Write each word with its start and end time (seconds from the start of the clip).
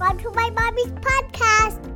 Welcome 0.00 0.20
to 0.20 0.30
my 0.30 0.48
mommy's 0.48 0.92
podcast. 0.92 1.92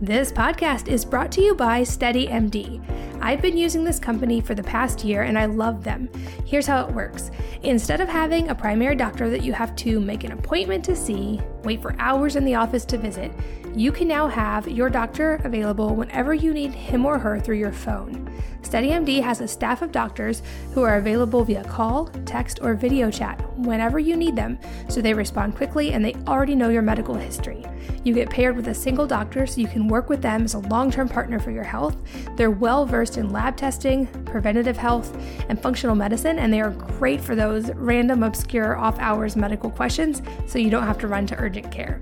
This 0.00 0.32
podcast 0.32 0.88
is 0.88 1.04
brought 1.04 1.30
to 1.30 1.40
you 1.40 1.54
by 1.54 1.82
SteadyMD. 1.82 3.20
I've 3.22 3.40
been 3.40 3.56
using 3.56 3.84
this 3.84 4.00
company 4.00 4.40
for 4.40 4.56
the 4.56 4.64
past 4.64 5.04
year 5.04 5.22
and 5.22 5.38
I 5.38 5.44
love 5.44 5.84
them. 5.84 6.10
Here's 6.44 6.66
how 6.66 6.84
it 6.84 6.92
works 6.92 7.30
instead 7.62 8.00
of 8.00 8.08
having 8.08 8.48
a 8.48 8.54
primary 8.56 8.96
doctor 8.96 9.30
that 9.30 9.44
you 9.44 9.52
have 9.52 9.76
to 9.76 10.00
make 10.00 10.24
an 10.24 10.32
appointment 10.32 10.84
to 10.86 10.96
see, 10.96 11.40
wait 11.62 11.80
for 11.80 11.94
hours 12.00 12.34
in 12.34 12.44
the 12.44 12.56
office 12.56 12.84
to 12.86 12.98
visit, 12.98 13.30
you 13.76 13.92
can 13.92 14.08
now 14.08 14.26
have 14.26 14.66
your 14.66 14.90
doctor 14.90 15.40
available 15.44 15.94
whenever 15.94 16.34
you 16.34 16.52
need 16.52 16.72
him 16.72 17.06
or 17.06 17.16
her 17.16 17.38
through 17.38 17.58
your 17.58 17.70
phone. 17.70 18.29
SteadyMD 18.62 19.22
has 19.22 19.40
a 19.40 19.48
staff 19.48 19.82
of 19.82 19.90
doctors 19.90 20.42
who 20.74 20.82
are 20.82 20.96
available 20.96 21.44
via 21.44 21.64
call, 21.64 22.06
text, 22.24 22.60
or 22.62 22.74
video 22.74 23.10
chat 23.10 23.40
whenever 23.58 23.98
you 23.98 24.16
need 24.16 24.36
them, 24.36 24.58
so 24.88 25.00
they 25.00 25.14
respond 25.14 25.56
quickly 25.56 25.92
and 25.92 26.04
they 26.04 26.14
already 26.26 26.54
know 26.54 26.68
your 26.68 26.82
medical 26.82 27.14
history. 27.14 27.64
You 28.04 28.14
get 28.14 28.30
paired 28.30 28.56
with 28.56 28.68
a 28.68 28.74
single 28.74 29.06
doctor 29.06 29.46
so 29.46 29.60
you 29.60 29.66
can 29.66 29.88
work 29.88 30.08
with 30.08 30.22
them 30.22 30.44
as 30.44 30.54
a 30.54 30.58
long 30.58 30.90
term 30.90 31.08
partner 31.08 31.38
for 31.38 31.50
your 31.50 31.64
health. 31.64 31.96
They're 32.36 32.50
well 32.50 32.86
versed 32.86 33.18
in 33.18 33.30
lab 33.30 33.56
testing, 33.56 34.06
preventative 34.24 34.76
health, 34.76 35.16
and 35.48 35.60
functional 35.60 35.96
medicine, 35.96 36.38
and 36.38 36.52
they 36.52 36.60
are 36.60 36.70
great 36.70 37.20
for 37.20 37.34
those 37.34 37.70
random, 37.72 38.22
obscure, 38.22 38.76
off 38.76 38.98
hours 38.98 39.36
medical 39.36 39.70
questions 39.70 40.22
so 40.46 40.58
you 40.58 40.70
don't 40.70 40.86
have 40.86 40.98
to 40.98 41.08
run 41.08 41.26
to 41.26 41.36
urgent 41.38 41.70
care. 41.70 42.00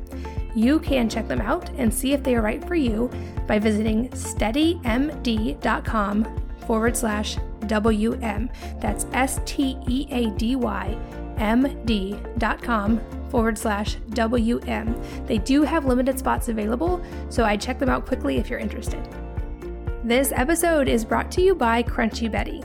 You 0.55 0.81
can 0.81 1.09
check 1.09 1.29
them 1.29 1.41
out 1.41 1.71
and 1.71 1.93
see 1.93 2.13
if 2.13 2.23
they 2.23 2.35
are 2.35 2.43
right 2.43 2.65
for 2.65 2.75
you 2.75 3.11
by 3.49 3.59
visiting 3.59 4.09
steadymd.com 4.11 4.79
forward 6.67 6.97
slash 6.97 7.37
WM. 7.67 8.49
That's 8.81 9.07
S 9.13 9.41
T 9.45 9.77
E 9.89 10.07
A 10.11 10.31
D 10.37 10.55
Y 10.55 10.97
M 11.39 11.85
D 11.85 12.17
dot 12.39 12.63
com 12.63 13.01
forward 13.31 13.59
slash 13.59 13.97
WM. 14.11 14.95
They 15.27 15.39
do 15.39 15.63
have 15.63 15.87
limited 15.87 16.19
spots 16.19 16.49
available, 16.49 17.05
so 17.31 17.45
I'd 17.45 17.61
check 17.61 17.79
them 17.79 17.89
out 17.89 18.07
quickly 18.07 18.37
if 18.37 18.49
you're 18.51 18.59
interested. 18.59 19.07
This 20.05 20.33
episode 20.33 20.89
is 20.89 21.05
brought 21.05 21.31
to 21.33 21.43
you 21.43 21.55
by 21.55 21.83
Crunchy 21.83 22.31
Betty. 22.31 22.63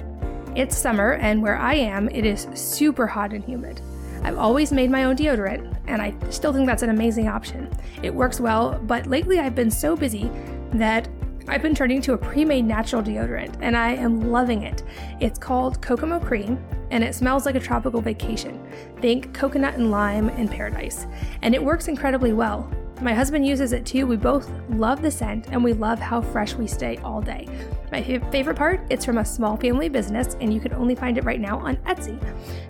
It's 0.56 0.78
summer, 0.78 1.14
and 1.14 1.42
where 1.42 1.58
I 1.58 1.74
am, 1.74 2.08
it 2.10 2.26
is 2.26 2.48
super 2.54 3.08
hot 3.08 3.34
and 3.34 3.44
humid. 3.44 3.82
I've 4.24 4.38
always 4.38 4.72
made 4.72 4.90
my 4.90 5.04
own 5.04 5.18
deodorant, 5.18 5.76
and 5.88 6.02
I 6.02 6.14
still 6.30 6.54
think 6.54 6.66
that's 6.66 6.84
an 6.84 6.90
amazing 6.90 7.28
option. 7.28 7.70
It 8.04 8.14
works 8.14 8.40
well, 8.40 8.80
but 8.84 9.08
lately 9.08 9.40
I've 9.40 9.56
been 9.56 9.72
so 9.72 9.98
busy 9.98 10.32
that 10.80 11.08
I've 11.48 11.62
been 11.62 11.76
turning 11.76 12.02
to 12.04 12.14
a 12.14 12.18
pre 12.18 12.46
made 12.46 12.66
natural 12.66 13.04
deodorant, 13.04 13.58
and 13.62 13.76
I 13.76 13.92
am 13.92 14.32
loving 14.32 14.64
it. 14.64 14.84
It's 15.20 15.38
called 15.38 15.82
Kokomo 15.82 16.20
Cream, 16.20 16.64
and 16.92 17.04
it 17.04 17.16
smells 17.16 17.46
like 17.46 17.56
a 17.56 17.60
tropical 17.60 18.02
vacation. 18.02 18.64
Think 19.02 19.34
coconut 19.34 19.76
and 19.76 19.92
lime 19.92 20.30
and 20.30 20.50
paradise. 20.50 21.06
And 21.42 21.54
it 21.54 21.64
works 21.64 21.88
incredibly 21.88 22.34
well. 22.34 22.72
My 23.02 23.14
husband 23.14 23.46
uses 23.46 23.74
it 23.74 23.86
too. 23.86 24.08
We 24.08 24.16
both 24.16 24.50
love 24.70 25.02
the 25.02 25.12
scent 25.12 25.48
and 25.50 25.62
we 25.62 25.74
love 25.74 26.00
how 26.00 26.22
fresh 26.22 26.54
we 26.54 26.68
stay 26.68 26.98
all 26.98 27.22
day. 27.22 27.50
My 27.92 28.02
favorite 28.02 28.56
part, 28.56 28.82
it's 28.90 29.04
from 29.04 29.18
a 29.18 29.26
small 29.26 29.58
family 29.58 29.90
business 29.90 30.38
and 30.40 30.54
you 30.54 30.62
can 30.62 30.74
only 30.74 30.96
find 30.96 31.18
it 31.18 31.26
right 31.26 31.42
now 31.42 31.58
on 31.60 31.76
Etsy. 31.78 32.18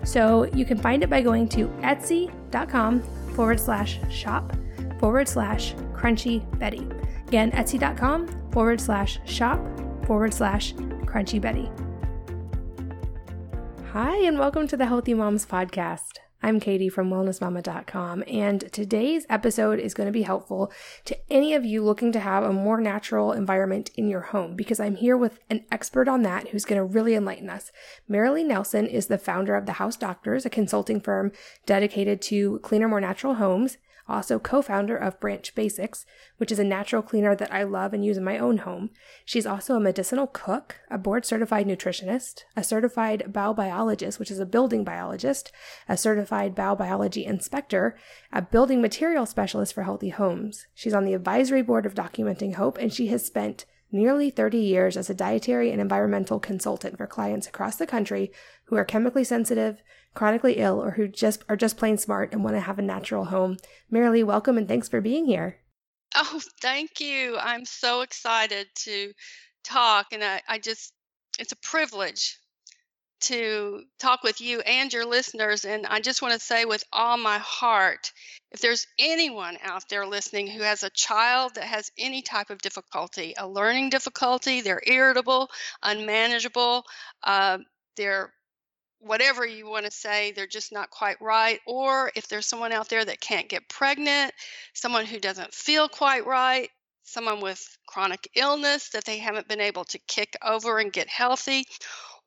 So 0.04 0.44
you 0.46 0.64
can 0.64 0.78
find 0.78 1.04
it 1.04 1.10
by 1.10 1.20
going 1.20 1.48
to 1.50 1.68
etsy.com 1.82 3.02
forward 3.34 3.60
slash 3.60 4.00
shop 4.10 4.56
forward 4.98 5.28
slash 5.28 5.74
crunchy 5.92 6.42
Betty. 6.58 6.88
Again, 7.34 7.50
etsy.com 7.50 8.28
forward 8.52 8.80
slash 8.80 9.18
shop 9.24 9.58
forward 10.06 10.32
slash 10.32 10.72
crunchy 10.74 11.40
Betty. 11.40 11.68
Hi, 13.90 14.18
and 14.18 14.38
welcome 14.38 14.68
to 14.68 14.76
the 14.76 14.86
Healthy 14.86 15.14
Moms 15.14 15.44
Podcast. 15.44 16.18
I'm 16.44 16.60
Katie 16.60 16.88
from 16.88 17.10
wellnessmama.com, 17.10 18.22
and 18.28 18.72
today's 18.72 19.26
episode 19.28 19.80
is 19.80 19.94
going 19.94 20.06
to 20.06 20.12
be 20.12 20.22
helpful 20.22 20.70
to 21.06 21.18
any 21.28 21.54
of 21.54 21.64
you 21.64 21.82
looking 21.82 22.12
to 22.12 22.20
have 22.20 22.44
a 22.44 22.52
more 22.52 22.80
natural 22.80 23.32
environment 23.32 23.90
in 23.96 24.08
your 24.08 24.20
home 24.20 24.54
because 24.54 24.78
I'm 24.78 24.94
here 24.94 25.16
with 25.16 25.40
an 25.50 25.64
expert 25.72 26.06
on 26.06 26.22
that 26.22 26.50
who's 26.50 26.64
going 26.64 26.78
to 26.78 26.84
really 26.84 27.16
enlighten 27.16 27.50
us. 27.50 27.72
Marilee 28.08 28.46
Nelson 28.46 28.86
is 28.86 29.08
the 29.08 29.18
founder 29.18 29.56
of 29.56 29.66
the 29.66 29.72
House 29.72 29.96
Doctors, 29.96 30.46
a 30.46 30.50
consulting 30.50 31.00
firm 31.00 31.32
dedicated 31.66 32.22
to 32.22 32.60
cleaner, 32.60 32.86
more 32.86 33.00
natural 33.00 33.34
homes 33.34 33.78
also 34.08 34.38
co 34.38 34.60
founder 34.62 34.96
of 34.96 35.18
Branch 35.20 35.54
Basics, 35.54 36.04
which 36.36 36.52
is 36.52 36.58
a 36.58 36.64
natural 36.64 37.02
cleaner 37.02 37.34
that 37.34 37.52
I 37.52 37.62
love 37.62 37.94
and 37.94 38.04
use 38.04 38.16
in 38.16 38.24
my 38.24 38.38
own 38.38 38.58
home. 38.58 38.90
She's 39.24 39.46
also 39.46 39.76
a 39.76 39.80
medicinal 39.80 40.26
cook, 40.26 40.76
a 40.90 40.98
board 40.98 41.24
certified 41.24 41.66
nutritionist, 41.66 42.42
a 42.56 42.64
certified 42.64 43.24
baubiologist, 43.30 44.18
which 44.18 44.30
is 44.30 44.38
a 44.38 44.46
building 44.46 44.84
biologist, 44.84 45.52
a 45.88 45.96
certified 45.96 46.54
baubiology 46.54 47.24
inspector, 47.24 47.96
a 48.32 48.42
building 48.42 48.82
material 48.82 49.26
specialist 49.26 49.74
for 49.74 49.84
healthy 49.84 50.10
homes. 50.10 50.66
She's 50.74 50.94
on 50.94 51.04
the 51.04 51.14
advisory 51.14 51.62
board 51.62 51.86
of 51.86 51.94
Documenting 51.94 52.54
Hope, 52.54 52.78
and 52.78 52.92
she 52.92 53.06
has 53.08 53.24
spent 53.24 53.64
nearly 53.94 54.28
30 54.28 54.58
years 54.58 54.96
as 54.96 55.08
a 55.08 55.14
dietary 55.14 55.70
and 55.70 55.80
environmental 55.80 56.40
consultant 56.40 56.98
for 56.98 57.06
clients 57.06 57.46
across 57.46 57.76
the 57.76 57.86
country 57.86 58.32
who 58.64 58.76
are 58.76 58.84
chemically 58.84 59.24
sensitive, 59.24 59.82
chronically 60.14 60.54
ill, 60.54 60.82
or 60.82 60.92
who 60.92 61.08
just 61.08 61.44
are 61.48 61.56
just 61.56 61.76
plain 61.76 61.98
smart 61.98 62.32
and 62.32 62.42
want 62.42 62.56
to 62.56 62.60
have 62.60 62.78
a 62.78 62.82
natural 62.82 63.26
home. 63.26 63.56
Marilee, 63.92 64.24
welcome 64.24 64.56
and 64.56 64.68
thanks 64.68 64.88
for 64.88 65.00
being 65.00 65.26
here. 65.26 65.58
Oh, 66.14 66.40
thank 66.60 67.00
you. 67.00 67.36
I'm 67.36 67.64
so 67.64 68.02
excited 68.02 68.68
to 68.76 69.12
talk 69.64 70.08
and 70.12 70.22
I, 70.22 70.40
I 70.48 70.58
just 70.58 70.92
it's 71.38 71.52
a 71.52 71.56
privilege 71.56 72.38
to 73.22 73.82
talk 73.98 74.22
with 74.22 74.40
you 74.40 74.60
and 74.60 74.92
your 74.92 75.06
listeners. 75.06 75.64
And 75.64 75.86
I 75.86 76.00
just 76.00 76.20
want 76.20 76.34
to 76.34 76.40
say 76.40 76.66
with 76.66 76.84
all 76.92 77.16
my 77.16 77.38
heart 77.38 78.12
if 78.52 78.60
there's 78.60 78.86
anyone 79.00 79.58
out 79.64 79.82
there 79.88 80.06
listening 80.06 80.46
who 80.46 80.62
has 80.62 80.84
a 80.84 80.90
child 80.90 81.56
that 81.56 81.64
has 81.64 81.90
any 81.98 82.22
type 82.22 82.50
of 82.50 82.58
difficulty, 82.58 83.34
a 83.36 83.48
learning 83.48 83.90
difficulty, 83.90 84.60
they're 84.60 84.82
irritable, 84.86 85.50
unmanageable, 85.82 86.84
uh, 87.24 87.58
they're 87.96 88.32
whatever 89.04 89.46
you 89.46 89.68
want 89.68 89.84
to 89.84 89.90
say, 89.90 90.32
they're 90.32 90.46
just 90.46 90.72
not 90.72 90.90
quite 90.90 91.20
right. 91.20 91.60
Or 91.66 92.10
if 92.14 92.28
there's 92.28 92.46
someone 92.46 92.72
out 92.72 92.88
there 92.88 93.04
that 93.04 93.20
can't 93.20 93.48
get 93.48 93.68
pregnant, 93.68 94.32
someone 94.72 95.04
who 95.06 95.18
doesn't 95.18 95.54
feel 95.54 95.88
quite 95.88 96.26
right, 96.26 96.70
someone 97.02 97.40
with 97.40 97.62
chronic 97.86 98.28
illness 98.34 98.90
that 98.90 99.04
they 99.04 99.18
haven't 99.18 99.48
been 99.48 99.60
able 99.60 99.84
to 99.84 99.98
kick 100.08 100.36
over 100.42 100.78
and 100.78 100.92
get 100.92 101.08
healthy, 101.08 101.64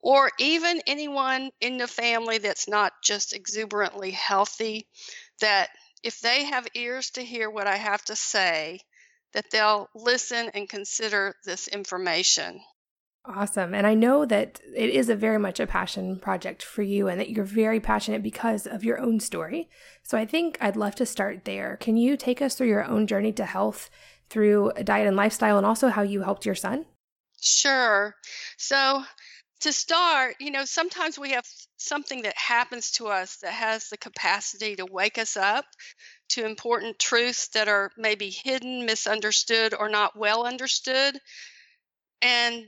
or 0.01 0.29
even 0.39 0.81
anyone 0.85 1.49
in 1.59 1.77
the 1.77 1.87
family 1.87 2.37
that's 2.37 2.67
not 2.67 2.93
just 3.03 3.33
exuberantly 3.33 4.11
healthy, 4.11 4.87
that 5.41 5.69
if 6.03 6.19
they 6.21 6.45
have 6.45 6.67
ears 6.75 7.09
to 7.11 7.23
hear 7.23 7.49
what 7.49 7.67
I 7.67 7.75
have 7.75 8.03
to 8.05 8.15
say, 8.15 8.79
that 9.33 9.45
they'll 9.51 9.89
listen 9.95 10.51
and 10.53 10.69
consider 10.69 11.35
this 11.43 11.67
information. 11.67 12.61
Awesome. 13.29 13.73
And 13.73 13.85
I 13.85 13.93
know 13.93 14.25
that 14.25 14.61
it 14.73 14.89
is 14.89 15.09
a 15.09 15.15
very 15.15 15.37
much 15.37 15.59
a 15.59 15.67
passion 15.67 16.17
project 16.17 16.63
for 16.63 16.81
you 16.81 17.09
and 17.09 17.19
that 17.19 17.29
you're 17.29 17.43
very 17.43 17.81
passionate 17.81 18.23
because 18.23 18.65
of 18.65 18.85
your 18.85 19.01
own 19.01 19.19
story. 19.19 19.69
So 20.01 20.17
I 20.17 20.25
think 20.25 20.57
I'd 20.61 20.77
love 20.77 20.95
to 20.95 21.05
start 21.05 21.43
there. 21.43 21.75
Can 21.77 21.97
you 21.97 22.15
take 22.15 22.41
us 22.41 22.55
through 22.55 22.67
your 22.67 22.85
own 22.85 23.05
journey 23.05 23.33
to 23.33 23.45
health 23.45 23.89
through 24.29 24.71
diet 24.81 25.07
and 25.07 25.17
lifestyle 25.17 25.57
and 25.57 25.65
also 25.65 25.89
how 25.89 26.03
you 26.03 26.21
helped 26.21 26.45
your 26.45 26.55
son? 26.55 26.85
Sure. 27.41 28.15
So 28.57 29.03
to 29.59 29.73
start, 29.73 30.37
you 30.39 30.51
know, 30.51 30.63
sometimes 30.63 31.19
we 31.19 31.31
have 31.31 31.45
something 31.75 32.21
that 32.21 32.37
happens 32.37 32.91
to 32.91 33.07
us 33.07 33.37
that 33.37 33.51
has 33.51 33.89
the 33.89 33.97
capacity 33.97 34.77
to 34.77 34.85
wake 34.85 35.17
us 35.17 35.35
up 35.35 35.65
to 36.29 36.45
important 36.45 36.97
truths 36.97 37.49
that 37.49 37.67
are 37.67 37.91
maybe 37.97 38.29
hidden, 38.29 38.85
misunderstood, 38.85 39.73
or 39.77 39.89
not 39.89 40.15
well 40.15 40.45
understood. 40.45 41.19
And 42.21 42.65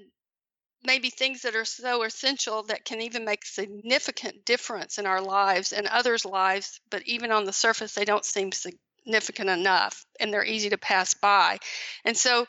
maybe 0.84 1.10
things 1.10 1.42
that 1.42 1.56
are 1.56 1.66
so 1.66 2.04
essential 2.04 2.64
that 2.64 2.86
can 2.86 3.02
even 3.02 3.26
make 3.26 3.46
significant 3.46 4.46
difference 4.46 4.98
in 4.98 5.06
our 5.06 5.22
lives 5.22 5.74
and 5.74 5.88
others' 5.88 6.26
lives, 6.26 6.80
but 6.90 7.04
even 7.06 7.32
on 7.32 7.46
the 7.46 7.54
surface, 7.54 7.94
they 7.94 8.06
don't 8.06 8.26
seem 8.26 8.52
significant 8.52 9.50
enough 9.50 10.06
and 10.20 10.34
they're 10.34 10.46
easy 10.46 10.70
to 10.70 10.78
pass 10.78 11.14
by. 11.14 11.58
And 12.06 12.16
so 12.16 12.46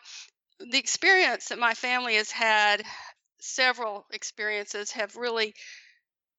the 0.61 0.79
experience 0.79 1.49
that 1.49 1.59
my 1.59 1.75
family 1.75 2.17
has 2.17 2.31
had 2.31 2.82
several 3.41 4.06
experiences 4.12 4.93
have 4.93 5.17
really 5.17 5.55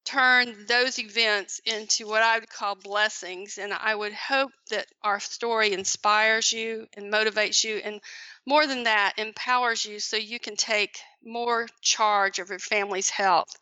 turned 0.06 0.68
those 0.68 1.00
events 1.00 1.62
into 1.66 2.08
what 2.08 2.24
I 2.24 2.40
would 2.40 2.50
call 2.50 2.76
blessings. 2.76 3.58
And 3.58 3.74
I 3.74 3.94
would 3.94 4.14
hope 4.14 4.52
that 4.70 4.88
our 5.04 5.20
story 5.20 5.74
inspires 5.74 6.52
you 6.52 6.88
and 6.96 7.12
motivates 7.12 7.64
you, 7.64 7.78
and 7.78 8.02
more 8.46 8.66
than 8.66 8.84
that, 8.84 9.14
empowers 9.18 9.86
you 9.86 10.00
so 10.00 10.18
you 10.18 10.40
can 10.40 10.56
take 10.56 11.00
more 11.24 11.68
charge 11.82 12.40
of 12.40 12.50
your 12.50 12.60
family's 12.60 13.10
health 13.10 13.56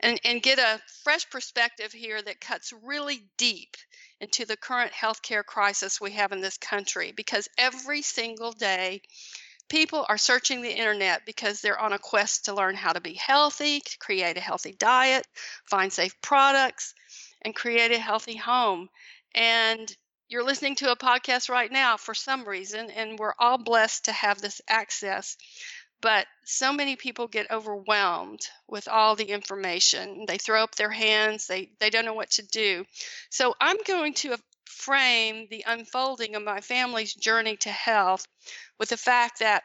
and, 0.00 0.20
and 0.24 0.42
get 0.42 0.58
a 0.58 0.80
fresh 1.02 1.28
perspective 1.28 1.92
here 1.92 2.22
that 2.22 2.40
cuts 2.40 2.72
really 2.82 3.24
deep 3.36 3.76
into 4.20 4.44
the 4.44 4.56
current 4.56 4.92
healthcare 4.92 5.44
crisis 5.44 6.00
we 6.00 6.12
have 6.12 6.30
in 6.30 6.40
this 6.40 6.58
country 6.58 7.12
because 7.16 7.48
every 7.58 8.02
single 8.02 8.52
day 8.52 9.02
people 9.68 10.04
are 10.08 10.18
searching 10.18 10.62
the 10.62 10.70
internet 10.70 11.24
because 11.26 11.60
they're 11.60 11.78
on 11.78 11.92
a 11.92 11.98
quest 11.98 12.44
to 12.46 12.54
learn 12.54 12.74
how 12.74 12.92
to 12.92 13.00
be 13.00 13.14
healthy, 13.14 13.80
to 13.80 13.98
create 13.98 14.36
a 14.36 14.40
healthy 14.40 14.72
diet, 14.72 15.26
find 15.64 15.92
safe 15.92 16.20
products, 16.20 16.94
and 17.42 17.54
create 17.54 17.92
a 17.92 17.98
healthy 17.98 18.36
home. 18.36 18.88
And 19.34 19.94
you're 20.28 20.44
listening 20.44 20.76
to 20.76 20.90
a 20.90 20.96
podcast 20.96 21.50
right 21.50 21.70
now 21.70 21.96
for 21.96 22.14
some 22.14 22.48
reason, 22.48 22.90
and 22.90 23.18
we're 23.18 23.34
all 23.38 23.58
blessed 23.58 24.06
to 24.06 24.12
have 24.12 24.40
this 24.40 24.60
access. 24.68 25.36
But 26.00 26.26
so 26.44 26.72
many 26.72 26.96
people 26.96 27.28
get 27.28 27.50
overwhelmed 27.50 28.40
with 28.66 28.88
all 28.88 29.14
the 29.14 29.30
information. 29.30 30.24
They 30.26 30.38
throw 30.38 30.62
up 30.62 30.74
their 30.74 30.90
hands, 30.90 31.46
they, 31.46 31.70
they 31.78 31.90
don't 31.90 32.04
know 32.04 32.14
what 32.14 32.30
to 32.32 32.42
do. 32.42 32.84
So 33.30 33.54
I'm 33.60 33.76
going 33.86 34.14
to 34.14 34.36
frame 34.64 35.46
the 35.48 35.64
unfolding 35.66 36.34
of 36.34 36.42
my 36.42 36.60
family's 36.60 37.14
journey 37.14 37.56
to 37.58 37.70
health 37.70 38.26
with 38.82 38.88
the 38.88 38.96
fact 38.96 39.38
that 39.38 39.62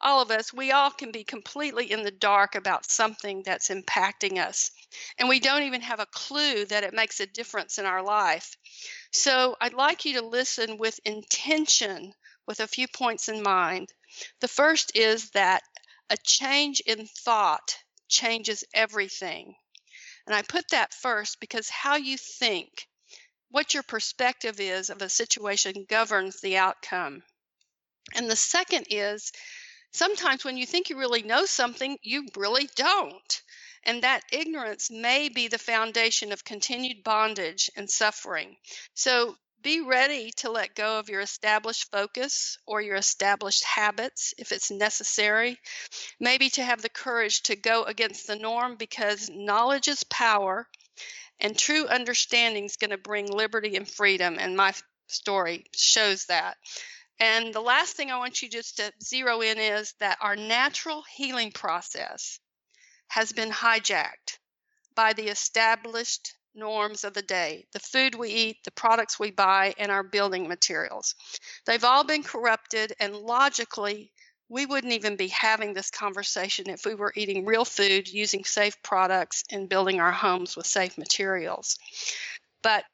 all 0.00 0.20
of 0.20 0.32
us, 0.32 0.52
we 0.52 0.72
all 0.72 0.90
can 0.90 1.12
be 1.12 1.22
completely 1.22 1.92
in 1.92 2.02
the 2.02 2.10
dark 2.10 2.56
about 2.56 2.90
something 2.90 3.44
that's 3.44 3.68
impacting 3.68 4.38
us. 4.44 4.72
And 5.16 5.28
we 5.28 5.38
don't 5.38 5.62
even 5.62 5.80
have 5.82 6.00
a 6.00 6.06
clue 6.06 6.64
that 6.64 6.82
it 6.82 6.92
makes 6.92 7.20
a 7.20 7.26
difference 7.26 7.78
in 7.78 7.86
our 7.86 8.02
life. 8.02 8.56
So 9.12 9.54
I'd 9.60 9.74
like 9.74 10.04
you 10.04 10.14
to 10.14 10.26
listen 10.26 10.76
with 10.76 10.98
intention 11.04 12.12
with 12.44 12.58
a 12.58 12.66
few 12.66 12.88
points 12.88 13.28
in 13.28 13.44
mind. 13.44 13.92
The 14.40 14.48
first 14.48 14.96
is 14.96 15.30
that 15.30 15.62
a 16.10 16.16
change 16.24 16.80
in 16.80 17.06
thought 17.06 17.76
changes 18.08 18.64
everything. 18.74 19.54
And 20.26 20.34
I 20.34 20.42
put 20.42 20.64
that 20.70 20.94
first 20.94 21.38
because 21.38 21.68
how 21.68 21.94
you 21.94 22.18
think, 22.18 22.88
what 23.50 23.72
your 23.72 23.84
perspective 23.84 24.58
is 24.58 24.90
of 24.90 25.00
a 25.00 25.08
situation 25.08 25.86
governs 25.88 26.40
the 26.40 26.56
outcome. 26.56 27.22
And 28.14 28.30
the 28.30 28.36
second 28.36 28.86
is 28.90 29.32
sometimes 29.92 30.44
when 30.44 30.56
you 30.56 30.66
think 30.66 30.90
you 30.90 30.98
really 30.98 31.22
know 31.22 31.44
something, 31.44 31.98
you 32.02 32.26
really 32.36 32.68
don't. 32.76 33.42
And 33.84 34.02
that 34.02 34.22
ignorance 34.30 34.90
may 34.90 35.28
be 35.28 35.48
the 35.48 35.58
foundation 35.58 36.32
of 36.32 36.44
continued 36.44 37.02
bondage 37.02 37.70
and 37.76 37.90
suffering. 37.90 38.56
So 38.94 39.36
be 39.62 39.80
ready 39.80 40.32
to 40.38 40.50
let 40.50 40.74
go 40.74 40.98
of 40.98 41.08
your 41.08 41.20
established 41.20 41.90
focus 41.90 42.58
or 42.66 42.80
your 42.80 42.96
established 42.96 43.64
habits 43.64 44.34
if 44.38 44.50
it's 44.52 44.70
necessary. 44.70 45.58
Maybe 46.18 46.50
to 46.50 46.64
have 46.64 46.82
the 46.82 46.88
courage 46.88 47.42
to 47.42 47.56
go 47.56 47.84
against 47.84 48.26
the 48.26 48.36
norm 48.36 48.76
because 48.76 49.30
knowledge 49.30 49.88
is 49.88 50.04
power 50.04 50.68
and 51.40 51.56
true 51.56 51.86
understanding 51.86 52.64
is 52.64 52.76
going 52.76 52.90
to 52.90 52.98
bring 52.98 53.30
liberty 53.30 53.76
and 53.76 53.88
freedom. 53.88 54.36
And 54.38 54.56
my 54.56 54.72
story 55.06 55.66
shows 55.74 56.26
that. 56.26 56.56
And 57.18 57.54
the 57.54 57.60
last 57.60 57.96
thing 57.96 58.10
I 58.10 58.18
want 58.18 58.42
you 58.42 58.48
just 58.48 58.78
to 58.78 58.92
zero 59.02 59.40
in 59.40 59.58
is 59.58 59.94
that 60.00 60.18
our 60.20 60.36
natural 60.36 61.04
healing 61.14 61.52
process 61.52 62.40
has 63.08 63.32
been 63.32 63.50
hijacked 63.50 64.38
by 64.94 65.12
the 65.12 65.28
established 65.28 66.34
norms 66.54 67.04
of 67.04 67.14
the 67.14 67.22
day 67.22 67.66
the 67.72 67.78
food 67.80 68.14
we 68.14 68.28
eat, 68.28 68.56
the 68.64 68.70
products 68.72 69.18
we 69.18 69.30
buy, 69.30 69.74
and 69.78 69.90
our 69.90 70.02
building 70.02 70.48
materials. 70.48 71.14
They've 71.66 71.84
all 71.84 72.04
been 72.04 72.22
corrupted, 72.22 72.92
and 73.00 73.16
logically, 73.16 74.12
we 74.48 74.66
wouldn't 74.66 74.92
even 74.92 75.16
be 75.16 75.28
having 75.28 75.72
this 75.72 75.90
conversation 75.90 76.68
if 76.68 76.84
we 76.84 76.94
were 76.94 77.12
eating 77.16 77.46
real 77.46 77.64
food, 77.64 78.08
using 78.08 78.44
safe 78.44 78.82
products, 78.82 79.44
and 79.50 79.68
building 79.68 80.00
our 80.00 80.12
homes 80.12 80.56
with 80.56 80.66
safe 80.66 80.98
materials. 80.98 81.78
But 82.62 82.84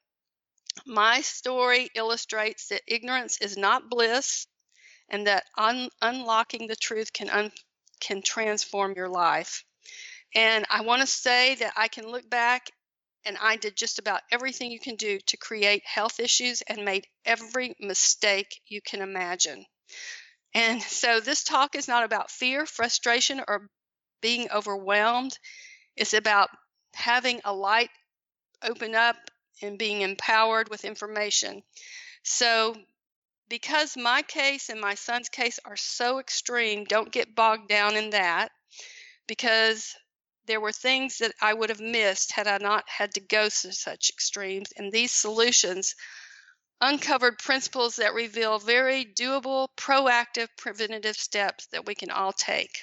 my 0.87 1.21
story 1.21 1.91
illustrates 1.95 2.69
that 2.69 2.83
ignorance 2.87 3.39
is 3.41 3.57
not 3.57 3.89
bliss 3.91 4.47
and 5.09 5.27
that 5.27 5.45
un- 5.57 5.91
unlocking 6.03 6.67
the 6.67 6.77
truth 6.77 7.13
can 7.13 7.31
un- 7.31 7.53
can 8.01 8.23
transform 8.23 8.95
your 8.97 9.09
life. 9.09 9.65
And 10.35 10.67
I 10.71 10.83
want 10.83 11.01
to 11.03 11.07
say 11.07 11.57
that 11.57 11.75
I 11.77 11.89
can 11.89 12.07
look 12.07 12.29
back 12.29 12.71
and 13.25 13.37
I 13.41 13.57
did 13.57 13.77
just 13.77 13.99
about 13.99 14.23
everything 14.31 14.71
you 14.71 14.81
can 14.81 14.97
do 14.97 15.19
to 15.27 15.37
create 15.37 15.85
health 15.87 16.21
issues 16.21 16.63
and 16.63 16.85
made 16.85 17.07
every 17.25 17.75
mistake 17.81 18.61
you 18.67 18.81
can 18.81 19.03
imagine. 19.03 19.65
And 20.55 20.83
so 20.83 21.21
this 21.21 21.45
talk 21.45 21.75
is 21.75 21.89
not 21.89 22.05
about 22.05 22.31
fear, 22.31 22.67
frustration, 22.67 23.43
or 23.47 23.69
being 24.21 24.51
overwhelmed. 24.51 25.39
It's 25.97 26.15
about 26.15 26.51
having 26.95 27.41
a 27.45 27.53
light 27.53 27.91
open 28.63 28.95
up 28.95 29.17
and 29.63 29.79
being 29.79 30.03
empowered 30.03 30.69
with 30.69 30.85
information. 30.85 31.63
So, 32.23 32.77
because 33.49 33.97
my 33.97 34.23
case 34.23 34.69
and 34.69 34.81
my 34.81 34.95
son's 34.95 35.29
case 35.29 35.59
are 35.65 35.77
so 35.77 36.19
extreme, 36.19 36.85
don't 36.85 37.13
get 37.13 37.35
bogged 37.35 37.69
down 37.69 37.97
in 37.97 38.11
that 38.11 38.51
because 39.27 39.95
there 40.47 40.61
were 40.61 40.73
things 40.73 41.19
that 41.19 41.33
I 41.41 41.55
would 41.55 41.71
have 41.71 41.81
missed 41.81 42.33
had 42.33 42.47
I 42.47 42.59
not 42.59 42.89
had 42.89 43.15
to 43.15 43.21
go 43.21 43.45
to 43.45 43.73
such 43.73 44.11
extremes. 44.11 44.73
And 44.77 44.93
these 44.93 45.13
solutions 45.13 45.95
uncovered 46.81 47.39
principles 47.39 47.97
that 47.97 48.15
reveal 48.15 48.59
very 48.59 49.05
doable, 49.05 49.69
proactive, 49.77 50.49
preventative 50.57 51.17
steps 51.17 51.67
that 51.67 51.87
we 51.87 51.95
can 51.95 52.11
all 52.11 52.33
take 52.33 52.81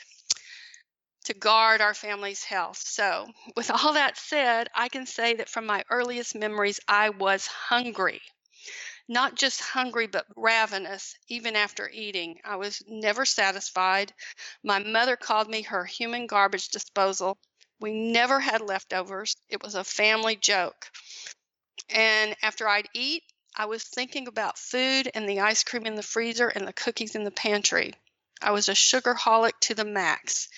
to 1.25 1.33
guard 1.33 1.81
our 1.81 1.93
family's 1.93 2.43
health. 2.43 2.77
So, 2.77 3.27
with 3.55 3.71
all 3.71 3.93
that 3.93 4.17
said, 4.17 4.69
I 4.73 4.89
can 4.89 5.05
say 5.05 5.35
that 5.35 5.49
from 5.49 5.65
my 5.65 5.83
earliest 5.89 6.35
memories, 6.35 6.79
I 6.87 7.09
was 7.09 7.47
hungry. 7.47 8.21
Not 9.07 9.35
just 9.35 9.61
hungry, 9.61 10.07
but 10.07 10.25
ravenous, 10.35 11.15
even 11.27 11.55
after 11.55 11.89
eating. 11.89 12.39
I 12.43 12.55
was 12.55 12.81
never 12.87 13.25
satisfied. 13.25 14.13
My 14.63 14.79
mother 14.79 15.15
called 15.15 15.49
me 15.49 15.63
her 15.63 15.85
human 15.85 16.27
garbage 16.27 16.69
disposal. 16.69 17.37
We 17.79 17.93
never 17.93 18.39
had 18.39 18.61
leftovers, 18.61 19.35
it 19.49 19.61
was 19.61 19.75
a 19.75 19.83
family 19.83 20.35
joke. 20.35 20.89
And 21.89 22.35
after 22.41 22.67
I'd 22.67 22.89
eat, 22.93 23.23
I 23.55 23.65
was 23.65 23.83
thinking 23.83 24.27
about 24.27 24.57
food 24.57 25.11
and 25.13 25.29
the 25.29 25.41
ice 25.41 25.63
cream 25.63 25.85
in 25.85 25.95
the 25.95 26.03
freezer 26.03 26.47
and 26.47 26.67
the 26.67 26.73
cookies 26.73 27.15
in 27.15 27.23
the 27.23 27.31
pantry. 27.31 27.93
I 28.41 28.51
was 28.51 28.69
a 28.69 28.75
sugar 28.75 29.13
holic 29.13 29.53
to 29.61 29.75
the 29.75 29.85
max. 29.85 30.49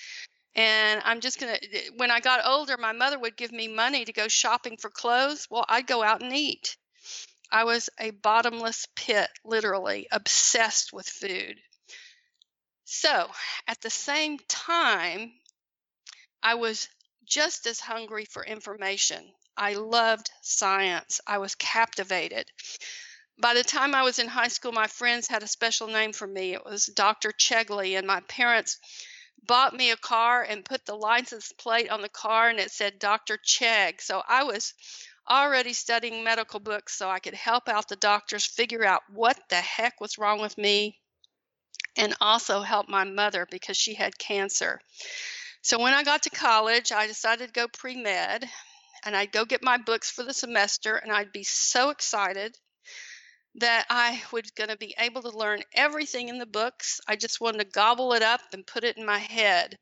And 0.54 1.00
I'm 1.04 1.20
just 1.20 1.40
going 1.40 1.54
to, 1.54 1.76
eh, 1.76 1.90
when 1.96 2.10
I 2.10 2.20
got 2.20 2.44
older, 2.44 2.76
my 2.76 2.92
mother 2.92 3.18
would 3.18 3.36
give 3.36 3.52
me 3.52 3.68
money 3.68 4.04
to 4.04 4.12
go 4.12 4.28
shopping 4.28 4.76
for 4.76 4.90
clothes. 4.90 5.46
Well, 5.50 5.64
I'd 5.68 5.86
go 5.86 6.02
out 6.02 6.22
and 6.22 6.32
eat. 6.32 6.76
I 7.50 7.64
was 7.64 7.88
a 7.98 8.10
bottomless 8.10 8.86
pit, 8.94 9.28
literally, 9.44 10.08
obsessed 10.10 10.92
with 10.92 11.08
food. 11.08 11.60
So 12.84 13.30
at 13.66 13.80
the 13.80 13.90
same 13.90 14.38
time, 14.48 15.32
I 16.42 16.54
was 16.54 16.88
just 17.24 17.66
as 17.66 17.80
hungry 17.80 18.24
for 18.24 18.44
information. 18.44 19.32
I 19.56 19.74
loved 19.74 20.30
science. 20.40 21.20
I 21.26 21.38
was 21.38 21.54
captivated. 21.54 22.50
By 23.40 23.54
the 23.54 23.62
time 23.62 23.94
I 23.94 24.02
was 24.02 24.18
in 24.18 24.28
high 24.28 24.48
school, 24.48 24.72
my 24.72 24.86
friends 24.86 25.28
had 25.28 25.42
a 25.42 25.48
special 25.48 25.88
name 25.88 26.12
for 26.12 26.26
me. 26.26 26.54
It 26.54 26.64
was 26.64 26.86
Dr. 26.86 27.32
Chegley, 27.32 27.96
and 27.96 28.06
my 28.06 28.20
parents 28.22 28.78
bought 29.46 29.74
me 29.74 29.90
a 29.90 29.96
car 29.96 30.42
and 30.42 30.64
put 30.64 30.84
the 30.84 30.94
license 30.94 31.52
plate 31.52 31.90
on 31.90 32.02
the 32.02 32.08
car 32.08 32.48
and 32.48 32.58
it 32.58 32.70
said 32.70 32.98
Dr. 32.98 33.38
Chegg. 33.38 34.00
So 34.00 34.22
I 34.26 34.44
was 34.44 34.74
already 35.28 35.72
studying 35.72 36.24
medical 36.24 36.60
books 36.60 36.96
so 36.96 37.08
I 37.08 37.18
could 37.18 37.34
help 37.34 37.68
out 37.68 37.88
the 37.88 37.96
doctors 37.96 38.46
figure 38.46 38.84
out 38.84 39.02
what 39.12 39.38
the 39.50 39.56
heck 39.56 40.00
was 40.00 40.18
wrong 40.18 40.40
with 40.40 40.56
me 40.56 40.98
and 41.96 42.14
also 42.20 42.60
help 42.60 42.88
my 42.88 43.04
mother 43.04 43.46
because 43.50 43.76
she 43.76 43.94
had 43.94 44.18
cancer. 44.18 44.80
So 45.62 45.78
when 45.78 45.94
I 45.94 46.04
got 46.04 46.22
to 46.22 46.30
college, 46.30 46.92
I 46.92 47.06
decided 47.06 47.48
to 47.48 47.52
go 47.52 47.68
pre 47.68 47.96
med 47.96 48.48
and 49.04 49.16
I'd 49.16 49.32
go 49.32 49.44
get 49.44 49.62
my 49.62 49.78
books 49.78 50.10
for 50.10 50.22
the 50.22 50.32
semester 50.32 50.96
and 50.96 51.12
I'd 51.12 51.32
be 51.32 51.44
so 51.44 51.90
excited 51.90 52.56
that 53.58 53.86
I 53.90 54.22
was 54.32 54.50
going 54.52 54.70
to 54.70 54.76
be 54.76 54.94
able 54.98 55.22
to 55.22 55.36
learn 55.36 55.62
everything 55.74 56.28
in 56.28 56.38
the 56.38 56.46
books. 56.46 57.00
I 57.06 57.16
just 57.16 57.40
wanted 57.40 57.58
to 57.58 57.64
gobble 57.64 58.12
it 58.12 58.22
up 58.22 58.40
and 58.52 58.66
put 58.66 58.84
it 58.84 58.96
in 58.96 59.04
my 59.04 59.18
head. 59.18 59.78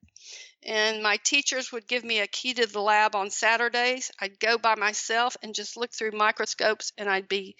And 0.62 1.02
my 1.02 1.18
teachers 1.18 1.70
would 1.72 1.86
give 1.86 2.02
me 2.02 2.20
a 2.20 2.26
key 2.26 2.54
to 2.54 2.66
the 2.66 2.80
lab 2.80 3.14
on 3.14 3.30
Saturdays. 3.30 4.10
I'd 4.20 4.40
go 4.40 4.58
by 4.58 4.74
myself 4.74 5.36
and 5.42 5.54
just 5.54 5.76
look 5.76 5.92
through 5.92 6.12
microscopes, 6.12 6.92
and 6.98 7.08
I'd 7.08 7.28
be 7.28 7.56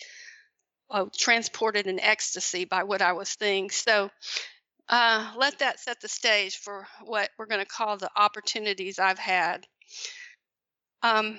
oh, 0.91 1.11
transported 1.17 1.87
in 1.87 2.01
ecstasy 2.01 2.65
by 2.65 2.83
what 2.83 3.03
I 3.03 3.13
was 3.13 3.37
seeing. 3.39 3.71
So 3.71 4.11
uh, 4.89 5.33
let 5.37 5.59
that 5.61 5.81
set 5.81 6.01
the 6.01 6.09
stage 6.09 6.57
for 6.57 6.87
what 7.05 7.31
we're 7.39 7.47
going 7.47 7.65
to 7.65 7.67
call 7.67 7.97
the 7.97 8.11
opportunities 8.17 8.99
I've 8.99 9.19
had. 9.19 9.67
Um, 11.03 11.39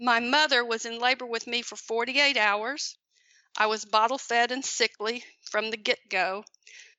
my 0.00 0.20
mother 0.20 0.64
was 0.64 0.84
in 0.84 0.98
labor 0.98 1.26
with 1.26 1.46
me 1.46 1.62
for 1.62 1.76
48 1.76 2.36
hours. 2.36 2.96
I 3.58 3.66
was 3.66 3.84
bottle 3.84 4.18
fed 4.18 4.52
and 4.52 4.64
sickly 4.64 5.24
from 5.50 5.70
the 5.70 5.76
get 5.76 6.08
go. 6.08 6.44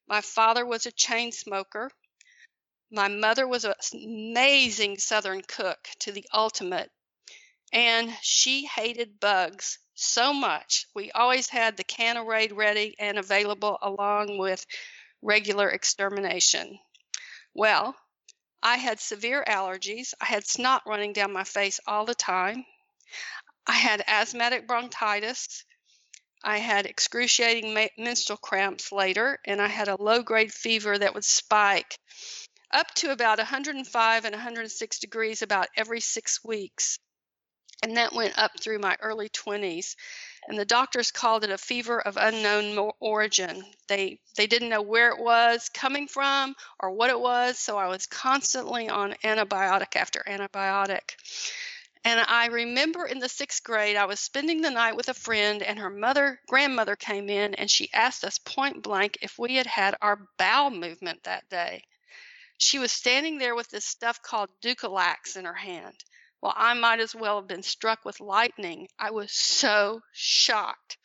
My 0.08 0.22
father 0.22 0.66
was 0.66 0.86
a 0.86 0.92
chain 0.92 1.32
smoker. 1.32 1.92
My 2.90 3.10
mother 3.10 3.48
was 3.48 3.66
an 3.66 3.74
amazing 3.94 4.98
Southern 4.98 5.42
cook 5.42 5.88
to 6.00 6.12
the 6.12 6.26
ultimate. 6.34 6.90
And 7.74 8.16
she 8.22 8.66
hated 8.66 9.20
bugs 9.20 9.78
so 9.94 10.34
much. 10.34 10.88
We 10.96 11.12
always 11.12 11.50
had 11.50 11.76
the 11.76 11.84
can 11.84 12.18
of 12.18 12.26
Raid 12.26 12.52
ready 12.54 12.96
and 12.98 13.20
available 13.20 13.78
along 13.82 14.38
with 14.38 14.66
regular 15.22 15.70
extermination. 15.70 16.80
Well, 17.54 17.96
I 18.64 18.78
had 18.78 19.00
severe 19.00 19.44
allergies. 19.48 20.14
I 20.22 20.26
had 20.26 20.48
snot 20.48 20.84
running 20.86 21.14
down 21.14 21.34
my 21.34 21.44
face 21.44 21.80
all 21.86 22.06
the 22.06 22.16
time. 22.16 22.66
I 23.68 23.74
had 23.74 24.04
asthmatic 24.08 24.66
bronchitis. 24.66 25.66
I 26.44 26.58
had 26.58 26.86
excruciating 26.86 27.74
ma- 27.74 27.88
menstrual 27.98 28.38
cramps 28.38 28.92
later, 28.92 29.40
and 29.46 29.62
I 29.62 29.68
had 29.68 29.88
a 29.88 30.02
low 30.02 30.22
grade 30.22 30.54
fever 30.54 30.98
that 30.98 31.14
would 31.14 31.26
spike 31.26 32.00
up 32.72 32.94
to 32.96 33.12
about 33.12 33.38
105 33.38 34.26
and 34.26 34.34
106 34.34 35.00
degrees 35.00 35.42
about 35.42 35.70
every 35.76 36.00
six 36.00 36.44
weeks. 36.44 37.00
And 37.84 37.98
that 37.98 38.14
went 38.14 38.38
up 38.38 38.60
through 38.60 38.80
my 38.80 38.98
early 39.02 39.30
20s. 39.30 39.96
And 40.48 40.58
the 40.58 40.66
doctors 40.66 41.12
called 41.12 41.44
it 41.44 41.50
a 41.50 41.58
fever 41.58 42.00
of 42.00 42.18
unknown 42.18 42.92
origin. 43.00 43.64
They 43.88 44.20
they 44.36 44.48
didn't 44.48 44.70
know 44.70 44.82
where 44.82 45.10
it 45.10 45.20
was 45.20 45.70
coming 45.70 46.08
from 46.08 46.56
or 46.80 46.92
what 46.92 47.10
it 47.10 47.20
was, 47.20 47.60
so 47.60 47.78
I 47.78 47.88
was 47.88 48.08
constantly 48.08 48.90
on 48.90 49.14
antibiotic 49.24 49.96
after 49.96 50.24
antibiotic. 50.26 51.16
And 52.04 52.20
I 52.20 52.48
remember 52.48 53.06
in 53.06 53.20
the 53.20 53.30
sixth 53.30 53.64
grade, 53.64 53.96
I 53.96 54.06
was 54.06 54.20
spending 54.20 54.62
the 54.62 54.72
night 54.72 54.96
with 54.96 55.10
a 55.10 55.14
friend, 55.14 55.62
and 55.62 55.80
her 55.80 55.90
mother, 55.90 56.40
grandmother, 56.48 56.96
came 56.96 57.30
in 57.30 57.56
and 57.56 57.70
she 57.70 57.92
asked 57.94 58.24
us 58.24 58.40
point 58.40 58.84
blank 58.84 59.18
if 59.22 59.38
we 59.38 59.56
had 59.56 59.68
had 59.68 59.96
our 60.02 60.28
bowel 60.38 60.70
movement 60.70 61.24
that 61.24 61.50
day. 61.50 61.84
She 62.58 62.80
was 62.80 62.92
standing 62.92 63.38
there 63.38 63.56
with 63.56 63.70
this 63.70 63.86
stuff 63.86 64.22
called 64.22 64.50
Dulcolax 64.62 65.36
in 65.36 65.46
her 65.46 65.54
hand. 65.54 66.04
Well, 66.42 66.54
I 66.56 66.74
might 66.74 67.00
as 67.00 67.16
well 67.16 67.40
have 67.40 67.48
been 67.48 67.64
struck 67.64 68.06
with 68.06 68.20
lightning. 68.20 68.88
I 69.00 69.12
was 69.12 69.32
so 69.32 70.02
shocked. 70.12 70.98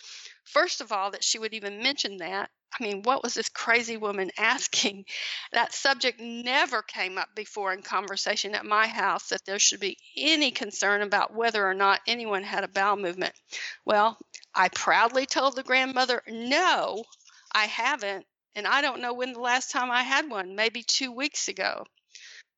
First 0.44 0.80
of 0.80 0.92
all, 0.92 1.10
that 1.12 1.24
she 1.24 1.38
would 1.38 1.54
even 1.54 1.82
mention 1.82 2.18
that. 2.18 2.50
I 2.78 2.82
mean, 2.82 3.02
what 3.02 3.22
was 3.22 3.34
this 3.34 3.48
crazy 3.50 3.96
woman 3.96 4.30
asking? 4.38 5.04
That 5.52 5.74
subject 5.74 6.20
never 6.20 6.82
came 6.82 7.18
up 7.18 7.28
before 7.34 7.72
in 7.72 7.82
conversation 7.82 8.54
at 8.54 8.64
my 8.64 8.86
house 8.86 9.28
that 9.28 9.44
there 9.44 9.58
should 9.58 9.80
be 9.80 9.98
any 10.16 10.50
concern 10.50 11.02
about 11.02 11.34
whether 11.34 11.66
or 11.66 11.74
not 11.74 12.00
anyone 12.06 12.42
had 12.42 12.64
a 12.64 12.68
bowel 12.68 12.96
movement. 12.96 13.34
Well, 13.84 14.18
I 14.54 14.68
proudly 14.68 15.26
told 15.26 15.56
the 15.56 15.62
grandmother, 15.62 16.22
no, 16.26 17.04
I 17.54 17.66
haven't. 17.66 18.26
And 18.54 18.66
I 18.66 18.80
don't 18.82 19.00
know 19.00 19.14
when 19.14 19.32
the 19.32 19.40
last 19.40 19.70
time 19.70 19.90
I 19.90 20.02
had 20.02 20.30
one, 20.30 20.54
maybe 20.56 20.82
two 20.82 21.12
weeks 21.12 21.48
ago. 21.48 21.84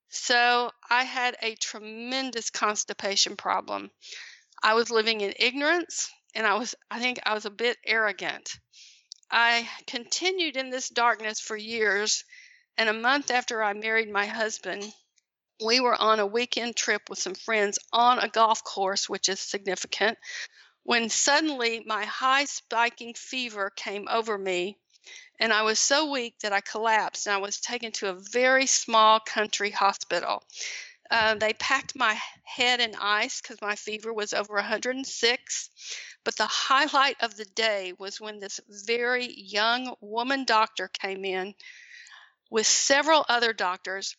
So 0.09 0.71
I 0.89 1.05
had 1.05 1.37
a 1.43 1.57
tremendous 1.57 2.51
constipation 2.51 3.37
problem. 3.37 3.91
I 4.63 4.75
was 4.75 4.91
living 4.91 5.21
in 5.21 5.35
ignorance 5.39 6.09
and 6.35 6.47
I 6.47 6.55
was, 6.55 6.75
I 6.91 7.01
think 7.01 7.21
I 7.25 7.35
was 7.35 7.47
a 7.47 7.51
bit 7.51 7.79
arrogant. 7.85 8.59
I 9.37 9.69
continued 9.89 10.57
in 10.57 10.71
this 10.71 10.89
darkness 10.89 11.41
for 11.41 11.57
years, 11.57 12.23
and 12.79 12.89
a 12.89 12.93
month 12.93 13.33
after 13.33 13.65
I 13.65 13.73
married 13.73 14.09
my 14.09 14.27
husband, 14.27 14.85
we 15.65 15.81
were 15.81 16.01
on 16.01 16.21
a 16.21 16.27
weekend 16.27 16.77
trip 16.77 17.11
with 17.11 17.19
some 17.19 17.35
friends 17.35 17.81
on 17.93 18.21
a 18.21 18.29
golf 18.29 18.63
course, 18.63 19.09
which 19.09 19.29
is 19.29 19.41
significant, 19.41 20.19
when 20.85 21.09
suddenly 21.09 21.83
my 21.85 22.05
high 22.05 22.45
spiking 22.45 23.13
fever 23.15 23.71
came 23.75 24.07
over 24.09 24.39
me, 24.39 24.79
and 25.41 25.53
I 25.53 25.63
was 25.63 25.81
so 25.81 26.13
weak 26.13 26.39
that 26.43 26.53
I 26.53 26.61
collapsed 26.61 27.27
and 27.27 27.35
I 27.35 27.39
was 27.39 27.59
taken 27.59 27.91
to 27.95 28.11
a 28.11 28.21
very 28.31 28.67
small 28.67 29.19
country 29.19 29.73
hospital. 29.73 30.45
Uh, 31.15 31.37
they 31.37 31.53
packed 31.53 31.95
my 31.95 32.19
head 32.43 32.81
in 32.81 32.97
ice 33.01 33.41
because 33.41 33.63
my 33.63 33.77
fever 33.77 34.13
was 34.13 34.35
over 34.35 34.55
106. 34.55 35.71
But 36.25 36.35
the 36.35 36.47
highlight 36.47 37.23
of 37.23 37.37
the 37.37 37.45
day 37.45 37.93
was 37.97 38.21
when 38.21 38.41
this 38.41 38.59
very 38.69 39.33
young 39.33 39.95
woman 40.01 40.45
doctor 40.45 40.89
came 40.89 41.25
in 41.25 41.55
with 42.51 42.67
several 42.67 43.25
other 43.29 43.53
doctors, 43.53 44.17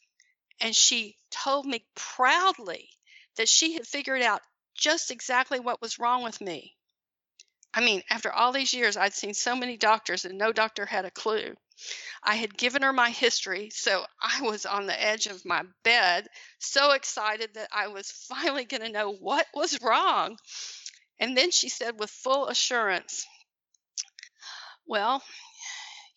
and 0.62 0.74
she 0.74 1.18
told 1.32 1.66
me 1.66 1.86
proudly 1.96 2.90
that 3.36 3.50
she 3.50 3.74
had 3.74 3.86
figured 3.86 4.22
out 4.22 4.42
just 4.74 5.12
exactly 5.12 5.60
what 5.60 5.82
was 5.82 6.00
wrong 6.00 6.24
with 6.24 6.40
me. 6.40 6.78
I 7.74 7.82
mean, 7.82 8.04
after 8.10 8.32
all 8.32 8.54
these 8.54 8.74
years, 8.74 8.96
I'd 8.96 9.14
seen 9.14 9.34
so 9.34 9.54
many 9.54 9.76
doctors 9.76 10.24
and 10.24 10.38
no 10.38 10.54
doctor 10.54 10.86
had 10.86 11.04
a 11.04 11.12
clue. 11.12 11.58
I 12.24 12.36
had 12.36 12.58
given 12.58 12.82
her 12.82 12.94
my 12.94 13.10
history, 13.12 13.70
so 13.70 14.06
I 14.22 14.42
was 14.42 14.66
on 14.66 14.86
the 14.88 15.02
edge 15.02 15.28
of 15.28 15.46
my 15.46 15.64
bed, 15.84 16.28
so 16.60 16.92
excited 16.92 17.54
that 17.56 17.70
I 17.72 17.88
was 17.88 18.12
finally 18.30 18.66
going 18.66 18.82
to 18.82 18.90
know 18.92 19.12
what 19.12 19.48
was 19.54 19.82
wrong. 19.82 20.38
And 21.20 21.38
then 21.38 21.52
she 21.52 21.70
said 21.70 22.00
with 22.00 22.10
full 22.10 22.48
assurance, 22.48 23.26
Well, 24.86 25.24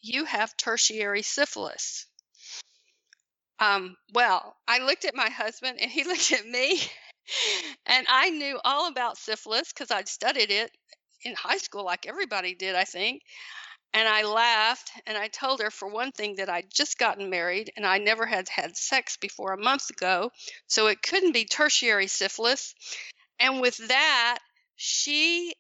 you 0.03 0.25
have 0.25 0.57
tertiary 0.57 1.23
syphilis. 1.23 2.07
Um, 3.61 3.97
well, 4.15 4.57
I 4.69 4.79
looked 4.79 5.05
at 5.05 5.15
my 5.17 5.31
husband 5.31 5.79
and 5.81 5.91
he 5.91 6.05
looked 6.09 6.33
at 6.33 6.47
me, 6.47 6.81
and 7.87 8.07
I 8.09 8.31
knew 8.31 8.61
all 8.65 8.89
about 8.89 9.19
syphilis 9.19 9.73
because 9.73 9.91
I'd 9.91 10.09
studied 10.09 10.51
it 10.51 10.71
in 11.25 11.35
high 11.35 11.59
school, 11.59 11.85
like 11.85 12.07
everybody 12.07 12.55
did, 12.55 12.75
I 12.75 12.85
think. 12.85 13.23
And 13.95 14.07
I 14.07 14.23
laughed 14.23 14.91
and 15.07 15.17
I 15.17 15.29
told 15.29 15.61
her, 15.61 15.71
for 15.71 15.89
one 15.89 16.13
thing, 16.13 16.37
that 16.37 16.51
I'd 16.51 16.73
just 16.73 16.99
gotten 16.99 17.31
married 17.31 17.73
and 17.77 17.87
I 17.87 17.99
never 17.99 18.27
had 18.27 18.49
had 18.49 18.77
sex 18.77 19.17
before 19.17 19.53
a 19.53 19.63
month 19.63 19.91
ago. 19.91 20.31
So 20.67 20.89
it 20.89 21.03
couldn't 21.03 21.33
be 21.33 21.45
tertiary 21.45 22.07
syphilis. 22.07 22.75
And 23.41 23.61
with 23.61 23.77
that, 23.89 24.39
she 24.77 25.55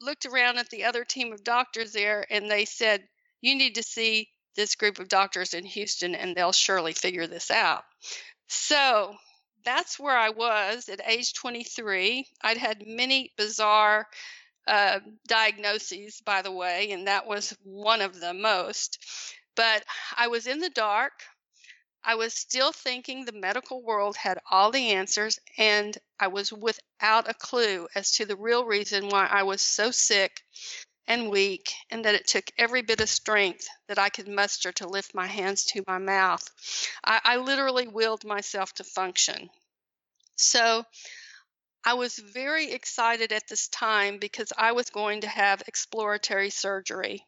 looked 0.00 0.26
around 0.26 0.58
at 0.58 0.70
the 0.70 0.84
other 0.84 1.04
team 1.04 1.32
of 1.32 1.44
doctors 1.44 1.92
there 1.92 2.26
and 2.30 2.50
they 2.50 2.64
said, 2.64 3.02
You 3.40 3.54
need 3.54 3.74
to 3.74 3.82
see 3.82 4.28
this 4.56 4.74
group 4.74 4.98
of 4.98 5.08
doctors 5.08 5.54
in 5.54 5.64
Houston 5.64 6.14
and 6.14 6.34
they'll 6.34 6.52
surely 6.52 6.92
figure 6.92 7.26
this 7.26 7.50
out. 7.50 7.84
So 8.48 9.14
that's 9.64 9.98
where 9.98 10.16
I 10.16 10.30
was 10.30 10.88
at 10.88 11.06
age 11.06 11.34
23. 11.34 12.26
I'd 12.42 12.56
had 12.56 12.86
many 12.86 13.32
bizarre 13.36 14.06
uh, 14.66 15.00
diagnoses, 15.26 16.20
by 16.24 16.42
the 16.42 16.52
way, 16.52 16.92
and 16.92 17.06
that 17.06 17.26
was 17.26 17.56
one 17.64 18.00
of 18.00 18.20
the 18.20 18.34
most. 18.34 18.98
But 19.56 19.84
I 20.16 20.28
was 20.28 20.46
in 20.46 20.60
the 20.60 20.70
dark. 20.70 21.12
I 22.02 22.14
was 22.14 22.32
still 22.32 22.72
thinking 22.72 23.24
the 23.24 23.32
medical 23.32 23.82
world 23.82 24.16
had 24.16 24.38
all 24.50 24.70
the 24.70 24.92
answers, 24.92 25.38
and 25.58 25.96
I 26.18 26.28
was 26.28 26.52
without 26.52 27.28
a 27.28 27.34
clue 27.34 27.88
as 27.94 28.12
to 28.12 28.24
the 28.24 28.36
real 28.36 28.64
reason 28.64 29.08
why 29.08 29.26
I 29.26 29.42
was 29.42 29.60
so 29.60 29.90
sick 29.90 30.40
and 31.06 31.30
weak, 31.30 31.72
and 31.90 32.04
that 32.04 32.14
it 32.14 32.26
took 32.26 32.50
every 32.56 32.82
bit 32.82 33.00
of 33.00 33.08
strength 33.08 33.66
that 33.88 33.98
I 33.98 34.08
could 34.08 34.28
muster 34.28 34.72
to 34.72 34.88
lift 34.88 35.14
my 35.14 35.26
hands 35.26 35.64
to 35.66 35.84
my 35.86 35.98
mouth. 35.98 36.42
I, 37.04 37.20
I 37.24 37.36
literally 37.36 37.88
willed 37.88 38.24
myself 38.24 38.72
to 38.74 38.84
function. 38.84 39.50
So 40.36 40.84
I 41.84 41.94
was 41.94 42.18
very 42.18 42.72
excited 42.72 43.32
at 43.32 43.48
this 43.48 43.68
time 43.68 44.18
because 44.18 44.52
I 44.56 44.72
was 44.72 44.90
going 44.90 45.22
to 45.22 45.28
have 45.28 45.62
exploratory 45.66 46.50
surgery. 46.50 47.26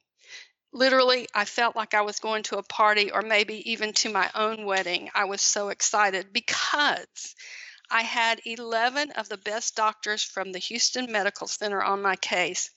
Literally, 0.73 1.27
I 1.35 1.45
felt 1.45 1.77
like 1.77 1.95
I 1.95 2.03
was 2.03 2.21
going 2.21 2.43
to 2.45 2.59
a 2.59 2.63
party 2.63 3.11
or 3.11 3.23
maybe 3.23 3.71
even 3.73 3.93
to 3.95 4.13
my 4.13 4.31
own 4.35 4.65
wedding. 4.65 5.11
I 5.15 5.25
was 5.25 5.41
so 5.43 5.69
excited 5.69 6.33
because 6.33 7.35
I 7.91 8.03
had 8.03 8.41
11 8.47 9.13
of 9.13 9.29
the 9.29 9.37
best 9.37 9.77
doctors 9.77 10.23
from 10.23 10.53
the 10.53 10.59
Houston 10.59 11.13
Medical 11.13 11.47
Center 11.47 11.83
on 11.83 12.01
my 12.01 12.17
case. 12.17 12.71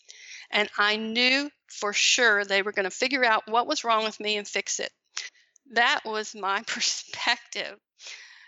And 0.51 0.69
I 0.77 0.97
knew 0.97 1.49
for 1.67 1.93
sure 1.93 2.43
they 2.43 2.61
were 2.61 2.73
going 2.73 2.83
to 2.83 2.91
figure 2.91 3.23
out 3.23 3.47
what 3.47 3.67
was 3.67 3.83
wrong 3.83 4.03
with 4.03 4.19
me 4.19 4.37
and 4.37 4.47
fix 4.47 4.79
it. 4.79 4.91
That 5.71 6.01
was 6.05 6.35
my 6.35 6.61
perspective. 6.67 7.79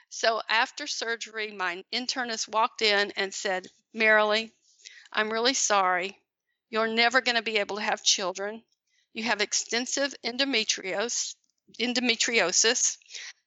So 0.09 0.41
after 0.49 0.87
surgery, 0.87 1.51
my 1.51 1.83
internist 1.91 2.47
walked 2.47 2.81
in 2.81 3.11
and 3.11 3.33
said, 3.33 3.67
Marilee, 3.93 4.51
I'm 5.11 5.31
really 5.31 5.53
sorry. 5.53 6.17
You're 6.69 6.87
never 6.87 7.21
going 7.21 7.35
to 7.35 7.41
be 7.41 7.57
able 7.57 7.77
to 7.77 7.81
have 7.81 8.03
children. 8.03 8.63
You 9.13 9.23
have 9.23 9.41
extensive 9.41 10.13
endometriosis. 10.23 11.35
endometriosis. 11.79 12.97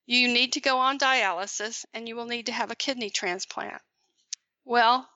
You 0.07 0.29
need 0.29 0.55
to 0.55 0.61
go 0.61 0.79
on 0.79 0.99
dialysis 0.99 1.85
and 1.95 2.09
you 2.09 2.17
will 2.17 2.27
need 2.27 2.47
to 2.47 2.53
have 2.53 2.71
a 2.71 2.77
kidney 2.77 3.11
transplant. 3.11 3.81
Well, 4.65 5.09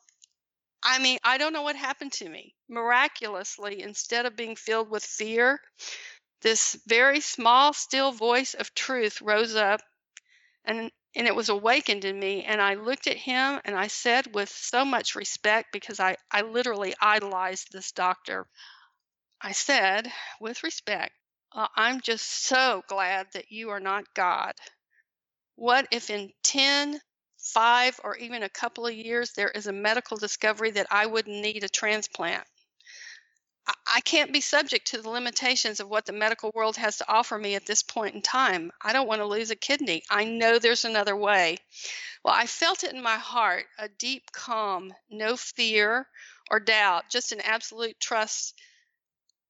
I 0.83 0.99
mean, 0.99 1.19
I 1.25 1.39
don't 1.39 1.53
know 1.53 1.63
what 1.63 1.77
happened 1.77 2.13
to 2.15 2.29
me. 2.29 2.55
Miraculously, 2.69 3.83
instead 3.83 4.27
of 4.27 4.37
being 4.37 4.55
filled 4.55 4.91
with 4.91 5.05
fear, 5.05 5.61
this 6.43 6.77
very 6.87 7.21
small, 7.21 7.73
still 7.73 8.13
voice 8.13 8.55
of 8.55 8.75
truth 8.75 9.23
rose 9.23 9.55
up 9.55 9.81
and 10.65 10.91
and 11.17 11.27
it 11.27 11.35
was 11.35 11.49
awakened 11.49 12.05
in 12.05 12.19
me 12.19 12.45
and 12.45 12.61
i 12.61 12.75
looked 12.75 13.07
at 13.07 13.17
him 13.17 13.61
and 13.65 13.77
i 13.77 13.87
said 13.87 14.35
with 14.35 14.49
so 14.49 14.85
much 14.85 15.15
respect 15.15 15.69
because 15.73 16.01
i, 16.01 16.17
I 16.31 16.43
literally 16.43 16.95
idolized 17.01 17.69
this 17.73 17.93
doctor 17.93 18.47
i 19.41 19.53
said 19.53 20.11
with 20.41 20.63
respect 20.63 21.13
uh, 21.55 21.69
i'm 21.77 22.01
just 22.01 22.27
so 22.47 22.83
glad 22.89 23.27
that 23.35 23.51
you 23.51 23.71
are 23.71 23.81
not 23.81 24.13
god. 24.15 24.55
What 25.57 25.87
if 25.93 26.11
in 26.11 26.33
10 26.43 27.01
5 27.39 28.01
or 28.03 28.17
even 28.17 28.43
a 28.43 28.49
couple 28.49 28.87
of 28.87 28.95
years 28.95 29.33
there 29.33 29.51
is 29.51 29.67
a 29.67 29.73
medical 29.73 30.17
discovery 30.17 30.73
that 30.73 30.87
i 30.91 31.07
wouldn't 31.07 31.43
need 31.43 31.63
a 31.63 31.69
transplant 31.69 32.45
I 33.67 34.01
can't 34.01 34.33
be 34.33 34.41
subject 34.41 34.89
to 34.89 35.01
the 35.01 35.09
limitations 35.09 35.81
of 35.81 35.89
what 35.89 36.05
the 36.05 36.13
medical 36.13 36.51
world 36.55 36.77
has 36.77 36.99
to 36.99 37.09
offer 37.09 37.39
me 37.39 37.55
at 37.55 37.65
this 37.65 37.83
point 37.83 38.15
in 38.15 38.23
time. 38.23 38.73
I 38.83 38.93
don't 38.93 39.07
want 39.07 39.21
to 39.21 39.27
lose 39.27 39.51
a 39.51 39.57
kidney. 39.57 40.03
I 40.11 40.25
know 40.25 40.59
there's 40.59 40.85
another 40.85 41.17
way. 41.17 41.59
Well, 42.25 42.35
I 42.35 42.47
felt 42.47 42.85
it 42.85 42.93
in 42.93 43.03
my 43.03 43.17
heart 43.17 43.67
a 43.79 43.89
deep 43.89 44.33
calm, 44.33 44.93
no 45.11 45.37
fear 45.37 46.09
or 46.51 46.61
doubt, 46.61 47.05
just 47.11 47.33
an 47.33 47.41
absolute 47.41 47.99
trust 48.01 48.55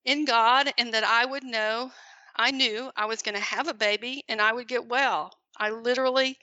in 0.05 0.25
God 0.25 0.73
and 0.79 0.95
that 0.95 1.05
I 1.05 1.25
would 1.25 1.45
know, 1.45 1.91
I 2.37 2.51
knew 2.51 2.91
I 2.97 3.07
was 3.07 3.23
going 3.23 3.37
to 3.37 3.41
have 3.41 3.69
a 3.69 3.75
baby 3.75 4.25
and 4.29 4.41
I 4.41 4.53
would 4.53 4.69
get 4.69 4.87
well. 4.87 5.33
I 5.57 5.71
literally 5.71 6.39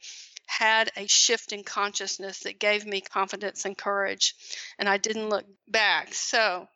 had 0.47 0.91
a 0.97 1.07
shift 1.07 1.53
in 1.53 1.63
consciousness 1.63 2.39
that 2.41 2.59
gave 2.59 2.85
me 2.85 3.01
confidence 3.01 3.65
and 3.65 3.77
courage, 3.77 4.35
and 4.77 4.89
I 4.89 4.97
didn't 4.97 5.29
look 5.29 5.45
back. 5.67 6.13
So 6.13 6.67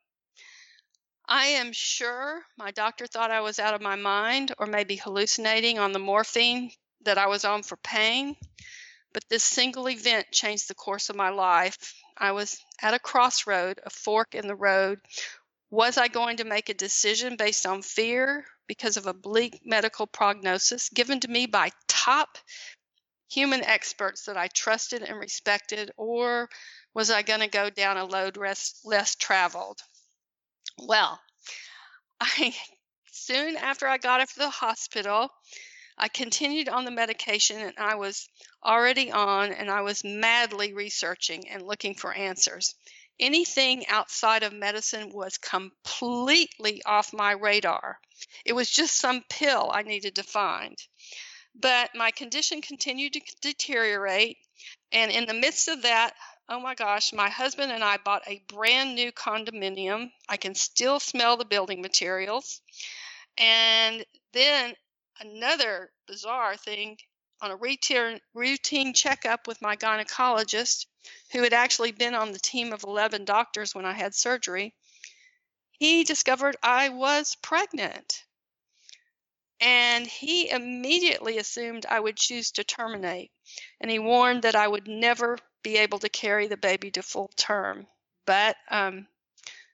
I 1.28 1.48
am 1.48 1.74
sure 1.74 2.44
my 2.56 2.70
doctor 2.70 3.08
thought 3.08 3.32
I 3.32 3.42
was 3.42 3.58
out 3.58 3.74
of 3.74 3.82
my 3.82 3.96
mind 3.96 4.54
or 4.60 4.68
maybe 4.68 4.96
hallucinating 4.96 5.80
on 5.80 5.92
the 5.92 6.00
morphine 6.00 6.72
that 7.02 7.18
I 7.18 7.26
was 7.28 7.44
on 7.44 7.64
for 7.64 7.78
pain. 7.78 8.36
But 9.12 9.28
this 9.30 9.44
single 9.44 9.90
event 9.90 10.32
changed 10.32 10.68
the 10.68 10.76
course 10.76 11.10
of 11.10 11.16
my 11.16 11.30
life. 11.30 11.96
I 12.18 12.34
was 12.34 12.60
at 12.82 12.94
a 12.94 13.00
crossroad, 13.00 13.80
a 13.84 13.90
fork 13.90 14.36
in 14.36 14.48
the 14.48 14.56
road. 14.56 15.00
Was 15.72 15.98
I 15.98 16.10
going 16.10 16.38
to 16.38 16.44
make 16.44 16.70
a 16.70 16.76
decision 16.76 17.38
based 17.38 17.66
on 17.66 17.82
fear 17.82 18.46
because 18.68 18.98
of 18.98 19.08
a 19.08 19.14
bleak 19.14 19.62
medical 19.66 20.06
prognosis 20.06 20.90
given 20.90 21.20
to 21.22 21.28
me 21.28 21.48
by 21.48 21.72
top 21.88 22.38
human 23.32 23.64
experts 23.64 24.26
that 24.26 24.38
I 24.38 24.48
trusted 24.48 25.02
and 25.02 25.18
respected, 25.18 25.92
or 25.98 26.50
was 26.94 27.10
I 27.10 27.24
going 27.24 27.40
to 27.40 27.48
go 27.48 27.70
down 27.70 27.98
a 27.98 28.06
road 28.06 28.38
less, 28.38 28.80
less 28.86 29.16
traveled? 29.16 29.82
Well, 30.78 31.20
I 32.22 32.56
soon 33.12 33.58
after 33.58 33.88
I 33.88 33.98
got 33.98 34.20
out 34.20 34.30
of 34.30 34.36
the 34.36 34.50
hospital, 34.50 35.30
I 35.98 36.10
continued 36.10 36.68
on 36.68 36.86
the 36.86 36.92
medication 36.92 37.62
and 37.62 37.74
I 37.78 37.96
was 37.96 38.28
already 38.64 39.12
on 39.12 39.54
and 39.54 39.72
I 39.72 39.82
was 39.82 40.04
madly 40.04 40.74
researching 40.74 41.50
and 41.50 41.62
looking 41.62 41.96
for 41.96 42.14
answers. 42.14 42.76
Anything 43.20 43.88
outside 43.88 44.44
of 44.44 44.52
medicine 44.52 45.10
was 45.10 45.38
completely 45.38 46.84
off 46.84 47.14
my 47.14 47.32
radar. 47.32 47.98
It 48.44 48.54
was 48.54 48.70
just 48.70 48.98
some 48.98 49.24
pill 49.30 49.72
I 49.74 49.84
needed 49.84 50.16
to 50.16 50.24
find. 50.24 50.78
But 51.56 51.96
my 51.96 52.12
condition 52.12 52.62
continued 52.62 53.14
to 53.14 53.22
deteriorate. 53.42 54.38
And 54.92 55.12
in 55.12 55.26
the 55.26 55.34
midst 55.34 55.70
of 55.70 55.84
that, 55.84 56.14
oh 56.48 56.60
my 56.60 56.76
gosh, 56.76 57.12
my 57.14 57.30
husband 57.30 57.72
and 57.72 57.84
I 57.84 57.98
bought 57.98 58.28
a 58.28 58.44
brand 58.48 58.96
new 58.96 59.12
condominium. 59.12 60.12
I 60.30 60.38
can 60.38 60.56
still 60.56 61.00
smell 61.00 61.38
the 61.38 61.46
building 61.46 61.82
materials. 61.82 62.62
And 63.38 64.06
then 64.34 64.76
another 65.20 65.92
bizarre 66.08 66.56
thing 66.56 66.98
on 67.42 67.52
a 67.52 67.58
routine, 67.58 68.94
checkup 68.94 69.48
with 69.48 69.62
my 69.62 69.76
gynecologist, 69.76 70.86
who 71.32 71.44
had 71.44 71.54
actually 71.54 71.92
been 71.92 72.16
on 72.16 72.32
the 72.32 72.40
team 72.40 72.74
of 72.74 72.84
11 72.84 73.26
doctors 73.26 73.76
when 73.76 73.86
I 73.86 73.94
had 73.94 74.16
surgery, 74.16 74.74
he 75.72 76.04
discovered 76.04 76.56
I 76.64 76.90
was 76.90 77.36
pregnant. 77.42 78.24
And 79.60 80.06
he 80.06 80.50
immediately 80.50 81.38
assumed 81.38 81.86
I 81.86 82.00
would 82.00 82.18
choose 82.18 82.52
to 82.52 82.64
terminate. 82.64 83.32
And 83.82 83.90
he 83.90 84.00
warned 84.00 84.44
that 84.44 84.56
I 84.56 84.68
would 84.68 84.88
never 84.88 85.38
be 85.66 85.78
able 85.78 85.98
to 85.98 86.10
carry 86.10 86.46
the 86.46 86.56
baby 86.56 86.92
to 86.92 87.02
full 87.02 87.32
term. 87.36 87.88
But 88.28 88.56
um, 88.70 89.08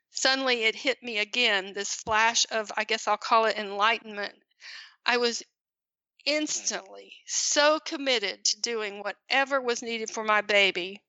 suddenly 0.09 0.63
it 0.63 0.73
hit 0.73 1.03
me 1.03 1.17
again 1.19 1.73
this 1.73 1.93
flash 1.93 2.45
of, 2.49 2.71
I 2.77 2.85
guess 2.85 3.09
I'll 3.09 3.17
call 3.17 3.43
it 3.43 3.57
enlightenment. 3.57 4.33
I 5.05 5.17
was 5.17 5.43
instantly 6.25 7.11
so 7.25 7.77
committed 7.83 8.45
to 8.45 8.61
doing 8.61 9.03
whatever 9.03 9.59
was 9.59 9.81
needed 9.81 10.09
for 10.09 10.23
my 10.23 10.39
baby 10.39 11.01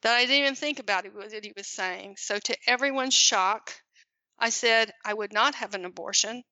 that 0.00 0.14
I 0.16 0.22
didn't 0.22 0.36
even 0.36 0.54
think 0.54 0.78
about 0.78 1.04
it, 1.04 1.14
what 1.14 1.30
he 1.30 1.52
was 1.54 1.66
saying. 1.66 2.16
So, 2.16 2.38
to 2.38 2.56
everyone's 2.66 3.14
shock, 3.14 3.74
I 4.38 4.48
said 4.48 4.90
I 5.04 5.12
would 5.12 5.34
not 5.34 5.56
have 5.56 5.74
an 5.74 5.84
abortion. 5.84 6.42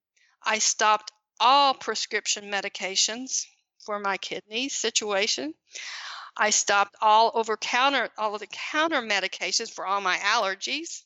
I 0.43 0.59
stopped 0.59 1.11
all 1.41 1.73
prescription 1.73 2.51
medications 2.51 3.47
for 3.85 3.99
my 3.99 4.19
kidney 4.19 4.69
situation. 4.69 5.55
I 6.41 6.49
stopped 6.49 6.97
all 7.03 7.31
over 7.35 7.59
counter 7.59 8.09
all 8.17 8.35
of 8.35 8.41
the 8.41 8.47
counter 8.47 9.03
medications 9.03 9.71
for 9.71 9.85
all 9.85 10.01
my 10.01 10.17
allergies. 10.17 11.03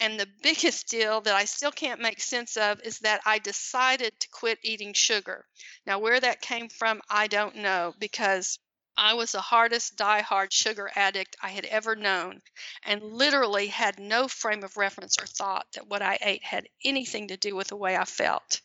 And 0.00 0.18
the 0.18 0.28
biggest 0.42 0.88
deal 0.88 1.20
that 1.20 1.34
I 1.34 1.44
still 1.44 1.70
can't 1.70 2.00
make 2.00 2.22
sense 2.22 2.56
of 2.56 2.80
is 2.80 3.00
that 3.00 3.20
I 3.26 3.40
decided 3.40 4.18
to 4.18 4.28
quit 4.30 4.58
eating 4.62 4.94
sugar. 4.94 5.44
Now, 5.86 5.98
where 5.98 6.18
that 6.18 6.40
came 6.40 6.70
from, 6.70 7.02
I 7.10 7.26
don't 7.26 7.56
know 7.56 7.92
because 7.98 8.58
I 8.96 9.12
was 9.12 9.32
the 9.32 9.42
hardest 9.42 9.96
die-hard 9.96 10.50
sugar 10.50 10.90
addict 10.94 11.36
I 11.42 11.50
had 11.50 11.66
ever 11.66 11.94
known 11.94 12.40
and 12.84 13.02
literally 13.02 13.66
had 13.66 13.98
no 13.98 14.28
frame 14.28 14.64
of 14.64 14.78
reference 14.78 15.18
or 15.20 15.26
thought 15.26 15.66
that 15.74 15.88
what 15.88 16.00
I 16.00 16.18
ate 16.22 16.42
had 16.42 16.68
anything 16.82 17.28
to 17.28 17.36
do 17.36 17.54
with 17.54 17.68
the 17.68 17.76
way 17.76 17.98
I 17.98 18.06
felt. 18.06 18.62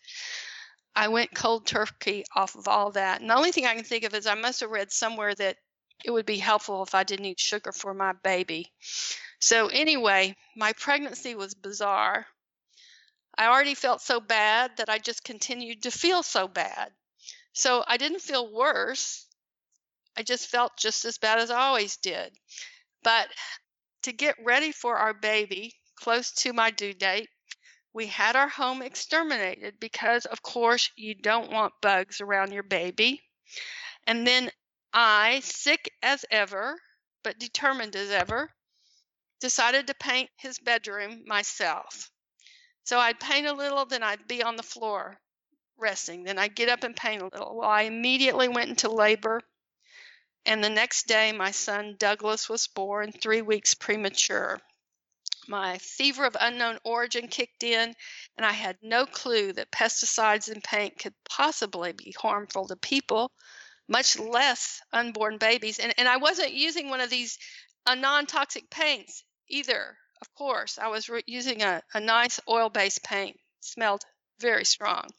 I 0.96 1.10
went 1.10 1.36
cold 1.36 1.68
turkey 1.68 2.24
off 2.34 2.56
of 2.56 2.70
all 2.70 2.92
that. 2.92 3.20
And 3.20 3.30
the 3.30 3.36
only 3.36 3.52
thing 3.52 3.66
I 3.66 3.76
can 3.76 3.84
think 3.84 4.06
of 4.06 4.14
is 4.14 4.28
I 4.28 4.36
must 4.36 4.62
have 4.62 4.72
read 4.72 4.94
somewhere 4.94 5.36
that 5.36 5.58
it 6.04 6.12
would 6.12 6.26
be 6.26 6.38
helpful 6.38 6.84
if 6.84 6.96
I 6.96 7.04
didn't 7.04 7.26
eat 7.26 7.40
sugar 7.40 7.72
for 7.72 7.94
my 7.94 8.14
baby. 8.14 8.72
So, 9.40 9.68
anyway, 9.68 10.36
my 10.56 10.74
pregnancy 10.74 11.36
was 11.36 11.54
bizarre. 11.54 12.26
I 13.38 13.48
already 13.48 13.76
felt 13.76 14.02
so 14.02 14.20
bad 14.20 14.78
that 14.78 14.90
I 14.90 14.98
just 14.98 15.24
continued 15.24 15.84
to 15.84 15.92
feel 15.92 16.24
so 16.24 16.48
bad. 16.48 16.92
So, 17.54 17.84
I 17.88 17.98
didn't 17.98 18.22
feel 18.22 18.52
worse. 18.52 19.28
I 20.18 20.24
just 20.24 20.48
felt 20.48 20.78
just 20.78 21.06
as 21.06 21.18
bad 21.18 21.40
as 21.40 21.52
I 21.52 21.62
always 21.62 21.98
did. 21.98 22.38
But 23.04 23.30
to 24.04 24.12
get 24.12 24.36
ready 24.44 24.72
for 24.72 24.98
our 24.98 25.14
baby, 25.14 25.76
close 25.96 26.32
to 26.44 26.54
my 26.54 26.72
due 26.72 26.94
date, 26.94 27.30
we 27.94 28.08
had 28.08 28.36
our 28.36 28.50
home 28.50 28.82
exterminated 28.82 29.80
because, 29.80 30.26
of 30.26 30.42
course, 30.42 30.92
you 30.96 31.16
don't 31.16 31.52
want 31.52 31.74
bugs 31.82 32.22
around 32.22 32.52
your 32.52 32.64
baby. 32.64 33.22
And 34.06 34.26
then 34.26 34.52
I, 34.94 35.42
sick 35.42 35.94
as 36.02 36.26
ever, 36.32 36.82
but 37.24 37.40
determined 37.40 37.96
as 37.96 38.12
ever, 38.12 38.52
decided 39.40 39.88
to 39.88 39.94
paint 39.94 40.30
his 40.38 40.60
bedroom 40.60 41.24
myself. 41.26 42.12
So 42.84 43.00
I'd 43.00 43.20
paint 43.20 43.48
a 43.48 43.54
little, 43.54 43.86
then 43.86 44.04
I'd 44.04 44.28
be 44.28 44.44
on 44.44 44.56
the 44.56 44.64
floor 44.64 45.20
resting. 45.78 46.24
Then 46.24 46.38
I'd 46.38 46.56
get 46.56 46.70
up 46.70 46.84
and 46.84 46.96
paint 46.96 47.22
a 47.22 47.26
little. 47.26 47.58
Well, 47.58 47.70
I 47.70 47.84
immediately 47.84 48.48
went 48.48 48.70
into 48.70 48.90
labor. 48.90 49.42
And 50.46 50.64
the 50.64 50.70
next 50.70 51.08
day, 51.08 51.32
my 51.32 51.52
son 51.52 51.96
Douglas 51.98 52.50
was 52.50 52.68
born, 52.68 53.12
three 53.12 53.42
weeks 53.42 53.74
premature 53.74 54.60
my 55.50 55.80
fever 55.80 56.26
of 56.26 56.38
unknown 56.40 56.78
origin 56.84 57.28
kicked 57.28 57.64
in, 57.64 57.94
and 58.38 58.46
I 58.46 58.52
had 58.52 58.78
no 58.82 59.06
clue 59.06 59.52
that 59.54 59.72
pesticides 59.72 60.48
in 60.48 60.62
paint 60.62 61.00
could 61.00 61.16
possibly 61.28 61.92
be 61.92 62.14
harmful 62.18 62.68
to 62.68 62.76
people, 62.76 63.32
much 63.90 64.18
less 64.20 64.82
unborn 64.94 65.38
babies. 65.38 65.80
And, 65.80 65.94
and 65.98 66.08
I 66.08 66.18
wasn't 66.18 66.54
using 66.54 66.90
one 66.90 67.02
of 67.02 67.10
these 67.10 67.38
uh, 67.86 67.96
non 67.96 68.28
toxic 68.28 68.70
paints 68.70 69.24
either, 69.50 69.98
of 70.22 70.34
course. 70.36 70.78
I 70.78 70.88
was 70.88 71.10
re- 71.10 71.24
using 71.26 71.64
a, 71.64 71.82
a 71.94 72.00
nice 72.00 72.40
oil 72.48 72.70
based 72.70 73.04
paint, 73.04 73.38
smelled 73.60 74.04
very 74.40 74.64
strong. 74.64 75.10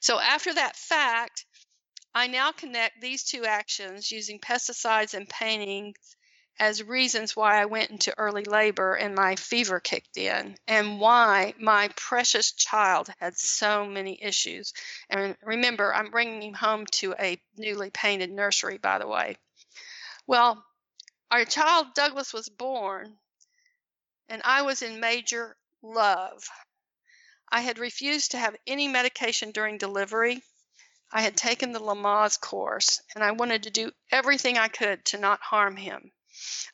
So 0.00 0.18
after 0.18 0.52
that 0.52 0.76
fact, 0.76 1.46
I 2.14 2.26
now 2.26 2.52
connect 2.52 3.00
these 3.00 3.24
two 3.24 3.44
actions 3.44 4.10
using 4.10 4.38
pesticides 4.40 5.14
and 5.14 5.28
painting 5.28 5.94
as 6.58 6.82
reasons 6.82 7.36
why 7.36 7.60
I 7.60 7.66
went 7.66 7.90
into 7.90 8.18
early 8.18 8.44
labor 8.44 8.94
and 8.94 9.14
my 9.14 9.36
fever 9.36 9.78
kicked 9.78 10.16
in, 10.16 10.56
and 10.66 10.98
why 10.98 11.54
my 11.58 11.88
precious 11.96 12.52
child 12.52 13.10
had 13.18 13.36
so 13.36 13.84
many 13.84 14.22
issues. 14.22 14.72
And 15.10 15.36
remember, 15.42 15.94
I'm 15.94 16.10
bringing 16.10 16.42
him 16.42 16.54
home 16.54 16.86
to 16.92 17.14
a 17.18 17.40
newly 17.58 17.90
painted 17.90 18.30
nursery, 18.30 18.78
by 18.78 18.98
the 18.98 19.06
way. 19.06 19.36
Well, 20.26 20.64
our 21.30 21.44
child 21.44 21.94
Douglas 21.94 22.32
was 22.32 22.48
born, 22.48 23.18
and 24.28 24.40
I 24.44 24.62
was 24.62 24.82
in 24.82 24.98
major 24.98 25.56
love. 25.82 26.48
I 27.48 27.60
had 27.60 27.78
refused 27.78 28.30
to 28.30 28.38
have 28.38 28.56
any 28.66 28.88
medication 28.88 29.50
during 29.52 29.78
delivery. 29.78 30.42
I 31.12 31.20
had 31.20 31.36
taken 31.36 31.72
the 31.72 31.80
Lamaze 31.80 32.40
course, 32.40 33.00
and 33.14 33.22
I 33.22 33.32
wanted 33.32 33.64
to 33.64 33.70
do 33.70 33.92
everything 34.10 34.58
I 34.58 34.68
could 34.68 35.04
to 35.06 35.18
not 35.18 35.40
harm 35.40 35.76
him. 35.76 36.12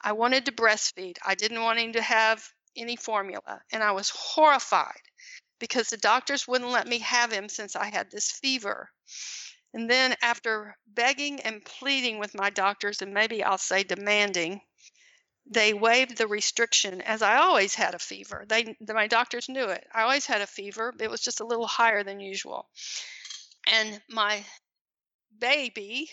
I 0.01 0.13
wanted 0.13 0.47
to 0.47 0.53
breastfeed. 0.53 1.19
I 1.25 1.35
didn't 1.35 1.63
want 1.63 1.79
him 1.79 1.93
to 1.95 2.03
have 2.03 2.47
any 2.77 2.97
formula. 2.97 3.63
And 3.71 3.83
I 3.83 3.93
was 3.93 4.11
horrified 4.11 5.03
because 5.59 5.89
the 5.89 5.97
doctors 5.97 6.49
wouldn't 6.49 6.71
let 6.71 6.89
me 6.89 6.99
have 6.99 7.31
him 7.33 7.49
since 7.49 7.77
I 7.77 7.87
had 7.87 8.11
this 8.11 8.31
fever. 8.31 8.91
And 9.75 9.89
then, 9.89 10.17
after 10.21 10.77
begging 10.87 11.41
and 11.41 11.65
pleading 11.65 12.19
with 12.19 12.35
my 12.35 12.51
doctors, 12.51 13.01
and 13.01 13.15
maybe 13.15 13.43
I'll 13.43 13.59
say 13.59 13.85
demanding, 13.85 14.61
they 15.47 15.73
waived 15.73 16.19
the 16.19 16.27
restriction 16.27 17.01
as 17.01 17.23
I 17.23 17.37
always 17.37 17.75
had 17.75 17.95
a 17.95 17.99
fever. 17.99 18.45
They, 18.49 18.77
my 18.81 19.07
doctors 19.07 19.49
knew 19.49 19.65
it. 19.65 19.87
I 19.93 20.03
always 20.03 20.27
had 20.27 20.41
a 20.41 20.47
fever. 20.47 20.93
It 21.01 21.11
was 21.11 21.21
just 21.21 21.41
a 21.41 21.47
little 21.47 21.67
higher 21.67 22.05
than 22.05 22.21
usual. 22.21 22.69
And 23.67 24.01
my 24.09 24.45
baby 25.39 26.11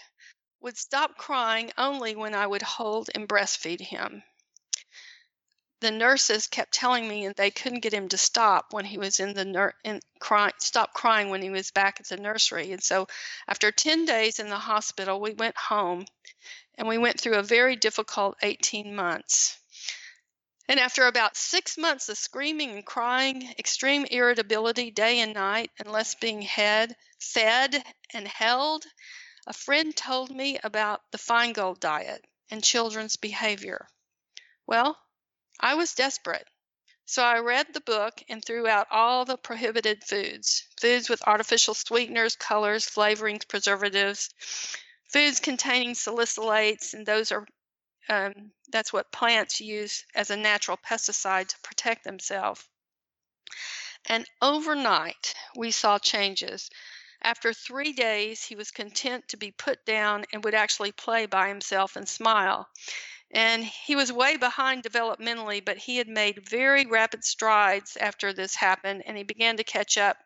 would 0.61 0.77
stop 0.77 1.17
crying 1.17 1.71
only 1.77 2.15
when 2.15 2.35
I 2.35 2.45
would 2.45 2.61
hold 2.61 3.09
and 3.15 3.27
breastfeed 3.27 3.81
him. 3.81 4.23
the 5.81 5.91
nurses 5.91 6.47
kept 6.47 6.73
telling 6.73 7.07
me 7.07 7.25
and 7.25 7.35
they 7.35 7.51
couldn't 7.51 7.79
get 7.79 7.93
him 7.93 8.09
to 8.09 8.17
stop 8.17 8.73
when 8.73 8.83
he 8.83 8.97
was 8.97 9.19
in 9.21 9.33
the 9.33 9.45
nur- 9.45 9.75
in 9.85 10.01
crying 10.19 10.53
stop 10.59 10.93
crying 10.93 11.29
when 11.29 11.41
he 11.41 11.49
was 11.49 11.71
back 11.71 11.99
at 12.01 12.09
the 12.09 12.17
nursery 12.17 12.73
and 12.73 12.83
so 12.83 13.07
after 13.47 13.71
10 13.71 14.03
days 14.05 14.39
in 14.39 14.49
the 14.49 14.57
hospital 14.57 15.21
we 15.21 15.33
went 15.33 15.55
home 15.57 16.05
and 16.75 16.87
we 16.87 16.97
went 16.97 17.19
through 17.19 17.37
a 17.37 17.43
very 17.43 17.77
difficult 17.77 18.35
18 18.41 18.93
months 18.93 19.57
and 20.67 20.79
after 20.79 21.07
about 21.07 21.35
six 21.35 21.77
months 21.77 22.09
of 22.09 22.17
screaming 22.17 22.71
and 22.71 22.85
crying 22.85 23.53
extreme 23.57 24.05
irritability 24.05 24.91
day 24.91 25.19
and 25.19 25.33
night 25.33 25.71
unless 25.83 26.13
being 26.15 26.43
head, 26.43 26.95
fed 27.19 27.83
and 28.13 28.27
held 28.27 28.85
a 29.49 29.53
friend 29.53 29.97
told 29.97 30.31
me 30.31 30.57
about 30.63 31.01
the 31.11 31.17
feingold 31.17 31.81
diet 31.81 32.23
and 32.49 32.63
children's 32.63 33.17
behavior 33.17 33.85
well 34.65 34.97
I 35.59 35.73
was 35.75 35.93
desperate. 35.93 36.47
So 37.05 37.21
I 37.21 37.39
read 37.39 37.73
the 37.73 37.81
book 37.81 38.23
and 38.29 38.43
threw 38.45 38.65
out 38.67 38.87
all 38.91 39.25
the 39.25 39.37
prohibited 39.37 40.05
foods 40.05 40.65
foods 40.79 41.09
with 41.09 41.27
artificial 41.27 41.73
sweeteners, 41.73 42.37
colors, 42.37 42.85
flavorings, 42.85 43.45
preservatives, 43.45 44.29
foods 45.11 45.41
containing 45.41 45.95
salicylates, 45.95 46.93
and 46.93 47.05
those 47.05 47.33
are 47.33 47.45
um, 48.07 48.53
that's 48.71 48.93
what 48.93 49.11
plants 49.11 49.59
use 49.59 50.05
as 50.15 50.29
a 50.29 50.37
natural 50.37 50.77
pesticide 50.77 51.49
to 51.49 51.59
protect 51.59 52.05
themselves. 52.05 52.65
And 54.05 54.25
overnight, 54.41 55.33
we 55.55 55.71
saw 55.71 55.99
changes. 55.99 56.69
After 57.21 57.53
three 57.53 57.91
days, 57.91 58.43
he 58.43 58.55
was 58.55 58.71
content 58.71 59.27
to 59.27 59.37
be 59.37 59.51
put 59.51 59.85
down 59.85 60.25
and 60.31 60.43
would 60.43 60.55
actually 60.55 60.93
play 60.93 61.25
by 61.25 61.49
himself 61.49 61.95
and 61.95 62.07
smile. 62.07 62.69
And 63.31 63.63
he 63.63 63.95
was 63.95 64.11
way 64.11 64.37
behind 64.37 64.83
developmentally, 64.83 65.63
but 65.63 65.77
he 65.77 65.97
had 65.97 66.07
made 66.07 66.49
very 66.49 66.85
rapid 66.85 67.23
strides 67.23 67.97
after 67.97 68.33
this 68.33 68.55
happened, 68.55 69.03
and 69.05 69.15
he 69.17 69.23
began 69.23 69.57
to 69.57 69.63
catch 69.63 69.97
up, 69.97 70.17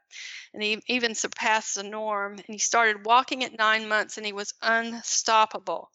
and 0.53 0.63
he 0.63 0.81
even 0.87 1.15
surpassed 1.15 1.75
the 1.75 1.83
norm. 1.83 2.33
And 2.33 2.45
he 2.47 2.59
started 2.59 3.05
walking 3.05 3.43
at 3.43 3.57
nine 3.57 3.87
months, 3.87 4.17
and 4.17 4.25
he 4.25 4.31
was 4.31 4.53
unstoppable. 4.61 5.89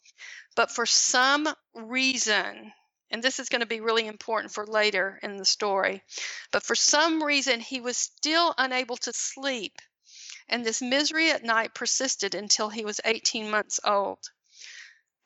But 0.55 0.71
for 0.71 0.85
some 0.85 1.49
reason, 1.75 2.73
and 3.11 3.23
this 3.23 3.39
is 3.39 3.49
going 3.49 3.61
to 3.61 3.67
be 3.67 3.81
really 3.81 4.07
important 4.07 4.53
for 4.53 4.67
later 4.67 5.19
in 5.23 5.37
the 5.37 5.45
story, 5.45 6.03
but 6.51 6.63
for 6.63 6.75
some 6.75 7.23
reason, 7.23 7.61
he 7.61 7.81
was 7.81 7.97
still 7.97 8.55
unable 8.59 8.97
to 8.99 9.13
sleep. 9.13 9.81
And 10.49 10.65
this 10.65 10.81
misery 10.81 11.31
at 11.31 11.45
night 11.45 11.75
persisted 11.75 12.35
until 12.35 12.69
he 12.71 12.85
was 12.85 13.01
18 13.05 13.51
months 13.51 13.81
old 13.85 14.31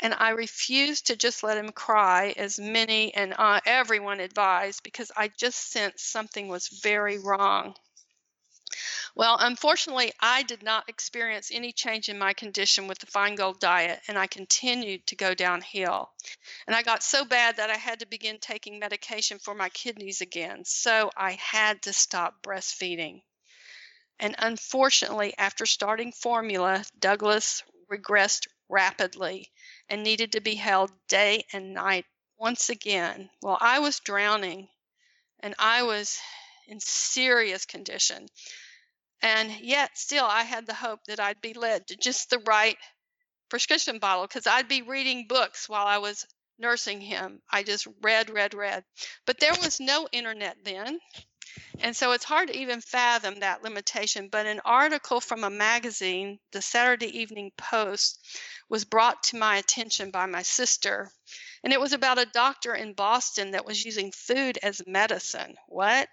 and 0.03 0.13
I 0.13 0.31
refused 0.31 1.07
to 1.07 1.17
just 1.17 1.45
let 1.45 1.57
him 1.57 1.71
cry 1.71 2.35
as 2.37 2.59
many 2.59 3.15
and 3.15 3.33
uh, 3.39 3.61
everyone 3.65 4.19
advised 4.19 4.83
because 4.83 5.13
I 5.17 5.29
just 5.29 5.71
sensed 5.71 6.11
something 6.11 6.49
was 6.49 6.67
very 6.67 7.19
wrong. 7.19 7.77
Well, 9.15 9.37
unfortunately, 9.39 10.13
I 10.19 10.43
did 10.43 10.63
not 10.65 10.89
experience 10.89 11.51
any 11.53 11.71
change 11.71 12.09
in 12.09 12.19
my 12.19 12.33
condition 12.33 12.89
with 12.89 12.99
the 12.99 13.07
Feingold 13.07 13.61
diet, 13.61 14.01
and 14.09 14.19
I 14.19 14.27
continued 14.27 15.07
to 15.09 15.17
go 15.17 15.35
downhill. 15.35 16.11
And 16.67 16.75
I 16.75 16.83
got 16.83 17.03
so 17.03 17.25
bad 17.25 17.59
that 17.59 17.71
I 17.71 17.77
had 17.77 18.01
to 18.01 18.07
begin 18.07 18.39
taking 18.39 18.79
medication 18.79 19.39
for 19.39 19.55
my 19.55 19.69
kidneys 19.69 20.23
again, 20.23 20.65
so 20.65 21.11
I 21.17 21.33
had 21.33 21.83
to 21.83 21.93
stop 21.93 22.43
breastfeeding. 22.43 23.23
And 24.19 24.35
unfortunately, 24.39 25.35
after 25.37 25.67
starting 25.67 26.13
formula, 26.13 26.85
Douglas 26.99 27.63
regressed 27.91 28.47
rapidly 28.69 29.51
and 29.89 30.03
needed 30.03 30.33
to 30.33 30.41
be 30.41 30.55
held 30.55 30.91
day 31.09 31.45
and 31.53 31.75
night 31.75 32.07
once 32.39 32.71
again. 32.71 33.31
Well, 33.43 33.59
I 33.61 33.81
was 33.81 34.01
drowning 34.01 34.69
and 35.41 35.55
I 35.59 35.83
was 35.83 36.19
in 36.67 36.81
serious 36.81 37.65
condition. 37.67 38.29
And 39.21 39.51
yet, 39.61 39.97
still, 39.97 40.25
I 40.25 40.43
had 40.43 40.67
the 40.67 40.75
hope 40.75 41.05
that 41.05 41.21
I'd 41.21 41.41
be 41.41 41.55
led 41.55 41.87
to 41.89 41.97
just 41.97 42.31
the 42.31 42.41
right 42.41 42.77
prescription 43.49 43.99
bottle 43.99 44.27
because 44.27 44.47
I'd 44.47 44.69
be 44.69 44.83
reading 44.83 45.27
books 45.29 45.69
while 45.69 45.87
I 45.87 45.99
was 45.99 46.27
nursing 46.59 47.01
him. 47.01 47.41
I 47.51 47.63
just 47.63 47.87
read, 48.03 48.31
read, 48.31 48.55
read. 48.55 48.85
But 49.27 49.39
there 49.41 49.55
was 49.61 49.79
no 49.81 50.09
internet 50.13 50.57
then. 50.65 51.01
And 51.81 51.97
so 51.97 52.13
it's 52.13 52.25
hard 52.25 52.49
to 52.49 52.57
even 52.57 52.81
fathom 52.81 53.41
that 53.41 53.65
limitation. 53.65 54.29
But 54.29 54.47
an 54.47 54.61
article 54.65 55.21
from 55.21 55.43
a 55.43 55.51
magazine, 55.51 56.39
the 56.53 56.63
Saturday 56.63 57.19
Evening 57.19 57.51
Post, 57.57 58.25
was 58.69 58.85
brought 58.85 59.25
to 59.25 59.37
my 59.37 59.57
attention 59.57 60.11
by 60.11 60.27
my 60.27 60.43
sister. 60.43 61.11
And 61.65 61.73
it 61.73 61.81
was 61.81 61.93
about 61.93 62.19
a 62.19 62.27
doctor 62.27 62.75
in 62.75 62.93
Boston 62.93 63.51
that 63.51 63.65
was 63.65 63.85
using 63.85 64.13
food 64.13 64.59
as 64.63 64.87
medicine. 64.87 65.57
What? 65.67 66.09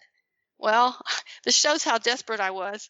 Well, 0.57 0.99
this 1.43 1.55
shows 1.55 1.83
how 1.83 1.99
desperate 1.99 2.39
I 2.39 2.51
was. 2.51 2.89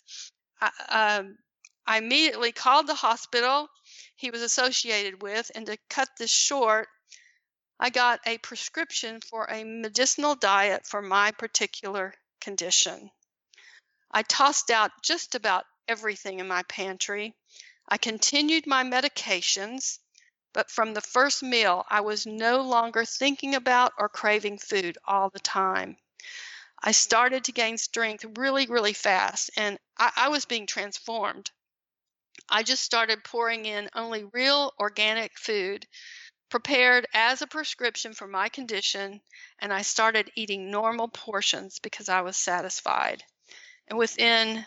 I, 0.62 1.18
um, 1.20 1.38
I 1.86 1.98
immediately 1.98 2.52
called 2.52 2.88
the 2.88 2.96
hospital 2.96 3.68
he 4.16 4.32
was 4.32 4.42
associated 4.42 5.22
with, 5.22 5.52
and 5.56 5.66
to 5.66 5.78
cut 5.90 6.10
this 6.18 6.32
short, 6.32 6.88
I 7.80 7.90
got 7.90 8.20
a 8.26 8.38
prescription 8.38 9.22
for 9.22 9.46
a 9.50 9.64
medicinal 9.64 10.36
diet 10.36 10.86
for 10.86 11.02
my 11.02 11.32
particular 11.32 12.14
condition. 12.40 13.12
I 14.12 14.24
tossed 14.24 14.72
out 14.72 14.92
just 15.04 15.36
about 15.36 15.66
everything 15.88 16.40
in 16.40 16.48
my 16.48 16.64
pantry 16.64 17.36
I 17.92 17.98
continued 17.98 18.68
my 18.68 18.84
medications, 18.84 19.98
but 20.54 20.70
from 20.70 20.94
the 20.94 21.02
first 21.02 21.42
meal, 21.42 21.88
I 21.90 22.02
was 22.02 22.28
no 22.28 22.62
longer 22.62 23.04
thinking 23.04 23.56
about 23.56 23.94
or 23.98 24.08
craving 24.08 24.60
food 24.60 25.00
all 25.06 25.32
the 25.32 25.40
time. 25.40 25.98
I 26.84 26.92
started 26.92 27.46
to 27.46 27.52
gain 27.52 27.80
strength 27.80 28.26
really, 28.38 28.68
really 28.68 28.94
fast, 28.94 29.50
and 29.58 29.80
I, 29.98 30.12
I 30.16 30.28
was 30.30 30.46
being 30.46 30.68
transformed. 30.68 31.50
I 32.48 32.62
just 32.62 32.84
started 32.84 33.24
pouring 33.24 33.66
in 33.66 33.90
only 33.96 34.24
real 34.24 34.72
organic 34.80 35.36
food 35.40 35.88
prepared 36.50 37.08
as 37.14 37.42
a 37.42 37.48
prescription 37.48 38.14
for 38.14 38.28
my 38.28 38.50
condition, 38.50 39.22
and 39.60 39.72
I 39.72 39.84
started 39.84 40.32
eating 40.36 40.72
normal 40.72 41.08
portions 41.08 41.80
because 41.80 42.10
I 42.10 42.22
was 42.22 42.38
satisfied. 42.38 43.24
And 43.88 43.98
within 43.98 44.66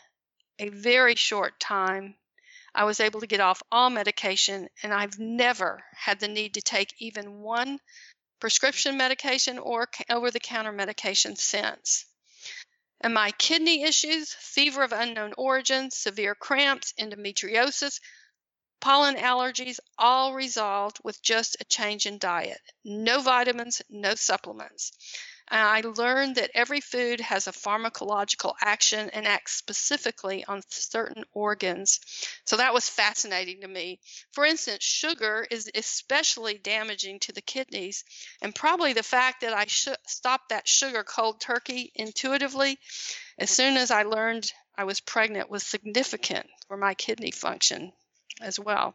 a 0.58 0.68
very 0.68 1.14
short 1.14 1.58
time, 1.60 2.14
I 2.74 2.84
was 2.84 3.00
able 3.00 3.20
to 3.20 3.26
get 3.26 3.40
off 3.40 3.62
all 3.70 3.90
medication, 3.90 4.68
and 4.82 4.94
I've 4.94 5.18
never 5.18 5.82
had 5.94 6.20
the 6.20 6.28
need 6.28 6.54
to 6.54 6.62
take 6.62 6.94
even 6.98 7.40
one 7.40 7.78
prescription 8.40 8.96
medication 8.96 9.58
or 9.58 9.88
over 10.08 10.30
the 10.30 10.40
counter 10.40 10.72
medication 10.72 11.36
since. 11.36 12.06
And 13.00 13.14
my 13.14 13.32
kidney 13.32 13.82
issues, 13.82 14.32
fever 14.32 14.82
of 14.82 14.92
unknown 14.92 15.34
origin, 15.36 15.90
severe 15.90 16.34
cramps, 16.34 16.94
endometriosis, 16.98 18.00
pollen 18.82 19.14
allergies 19.14 19.78
all 19.96 20.34
resolved 20.34 20.98
with 21.04 21.22
just 21.22 21.56
a 21.60 21.64
change 21.64 22.04
in 22.04 22.18
diet. 22.18 22.60
No 22.84 23.20
vitamins, 23.20 23.80
no 23.88 24.16
supplements. 24.16 24.90
I 25.48 25.82
learned 25.82 26.34
that 26.34 26.50
every 26.52 26.80
food 26.80 27.20
has 27.20 27.46
a 27.46 27.52
pharmacological 27.52 28.54
action 28.60 29.08
and 29.10 29.24
acts 29.24 29.52
specifically 29.54 30.44
on 30.46 30.62
certain 30.68 31.22
organs. 31.32 32.00
So 32.44 32.56
that 32.56 32.74
was 32.74 32.88
fascinating 32.88 33.60
to 33.60 33.68
me. 33.68 34.00
For 34.32 34.44
instance, 34.44 34.82
sugar 34.82 35.46
is 35.48 35.70
especially 35.76 36.58
damaging 36.58 37.20
to 37.20 37.32
the 37.32 37.40
kidneys, 37.40 38.02
and 38.40 38.52
probably 38.52 38.94
the 38.94 39.04
fact 39.04 39.42
that 39.42 39.54
I 39.54 39.66
sh- 39.66 39.90
stopped 40.08 40.48
that 40.48 40.66
sugar 40.66 41.04
cold 41.04 41.40
turkey 41.40 41.92
intuitively 41.94 42.80
as 43.38 43.48
soon 43.50 43.76
as 43.76 43.92
I 43.92 44.02
learned 44.02 44.52
I 44.76 44.84
was 44.84 44.98
pregnant 44.98 45.48
was 45.50 45.62
significant 45.62 46.48
for 46.66 46.76
my 46.76 46.94
kidney 46.94 47.30
function 47.30 47.92
as 48.40 48.58
well. 48.58 48.94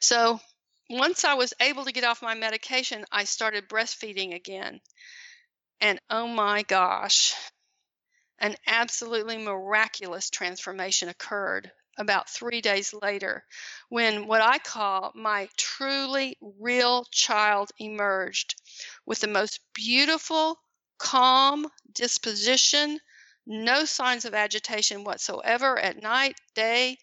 So 0.00 0.40
once 0.90 1.24
I 1.24 1.34
was 1.34 1.54
able 1.60 1.84
to 1.84 1.92
get 1.92 2.04
off 2.04 2.22
my 2.22 2.34
medication, 2.34 3.04
I 3.12 3.24
started 3.24 3.68
breastfeeding 3.68 4.34
again. 4.34 4.80
And 5.80 6.00
oh 6.10 6.26
my 6.26 6.62
gosh, 6.62 7.34
an 8.38 8.56
absolutely 8.66 9.36
miraculous 9.36 10.30
transformation 10.30 11.08
occurred 11.08 11.70
about 11.98 12.30
three 12.30 12.60
days 12.60 12.94
later 13.02 13.44
when 13.88 14.28
what 14.28 14.40
I 14.40 14.58
call 14.58 15.12
my 15.14 15.48
truly 15.56 16.38
real 16.40 17.04
child 17.10 17.70
emerged 17.78 18.54
with 19.04 19.20
the 19.20 19.26
most 19.26 19.60
beautiful, 19.74 20.60
calm 20.98 21.66
disposition, 21.92 23.00
no 23.46 23.84
signs 23.84 24.24
of 24.24 24.34
agitation 24.34 25.04
whatsoever 25.04 25.78
at 25.78 26.00
night, 26.00 26.36
day, 26.54 26.98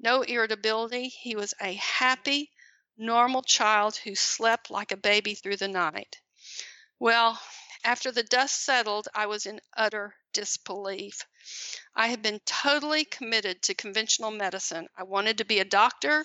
no 0.00 0.22
irritability. 0.22 1.08
He 1.08 1.36
was 1.36 1.54
a 1.60 1.74
happy, 1.74 2.50
normal 2.96 3.42
child 3.42 3.96
who 3.96 4.14
slept 4.14 4.70
like 4.70 4.92
a 4.92 4.96
baby 4.96 5.34
through 5.34 5.56
the 5.56 5.68
night. 5.68 6.20
Well, 6.98 7.40
after 7.84 8.10
the 8.10 8.24
dust 8.24 8.64
settled, 8.64 9.08
I 9.14 9.26
was 9.26 9.46
in 9.46 9.60
utter 9.76 10.16
disbelief. 10.32 11.26
I 11.94 12.08
had 12.08 12.22
been 12.22 12.40
totally 12.44 13.04
committed 13.04 13.62
to 13.62 13.74
conventional 13.74 14.30
medicine. 14.30 14.88
I 14.96 15.04
wanted 15.04 15.38
to 15.38 15.44
be 15.44 15.60
a 15.60 15.64
doctor, 15.64 16.24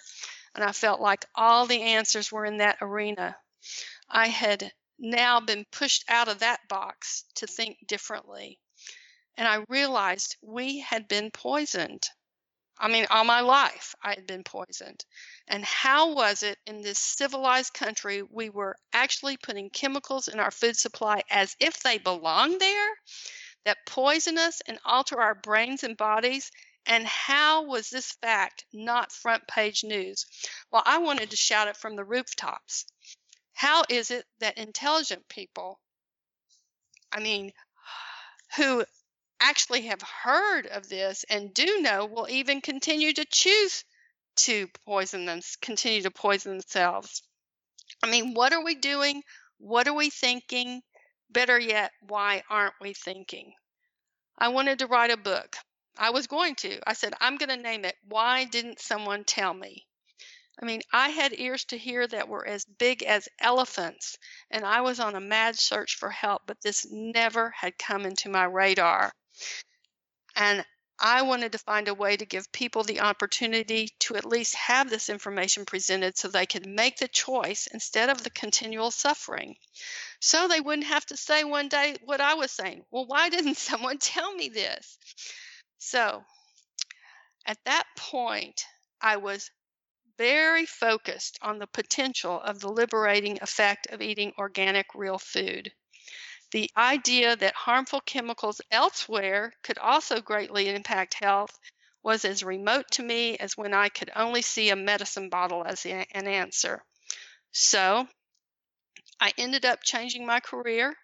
and 0.56 0.64
I 0.64 0.72
felt 0.72 1.00
like 1.00 1.26
all 1.36 1.66
the 1.66 1.82
answers 1.82 2.32
were 2.32 2.46
in 2.46 2.58
that 2.58 2.78
arena. 2.82 3.38
I 4.10 4.28
had 4.28 4.72
now 5.00 5.40
been 5.40 5.66
pushed 5.72 6.06
out 6.10 6.28
of 6.28 6.40
that 6.40 6.68
box 6.68 7.26
to 7.36 7.48
think 7.48 7.88
differently. 7.88 8.60
And 9.38 9.48
I 9.48 9.66
realized 9.70 10.38
we 10.42 10.80
had 10.80 11.08
been 11.08 11.32
poisoned. 11.32 12.08
I 12.84 12.90
mean, 12.90 13.08
all 13.10 13.24
my 13.24 13.40
life 13.40 13.96
I 14.04 14.10
had 14.10 14.28
been 14.28 14.44
poisoned. 14.44 15.06
And 15.48 15.64
how 15.64 16.16
was 16.16 16.44
it 16.44 16.58
in 16.68 16.82
this 16.82 17.00
civilized 17.00 17.74
country 17.74 18.24
we 18.24 18.50
were 18.50 18.76
actually 18.92 19.38
putting 19.38 19.70
chemicals 19.70 20.28
in 20.28 20.38
our 20.38 20.52
food 20.52 20.76
supply 20.76 21.22
as 21.30 21.56
if 21.62 21.80
they 21.80 21.98
belong 21.98 22.58
there 22.58 22.90
that 23.64 23.86
poison 23.86 24.38
us 24.38 24.62
and 24.68 24.80
alter 24.84 25.22
our 25.22 25.34
brains 25.34 25.84
and 25.84 25.96
bodies? 25.96 26.52
And 26.86 27.08
how 27.08 27.64
was 27.64 27.90
this 27.90 28.12
fact 28.22 28.66
not 28.74 29.14
front 29.14 29.48
page 29.48 29.86
news? 29.86 30.26
Well, 30.70 30.84
I 30.86 30.98
wanted 30.98 31.30
to 31.30 31.38
shout 31.38 31.70
it 31.70 31.78
from 31.78 31.96
the 31.96 32.04
rooftops. 32.04 32.86
How 33.54 33.86
is 33.88 34.12
it 34.12 34.26
that 34.42 34.58
intelligent 34.58 35.30
people, 35.30 35.80
I 37.14 37.22
mean, 37.22 37.54
who 38.58 38.84
actually 39.44 39.84
have 39.84 40.02
heard 40.02 40.68
of 40.68 40.90
this 40.90 41.26
and 41.30 41.54
do 41.54 41.82
know 41.82 42.06
will 42.06 42.28
even 42.30 42.62
continue 42.62 43.14
to 43.14 43.26
choose 43.26 43.84
to 44.36 44.68
poison 44.86 45.26
them, 45.26 45.42
continue 45.62 46.02
to 46.02 46.12
poison 46.12 46.54
themselves? 46.54 47.22
I 48.02 48.10
mean, 48.10 48.34
what 48.34 48.54
are 48.54 48.64
we 48.64 48.76
doing? 48.76 49.22
What 49.58 49.88
are 49.88 49.94
we 49.94 50.10
thinking? 50.10 50.82
Better 51.30 51.60
yet, 51.60 51.92
why 52.02 52.44
aren't 52.50 52.74
we 52.82 52.94
thinking? 52.94 53.54
I 54.38 54.50
wanted 54.50 54.80
to 54.80 54.88
write 54.88 55.12
a 55.12 55.18
book. 55.18 55.56
I 55.98 56.10
was 56.10 56.28
going 56.28 56.56
to. 56.56 56.80
I 56.90 56.94
said, 56.94 57.14
I'm 57.22 57.38
going 57.38 57.50
to 57.50 57.58
name 57.58 57.86
it, 57.86 57.96
Why 58.08 58.46
Didn't 58.46 58.80
Someone 58.80 59.24
Tell 59.24 59.54
Me? 59.54 59.86
I 60.62 60.66
mean, 60.66 60.82
I 60.92 61.10
had 61.10 61.34
ears 61.34 61.66
to 61.66 61.78
hear 61.78 62.08
that 62.08 62.28
were 62.28 62.46
as 62.46 62.66
big 62.66 63.04
as 63.04 63.30
elephants, 63.40 64.18
and 64.52 64.64
I 64.66 64.82
was 64.82 65.00
on 65.00 65.16
a 65.16 65.20
mad 65.20 65.58
search 65.58 65.96
for 65.96 66.10
help, 66.10 66.44
but 66.46 66.62
this 66.62 66.86
never 66.92 67.52
had 67.52 67.78
come 67.78 68.06
into 68.06 68.30
my 68.30 68.44
radar. 68.44 69.14
And 70.36 70.66
I 71.00 71.24
wanted 71.24 71.52
to 71.52 71.58
find 71.58 71.88
a 71.88 71.94
way 71.94 72.16
to 72.16 72.26
give 72.26 72.52
people 72.52 72.84
the 72.84 73.02
opportunity 73.02 73.90
to 74.00 74.16
at 74.16 74.26
least 74.26 74.56
have 74.56 74.90
this 74.90 75.10
information 75.10 75.66
presented 75.66 76.18
so 76.18 76.28
they 76.28 76.46
could 76.46 76.66
make 76.66 76.98
the 76.98 77.08
choice 77.08 77.68
instead 77.68 78.10
of 78.10 78.24
the 78.24 78.30
continual 78.30 78.92
suffering. 78.92 79.58
So 80.20 80.48
they 80.48 80.62
wouldn't 80.62 80.88
have 80.88 81.06
to 81.08 81.18
say 81.18 81.44
one 81.44 81.68
day 81.68 81.98
what 82.06 82.22
I 82.22 82.36
was 82.36 82.52
saying. 82.52 82.86
Well, 82.92 83.06
why 83.06 83.30
didn't 83.36 83.58
someone 83.58 83.98
tell 83.98 84.34
me 84.34 84.50
this? 84.50 84.98
So 85.80 86.24
at 87.46 87.58
that 87.66 87.86
point, 87.98 88.66
I 89.02 89.18
was 89.18 89.52
very 90.18 90.66
focused 90.66 91.38
on 91.42 91.60
the 91.60 91.68
potential 91.68 92.40
of 92.40 92.60
the 92.60 92.72
liberating 92.72 93.40
effect 93.42 93.88
of 93.88 94.02
eating 94.02 94.34
organic, 94.38 94.94
real 94.96 95.18
food. 95.18 95.74
The 96.54 96.70
idea 96.78 97.36
that 97.36 97.56
harmful 97.56 98.00
chemicals 98.02 98.62
elsewhere 98.70 99.56
could 99.64 99.80
also 99.80 100.22
greatly 100.22 100.70
impact 100.70 101.16
health 101.16 101.58
was 102.04 102.26
as 102.26 102.44
remote 102.44 102.92
to 102.92 103.02
me 103.02 103.36
as 103.40 103.58
when 103.58 103.74
I 103.74 103.90
could 103.90 104.12
only 104.16 104.44
see 104.44 104.70
a 104.70 104.76
medicine 104.76 105.30
bottle 105.30 105.66
as 105.66 105.84
an 105.88 106.06
answer. 106.28 106.86
So 107.52 108.08
I 109.20 109.34
ended 109.36 109.66
up 109.66 109.82
changing 109.82 110.28
my 110.28 110.42
career. 110.42 110.96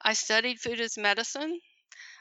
I 0.00 0.14
studied 0.14 0.62
food 0.62 0.80
as 0.80 0.96
medicine. 0.96 1.60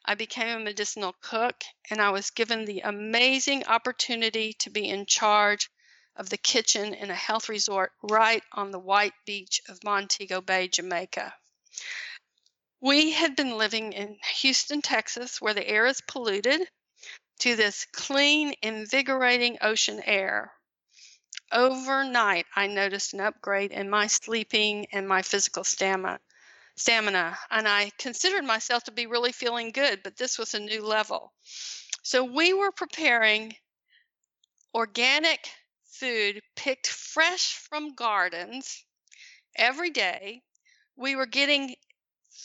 I 0.04 0.16
became 0.16 0.50
a 0.50 0.60
medicinal 0.60 1.14
cook, 1.22 1.64
and 1.90 2.02
I 2.02 2.10
was 2.10 2.30
given 2.32 2.66
the 2.66 2.82
amazing 2.82 3.68
opportunity 3.68 4.52
to 4.60 4.70
be 4.70 4.90
in 4.90 5.06
charge 5.06 5.70
of 6.18 6.30
the 6.30 6.38
kitchen 6.38 6.94
in 6.94 7.10
a 7.10 7.16
health 7.16 7.48
resort 7.48 7.94
right 8.02 8.44
on 8.52 8.72
the 8.72 8.80
white 8.80 9.14
beach 9.26 9.62
of 9.70 9.82
Montego 9.86 10.42
Bay, 10.42 10.68
Jamaica. 10.68 11.34
We 12.82 13.12
had 13.12 13.36
been 13.36 13.58
living 13.58 13.94
in 13.94 14.18
Houston, 14.38 14.82
Texas, 14.82 15.42
where 15.42 15.54
the 15.54 15.68
air 15.68 15.86
is 15.86 16.02
polluted, 16.08 16.62
to 17.40 17.56
this 17.56 17.86
clean, 17.92 18.54
invigorating 18.62 19.58
ocean 19.62 20.02
air. 20.06 20.54
Overnight, 21.52 22.46
I 22.56 22.68
noticed 22.68 23.14
an 23.14 23.22
upgrade 23.22 23.72
in 23.72 23.90
my 23.90 24.08
sleeping 24.08 24.88
and 24.92 25.08
my 25.08 25.22
physical 25.22 25.64
stamina. 25.64 26.20
And 26.88 27.68
I 27.68 27.92
considered 27.98 28.44
myself 28.44 28.84
to 28.86 28.92
be 28.92 29.08
really 29.08 29.32
feeling 29.32 29.72
good, 29.72 30.04
but 30.04 30.16
this 30.16 30.38
was 30.38 30.54
a 30.54 30.60
new 30.60 30.86
level. 30.86 31.34
So 32.04 32.24
we 32.24 32.54
were 32.54 32.72
preparing 32.72 33.56
organic 34.74 35.50
food 35.92 36.42
picked 36.56 36.88
fresh 36.88 37.56
from 37.56 37.96
gardens 37.96 38.86
every 39.56 39.90
day. 39.90 40.44
We 40.96 41.16
were 41.16 41.26
getting 41.26 41.76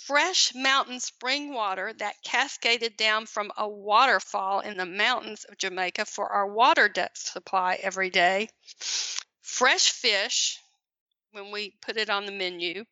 fresh 0.06 0.54
mountain 0.54 1.00
spring 1.00 1.52
water 1.52 1.92
that 1.94 2.22
cascaded 2.22 2.96
down 2.96 3.26
from 3.26 3.52
a 3.56 3.68
waterfall 3.68 4.60
in 4.60 4.76
the 4.76 4.86
mountains 4.86 5.44
of 5.44 5.56
Jamaica 5.56 6.04
for 6.04 6.28
our 6.28 6.46
water 6.46 6.88
depth 6.88 7.18
supply 7.18 7.78
every 7.82 8.10
day. 8.10 8.48
Fresh 9.40 9.90
fish 9.90 10.58
when 11.32 11.50
we 11.50 11.76
put 11.82 11.96
it 11.96 12.10
on 12.10 12.26
the 12.26 12.32
menu. 12.32 12.84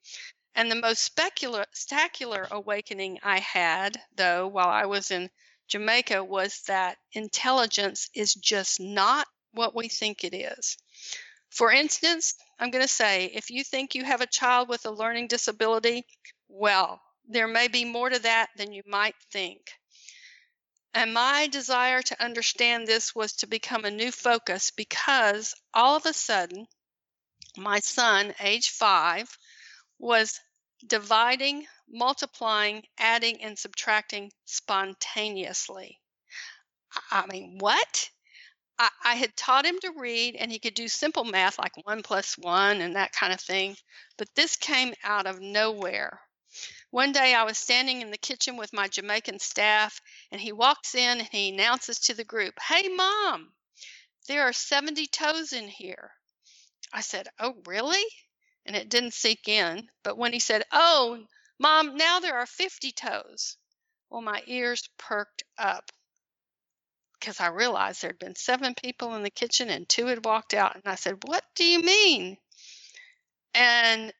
And 0.54 0.70
the 0.70 0.76
most 0.76 1.02
spectacular 1.02 2.46
awakening 2.50 3.18
I 3.22 3.38
had, 3.38 4.00
though, 4.16 4.48
while 4.48 4.68
I 4.68 4.86
was 4.86 5.10
in 5.10 5.30
Jamaica, 5.68 6.22
was 6.24 6.62
that 6.66 6.98
intelligence 7.12 8.10
is 8.14 8.34
just 8.34 8.80
not 8.80 9.26
what 9.52 9.74
we 9.74 9.88
think 9.88 10.24
it 10.24 10.34
is. 10.34 10.76
For 11.48 11.70
instance, 11.70 12.34
I'm 12.58 12.70
going 12.70 12.84
to 12.84 12.88
say 12.88 13.26
if 13.26 13.50
you 13.50 13.64
think 13.64 13.94
you 13.94 14.04
have 14.04 14.20
a 14.20 14.26
child 14.26 14.68
with 14.68 14.86
a 14.86 14.90
learning 14.90 15.28
disability, 15.28 16.06
well, 16.52 17.00
there 17.26 17.48
may 17.48 17.68
be 17.68 17.84
more 17.84 18.10
to 18.10 18.18
that 18.18 18.50
than 18.56 18.72
you 18.72 18.82
might 18.86 19.16
think. 19.32 19.72
And 20.94 21.14
my 21.14 21.46
desire 21.46 22.02
to 22.02 22.22
understand 22.22 22.86
this 22.86 23.14
was 23.14 23.32
to 23.36 23.46
become 23.46 23.86
a 23.86 23.90
new 23.90 24.12
focus 24.12 24.70
because 24.70 25.54
all 25.72 25.96
of 25.96 26.04
a 26.04 26.12
sudden, 26.12 26.66
my 27.56 27.80
son, 27.80 28.34
age 28.38 28.68
five, 28.68 29.26
was 29.98 30.38
dividing, 30.86 31.66
multiplying, 31.88 32.82
adding, 32.98 33.42
and 33.42 33.58
subtracting 33.58 34.30
spontaneously. 34.44 35.98
I 37.10 37.26
mean, 37.26 37.56
what? 37.58 38.10
I, 38.78 38.90
I, 39.04 39.14
had 39.14 39.34
taught 39.36 39.64
him 39.64 39.78
to 39.80 39.92
read 39.96 40.36
and 40.36 40.52
he 40.52 40.58
could 40.58 40.74
do 40.74 40.88
simple 40.88 41.24
math 41.24 41.58
like 41.58 41.86
one 41.86 42.02
plus 42.02 42.36
one 42.36 42.82
and 42.82 42.96
that 42.96 43.12
kind 43.12 43.32
of 43.32 43.40
thing, 43.40 43.76
but 44.18 44.34
this 44.34 44.56
came 44.56 44.92
out 45.02 45.26
of 45.26 45.40
nowhere. 45.40 46.20
One 46.92 47.12
day 47.12 47.34
I 47.34 47.44
was 47.44 47.56
standing 47.56 48.02
in 48.02 48.10
the 48.10 48.18
kitchen 48.18 48.58
with 48.58 48.74
my 48.74 48.86
Jamaican 48.86 49.38
staff 49.38 49.98
and 50.30 50.38
he 50.38 50.52
walks 50.52 50.94
in 50.94 51.20
and 51.20 51.28
he 51.32 51.48
announces 51.48 51.98
to 52.00 52.14
the 52.14 52.22
group, 52.22 52.60
Hey, 52.60 52.86
mom, 52.88 53.50
there 54.28 54.42
are 54.42 54.52
70 54.52 55.06
toes 55.06 55.54
in 55.54 55.68
here. 55.68 56.12
I 56.92 57.00
said, 57.00 57.28
Oh, 57.40 57.54
really? 57.64 58.04
And 58.66 58.76
it 58.76 58.90
didn't 58.90 59.14
sink 59.14 59.48
in. 59.48 59.88
But 60.02 60.18
when 60.18 60.34
he 60.34 60.38
said, 60.38 60.64
Oh, 60.70 61.26
mom, 61.58 61.96
now 61.96 62.20
there 62.20 62.36
are 62.36 62.44
50 62.44 62.92
toes, 62.92 63.56
well, 64.10 64.20
my 64.20 64.42
ears 64.46 64.86
perked 64.98 65.44
up 65.56 65.90
because 67.18 67.40
I 67.40 67.46
realized 67.46 68.02
there 68.02 68.10
had 68.10 68.18
been 68.18 68.36
seven 68.36 68.74
people 68.74 69.14
in 69.14 69.22
the 69.22 69.30
kitchen 69.30 69.70
and 69.70 69.88
two 69.88 70.08
had 70.08 70.26
walked 70.26 70.52
out. 70.52 70.74
And 70.74 70.84
I 70.84 70.96
said, 70.96 71.24
What 71.24 71.42
do 71.54 71.64
you 71.64 71.80
mean? 71.82 72.36
And 73.54 74.12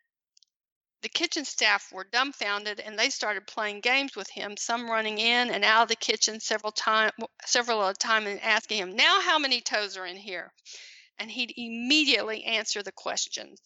the 1.03 1.09
kitchen 1.09 1.45
staff 1.45 1.93
were 1.93 2.05
dumbfounded 2.05 2.81
and 2.81 2.99
they 2.99 3.11
started 3.11 3.47
playing 3.47 3.81
games 3.81 4.15
with 4.15 4.31
him, 4.31 4.57
some 4.57 4.89
running 4.89 5.19
in 5.19 5.51
and 5.51 5.65
out 5.65 5.83
of 5.83 5.89
the 5.89 5.97
kitchen 5.97 6.41
several 6.41 6.73
times 6.73 7.13
several 7.45 7.83
at 7.83 7.97
a 7.97 7.99
time 7.99 8.27
and 8.27 8.41
asking 8.41 8.79
him, 8.79 8.97
Now 8.97 9.21
how 9.21 9.39
many 9.39 9.61
toes 9.61 9.97
are 9.97 10.07
in 10.07 10.17
here? 10.17 10.53
And 11.19 11.31
he'd 11.31 11.53
immediately 11.57 12.45
answer 12.45 12.83
the 12.83 12.93
questions. 12.93 13.61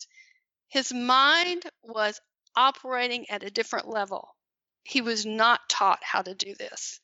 His 0.69 0.93
mind 0.93 1.65
was 1.83 2.21
operating 2.57 3.29
at 3.31 3.45
a 3.45 3.51
different 3.51 3.89
level. 3.89 4.35
He 4.83 5.01
was 5.01 5.27
not 5.27 5.69
taught 5.69 6.03
how 6.03 6.23
to 6.23 6.35
do 6.35 6.55
this. 6.55 7.01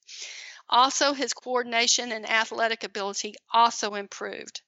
Also, 0.69 1.13
his 1.13 1.35
coordination 1.35 2.13
and 2.13 2.29
athletic 2.29 2.85
ability 2.85 3.35
also 3.53 3.95
improved. 3.95 4.63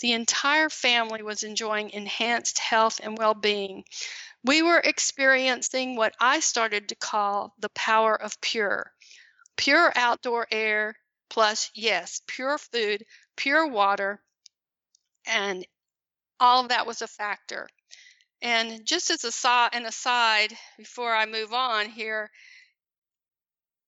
The 0.00 0.12
entire 0.12 0.70
family 0.70 1.22
was 1.22 1.42
enjoying 1.42 1.90
enhanced 1.90 2.58
health 2.58 3.00
and 3.02 3.18
well 3.18 3.34
being. 3.34 3.84
We 4.44 4.62
were 4.62 4.80
experiencing 4.80 5.96
what 5.96 6.14
I 6.20 6.40
started 6.40 6.88
to 6.88 6.94
call 6.94 7.54
the 7.58 7.68
power 7.70 8.14
of 8.14 8.40
pure 8.40 8.92
pure 9.60 9.92
outdoor 9.94 10.46
air, 10.50 10.94
plus, 11.28 11.70
yes, 11.74 12.22
pure 12.26 12.56
food, 12.56 13.04
pure 13.36 13.66
water, 13.66 14.22
and 15.26 15.66
all 16.40 16.62
of 16.62 16.70
that 16.70 16.86
was 16.86 17.02
a 17.02 17.06
factor. 17.06 17.68
And 18.40 18.86
just 18.86 19.10
as 19.10 19.22
a, 19.24 19.30
saw 19.30 19.68
an 19.70 19.84
aside, 19.84 20.56
before 20.78 21.14
I 21.14 21.26
move 21.26 21.52
on 21.52 21.90
here, 21.90 22.30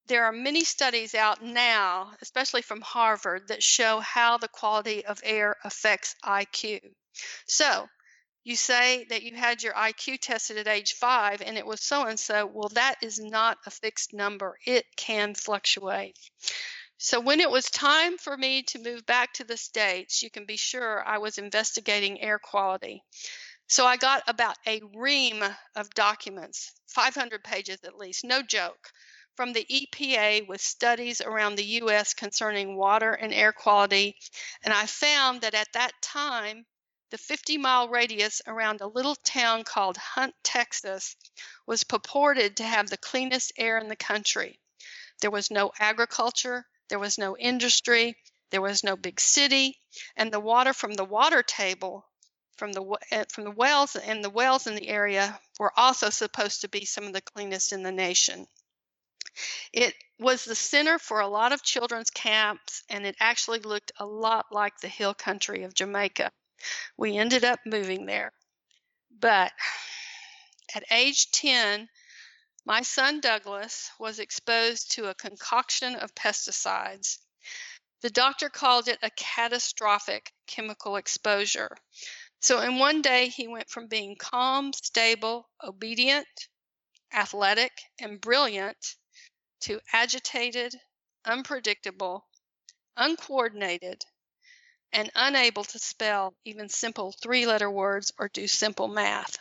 there 0.09 0.27
are 0.27 0.33
many 0.33 0.62
studies 0.62 1.15
out 1.15 1.43
now, 1.43 2.12
especially 2.21 2.61
from 2.61 2.83
Harvard, 2.83 3.49
that 3.49 3.62
show 3.62 4.01
how 4.01 4.37
the 4.37 4.49
quality 4.49 5.07
of 5.07 5.21
air 5.25 5.57
affects 5.65 6.15
IQ. 6.23 6.81
So, 7.47 7.88
you 8.44 8.57
say 8.57 9.05
that 9.05 9.22
you 9.22 9.37
had 9.37 9.62
your 9.62 9.74
IQ 9.74 10.18
tested 10.20 10.57
at 10.57 10.66
age 10.66 10.94
five 10.94 11.42
and 11.42 11.57
it 11.57 11.66
was 11.66 11.81
so 11.81 12.07
and 12.07 12.18
so. 12.18 12.44
Well, 12.46 12.70
that 12.70 12.96
is 13.02 13.20
not 13.20 13.59
a 13.66 13.70
fixed 13.70 14.12
number, 14.12 14.59
it 14.66 14.85
can 14.96 15.35
fluctuate. 15.35 16.18
So, 16.98 17.18
when 17.18 17.40
it 17.40 17.50
was 17.50 17.64
time 17.64 18.16
for 18.16 18.37
me 18.37 18.62
to 18.64 18.78
move 18.78 19.05
back 19.07 19.33
to 19.35 19.44
the 19.44 19.57
States, 19.57 20.22
you 20.22 20.31
can 20.31 20.44
be 20.44 20.57
sure 20.57 21.02
I 21.05 21.18
was 21.18 21.37
investigating 21.38 22.20
air 22.20 22.38
quality. 22.38 23.02
So, 23.66 23.87
I 23.87 23.96
got 23.96 24.22
about 24.28 24.57
a 24.68 24.81
ream 24.94 25.42
of 25.74 25.90
documents, 25.94 26.72
500 26.88 27.42
pages 27.42 27.78
at 27.85 27.98
least, 27.98 28.24
no 28.24 28.40
joke, 28.42 28.92
from 29.35 29.52
the 29.52 29.66
EPA 29.68 30.46
with 30.46 30.61
studies 30.61 31.20
around 31.20 31.57
the 31.57 31.81
U.S. 31.83 32.14
concerning 32.14 32.76
water 32.76 33.12
and 33.12 33.33
air 33.33 33.52
quality. 33.52 34.16
And 34.62 34.72
I 34.72 34.87
found 34.87 35.40
that 35.40 35.55
at 35.55 35.72
that 35.72 35.92
time, 36.02 36.66
the 37.12 37.18
50 37.18 37.59
mile 37.59 37.90
radius 37.90 38.40
around 38.46 38.81
a 38.81 38.87
little 38.87 39.16
town 39.16 39.64
called 39.64 39.98
Hunt, 39.98 40.35
Texas, 40.42 41.14
was 41.66 41.85
purported 41.85 42.57
to 42.57 42.64
have 42.64 42.88
the 42.88 42.96
cleanest 42.96 43.53
air 43.59 43.77
in 43.77 43.88
the 43.88 43.96
country. 43.96 44.59
There 45.20 45.31
was 45.31 45.51
no 45.51 45.72
agriculture, 45.79 46.66
there 46.88 46.98
was 46.98 47.18
no 47.18 47.37
industry, 47.37 48.16
there 48.48 48.62
was 48.62 48.83
no 48.83 48.96
big 48.96 49.20
city, 49.20 49.79
and 50.16 50.33
the 50.33 50.40
water 50.40 50.72
from 50.72 50.94
the 50.94 51.05
water 51.05 51.42
table 51.42 52.09
from 52.57 52.72
the 52.72 52.83
eh, 53.11 53.25
from 53.29 53.44
the 53.44 53.51
wells 53.51 53.94
and 53.94 54.25
the 54.25 54.31
wells 54.31 54.66
in 54.66 54.75
the 54.75 54.88
area 54.88 55.38
were 55.59 55.79
also 55.79 56.09
supposed 56.09 56.62
to 56.62 56.68
be 56.68 56.87
some 56.87 57.05
of 57.05 57.12
the 57.12 57.20
cleanest 57.20 57.75
in 57.75 57.83
the 57.83 57.92
nation. 57.92 58.46
It 59.70 59.94
was 60.18 60.46
the 60.46 60.55
center 60.55 60.98
for 60.98 61.20
a 61.20 61.29
lot 61.29 61.53
of 61.53 61.62
children's 61.62 62.09
camps, 62.09 62.85
and 62.88 63.05
it 63.05 63.16
actually 63.20 63.59
looked 63.59 63.92
a 63.98 64.07
lot 64.07 64.46
like 64.51 64.79
the 64.79 64.88
hill 64.88 65.12
country 65.12 65.64
of 65.64 65.75
Jamaica. 65.75 66.33
We 66.96 67.16
ended 67.16 67.44
up 67.44 67.61
moving 67.66 68.07
there. 68.07 68.33
But 69.11 69.53
at 70.75 70.85
age 70.90 71.31
10, 71.31 71.88
my 72.64 72.83
son 72.83 73.20
Douglas 73.20 73.90
was 73.98 74.18
exposed 74.18 74.92
to 74.92 75.09
a 75.09 75.14
concoction 75.14 75.96
of 75.96 76.14
pesticides. 76.14 77.18
The 78.01 78.11
doctor 78.11 78.48
called 78.48 78.88
it 78.88 78.98
a 79.03 79.11
catastrophic 79.11 80.33
chemical 80.46 80.96
exposure. 80.96 81.77
So, 82.40 82.61
in 82.61 82.79
one 82.79 83.03
day, 83.03 83.29
he 83.29 83.46
went 83.46 83.70
from 83.70 83.87
being 83.87 84.16
calm, 84.16 84.72
stable, 84.72 85.48
obedient, 85.62 86.27
athletic, 87.12 87.72
and 88.01 88.20
brilliant 88.20 88.96
to 89.61 89.81
agitated, 89.92 90.75
unpredictable, 91.25 92.27
uncoordinated, 92.96 94.05
and 94.92 95.11
unable 95.14 95.64
to 95.64 95.78
spell 95.78 96.35
even 96.44 96.68
simple 96.68 97.12
three 97.12 97.46
letter 97.46 97.70
words 97.70 98.12
or 98.18 98.28
do 98.28 98.46
simple 98.46 98.88
math. 98.88 99.38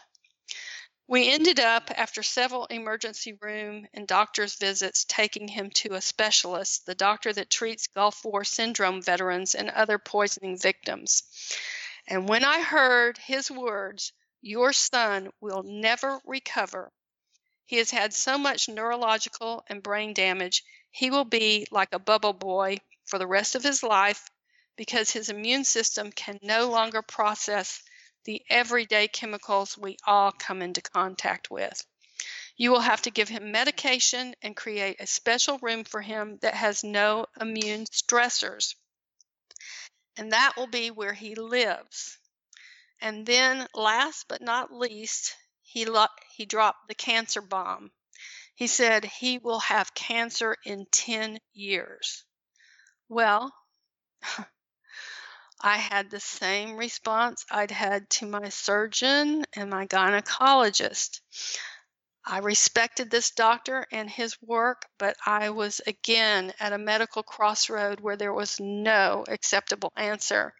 We 1.07 1.29
ended 1.29 1.59
up, 1.59 1.91
after 1.93 2.23
several 2.23 2.67
emergency 2.67 3.33
room 3.33 3.85
and 3.93 4.07
doctor's 4.07 4.55
visits, 4.55 5.03
taking 5.03 5.49
him 5.49 5.69
to 5.71 5.95
a 5.95 6.01
specialist, 6.01 6.85
the 6.85 6.95
doctor 6.95 7.33
that 7.33 7.49
treats 7.49 7.87
Gulf 7.87 8.23
War 8.23 8.45
syndrome 8.45 9.01
veterans 9.01 9.53
and 9.53 9.69
other 9.69 9.97
poisoning 9.97 10.57
victims. 10.57 11.23
And 12.07 12.29
when 12.29 12.45
I 12.45 12.61
heard 12.61 13.17
his 13.17 13.51
words, 13.51 14.13
Your 14.41 14.71
son 14.71 15.31
will 15.41 15.63
never 15.63 16.21
recover. 16.25 16.93
He 17.65 17.75
has 17.75 17.91
had 17.91 18.13
so 18.13 18.37
much 18.37 18.69
neurological 18.69 19.65
and 19.67 19.83
brain 19.83 20.13
damage, 20.13 20.63
he 20.91 21.11
will 21.11 21.25
be 21.25 21.67
like 21.71 21.91
a 21.91 21.99
bubble 21.99 22.33
boy 22.33 22.77
for 23.03 23.19
the 23.19 23.27
rest 23.27 23.55
of 23.55 23.63
his 23.63 23.83
life 23.83 24.30
because 24.75 25.12
his 25.12 25.29
immune 25.29 25.63
system 25.63 26.12
can 26.12 26.39
no 26.41 26.69
longer 26.69 27.01
process 27.01 27.81
the 28.25 28.43
everyday 28.49 29.07
chemicals 29.07 29.77
we 29.77 29.97
all 30.05 30.31
come 30.31 30.62
into 30.62 30.81
contact 30.81 31.49
with. 31.49 31.86
You 32.55 32.71
will 32.71 32.81
have 32.81 33.01
to 33.03 33.12
give 33.12 33.29
him 33.29 33.51
medication 33.51 34.36
and 34.41 34.55
create 34.55 34.97
a 34.99 35.07
special 35.07 35.57
room 35.60 35.84
for 35.84 36.01
him 36.01 36.38
that 36.41 36.53
has 36.53 36.84
no 36.84 37.25
immune 37.39 37.86
stressors. 37.86 38.75
And 40.17 40.31
that 40.34 40.53
will 40.57 40.67
be 40.67 40.91
where 40.91 41.13
he 41.13 41.36
lives. 41.36 42.19
And 42.99 43.25
then, 43.25 43.67
last 43.73 44.27
but 44.27 44.41
not 44.41 44.71
least, 44.71 45.36
he, 45.63 45.86
lo- 45.86 46.05
he 46.36 46.45
dropped 46.45 46.88
the 46.88 46.95
cancer 46.95 47.41
bomb. 47.41 47.91
He 48.53 48.67
said 48.67 49.05
he 49.05 49.39
will 49.39 49.62
have 49.62 49.95
cancer 49.95 50.55
in 50.65 50.86
10 50.91 51.39
years. 51.53 52.23
Well, 53.10 53.51
I 55.63 55.78
had 55.78 56.10
the 56.10 56.19
same 56.19 56.76
response 56.76 57.45
I'd 57.52 57.71
had 57.71 58.10
to 58.12 58.26
my 58.26 58.50
surgeon 58.50 59.45
and 59.54 59.69
my 59.69 59.86
gynecologist. 59.86 61.21
I 62.26 62.39
respected 62.39 63.10
this 63.10 63.32
doctor 63.32 63.86
and 63.91 64.10
his 64.10 64.41
work, 64.41 64.86
but 64.97 65.15
I 65.26 65.52
was 65.52 65.82
again 65.86 66.54
at 66.60 66.74
a 66.74 66.78
medical 66.78 67.24
crossroad 67.24 68.00
where 68.00 68.17
there 68.17 68.34
was 68.34 68.60
no 68.60 69.24
acceptable 69.28 69.91
answer, 69.95 70.54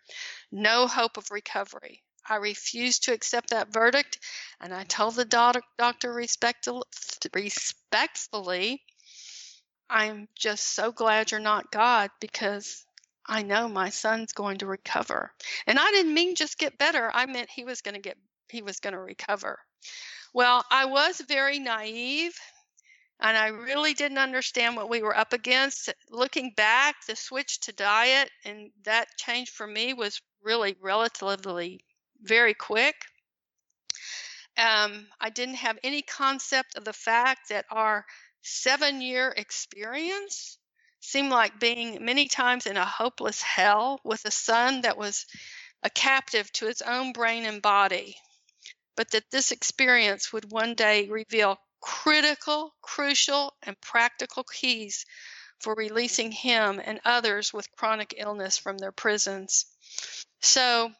no 0.52 0.88
hope 0.88 1.18
of 1.18 1.32
recovery. 1.32 2.04
I 2.28 2.36
refused 2.36 3.04
to 3.04 3.14
accept 3.14 3.50
that 3.50 3.74
verdict, 3.74 4.20
and 4.60 4.74
I 4.74 4.84
told 4.84 5.16
the 5.16 5.26
doctor 5.26 6.14
respectfully, 6.14 8.84
I'm 9.90 10.28
just 10.36 10.68
so 10.68 10.92
glad 10.92 11.32
you're 11.32 11.40
not 11.40 11.72
God 11.72 12.12
because 12.20 12.86
I 13.25 13.43
know 13.43 13.67
my 13.67 13.89
son's 13.89 14.34
going 14.34 14.60
to 14.60 14.65
recover. 14.65 15.31
And 15.67 15.77
I 15.79 15.91
didn't 15.91 16.13
mean 16.13 16.36
just 16.36 16.57
get 16.57 16.77
better. 16.77 17.10
I 17.13 17.25
meant 17.25 17.49
he 17.49 17.63
was 17.63 17.81
going 17.81 17.95
to 17.95 18.01
get 18.01 18.17
he 18.49 18.62
was 18.62 18.79
going 18.79 18.93
to 18.93 18.99
recover. 18.99 19.60
Well, 20.34 20.65
I 20.69 20.86
was 20.86 21.21
very 21.21 21.60
naive 21.60 22.38
and 23.19 23.38
I 23.38 23.47
really 23.47 23.93
didn't 23.93 24.17
understand 24.17 24.75
what 24.75 24.89
we 24.89 25.01
were 25.01 25.15
up 25.15 25.31
against. 25.31 25.93
Looking 26.10 26.53
back, 26.55 26.95
the 27.05 27.15
switch 27.15 27.62
to 27.62 27.71
diet 27.71 28.29
and 28.43 28.71
that 28.84 29.07
change 29.17 29.51
for 29.51 29.65
me 29.65 29.93
was 29.93 30.21
really 30.43 30.75
relatively 30.81 31.86
very 32.21 32.53
quick. 32.53 32.95
Um, 34.57 35.07
I 35.19 35.29
didn't 35.29 35.55
have 35.55 35.79
any 35.84 36.01
concept 36.01 36.75
of 36.75 36.84
the 36.84 36.93
fact 36.93 37.49
that 37.49 37.65
our 37.69 38.05
seven 38.41 39.01
year 39.01 39.34
experience 39.36 40.57
seemed 41.02 41.32
like 41.32 41.60
being 41.60 42.06
many 42.06 42.28
times 42.28 42.66
in 42.66 42.78
a 42.78 42.86
hopeless 42.86 43.42
hell 43.42 44.00
with 44.04 44.24
a 44.26 44.32
son 44.32 44.82
that 44.82 44.98
was 44.98 45.26
a 45.84 45.90
captive 45.90 46.52
to 46.54 46.68
his 46.68 46.82
own 46.82 47.12
brain 47.12 47.46
and 47.46 47.62
body, 47.62 48.16
but 48.96 49.12
that 49.12 49.30
this 49.32 49.52
experience 49.52 50.32
would 50.32 50.52
one 50.52 50.76
day 50.76 51.10
reveal 51.10 51.60
critical, 51.82 52.76
crucial, 52.82 53.54
and 53.64 53.80
practical 53.82 54.44
keys 54.44 55.06
for 55.60 55.74
releasing 55.74 56.32
him 56.32 56.80
and 56.84 57.02
others 57.04 57.52
with 57.52 57.72
chronic 57.76 58.14
illness 58.18 58.58
from 58.58 58.78
their 58.78 58.92
prisons. 58.92 59.66
So, 60.42 60.92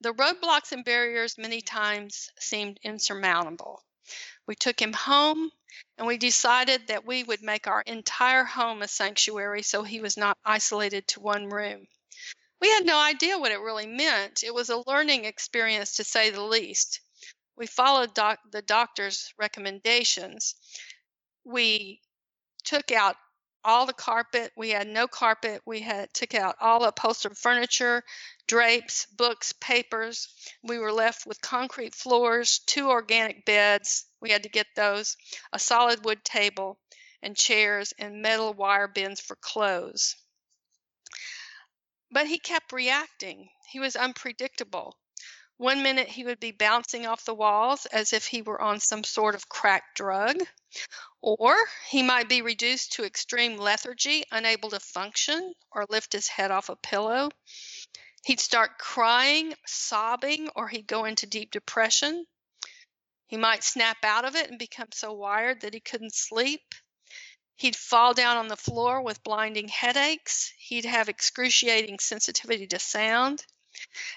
the 0.00 0.14
roadblocks 0.14 0.72
and 0.72 0.84
barriers 0.84 1.36
many 1.36 1.60
times 1.60 2.30
seemed 2.38 2.80
insurmountable. 2.82 3.82
We 4.46 4.54
took 4.54 4.80
him 4.80 4.92
home 4.92 5.50
and 5.98 6.06
we 6.06 6.18
decided 6.18 6.88
that 6.88 7.06
we 7.06 7.22
would 7.22 7.42
make 7.42 7.66
our 7.66 7.82
entire 7.82 8.44
home 8.44 8.82
a 8.82 8.88
sanctuary 8.88 9.62
so 9.62 9.82
he 9.82 10.00
was 10.00 10.16
not 10.16 10.38
isolated 10.44 11.06
to 11.08 11.20
one 11.20 11.48
room. 11.48 11.86
We 12.60 12.70
had 12.70 12.84
no 12.84 12.98
idea 12.98 13.38
what 13.38 13.52
it 13.52 13.60
really 13.60 13.86
meant. 13.86 14.44
It 14.44 14.52
was 14.52 14.68
a 14.68 14.82
learning 14.86 15.24
experience 15.24 15.96
to 15.96 16.04
say 16.04 16.30
the 16.30 16.42
least. 16.42 17.00
We 17.56 17.66
followed 17.66 18.14
doc- 18.14 18.40
the 18.50 18.62
doctor's 18.62 19.32
recommendations. 19.38 20.54
We 21.44 22.00
took 22.64 22.90
out 22.92 23.16
all 23.64 23.86
the 23.86 23.92
carpet. 23.92 24.52
We 24.56 24.70
had 24.70 24.86
no 24.86 25.08
carpet. 25.08 25.62
We 25.64 25.80
had 25.80 26.12
took 26.14 26.34
out 26.34 26.56
all 26.60 26.84
upholstered 26.84 27.36
furniture, 27.36 28.04
drapes, 28.46 29.06
books, 29.06 29.52
papers. 29.52 30.28
We 30.62 30.78
were 30.78 30.92
left 30.92 31.26
with 31.26 31.40
concrete 31.40 31.94
floors, 31.94 32.60
two 32.66 32.88
organic 32.88 33.44
beds. 33.44 34.06
We 34.20 34.30
had 34.30 34.42
to 34.44 34.48
get 34.48 34.66
those, 34.76 35.16
a 35.52 35.58
solid 35.58 36.04
wood 36.04 36.24
table, 36.24 36.78
and 37.22 37.36
chairs 37.36 37.92
and 37.98 38.22
metal 38.22 38.54
wire 38.54 38.88
bins 38.88 39.20
for 39.20 39.36
clothes. 39.36 40.16
But 42.10 42.26
he 42.26 42.38
kept 42.38 42.72
reacting. 42.72 43.50
He 43.68 43.80
was 43.80 43.96
unpredictable. 43.96 44.99
One 45.60 45.82
minute 45.82 46.08
he 46.08 46.24
would 46.24 46.40
be 46.40 46.52
bouncing 46.52 47.04
off 47.04 47.26
the 47.26 47.34
walls 47.34 47.84
as 47.84 48.14
if 48.14 48.26
he 48.26 48.40
were 48.40 48.58
on 48.62 48.80
some 48.80 49.04
sort 49.04 49.34
of 49.34 49.50
crack 49.50 49.94
drug. 49.94 50.42
Or 51.20 51.54
he 51.86 52.02
might 52.02 52.30
be 52.30 52.40
reduced 52.40 52.92
to 52.92 53.04
extreme 53.04 53.58
lethargy, 53.58 54.24
unable 54.30 54.70
to 54.70 54.80
function 54.80 55.52
or 55.70 55.84
lift 55.90 56.14
his 56.14 56.28
head 56.28 56.50
off 56.50 56.70
a 56.70 56.76
pillow. 56.76 57.28
He'd 58.24 58.40
start 58.40 58.78
crying, 58.78 59.54
sobbing, 59.66 60.48
or 60.56 60.66
he'd 60.66 60.86
go 60.86 61.04
into 61.04 61.26
deep 61.26 61.50
depression. 61.50 62.24
He 63.26 63.36
might 63.36 63.62
snap 63.62 63.98
out 64.02 64.24
of 64.24 64.36
it 64.36 64.48
and 64.48 64.58
become 64.58 64.92
so 64.94 65.12
wired 65.12 65.60
that 65.60 65.74
he 65.74 65.80
couldn't 65.80 66.14
sleep. 66.14 66.74
He'd 67.56 67.76
fall 67.76 68.14
down 68.14 68.38
on 68.38 68.48
the 68.48 68.56
floor 68.56 69.02
with 69.02 69.22
blinding 69.22 69.68
headaches. 69.68 70.54
He'd 70.56 70.86
have 70.86 71.10
excruciating 71.10 71.98
sensitivity 71.98 72.66
to 72.68 72.78
sound. 72.78 73.44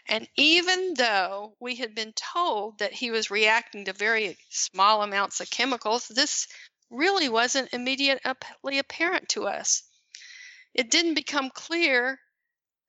And 0.07 0.27
even 0.35 0.93
though 0.95 1.55
we 1.59 1.75
had 1.75 1.95
been 1.95 2.13
told 2.13 2.79
that 2.79 2.93
he 2.93 3.11
was 3.11 3.31
reacting 3.31 3.85
to 3.85 3.93
very 3.93 4.37
small 4.49 5.01
amounts 5.01 5.39
of 5.39 5.49
chemicals, 5.49 6.07
this 6.07 6.47
really 6.89 7.29
wasn't 7.29 7.73
immediately 7.73 8.77
apparent 8.77 9.29
to 9.29 9.47
us. 9.47 9.83
It 10.73 10.89
didn't 10.89 11.13
become 11.13 11.49
clear 11.49 12.19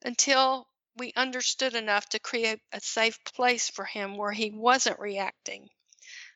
until 0.04 0.68
we 0.96 1.12
understood 1.16 1.74
enough 1.74 2.08
to 2.10 2.18
create 2.18 2.60
a 2.72 2.80
safe 2.80 3.22
place 3.24 3.68
for 3.68 3.84
him 3.84 4.16
where 4.16 4.32
he 4.32 4.50
wasn't 4.50 4.98
reacting. 4.98 5.68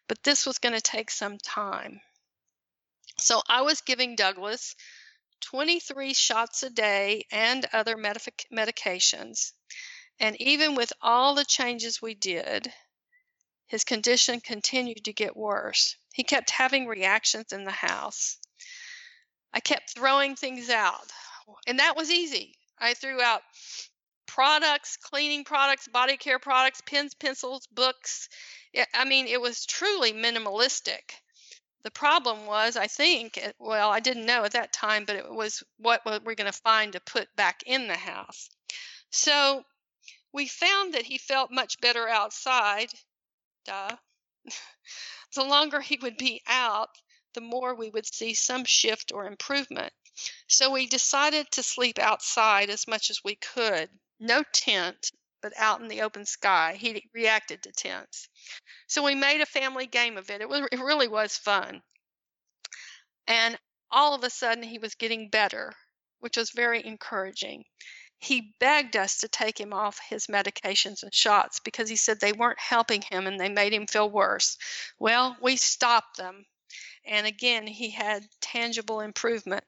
But 0.09 0.23
this 0.23 0.47
was 0.47 0.59
going 0.59 0.75
to 0.75 0.81
take 0.81 1.11
some 1.11 1.39
time. 1.39 2.01
So 3.19 3.43
I 3.49 3.63
was 3.63 3.81
giving 3.81 4.17
Douglas 4.17 4.75
23 5.41 6.15
shots 6.15 6.63
a 6.63 6.71
day 6.71 7.25
and 7.31 7.67
other 7.73 7.97
medic- 7.97 8.47
medications. 8.53 9.53
And 10.21 10.41
even 10.41 10.75
with 10.75 10.93
all 11.01 11.35
the 11.35 11.45
changes 11.45 12.03
we 12.03 12.15
did, 12.15 12.73
his 13.67 13.85
condition 13.85 14.41
continued 14.41 15.05
to 15.05 15.13
get 15.13 15.37
worse. 15.37 15.97
He 16.13 16.25
kept 16.25 16.51
having 16.51 16.87
reactions 16.87 17.53
in 17.53 17.65
the 17.65 17.71
house. 17.71 18.39
I 19.53 19.61
kept 19.61 19.95
throwing 19.95 20.37
things 20.37 20.71
out, 20.71 21.11
and 21.67 21.79
that 21.79 21.97
was 21.97 22.11
easy. 22.11 22.55
I 22.79 22.95
threw 22.95 23.21
out 23.23 23.43
products, 24.27 24.97
cleaning 24.97 25.45
products, 25.45 25.89
body 25.89 26.17
care 26.17 26.39
products, 26.39 26.81
pens, 26.85 27.15
pencils, 27.15 27.67
books. 27.69 28.29
I 28.95 29.05
mean, 29.05 29.27
it 29.27 29.41
was 29.41 29.67
truly 29.67 30.13
minimalistic. 30.13 31.13
The 31.85 31.91
problem 31.91 32.45
was, 32.47 32.77
I 32.77 32.89
think, 32.89 33.41
well, 33.59 33.91
I 33.91 34.01
didn't 34.01 34.27
know 34.27 34.45
at 34.45 34.53
that 34.53 34.73
time, 34.73 35.05
but 35.07 35.17
it 35.17 35.31
was 35.31 35.63
what 35.79 36.05
we're 36.05 36.35
going 36.35 36.53
to 36.53 36.53
find 36.53 36.93
to 36.93 37.01
put 37.01 37.35
back 37.37 37.63
in 37.67 37.87
the 37.87 37.97
house. 37.97 38.51
So 39.11 39.65
we 40.33 40.47
found 40.47 40.95
that 40.95 41.07
he 41.07 41.19
felt 41.19 41.51
much 41.51 41.81
better 41.81 42.09
outside. 42.09 42.93
Duh. 43.65 43.97
the 45.35 45.45
longer 45.45 45.81
he 45.81 45.99
would 46.01 46.17
be 46.17 46.43
out, 46.47 46.91
the 47.35 47.41
more 47.41 47.75
we 47.75 47.91
would 47.91 48.07
see 48.07 48.35
some 48.35 48.65
shift 48.65 49.13
or 49.13 49.27
improvement. 49.27 49.93
So 50.49 50.71
we 50.71 50.87
decided 50.87 51.51
to 51.53 51.63
sleep 51.63 51.99
outside 51.99 52.71
as 52.71 52.89
much 52.89 53.11
as 53.11 53.23
we 53.23 53.37
could. 53.37 53.89
No 54.19 54.43
tent, 54.53 55.13
but 55.41 55.53
out 55.57 55.81
in 55.81 55.89
the 55.89 56.03
open 56.03 56.27
sky. 56.27 56.75
He 56.75 57.09
reacted 57.15 57.63
to 57.63 57.73
tents. 57.73 58.29
So 58.89 59.05
we 59.05 59.15
made 59.15 59.41
a 59.41 59.47
family 59.47 59.87
game 59.87 60.17
of 60.17 60.31
it. 60.31 60.41
It 60.41 60.49
was 60.49 60.69
it 60.73 60.81
really 60.81 61.09
was 61.09 61.37
fun. 61.37 61.83
And 63.27 63.59
all 63.91 64.15
of 64.15 64.25
a 64.25 64.31
sudden 64.31 64.63
he 64.65 64.79
was 64.79 64.95
getting 64.95 65.29
better, 65.29 65.73
which 66.19 66.37
was 66.37 66.51
very 66.51 66.85
encouraging. 66.85 67.65
He 68.19 68.55
begged 68.59 68.97
us 68.97 69.19
to 69.21 69.29
take 69.29 69.61
him 69.61 69.73
off 69.73 70.01
his 70.01 70.27
medications 70.27 71.03
and 71.03 71.15
shots 71.15 71.61
because 71.61 71.89
he 71.89 71.97
said 71.97 72.21
they 72.21 72.33
weren't 72.33 72.59
helping 72.59 73.03
him 73.03 73.27
and 73.27 73.39
they 73.39 73.49
made 73.49 73.73
him 73.73 73.87
feel 73.87 74.11
worse. 74.11 74.59
Well, 74.99 75.37
we 75.41 75.57
stopped 75.57 76.17
them. 76.17 76.47
And 77.05 77.27
again, 77.27 77.67
he 77.67 77.91
had 77.91 78.29
tangible 78.41 79.01
improvement. 79.01 79.65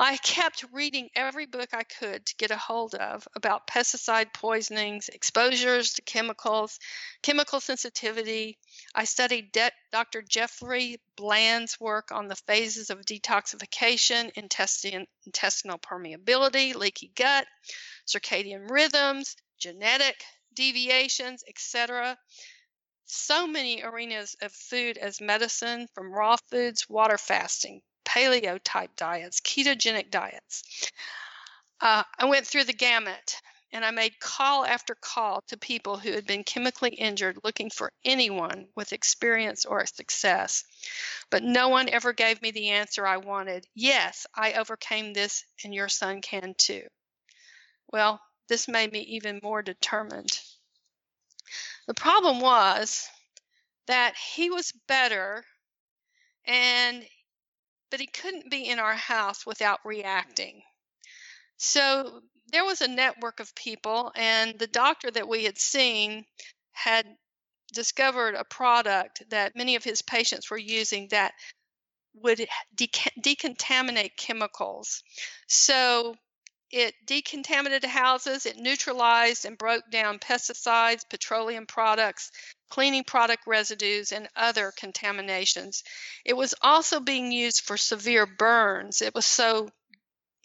I 0.00 0.16
kept 0.18 0.64
reading 0.72 1.10
every 1.16 1.46
book 1.46 1.70
I 1.74 1.82
could 1.82 2.24
to 2.24 2.36
get 2.36 2.52
a 2.52 2.56
hold 2.56 2.94
of 2.94 3.26
about 3.34 3.66
pesticide 3.66 4.32
poisonings, 4.32 5.08
exposures 5.08 5.94
to 5.94 6.02
chemicals, 6.02 6.78
chemical 7.20 7.58
sensitivity. 7.58 8.58
I 8.94 9.02
studied 9.06 9.50
De- 9.50 9.72
Dr. 9.90 10.22
Jeffrey 10.22 11.00
Bland's 11.16 11.80
work 11.80 12.12
on 12.12 12.28
the 12.28 12.36
phases 12.36 12.90
of 12.90 13.00
detoxification, 13.00 14.30
intestine, 14.36 15.08
intestinal 15.26 15.78
permeability, 15.78 16.76
leaky 16.76 17.10
gut, 17.16 17.48
circadian 18.06 18.70
rhythms, 18.70 19.34
genetic 19.58 20.22
deviations, 20.54 21.42
etc. 21.48 22.16
So 23.06 23.48
many 23.48 23.82
arenas 23.82 24.36
of 24.42 24.52
food 24.52 24.96
as 24.96 25.20
medicine, 25.20 25.88
from 25.92 26.12
raw 26.12 26.36
foods, 26.50 26.88
water 26.88 27.18
fasting, 27.18 27.82
paleo 28.08 28.58
type 28.64 28.96
diets, 28.96 29.40
ketogenic 29.40 30.10
diets. 30.10 30.90
Uh, 31.80 32.02
I 32.18 32.24
went 32.24 32.46
through 32.46 32.64
the 32.64 32.72
gamut 32.72 33.36
and 33.70 33.84
I 33.84 33.90
made 33.90 34.18
call 34.18 34.64
after 34.64 34.94
call 34.94 35.42
to 35.48 35.58
people 35.58 35.98
who 35.98 36.12
had 36.12 36.26
been 36.26 36.42
chemically 36.42 36.90
injured 36.90 37.38
looking 37.44 37.68
for 37.68 37.92
anyone 38.04 38.68
with 38.74 38.94
experience 38.94 39.66
or 39.66 39.84
success. 39.84 40.64
But 41.30 41.42
no 41.42 41.68
one 41.68 41.90
ever 41.90 42.14
gave 42.14 42.40
me 42.40 42.50
the 42.50 42.70
answer 42.70 43.06
I 43.06 43.18
wanted. 43.18 43.66
Yes, 43.74 44.26
I 44.34 44.54
overcame 44.54 45.12
this 45.12 45.44
and 45.62 45.74
your 45.74 45.88
son 45.88 46.22
can 46.22 46.54
too. 46.56 46.86
Well, 47.92 48.20
this 48.48 48.68
made 48.68 48.90
me 48.90 49.00
even 49.00 49.40
more 49.42 49.62
determined. 49.62 50.40
The 51.86 51.94
problem 51.94 52.40
was 52.40 53.06
that 53.86 54.14
he 54.16 54.50
was 54.50 54.72
better 54.86 55.44
and 56.46 57.06
but 57.90 58.00
he 58.00 58.06
couldn't 58.06 58.50
be 58.50 58.68
in 58.68 58.78
our 58.78 58.94
house 58.94 59.46
without 59.46 59.80
reacting. 59.84 60.62
So 61.56 62.20
there 62.52 62.64
was 62.64 62.80
a 62.80 62.88
network 62.88 63.40
of 63.40 63.54
people, 63.54 64.12
and 64.14 64.58
the 64.58 64.66
doctor 64.66 65.10
that 65.10 65.28
we 65.28 65.44
had 65.44 65.58
seen 65.58 66.24
had 66.72 67.06
discovered 67.72 68.34
a 68.34 68.44
product 68.44 69.22
that 69.30 69.56
many 69.56 69.76
of 69.76 69.84
his 69.84 70.02
patients 70.02 70.50
were 70.50 70.58
using 70.58 71.08
that 71.08 71.32
would 72.14 72.46
decontaminate 72.74 74.16
chemicals. 74.16 75.02
So 75.46 76.16
it 76.70 76.94
decontaminated 77.06 77.84
houses, 77.84 78.46
it 78.46 78.56
neutralized 78.56 79.44
and 79.44 79.56
broke 79.56 79.90
down 79.90 80.18
pesticides, 80.18 81.08
petroleum 81.08 81.66
products, 81.66 82.30
cleaning 82.68 83.04
product 83.04 83.44
residues, 83.46 84.12
and 84.12 84.28
other 84.36 84.72
contaminations. 84.76 85.82
It 86.24 86.34
was 86.34 86.54
also 86.60 87.00
being 87.00 87.32
used 87.32 87.62
for 87.62 87.76
severe 87.76 88.26
burns. 88.26 89.02
It 89.02 89.14
was 89.14 89.24
so 89.24 89.70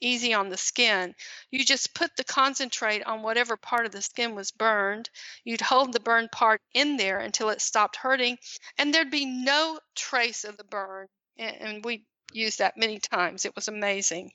easy 0.03 0.33
on 0.33 0.49
the 0.49 0.57
skin. 0.57 1.13
You 1.49 1.63
just 1.63 1.93
put 1.93 2.15
the 2.15 2.23
concentrate 2.23 3.03
on 3.03 3.21
whatever 3.23 3.57
part 3.57 3.85
of 3.85 3.91
the 3.91 4.01
skin 4.01 4.35
was 4.35 4.51
burned. 4.51 5.09
You'd 5.43 5.61
hold 5.61 5.93
the 5.93 5.99
burned 5.99 6.31
part 6.31 6.61
in 6.73 6.97
there 6.97 7.19
until 7.19 7.49
it 7.49 7.61
stopped 7.61 7.95
hurting, 7.95 8.37
and 8.77 8.93
there'd 8.93 9.11
be 9.11 9.25
no 9.25 9.79
trace 9.95 10.43
of 10.43 10.57
the 10.57 10.63
burn. 10.63 11.07
And 11.37 11.83
we 11.83 12.05
used 12.35 12.59
that 12.59 12.77
many 12.77 12.99
times. 12.99 13.45
It 13.45 13.55
was 13.55 13.67
amazing. 13.67 14.31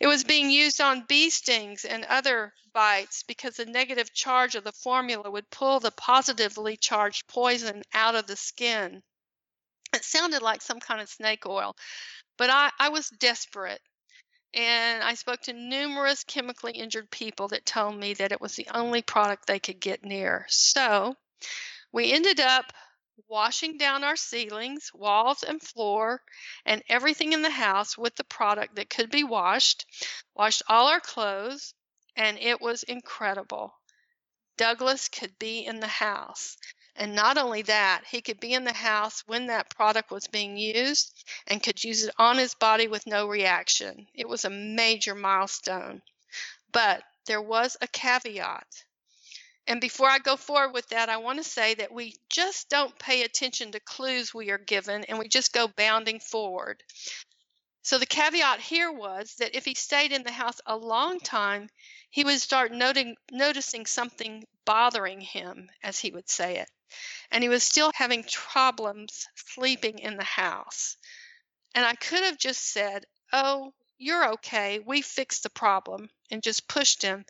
It 0.00 0.06
was 0.06 0.24
being 0.24 0.50
used 0.50 0.80
on 0.80 1.04
bee 1.08 1.30
stings 1.30 1.84
and 1.84 2.04
other 2.04 2.52
bites 2.72 3.22
because 3.22 3.56
the 3.56 3.66
negative 3.66 4.12
charge 4.12 4.54
of 4.54 4.64
the 4.64 4.72
formula 4.72 5.30
would 5.30 5.50
pull 5.50 5.80
the 5.80 5.90
positively 5.90 6.76
charged 6.76 7.26
poison 7.28 7.82
out 7.92 8.14
of 8.14 8.26
the 8.26 8.36
skin. 8.36 9.02
It 9.94 10.04
sounded 10.04 10.42
like 10.42 10.62
some 10.62 10.80
kind 10.80 11.00
of 11.00 11.08
snake 11.08 11.46
oil, 11.46 11.74
but 12.36 12.50
I, 12.50 12.70
I 12.78 12.90
was 12.90 13.08
desperate. 13.08 13.80
And 14.54 15.02
I 15.02 15.14
spoke 15.14 15.42
to 15.42 15.52
numerous 15.52 16.24
chemically 16.24 16.72
injured 16.72 17.10
people 17.10 17.48
that 17.48 17.66
told 17.66 17.98
me 17.98 18.14
that 18.14 18.32
it 18.32 18.40
was 18.40 18.54
the 18.56 18.68
only 18.74 19.02
product 19.02 19.46
they 19.46 19.58
could 19.58 19.78
get 19.78 20.04
near. 20.04 20.46
So 20.48 21.16
we 21.92 22.12
ended 22.12 22.40
up 22.40 22.72
washing 23.26 23.78
down 23.78 24.04
our 24.04 24.16
ceilings, 24.16 24.92
walls, 24.94 25.42
and 25.42 25.60
floor, 25.60 26.22
and 26.64 26.82
everything 26.88 27.32
in 27.32 27.42
the 27.42 27.50
house 27.50 27.98
with 27.98 28.14
the 28.16 28.24
product 28.24 28.76
that 28.76 28.90
could 28.90 29.10
be 29.10 29.24
washed, 29.24 29.86
washed 30.34 30.62
all 30.68 30.86
our 30.86 31.00
clothes, 31.00 31.74
and 32.16 32.38
it 32.38 32.60
was 32.60 32.82
incredible. 32.84 33.74
Douglas 34.56 35.08
could 35.08 35.38
be 35.38 35.64
in 35.64 35.80
the 35.80 35.86
house. 35.86 36.56
And 36.96 37.14
not 37.14 37.38
only 37.38 37.62
that, 37.62 38.04
he 38.10 38.20
could 38.20 38.40
be 38.40 38.54
in 38.54 38.64
the 38.64 38.72
house 38.72 39.22
when 39.26 39.46
that 39.46 39.70
product 39.70 40.10
was 40.10 40.26
being 40.26 40.56
used 40.56 41.24
and 41.46 41.62
could 41.62 41.84
use 41.84 42.02
it 42.02 42.14
on 42.18 42.38
his 42.38 42.54
body 42.54 42.88
with 42.88 43.06
no 43.06 43.28
reaction. 43.28 44.08
It 44.14 44.28
was 44.28 44.44
a 44.44 44.50
major 44.50 45.14
milestone. 45.14 46.02
But 46.72 47.04
there 47.26 47.40
was 47.40 47.76
a 47.80 47.86
caveat. 47.86 48.66
And 49.68 49.82
before 49.82 50.08
I 50.08 50.18
go 50.18 50.36
forward 50.36 50.72
with 50.72 50.88
that, 50.88 51.10
I 51.10 51.18
want 51.18 51.38
to 51.38 51.44
say 51.44 51.74
that 51.74 51.92
we 51.92 52.14
just 52.30 52.70
don't 52.70 52.98
pay 52.98 53.22
attention 53.22 53.70
to 53.72 53.80
clues 53.80 54.32
we 54.32 54.50
are 54.50 54.56
given 54.58 55.04
and 55.04 55.18
we 55.18 55.28
just 55.28 55.52
go 55.52 55.68
bounding 55.68 56.20
forward. 56.20 56.82
So 57.82 57.98
the 57.98 58.06
caveat 58.06 58.60
here 58.60 58.90
was 58.90 59.34
that 59.36 59.54
if 59.54 59.66
he 59.66 59.74
stayed 59.74 60.12
in 60.12 60.22
the 60.22 60.32
house 60.32 60.58
a 60.64 60.74
long 60.74 61.20
time, 61.20 61.68
he 62.08 62.24
would 62.24 62.40
start 62.40 62.72
noting, 62.72 63.16
noticing 63.30 63.84
something 63.84 64.44
bothering 64.64 65.20
him, 65.20 65.68
as 65.82 65.98
he 65.98 66.10
would 66.10 66.30
say 66.30 66.58
it. 66.58 66.70
And 67.30 67.42
he 67.42 67.50
was 67.50 67.62
still 67.62 67.90
having 67.94 68.24
problems 68.24 69.28
sleeping 69.34 69.98
in 69.98 70.16
the 70.16 70.24
house. 70.24 70.96
And 71.74 71.84
I 71.84 71.94
could 71.94 72.24
have 72.24 72.38
just 72.38 72.72
said, 72.72 73.04
Oh, 73.34 73.74
you're 73.98 74.32
okay. 74.32 74.78
We 74.78 75.02
fixed 75.02 75.42
the 75.42 75.50
problem, 75.50 76.08
and 76.30 76.42
just 76.42 76.68
pushed 76.68 77.02
him. 77.02 77.26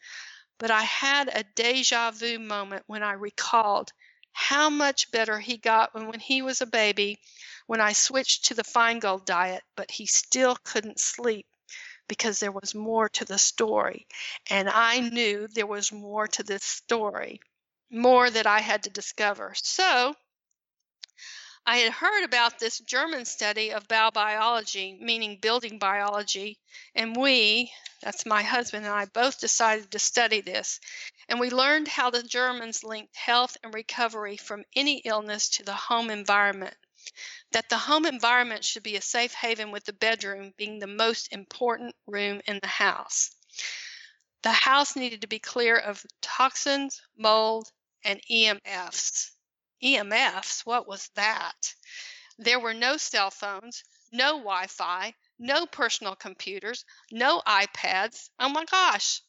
But 0.58 0.70
I 0.72 0.82
had 0.82 1.28
a 1.28 1.44
deja 1.44 2.10
vu 2.10 2.38
moment 2.38 2.82
when 2.86 3.02
I 3.04 3.12
recalled 3.12 3.92
how 4.32 4.68
much 4.70 5.10
better 5.10 5.38
he 5.38 5.56
got 5.56 5.94
when, 5.94 6.18
he 6.20 6.42
was 6.42 6.60
a 6.60 6.66
baby 6.66 7.20
when 7.66 7.80
I 7.80 7.92
switched 7.92 8.46
to 8.46 8.54
the 8.54 8.64
Feingold 8.64 9.24
diet, 9.24 9.62
but 9.76 9.90
he 9.90 10.06
still 10.06 10.56
couldn't 10.64 11.00
sleep 11.00 11.46
because 12.08 12.40
there 12.40 12.52
was 12.52 12.74
more 12.74 13.08
to 13.10 13.24
the 13.24 13.38
story. 13.38 14.06
And 14.48 14.68
I 14.68 15.00
knew 15.00 15.46
there 15.48 15.66
was 15.66 15.92
more 15.92 16.26
to 16.28 16.42
this 16.42 16.64
story, 16.64 17.40
more 17.90 18.28
that 18.28 18.46
I 18.46 18.60
had 18.60 18.82
to 18.84 18.90
discover. 18.90 19.52
So 19.56 20.14
I 21.70 21.76
had 21.76 21.92
heard 21.92 22.24
about 22.24 22.58
this 22.58 22.78
German 22.78 23.26
study 23.26 23.72
of 23.72 23.86
baubiology, 23.86 24.98
meaning 24.98 25.36
building 25.36 25.78
biology, 25.78 26.58
and 26.94 27.14
we, 27.14 27.70
that's 28.00 28.24
my 28.24 28.42
husband 28.42 28.86
and 28.86 28.94
I, 28.94 29.04
both 29.04 29.38
decided 29.38 29.90
to 29.90 29.98
study 29.98 30.40
this. 30.40 30.80
And 31.28 31.38
we 31.38 31.50
learned 31.50 31.86
how 31.86 32.08
the 32.08 32.22
Germans 32.22 32.82
linked 32.82 33.14
health 33.14 33.58
and 33.62 33.74
recovery 33.74 34.38
from 34.38 34.64
any 34.74 35.02
illness 35.04 35.50
to 35.50 35.62
the 35.62 35.74
home 35.74 36.08
environment. 36.08 36.74
That 37.52 37.68
the 37.68 37.76
home 37.76 38.06
environment 38.06 38.64
should 38.64 38.82
be 38.82 38.96
a 38.96 39.02
safe 39.02 39.34
haven 39.34 39.70
with 39.70 39.84
the 39.84 39.92
bedroom 39.92 40.54
being 40.56 40.78
the 40.78 40.86
most 40.86 41.34
important 41.34 41.94
room 42.06 42.40
in 42.46 42.60
the 42.62 42.66
house. 42.66 43.30
The 44.40 44.52
house 44.52 44.96
needed 44.96 45.20
to 45.20 45.26
be 45.26 45.38
clear 45.38 45.76
of 45.76 46.02
toxins, 46.22 47.02
mold, 47.14 47.70
and 48.04 48.22
EMFs. 48.30 49.32
EMFs, 49.82 50.66
what 50.66 50.88
was 50.88 51.08
that? 51.14 51.74
There 52.38 52.60
were 52.60 52.74
no 52.74 52.96
cell 52.96 53.30
phones, 53.30 53.84
no 54.12 54.38
Wi 54.38 54.66
Fi, 54.66 55.14
no 55.38 55.66
personal 55.66 56.16
computers, 56.16 56.84
no 57.10 57.42
iPads. 57.46 58.30
Oh 58.38 58.48
my 58.48 58.64
gosh. 58.64 59.22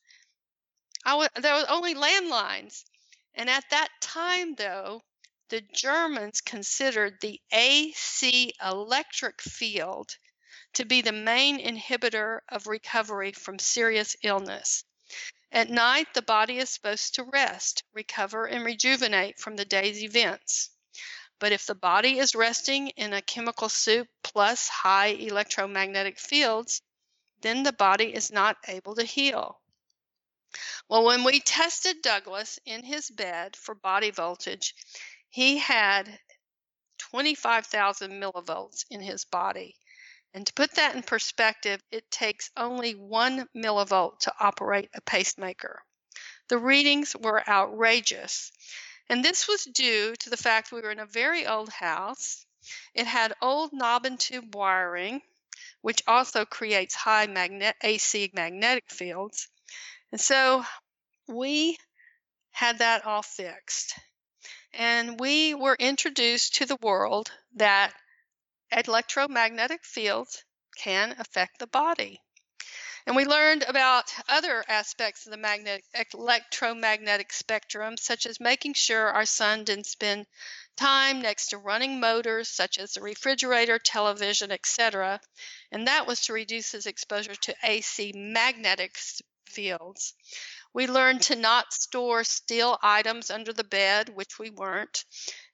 I 1.06 1.28
there 1.36 1.56
were 1.56 1.70
only 1.70 1.95
landlines. 1.95 2.84
And 3.34 3.50
at 3.50 3.70
that 3.70 3.89
time, 4.02 4.56
though, 4.56 5.04
the 5.50 5.62
Germans 5.62 6.41
considered 6.41 7.20
the 7.22 7.41
AC 7.52 8.54
electric 8.62 9.41
field 9.41 10.18
to 10.74 10.86
be 10.86 11.02
the 11.02 11.12
main 11.12 11.60
inhibitor 11.60 12.41
of 12.50 12.68
recovery 12.68 13.32
from 13.32 13.60
serious 13.60 14.16
illness. 14.24 14.84
At 15.52 15.70
night, 15.70 16.14
the 16.14 16.22
body 16.22 16.60
is 16.60 16.70
supposed 16.70 17.16
to 17.16 17.24
rest, 17.24 17.84
recover, 17.93 18.45
and 18.45 18.64
rejuvenate 18.64 19.39
from 19.39 19.56
the 19.56 19.66
day's 19.66 20.04
events. 20.04 20.70
But 21.39 21.52
if 21.52 21.66
the 21.66 21.76
body 21.76 22.20
is 22.20 22.36
resting 22.36 22.89
in 22.89 23.14
a 23.14 23.22
chemical 23.22 23.70
soup 23.70 24.08
plus 24.22 24.68
high 24.68 25.08
electromagnetic 25.08 26.20
fields, 26.20 26.82
then 27.41 27.64
the 27.64 27.74
body 27.74 28.14
is 28.14 28.32
not 28.32 28.58
able 28.68 28.95
to 28.95 29.04
heal. 29.04 29.60
Well, 30.88 31.06
when 31.06 31.24
we 31.24 31.39
tested 31.39 32.02
Douglas 32.02 32.60
in 32.66 32.84
his 32.84 33.10
bed 33.10 33.56
for 33.56 33.74
body 33.74 34.12
voltage, 34.12 34.76
he 35.30 35.58
had 35.58 36.20
25,000 36.97 38.12
millivolts 38.12 38.86
in 38.89 39.02
his 39.02 39.26
body. 39.26 39.78
And 40.34 40.45
to 40.45 40.53
put 40.53 40.71
that 40.75 40.95
in 40.95 41.03
perspective, 41.03 41.82
it 41.91 42.09
takes 42.11 42.51
only 42.55 42.93
one 42.93 43.47
millivolt 43.55 44.19
to 44.19 44.34
operate 44.39 44.89
a 44.93 45.01
pacemaker. 45.01 45.84
The 46.49 46.57
readings 46.57 47.15
were 47.15 47.47
outrageous. 47.49 48.51
And 49.09 49.25
this 49.25 49.47
was 49.47 49.63
due 49.65 50.15
to 50.15 50.30
the 50.30 50.38
fact 50.38 50.71
we 50.71 50.82
were 50.82 50.91
in 50.91 50.99
a 50.99 51.05
very 51.05 51.47
old 51.47 51.69
house. 51.69 52.45
It 52.93 53.07
had 53.07 53.34
old 53.41 53.73
knob 53.73 54.05
and 54.05 54.19
tube 54.19 54.53
wiring, 54.53 55.21
which 55.82 56.03
also 56.07 56.45
creates 56.45 56.93
high 56.93 57.27
magnet 57.27 57.75
AC 57.82 58.30
magnetic 58.34 58.91
fields. 58.91 59.47
And 60.11 60.21
so 60.21 60.65
we 61.27 61.77
had 62.51 62.80
that 62.80 63.05
all 63.05 63.23
fixed. 63.23 63.97
And 64.73 65.19
we 65.19 65.55
were 65.55 65.75
introduced 65.80 66.55
to 66.55 66.65
the 66.65 66.77
world 66.82 67.32
that 67.55 67.93
electromagnetic 68.72 69.84
fields 69.84 70.43
can 70.76 71.15
affect 71.20 71.59
the 71.59 71.67
body. 71.67 72.22
And 73.05 73.15
we 73.15 73.26
learned 73.26 73.63
about 73.63 74.13
other 74.28 74.63
aspects 74.67 75.26
of 75.26 75.32
the 75.32 75.38
magnetic, 75.38 75.86
electromagnetic 76.13 77.34
spectrum, 77.34 77.97
such 77.97 78.26
as 78.26 78.39
making 78.39 78.74
sure 78.74 79.07
our 79.07 79.26
son 79.26 79.63
didn't 79.63 79.88
spend 79.88 80.28
time 80.78 81.22
next 81.22 81.47
to 81.47 81.57
running 81.57 81.99
motors 81.99 82.49
such 82.49 82.78
as 82.78 82.93
the 82.93 83.01
refrigerator, 83.01 83.80
television, 83.80 84.51
etc. 84.51 85.20
And 85.72 85.88
that 85.88 86.07
was 86.07 86.22
to 86.26 86.34
reduce 86.34 86.72
his 86.72 86.86
exposure 86.86 87.36
to 87.36 87.55
AC 87.63 88.13
magnetic 88.15 88.97
fields. 89.45 90.13
We 90.74 90.86
learned 90.86 91.24
to 91.24 91.36
not 91.36 91.74
store 91.74 92.24
steel 92.24 92.78
items 92.84 93.32
under 93.32 93.53
the 93.53 93.63
bed, 93.63 94.09
which 94.09 94.38
we 94.38 94.51
weren't, 94.51 95.03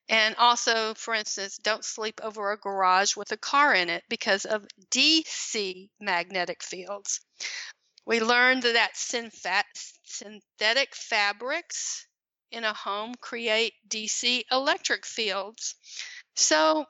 and 0.08 0.36
also, 0.36 0.94
for 0.94 1.14
instance, 1.14 1.58
don't 1.58 1.84
sleep 1.84 2.20
over 2.24 2.52
a 2.52 2.58
garage 2.58 3.16
with 3.16 3.32
a 3.32 3.38
car 3.38 3.74
in 3.74 3.90
it 3.90 4.04
because 4.08 4.46
of 4.46 4.66
DC 4.92 5.90
magnetic 6.00 6.62
fields. 6.62 7.22
We 8.06 8.20
learned 8.20 8.64
that 8.64 8.96
synthetic 8.96 10.94
fabrics 10.94 12.06
in 12.52 12.64
a 12.64 12.74
home 12.74 13.16
create 13.20 13.74
DC 13.90 14.44
electric 14.52 15.06
fields. 15.06 15.76
So 16.36 16.86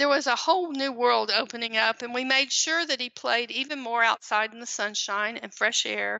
there 0.00 0.08
was 0.08 0.26
a 0.26 0.34
whole 0.34 0.72
new 0.72 0.90
world 0.90 1.30
opening 1.30 1.76
up, 1.76 2.00
and 2.00 2.14
we 2.14 2.24
made 2.24 2.50
sure 2.50 2.86
that 2.86 3.02
he 3.02 3.10
played 3.10 3.50
even 3.50 3.78
more 3.78 4.02
outside 4.02 4.50
in 4.50 4.58
the 4.58 4.66
sunshine 4.66 5.36
and 5.36 5.54
fresh 5.54 5.84
air 5.84 6.18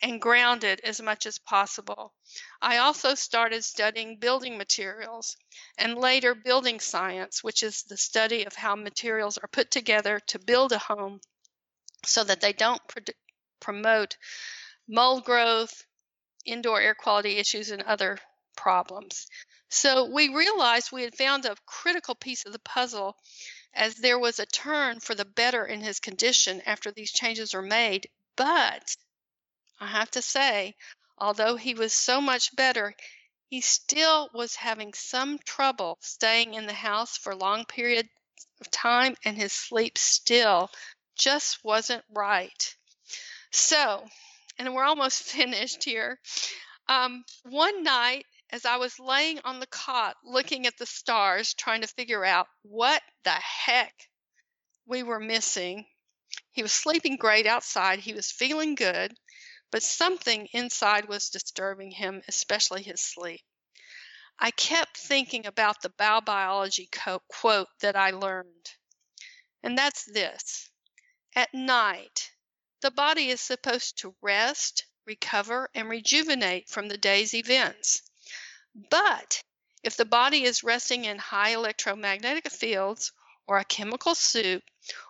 and 0.00 0.22
grounded 0.22 0.80
as 0.84 1.02
much 1.02 1.26
as 1.26 1.36
possible. 1.36 2.14
I 2.62 2.76
also 2.76 3.16
started 3.16 3.64
studying 3.64 4.20
building 4.20 4.56
materials 4.56 5.36
and 5.76 5.98
later 5.98 6.36
building 6.36 6.78
science, 6.78 7.42
which 7.42 7.64
is 7.64 7.82
the 7.82 7.96
study 7.96 8.44
of 8.44 8.54
how 8.54 8.76
materials 8.76 9.38
are 9.38 9.48
put 9.48 9.72
together 9.72 10.20
to 10.28 10.38
build 10.38 10.70
a 10.70 10.78
home 10.78 11.20
so 12.04 12.22
that 12.22 12.40
they 12.40 12.52
don't 12.52 12.80
promote 13.58 14.16
mold 14.86 15.24
growth, 15.24 15.84
indoor 16.44 16.80
air 16.80 16.94
quality 16.94 17.38
issues, 17.38 17.72
and 17.72 17.82
other 17.82 18.18
problems. 18.56 19.26
So 19.68 20.04
we 20.04 20.28
realized 20.28 20.92
we 20.92 21.02
had 21.02 21.16
found 21.16 21.44
a 21.44 21.56
critical 21.66 22.14
piece 22.14 22.44
of 22.44 22.52
the 22.52 22.58
puzzle 22.58 23.16
as 23.74 23.96
there 23.96 24.18
was 24.18 24.38
a 24.38 24.46
turn 24.46 25.00
for 25.00 25.14
the 25.14 25.24
better 25.24 25.64
in 25.64 25.80
his 25.80 26.00
condition 26.00 26.62
after 26.66 26.90
these 26.90 27.12
changes 27.12 27.52
were 27.52 27.62
made. 27.62 28.08
But 28.36 28.96
I 29.80 29.88
have 29.88 30.10
to 30.12 30.22
say, 30.22 30.76
although 31.18 31.56
he 31.56 31.74
was 31.74 31.92
so 31.92 32.20
much 32.20 32.54
better, 32.56 32.94
he 33.48 33.60
still 33.60 34.30
was 34.32 34.56
having 34.56 34.92
some 34.94 35.38
trouble 35.38 35.98
staying 36.00 36.54
in 36.54 36.66
the 36.66 36.72
house 36.72 37.16
for 37.16 37.34
long 37.34 37.64
periods 37.64 38.08
of 38.60 38.70
time, 38.70 39.16
and 39.24 39.36
his 39.36 39.52
sleep 39.52 39.98
still 39.98 40.70
just 41.16 41.62
wasn't 41.64 42.04
right. 42.10 42.76
So, 43.50 44.06
and 44.58 44.74
we're 44.74 44.84
almost 44.84 45.22
finished 45.36 45.84
here. 45.84 46.18
Um, 46.88 47.24
one 47.44 47.82
night, 47.82 48.26
as 48.50 48.64
I 48.64 48.76
was 48.76 48.98
laying 48.98 49.40
on 49.40 49.58
the 49.58 49.66
cot 49.66 50.16
looking 50.22 50.66
at 50.66 50.76
the 50.78 50.86
stars, 50.86 51.54
trying 51.54 51.80
to 51.80 51.88
figure 51.88 52.24
out 52.24 52.46
what 52.62 53.02
the 53.24 53.30
heck 53.30 54.08
we 54.86 55.02
were 55.02 55.18
missing. 55.18 55.86
He 56.52 56.62
was 56.62 56.72
sleeping 56.72 57.16
great 57.16 57.46
outside. 57.46 57.98
He 57.98 58.14
was 58.14 58.30
feeling 58.30 58.76
good, 58.76 59.18
but 59.70 59.82
something 59.82 60.46
inside 60.52 61.08
was 61.08 61.30
disturbing 61.30 61.90
him, 61.90 62.22
especially 62.28 62.82
his 62.82 63.00
sleep. 63.00 63.42
I 64.38 64.50
kept 64.50 64.96
thinking 64.96 65.46
about 65.46 65.80
the 65.82 65.90
baubiology 65.90 66.88
quote 67.28 67.68
that 67.80 67.96
I 67.96 68.10
learned, 68.10 68.74
and 69.62 69.76
that's 69.76 70.04
this 70.04 70.70
At 71.34 71.52
night, 71.52 72.30
the 72.80 72.90
body 72.90 73.30
is 73.30 73.40
supposed 73.40 73.98
to 73.98 74.14
rest, 74.20 74.84
recover, 75.04 75.68
and 75.74 75.88
rejuvenate 75.88 76.68
from 76.68 76.88
the 76.88 76.98
day's 76.98 77.34
events. 77.34 78.02
But 78.90 79.42
if 79.82 79.96
the 79.96 80.04
body 80.04 80.44
is 80.44 80.62
resting 80.62 81.06
in 81.06 81.18
high 81.18 81.50
electromagnetic 81.50 82.50
fields 82.50 83.10
or 83.46 83.56
a 83.56 83.64
chemical 83.64 84.14
soup 84.14 84.62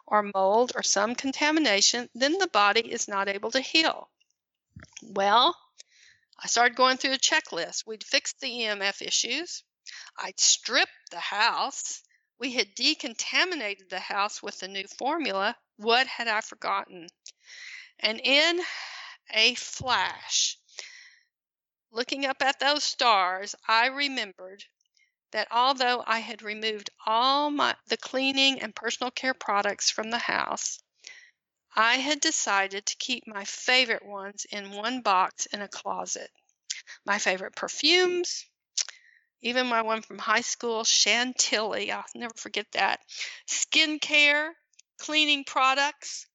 or 0.07 0.31
mold 0.35 0.71
or 0.77 0.85
some 0.85 1.17
contamination, 1.17 2.09
then 2.15 2.39
the 2.39 2.47
body 2.47 2.81
is 2.81 3.09
not 3.09 3.29
able 3.29 3.51
to 3.51 3.61
heal. 3.61 4.09
Well, 5.03 5.59
I 6.39 6.47
started 6.47 6.77
going 6.77 6.99
through 6.99 7.15
a 7.15 7.19
checklist. 7.19 7.87
We'd 7.87 8.05
fixed 8.05 8.39
the 8.39 8.47
EMF 8.47 9.03
issues. 9.03 9.65
I'd 10.17 10.39
stripped 10.39 11.11
the 11.11 11.19
house. 11.19 12.03
We 12.39 12.53
had 12.53 12.77
decontaminated 12.77 13.89
the 13.89 13.99
house 13.99 14.43
with 14.43 14.61
the 14.61 14.69
new 14.69 14.87
formula. 14.97 15.57
What 15.77 16.07
had 16.07 16.29
I 16.29 16.41
forgotten? 16.41 17.09
And 17.99 18.21
in 18.21 18.61
a 19.31 19.55
flash, 19.57 20.59
Looking 21.97 22.27
up 22.27 22.43
at 22.43 22.59
those 22.59 22.85
stars, 22.85 23.55
I 23.67 23.87
remembered 23.87 24.63
that 25.31 25.49
although 25.51 26.05
I 26.07 26.19
had 26.19 26.43
removed 26.43 26.91
all 27.07 27.51
my, 27.51 27.75
the 27.87 27.97
cleaning 27.97 28.61
and 28.61 28.77
personal 28.77 29.11
care 29.11 29.33
products 29.33 29.89
from 29.89 30.11
the 30.11 30.19
house, 30.19 30.79
I 31.75 31.95
had 31.97 32.21
decided 32.21 32.85
to 32.85 32.97
keep 32.97 33.27
my 33.27 33.47
favorite 33.47 34.05
ones 34.05 34.45
in 34.51 34.73
one 34.73 35.01
box 35.01 35.47
in 35.47 35.63
a 35.63 35.69
closet. 35.69 36.31
My 37.07 37.19
favorite 37.19 37.57
perfumes, 37.57 38.45
even 39.41 39.67
my 39.67 39.81
one 39.81 40.03
from 40.03 40.19
high 40.19 40.43
school, 40.43 40.85
Chantilly, 40.85 41.91
I'll 41.91 42.05
never 42.15 42.35
forget 42.37 42.71
that. 42.73 43.01
Skincare, 43.49 44.51
cleaning 44.99 45.45
products, 45.45 46.27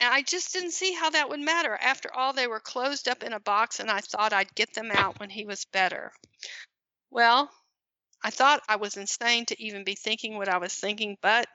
And 0.00 0.12
I 0.14 0.22
just 0.22 0.52
didn't 0.54 0.72
see 0.72 0.94
how 0.94 1.10
that 1.10 1.28
would 1.28 1.40
matter. 1.40 1.76
After 1.76 2.12
all, 2.12 2.32
they 2.32 2.46
were 2.46 2.58
closed 2.58 3.06
up 3.06 3.22
in 3.22 3.34
a 3.34 3.40
box, 3.40 3.80
and 3.80 3.90
I 3.90 4.00
thought 4.00 4.32
I'd 4.32 4.54
get 4.54 4.72
them 4.72 4.90
out 4.90 5.20
when 5.20 5.28
he 5.28 5.44
was 5.44 5.66
better. 5.66 6.12
Well, 7.10 7.50
I 8.22 8.30
thought 8.30 8.62
I 8.66 8.76
was 8.76 8.96
insane 8.96 9.46
to 9.46 9.62
even 9.62 9.84
be 9.84 9.94
thinking 9.94 10.36
what 10.36 10.48
I 10.48 10.56
was 10.58 10.74
thinking, 10.74 11.18
but 11.20 11.46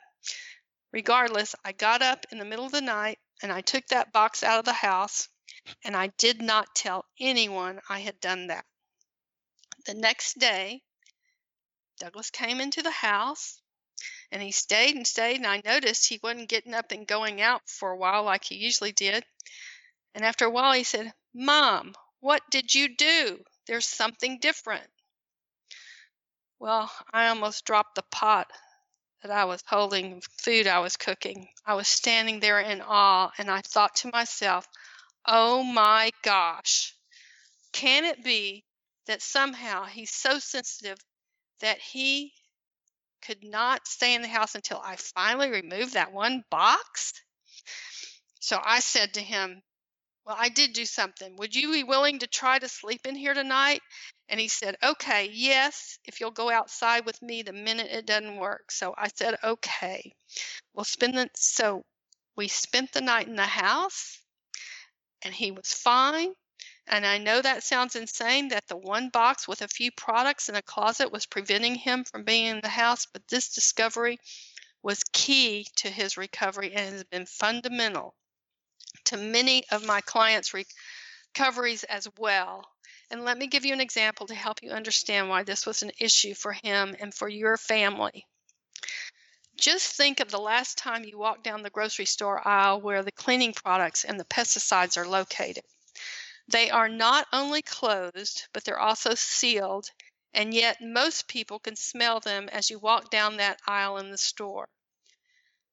regardless, 0.91 1.56
I 1.64 1.72
got 1.72 2.04
up 2.04 2.26
in 2.32 2.38
the 2.38 2.46
middle 2.46 2.66
of 2.66 2.72
the 2.72 2.82
night 2.82 3.20
and 3.41 3.52
I 3.52 3.62
took 3.62 3.86
that 3.88 4.14
box 4.14 4.43
out 4.43 4.60
of 4.60 4.66
the 4.66 4.74
house, 4.74 5.28
and 5.84 5.96
I 5.96 6.08
did 6.18 6.41
not 6.41 6.76
tell 6.76 7.06
anyone 7.20 7.82
I 7.89 8.00
had 8.00 8.20
done 8.20 8.48
that. 8.48 8.66
The 9.86 9.93
next 9.93 10.39
day, 10.39 10.82
Douglas 12.00 12.30
came 12.30 12.62
into 12.62 12.82
the 12.82 12.91
house 12.91 13.62
and 14.32 14.41
he 14.41 14.51
stayed 14.51 14.95
and 14.95 15.05
stayed, 15.07 15.38
and 15.38 15.47
I 15.47 15.61
noticed 15.63 16.07
he 16.07 16.19
wasn't 16.21 16.49
getting 16.49 16.73
up 16.73 16.91
and 16.91 17.07
going 17.07 17.41
out 17.41 17.61
for 17.67 17.91
a 17.91 17.97
while 17.97 18.23
like 18.23 18.43
he 18.43 18.55
usually 18.55 18.91
did. 18.91 19.26
And 20.13 20.26
after 20.26 20.45
a 20.45 20.49
while, 20.49 20.73
he 20.73 20.84
said, 20.84 21.13
Mom, 21.34 21.93
what 22.19 22.41
did 22.49 22.73
you 22.73 22.95
do? 22.95 23.43
There's 23.67 23.88
something 23.88 24.39
different. 24.39 24.88
Well, 26.59 26.91
I 27.11 27.28
almost 27.28 27.65
dropped 27.65 27.95
the 27.95 28.03
pot 28.03 28.49
that 29.21 29.32
I 29.32 29.45
was 29.45 29.63
holding, 29.67 30.21
food 30.41 30.67
I 30.67 30.80
was 30.80 30.97
cooking. 30.97 31.49
I 31.65 31.73
was 31.73 31.88
standing 31.88 32.39
there 32.39 32.59
in 32.59 32.82
awe, 32.82 33.32
and 33.38 33.49
I 33.49 33.61
thought 33.61 33.95
to 33.97 34.11
myself, 34.11 34.67
oh 35.26 35.63
my 35.63 36.11
gosh, 36.21 36.95
can 37.73 38.05
it 38.05 38.23
be 38.23 38.63
that 39.07 39.21
somehow 39.21 39.86
he's 39.86 40.11
so 40.11 40.39
sensitive 40.39 40.97
that 41.59 41.80
he 41.80 42.34
could 43.26 43.43
not 43.43 43.88
stay 43.88 44.13
in 44.13 44.21
the 44.21 44.28
house 44.28 44.55
until 44.55 44.80
I 44.84 44.95
finally 44.97 45.49
removed 45.49 45.93
that 45.93 46.13
one 46.13 46.43
box. 46.49 47.13
So 48.39 48.59
I 48.63 48.80
said 48.80 49.15
to 49.15 49.21
him, 49.21 49.61
Well, 50.26 50.36
I 50.38 50.49
did 50.49 50.73
do 50.73 50.86
something. 50.86 51.36
Would 51.38 51.55
you 51.55 51.71
be 51.71 51.84
willing 51.84 52.19
to 52.19 52.28
try 52.28 52.59
to 52.59 52.69
sleep 52.69 53.05
in 53.05 53.15
here 53.15 53.34
tonight? 53.34 53.82
And 54.30 54.39
he 54.39 54.47
said, 54.47 54.78
Okay, 54.84 55.30
yes, 55.32 55.97
if 56.05 56.19
you'll 56.19 56.32
go 56.32 56.49
outside 56.49 57.05
with 57.05 57.21
me 57.21 57.41
the 57.41 57.53
minute 57.53 57.91
it 57.91 58.05
doesn't 58.05 58.38
work. 58.38 58.71
So 58.71 58.93
I 58.97 59.09
said, 59.15 59.38
Okay. 59.43 60.11
We'll 60.73 60.84
spend 60.84 61.17
the 61.17 61.30
so 61.36 61.84
we 62.36 62.47
spent 62.47 62.91
the 62.91 63.01
night 63.01 63.28
in 63.28 63.36
the 63.36 63.43
house 63.43 64.19
and 65.23 65.34
he 65.34 65.51
was 65.51 65.73
fine. 65.73 66.34
And 66.88 67.06
I 67.06 67.18
know 67.18 67.42
that 67.42 67.64
sounds 67.64 67.96
insane 67.96 68.50
that 68.50 68.68
the 68.68 68.78
one 68.78 69.10
box 69.10 69.48
with 69.48 69.62
a 69.62 69.68
few 69.68 69.92
products 69.92 70.50
in 70.50 70.56
a 70.56 70.62
closet 70.62 71.12
was 71.12 71.26
preventing 71.26 71.76
him 71.76 72.04
from 72.04 72.24
being 72.24 72.46
in 72.46 72.62
the 72.62 72.70
house, 72.70 73.08
but 73.12 73.28
this 73.28 73.54
discovery 73.54 74.20
was 74.84 75.04
key 75.12 75.66
to 75.78 75.90
his 75.90 76.16
recovery 76.16 76.74
and 76.74 76.94
has 76.94 77.04
been 77.06 77.26
fundamental 77.26 78.14
to 79.06 79.18
many 79.18 79.64
of 79.72 79.84
my 79.84 80.00
clients' 80.02 80.54
recoveries 80.54 81.84
as 81.86 82.08
well. 82.18 82.70
And 83.10 83.26
let 83.26 83.38
me 83.38 83.48
give 83.48 83.66
you 83.66 83.74
an 83.74 83.82
example 83.82 84.28
to 84.28 84.36
help 84.36 84.62
you 84.62 84.72
understand 84.72 85.28
why 85.28 85.44
this 85.44 85.66
was 85.66 85.82
an 85.82 85.92
issue 86.00 86.36
for 86.36 86.54
him 86.54 86.96
and 87.00 87.14
for 87.14 87.28
your 87.28 87.58
family. 87.58 88.26
Just 89.58 89.96
think 89.96 90.20
of 90.20 90.30
the 90.30 90.40
last 90.40 90.78
time 90.78 91.04
you 91.04 91.18
walked 91.18 91.44
down 91.44 91.64
the 91.64 91.70
grocery 91.70 92.06
store 92.06 92.46
aisle 92.48 92.82
where 92.82 93.04
the 93.04 93.12
cleaning 93.12 93.54
products 93.54 94.04
and 94.04 94.20
the 94.20 94.26
pesticides 94.26 94.98
are 94.98 95.08
located. 95.08 95.64
They 96.48 96.70
are 96.70 96.88
not 96.88 97.28
only 97.34 97.62
closed, 97.62 98.48
but 98.54 98.64
they're 98.64 98.80
also 98.80 99.16
sealed, 99.16 99.89
and 100.34 100.54
yet 100.54 100.82
most 100.82 101.28
people 101.28 101.60
can 101.60 101.76
smell 101.76 102.20
them 102.20 102.50
as 102.50 102.70
you 102.70 102.78
walk 102.78 103.10
down 103.10 103.38
that 103.38 103.62
aisle 103.66 103.98
in 103.98 104.12
the 104.12 104.18
store. 104.18 104.70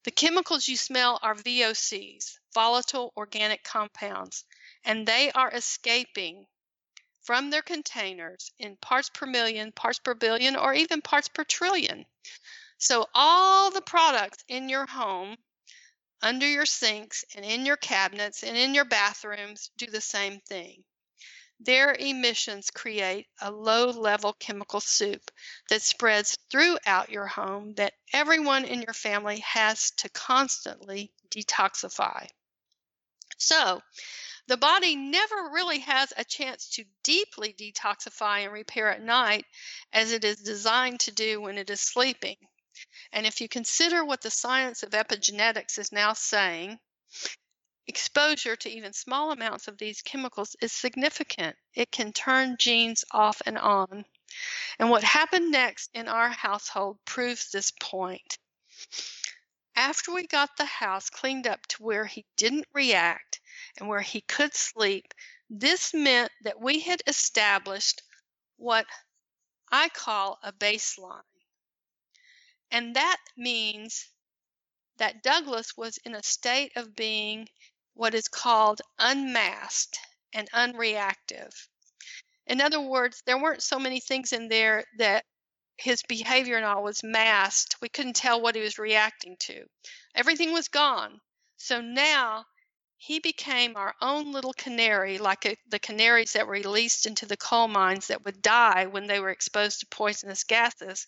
The 0.05 0.11
chemicals 0.11 0.69
you 0.69 0.77
smell 0.77 1.19
are 1.23 1.35
VOCs, 1.35 2.39
volatile 2.55 3.13
organic 3.17 3.63
compounds, 3.63 4.45
and 4.83 5.07
they 5.07 5.31
are 5.33 5.51
escaping 5.51 6.47
from 7.21 7.51
their 7.51 7.63
containers 7.63 8.51
in 8.59 8.77
parts 8.79 9.11
per 9.11 9.27
million, 9.27 9.73
parts 9.73 9.99
per 9.99 10.15
billion, 10.15 10.57
or 10.57 10.75
even 10.75 11.03
parts 11.03 11.29
per 11.29 11.45
trillion. 11.45 12.07
So, 12.79 13.09
all 13.15 13.71
the 13.71 13.83
products 13.83 14.43
in 14.49 14.69
your 14.69 14.87
home 14.87 15.37
under 16.23 16.47
your 16.47 16.67
sinks 16.67 17.25
and 17.35 17.45
in 17.45 17.67
your 17.67 17.77
cabinets 17.77 18.43
and 18.45 18.57
in 18.57 18.75
your 18.75 18.85
bathrooms 18.85 19.71
do 19.77 19.87
the 19.87 20.01
same 20.01 20.41
thing. 20.41 20.85
Their 21.59 21.95
emissions 21.95 22.71
create 22.71 23.29
a 23.41 23.51
low 23.51 23.91
level 23.91 24.33
chemical 24.33 24.81
soup 24.81 25.31
that 25.69 25.83
spreads 25.83 26.39
throughout 26.51 27.11
your 27.11 27.27
home 27.27 27.75
that 27.75 27.95
everyone 28.13 28.65
in 28.65 28.83
your 28.83 28.95
family 28.95 29.41
has 29.41 29.91
to 29.99 30.09
constantly 30.09 31.13
detoxify. 31.31 32.29
So, 33.39 33.83
the 34.49 34.57
body 34.57 34.97
never 34.97 35.51
really 35.51 35.79
has 35.81 36.13
a 36.17 36.25
chance 36.25 36.69
to 36.71 36.85
deeply 37.05 37.53
detoxify 37.53 38.45
and 38.45 38.53
repair 38.53 38.91
at 38.91 39.01
night 39.01 39.47
as 39.93 40.13
it 40.13 40.25
is 40.25 40.43
designed 40.43 41.01
to 41.01 41.13
do 41.13 41.41
when 41.41 41.59
it 41.59 41.71
is 41.71 41.81
sleeping. 41.81 42.37
And 43.13 43.27
if 43.27 43.41
you 43.41 43.49
consider 43.49 44.05
what 44.05 44.23
the 44.23 44.31
science 44.31 44.83
of 44.83 44.91
epigenetics 44.91 45.79
is 45.79 45.93
now 45.93 46.13
saying, 46.13 46.79
exposure 47.87 48.57
to 48.57 48.71
even 48.71 48.93
small 48.93 49.33
amounts 49.33 49.69
of 49.69 49.79
these 49.79 50.03
chemicals 50.03 50.57
is 50.61 50.73
significant. 50.73 51.57
It 51.75 51.91
can 51.91 52.13
turn 52.13 52.57
genes 52.59 53.05
off 53.11 53.43
and 53.45 53.59
on. 53.59 54.05
And 54.79 54.89
what 54.91 55.05
happened 55.05 55.51
next 55.51 55.91
in 55.95 56.09
our 56.09 56.29
household 56.29 56.99
proves 57.05 57.51
this 57.51 57.73
point. 57.81 58.39
After 59.75 60.13
we 60.13 60.27
got 60.27 60.57
the 60.57 60.65
house 60.65 61.11
cleaned 61.11 61.47
up 61.47 61.67
to 61.69 61.83
where 61.83 62.05
he 62.05 62.25
didn't 62.37 62.67
react 62.73 63.41
and 63.79 63.89
where 63.89 64.01
he 64.01 64.21
could 64.23 64.55
sleep, 64.55 65.13
this 65.51 65.93
meant 65.93 66.31
that 66.43 66.61
we 66.61 66.81
had 66.81 67.03
established 67.07 68.03
what 68.57 68.87
I 69.71 69.89
call 69.89 70.39
a 70.43 70.53
baseline. 70.53 71.23
And 72.73 72.97
that 72.97 73.19
means 73.37 74.09
that 74.97 75.23
Douglas 75.23 75.77
was 75.77 75.99
in 75.99 76.15
a 76.15 76.23
state 76.23 76.73
of 76.75 76.97
being 76.97 77.49
what 77.93 78.15
is 78.15 78.29
called 78.29 78.81
unmasked 78.99 79.99
and 80.33 80.51
unreactive. 80.53 81.53
In 82.47 82.63
other 82.63 82.81
words, 82.81 83.23
there 83.27 83.39
weren't 83.39 83.63
so 83.63 83.79
many 83.79 84.01
things 84.01 84.33
in 84.33 84.49
there 84.49 84.87
that 84.97 85.25
his 85.77 86.03
behavior 86.09 86.57
and 86.57 86.65
all 86.65 86.83
was 86.83 87.05
masked. 87.05 87.77
We 87.83 87.91
couldn't 87.91 88.17
tell 88.17 88.41
what 88.41 88.55
he 88.55 88.63
was 88.63 88.79
reacting 88.79 89.37
to. 89.41 89.67
Everything 90.15 90.53
was 90.53 90.69
gone. 90.69 91.21
So 91.59 91.83
now 91.83 92.47
he 92.97 93.19
became 93.19 93.77
our 93.77 93.95
own 94.01 94.33
little 94.33 94.55
canary, 94.55 95.19
like 95.19 95.45
a, 95.45 95.57
the 95.69 95.79
canaries 95.79 96.33
that 96.33 96.47
were 96.47 96.53
released 96.53 97.05
into 97.05 97.27
the 97.27 97.37
coal 97.37 97.69
mines 97.69 98.07
that 98.07 98.25
would 98.25 98.41
die 98.41 98.87
when 98.87 99.07
they 99.07 99.21
were 99.21 99.31
exposed 99.31 99.81
to 99.81 99.87
poisonous 99.87 100.45
gases. 100.45 101.07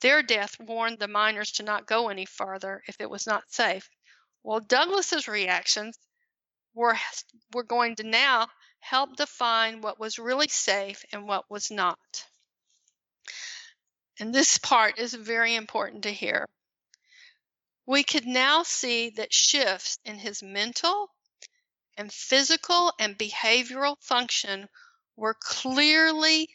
Their 0.00 0.22
death 0.22 0.58
warned 0.60 0.98
the 0.98 1.08
miners 1.08 1.52
to 1.52 1.62
not 1.62 1.86
go 1.86 2.08
any 2.08 2.26
farther 2.26 2.82
if 2.86 3.00
it 3.00 3.08
was 3.08 3.26
not 3.26 3.50
safe. 3.52 3.88
Well, 4.42 4.60
Douglas's 4.60 5.28
reactions 5.28 5.98
were, 6.74 6.98
were 7.52 7.62
going 7.62 7.96
to 7.96 8.02
now 8.02 8.48
help 8.80 9.16
define 9.16 9.80
what 9.80 9.98
was 9.98 10.18
really 10.18 10.48
safe 10.48 11.04
and 11.12 11.26
what 11.26 11.50
was 11.50 11.70
not. 11.70 12.26
And 14.20 14.34
this 14.34 14.58
part 14.58 14.98
is 14.98 15.14
very 15.14 15.54
important 15.54 16.02
to 16.02 16.12
hear. 16.12 16.46
We 17.86 18.04
could 18.04 18.26
now 18.26 18.62
see 18.62 19.10
that 19.10 19.32
shifts 19.32 19.98
in 20.04 20.18
his 20.18 20.42
mental 20.42 21.10
and 21.96 22.12
physical 22.12 22.92
and 22.98 23.18
behavioral 23.18 23.96
function 24.02 24.68
were 25.16 25.34
clearly 25.34 26.54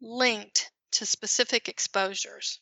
linked 0.00 0.70
to 0.98 1.06
specific 1.06 1.68
exposures. 1.68 2.58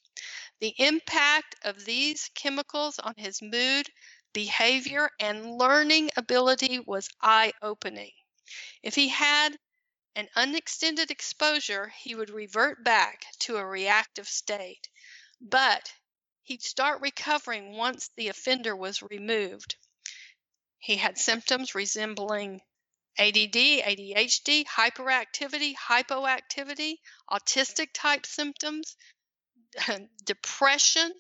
The 0.61 0.75
impact 0.77 1.57
of 1.63 1.87
these 1.87 2.31
chemicals 2.35 2.99
on 2.99 3.15
his 3.17 3.41
mood, 3.41 3.89
behavior, 4.35 5.11
and 5.19 5.57
learning 5.57 6.11
ability 6.19 6.81
was 6.81 7.09
eye 7.23 7.55
opening. 7.63 8.13
If 8.83 8.95
he 8.95 9.09
had 9.09 9.57
an 10.15 10.29
unextended 10.37 11.11
exposure, 11.11 11.89
he 11.89 12.15
would 12.15 12.29
revert 12.29 12.85
back 12.85 13.25
to 13.41 13.57
a 13.57 13.65
reactive 13.65 14.29
state, 14.29 14.87
but 15.41 15.91
he'd 16.43 16.63
start 16.63 17.01
recovering 17.01 17.75
once 17.75 18.11
the 18.17 18.29
offender 18.29 18.77
was 18.77 19.03
removed. 19.03 19.77
He 20.79 20.97
had 20.97 21.17
symptoms 21.17 21.75
resembling 21.75 22.61
ADD, 23.19 23.55
ADHD, 23.55 24.65
hyperactivity, 24.67 25.75
hypoactivity, 25.75 26.97
autistic 27.31 27.89
type 27.95 28.27
symptoms, 28.27 28.97
depression, 30.25 31.13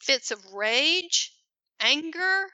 fits 0.00 0.30
of 0.30 0.44
rage, 0.52 1.32
anger, 1.80 2.46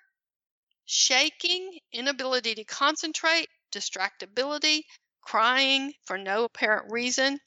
shaking, 0.84 1.78
inability 1.92 2.54
to 2.54 2.64
concentrate, 2.64 3.48
distractibility, 3.72 4.82
crying 5.22 5.92
for 6.04 6.18
no 6.18 6.44
apparent 6.44 6.90
reason. 6.90 7.38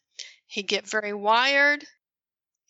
He'd 0.47 0.67
get 0.67 0.87
very 0.87 1.13
wired 1.13 1.85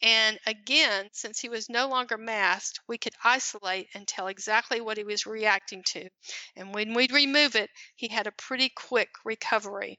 And 0.05 0.37
again, 0.45 1.07
since 1.13 1.39
he 1.39 1.47
was 1.47 1.69
no 1.69 1.87
longer 1.87 2.17
masked, 2.17 2.81
we 2.89 2.97
could 2.97 3.13
isolate 3.23 3.87
and 3.93 4.05
tell 4.05 4.27
exactly 4.27 4.81
what 4.81 4.97
he 4.97 5.05
was 5.05 5.25
reacting 5.25 5.81
to. 5.83 6.09
And 6.57 6.73
when 6.73 6.93
we'd 6.93 7.13
remove 7.13 7.55
it, 7.55 7.69
he 7.95 8.09
had 8.09 8.27
a 8.27 8.33
pretty 8.33 8.67
quick 8.67 9.07
recovery. 9.23 9.97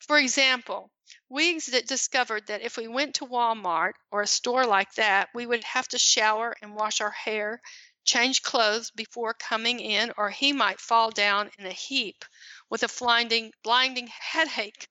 For 0.00 0.16
example, 0.16 0.90
we 1.28 1.60
discovered 1.86 2.46
that 2.46 2.62
if 2.62 2.78
we 2.78 2.88
went 2.88 3.16
to 3.16 3.26
Walmart 3.26 3.92
or 4.10 4.22
a 4.22 4.26
store 4.26 4.64
like 4.64 4.94
that, 4.94 5.28
we 5.34 5.44
would 5.44 5.64
have 5.64 5.86
to 5.88 5.98
shower 5.98 6.54
and 6.62 6.74
wash 6.74 7.02
our 7.02 7.10
hair, 7.10 7.60
change 8.06 8.40
clothes 8.40 8.90
before 8.90 9.34
coming 9.34 9.80
in, 9.80 10.14
or 10.16 10.30
he 10.30 10.54
might 10.54 10.80
fall 10.80 11.10
down 11.10 11.50
in 11.58 11.66
a 11.66 11.72
heap 11.72 12.24
with 12.70 12.84
a 12.84 12.88
blinding, 12.98 13.52
blinding 13.62 14.08
headache. 14.18 14.88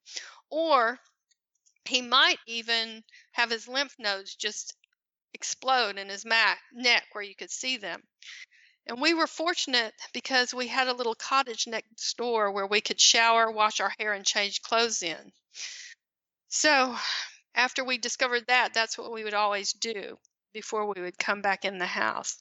Or 0.52 1.00
he 1.86 2.04
might 2.04 2.38
even 2.46 3.04
have 3.32 3.50
his 3.50 3.68
lymph 3.68 3.96
nodes 3.98 4.36
just 4.36 4.76
explode 5.34 5.98
in 5.98 6.10
his 6.10 6.26
neck 6.26 7.06
where 7.12 7.24
you 7.24 7.36
could 7.36 7.52
see 7.52 7.78
them. 7.78 8.04
And 8.88 9.00
we 9.00 9.14
were 9.14 9.28
fortunate 9.28 9.94
because 10.14 10.54
we 10.54 10.68
had 10.68 10.88
a 10.88 10.94
little 10.94 11.16
cottage 11.16 11.68
next 11.68 12.18
door 12.18 12.52
where 12.52 12.68
we 12.68 12.82
could 12.82 13.00
shower, 13.00 13.52
wash 13.52 13.80
our 13.80 13.94
hair, 14.00 14.14
and 14.14 14.26
change 14.26 14.62
clothes 14.62 15.04
in. 15.04 15.32
So, 16.50 16.98
after 17.54 17.84
we 17.84 17.98
discovered 17.98 18.48
that, 18.48 18.74
that's 18.74 18.98
what 18.98 19.12
we 19.12 19.24
would 19.24 19.34
always 19.34 19.74
do 19.74 20.18
before 20.52 20.86
we 20.86 21.02
would 21.02 21.18
come 21.18 21.42
back 21.42 21.64
in 21.64 21.78
the 21.78 21.86
house. 21.86 22.38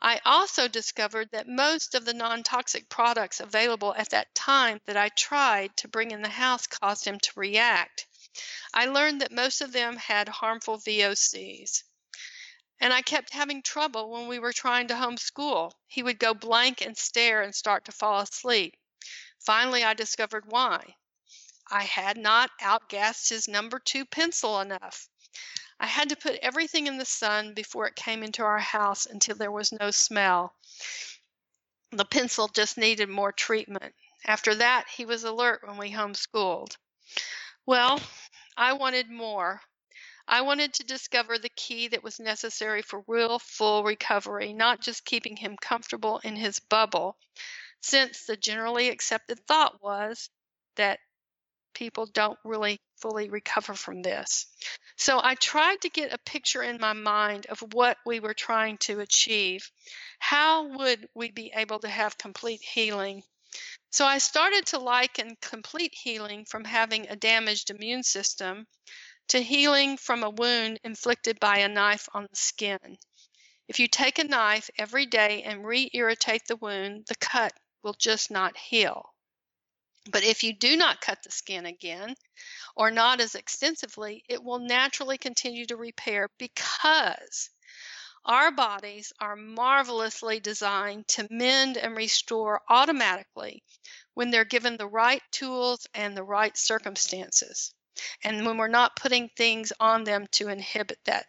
I 0.00 0.20
also 0.24 0.68
discovered 0.68 1.30
that 1.32 1.48
most 1.48 1.94
of 1.94 2.04
the 2.04 2.14
non 2.14 2.42
toxic 2.42 2.88
products 2.88 3.40
available 3.40 3.94
at 3.94 4.10
that 4.10 4.34
time 4.34 4.80
that 4.86 4.96
I 4.96 5.08
tried 5.08 5.76
to 5.78 5.88
bring 5.88 6.10
in 6.10 6.22
the 6.22 6.28
house 6.28 6.66
caused 6.66 7.06
him 7.06 7.18
to 7.20 7.32
react. 7.34 8.06
I 8.74 8.86
learned 8.86 9.20
that 9.20 9.32
most 9.32 9.60
of 9.60 9.72
them 9.72 9.96
had 9.96 10.28
harmful 10.28 10.78
VOCs. 10.78 11.82
And 12.78 12.92
I 12.92 13.02
kept 13.02 13.30
having 13.30 13.62
trouble 13.62 14.10
when 14.10 14.28
we 14.28 14.38
were 14.38 14.52
trying 14.52 14.88
to 14.88 14.94
homeschool. 14.94 15.72
He 15.86 16.02
would 16.02 16.18
go 16.18 16.34
blank 16.34 16.82
and 16.82 16.96
stare 16.96 17.42
and 17.42 17.54
start 17.54 17.86
to 17.86 17.92
fall 17.92 18.20
asleep. 18.20 18.76
Finally, 19.38 19.84
I 19.84 19.94
discovered 19.94 20.44
why. 20.46 20.96
I 21.70 21.84
had 21.84 22.16
not 22.16 22.50
outgassed 22.60 23.30
his 23.30 23.48
number 23.48 23.78
two 23.78 24.04
pencil 24.04 24.60
enough. 24.60 25.08
I 25.80 25.86
had 25.86 26.08
to 26.10 26.16
put 26.16 26.38
everything 26.42 26.86
in 26.86 26.98
the 26.98 27.04
sun 27.04 27.54
before 27.54 27.86
it 27.86 27.96
came 27.96 28.22
into 28.22 28.42
our 28.42 28.58
house 28.58 29.06
until 29.06 29.36
there 29.36 29.50
was 29.50 29.72
no 29.72 29.90
smell. 29.90 30.54
The 31.92 32.04
pencil 32.04 32.48
just 32.48 32.76
needed 32.76 33.08
more 33.08 33.32
treatment. 33.32 33.94
After 34.24 34.54
that, 34.56 34.88
he 34.88 35.04
was 35.04 35.24
alert 35.24 35.66
when 35.66 35.76
we 35.76 35.92
homeschooled. 35.92 36.76
Well, 37.64 38.00
I 38.56 38.72
wanted 38.72 39.10
more. 39.10 39.60
I 40.28 40.40
wanted 40.40 40.74
to 40.74 40.84
discover 40.84 41.38
the 41.38 41.50
key 41.50 41.88
that 41.88 42.02
was 42.02 42.18
necessary 42.18 42.82
for 42.82 43.04
real 43.06 43.38
full 43.38 43.84
recovery, 43.84 44.52
not 44.52 44.80
just 44.80 45.04
keeping 45.04 45.36
him 45.36 45.56
comfortable 45.60 46.18
in 46.24 46.36
his 46.36 46.58
bubble, 46.58 47.16
since 47.80 48.24
the 48.24 48.36
generally 48.36 48.88
accepted 48.88 49.38
thought 49.46 49.82
was 49.82 50.30
that 50.74 50.98
people 51.74 52.06
don't 52.06 52.38
really 52.44 52.80
fully 52.96 53.28
recover 53.28 53.74
from 53.74 54.02
this. 54.02 54.46
So 54.96 55.20
I 55.22 55.34
tried 55.34 55.82
to 55.82 55.90
get 55.90 56.12
a 56.12 56.18
picture 56.18 56.62
in 56.62 56.80
my 56.80 56.94
mind 56.94 57.46
of 57.46 57.60
what 57.74 57.98
we 58.06 58.18
were 58.18 58.34
trying 58.34 58.78
to 58.78 59.00
achieve. 59.00 59.70
How 60.18 60.78
would 60.78 61.08
we 61.14 61.30
be 61.30 61.52
able 61.54 61.78
to 61.80 61.88
have 61.88 62.16
complete 62.16 62.62
healing 62.62 63.22
so 63.90 64.04
I 64.04 64.18
started 64.18 64.66
to 64.66 64.78
liken 64.78 65.36
complete 65.40 65.94
healing 65.94 66.44
from 66.44 66.64
having 66.64 67.08
a 67.08 67.16
damaged 67.16 67.70
immune 67.70 68.02
system 68.02 68.66
to 69.28 69.42
healing 69.42 69.96
from 69.96 70.22
a 70.22 70.30
wound 70.30 70.80
inflicted 70.84 71.40
by 71.40 71.58
a 71.58 71.68
knife 71.68 72.08
on 72.12 72.26
the 72.30 72.36
skin. 72.36 72.98
If 73.68 73.80
you 73.80 73.88
take 73.88 74.18
a 74.18 74.24
knife 74.24 74.70
every 74.78 75.06
day 75.06 75.42
and 75.42 75.64
re 75.64 75.90
irritate 75.92 76.46
the 76.46 76.56
wound, 76.56 77.06
the 77.08 77.16
cut 77.16 77.52
will 77.82 77.94
just 77.94 78.30
not 78.30 78.56
heal. 78.56 79.12
But 80.08 80.22
if 80.22 80.44
you 80.44 80.52
do 80.52 80.76
not 80.76 81.00
cut 81.00 81.22
the 81.24 81.32
skin 81.32 81.66
again, 81.66 82.14
or 82.76 82.92
not 82.92 83.20
as 83.20 83.34
extensively, 83.34 84.24
it 84.28 84.42
will 84.42 84.60
naturally 84.60 85.18
continue 85.18 85.66
to 85.66 85.76
repair 85.76 86.28
because 86.38 87.50
our 88.26 88.50
bodies 88.50 89.12
are 89.20 89.36
marvelously 89.36 90.40
designed 90.40 91.06
to 91.08 91.28
mend 91.30 91.78
and 91.78 91.96
restore 91.96 92.60
automatically 92.68 93.62
when 94.14 94.30
they're 94.30 94.44
given 94.44 94.76
the 94.76 94.86
right 94.86 95.22
tools 95.30 95.86
and 95.94 96.16
the 96.16 96.22
right 96.22 96.56
circumstances. 96.56 97.72
And 98.24 98.44
when 98.44 98.58
we're 98.58 98.68
not 98.68 98.96
putting 98.96 99.28
things 99.30 99.72
on 99.78 100.04
them 100.04 100.26
to 100.32 100.48
inhibit 100.48 100.98
that 101.04 101.26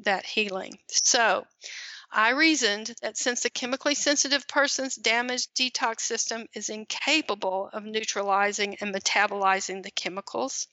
that 0.00 0.24
healing. 0.24 0.78
So, 0.88 1.46
I 2.10 2.30
reasoned 2.30 2.94
that 3.02 3.18
since 3.18 3.42
the 3.42 3.50
chemically 3.50 3.94
sensitive 3.94 4.48
person's 4.48 4.94
damaged 4.94 5.54
detox 5.54 6.00
system 6.00 6.46
is 6.54 6.70
incapable 6.70 7.68
of 7.72 7.84
neutralizing 7.84 8.76
and 8.76 8.94
metabolizing 8.94 9.82
the 9.82 9.90
chemicals 9.90 10.68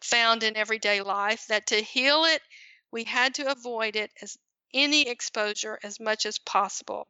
found 0.00 0.42
in 0.42 0.56
everyday 0.56 1.00
life, 1.00 1.46
that 1.48 1.66
to 1.68 1.82
heal 1.82 2.24
it, 2.24 2.42
we 2.92 3.04
had 3.04 3.34
to 3.34 3.50
avoid 3.50 3.96
it 3.96 4.12
as 4.20 4.36
any 4.74 5.08
exposure 5.08 5.78
as 5.82 6.00
much 6.00 6.26
as 6.26 6.38
possible. 6.38 7.08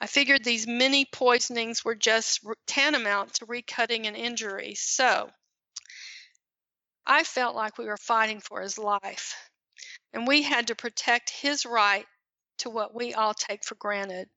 I 0.00 0.06
figured 0.06 0.44
these 0.44 0.66
mini 0.66 1.06
poisonings 1.06 1.84
were 1.84 1.94
just 1.94 2.40
tantamount 2.66 3.34
to 3.34 3.46
recutting 3.46 4.06
an 4.06 4.14
injury, 4.14 4.74
so 4.74 5.30
I 7.06 7.24
felt 7.24 7.56
like 7.56 7.78
we 7.78 7.86
were 7.86 7.96
fighting 7.96 8.40
for 8.40 8.60
his 8.60 8.78
life, 8.78 9.34
and 10.12 10.26
we 10.26 10.42
had 10.42 10.66
to 10.66 10.74
protect 10.74 11.30
his 11.30 11.64
right 11.64 12.06
to 12.58 12.70
what 12.70 12.94
we 12.94 13.14
all 13.14 13.34
take 13.34 13.64
for 13.64 13.74
granted. 13.76 14.28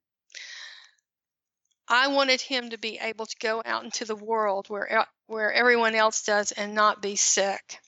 I 1.87 2.07
wanted 2.07 2.39
him 2.39 2.69
to 2.69 2.77
be 2.77 2.99
able 2.99 3.25
to 3.25 3.35
go 3.39 3.63
out 3.65 3.83
into 3.83 4.05
the 4.05 4.15
world 4.15 4.69
where 4.69 5.07
where 5.25 5.51
everyone 5.51 5.95
else 5.95 6.23
does 6.23 6.51
and 6.51 6.75
not 6.75 7.01
be 7.01 7.15
sick. 7.15 7.79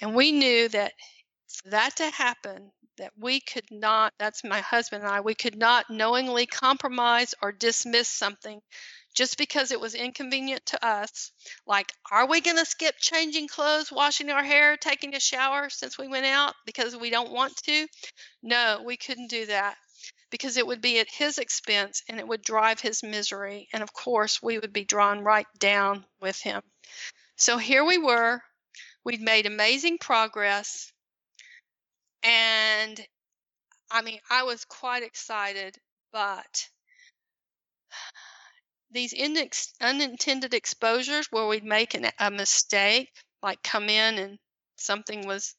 And 0.00 0.14
we 0.14 0.32
knew 0.32 0.68
that 0.68 0.92
for 1.48 1.70
that 1.70 1.96
to 1.96 2.10
happen, 2.10 2.72
that 2.98 3.12
we 3.18 3.40
could 3.40 3.70
not, 3.70 4.12
that's 4.18 4.44
my 4.44 4.60
husband 4.60 5.02
and 5.02 5.12
I, 5.12 5.20
we 5.20 5.34
could 5.34 5.56
not 5.56 5.90
knowingly 5.90 6.46
compromise 6.46 7.34
or 7.42 7.50
dismiss 7.52 8.08
something 8.08 8.60
just 9.14 9.36
because 9.36 9.72
it 9.72 9.80
was 9.80 9.94
inconvenient 9.94 10.64
to 10.66 10.86
us. 10.86 11.32
Like, 11.66 11.92
are 12.12 12.28
we 12.28 12.40
going 12.40 12.56
to 12.56 12.64
skip 12.64 12.94
changing 13.00 13.48
clothes, 13.48 13.90
washing 13.90 14.30
our 14.30 14.44
hair, 14.44 14.76
taking 14.76 15.14
a 15.14 15.20
shower 15.20 15.70
since 15.70 15.98
we 15.98 16.06
went 16.06 16.26
out 16.26 16.54
because 16.66 16.96
we 16.96 17.10
don't 17.10 17.32
want 17.32 17.56
to? 17.64 17.86
No, 18.42 18.82
we 18.84 18.96
couldn't 18.96 19.30
do 19.30 19.46
that 19.46 19.76
because 20.30 20.56
it 20.56 20.66
would 20.66 20.80
be 20.80 21.00
at 21.00 21.10
his 21.10 21.38
expense 21.38 22.02
and 22.08 22.20
it 22.20 22.28
would 22.28 22.42
drive 22.42 22.80
his 22.80 23.02
misery. 23.02 23.68
And 23.72 23.82
of 23.82 23.92
course, 23.92 24.42
we 24.42 24.58
would 24.58 24.72
be 24.72 24.84
drawn 24.84 25.20
right 25.20 25.46
down 25.58 26.04
with 26.20 26.38
him. 26.40 26.62
So 27.36 27.58
here 27.58 27.84
we 27.84 27.98
were. 27.98 28.40
We'd 29.04 29.20
made 29.20 29.46
amazing 29.46 29.98
progress. 29.98 30.92
And 32.22 33.00
I 33.90 34.02
mean, 34.02 34.20
I 34.30 34.42
was 34.42 34.64
quite 34.64 35.02
excited, 35.02 35.76
but 36.12 36.68
these 38.90 39.14
inex- 39.14 39.72
unintended 39.80 40.54
exposures 40.54 41.26
where 41.30 41.46
we'd 41.46 41.64
make 41.64 41.94
an, 41.94 42.10
a 42.18 42.30
mistake, 42.30 43.10
like 43.42 43.62
come 43.62 43.88
in 43.88 44.18
and 44.18 44.38
something 44.76 45.26
was 45.26 45.54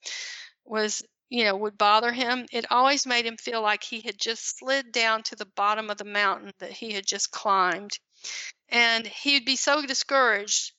was 0.65 1.03
you 1.29 1.43
know 1.43 1.55
would 1.55 1.77
bother 1.77 2.11
him 2.11 2.45
it 2.51 2.71
always 2.71 3.05
made 3.05 3.25
him 3.25 3.37
feel 3.37 3.61
like 3.61 3.83
he 3.83 4.01
had 4.01 4.17
just 4.17 4.57
slid 4.57 4.91
down 4.91 5.23
to 5.23 5.35
the 5.35 5.45
bottom 5.45 5.89
of 5.89 5.97
the 5.97 6.05
mountain 6.05 6.51
that 6.59 6.71
he 6.71 6.93
had 6.93 7.05
just 7.05 7.31
climbed. 7.31 7.91
And 8.69 9.07
he'd 9.07 9.45
be 9.45 9.55
so 9.55 9.81
discouraged 9.85 10.73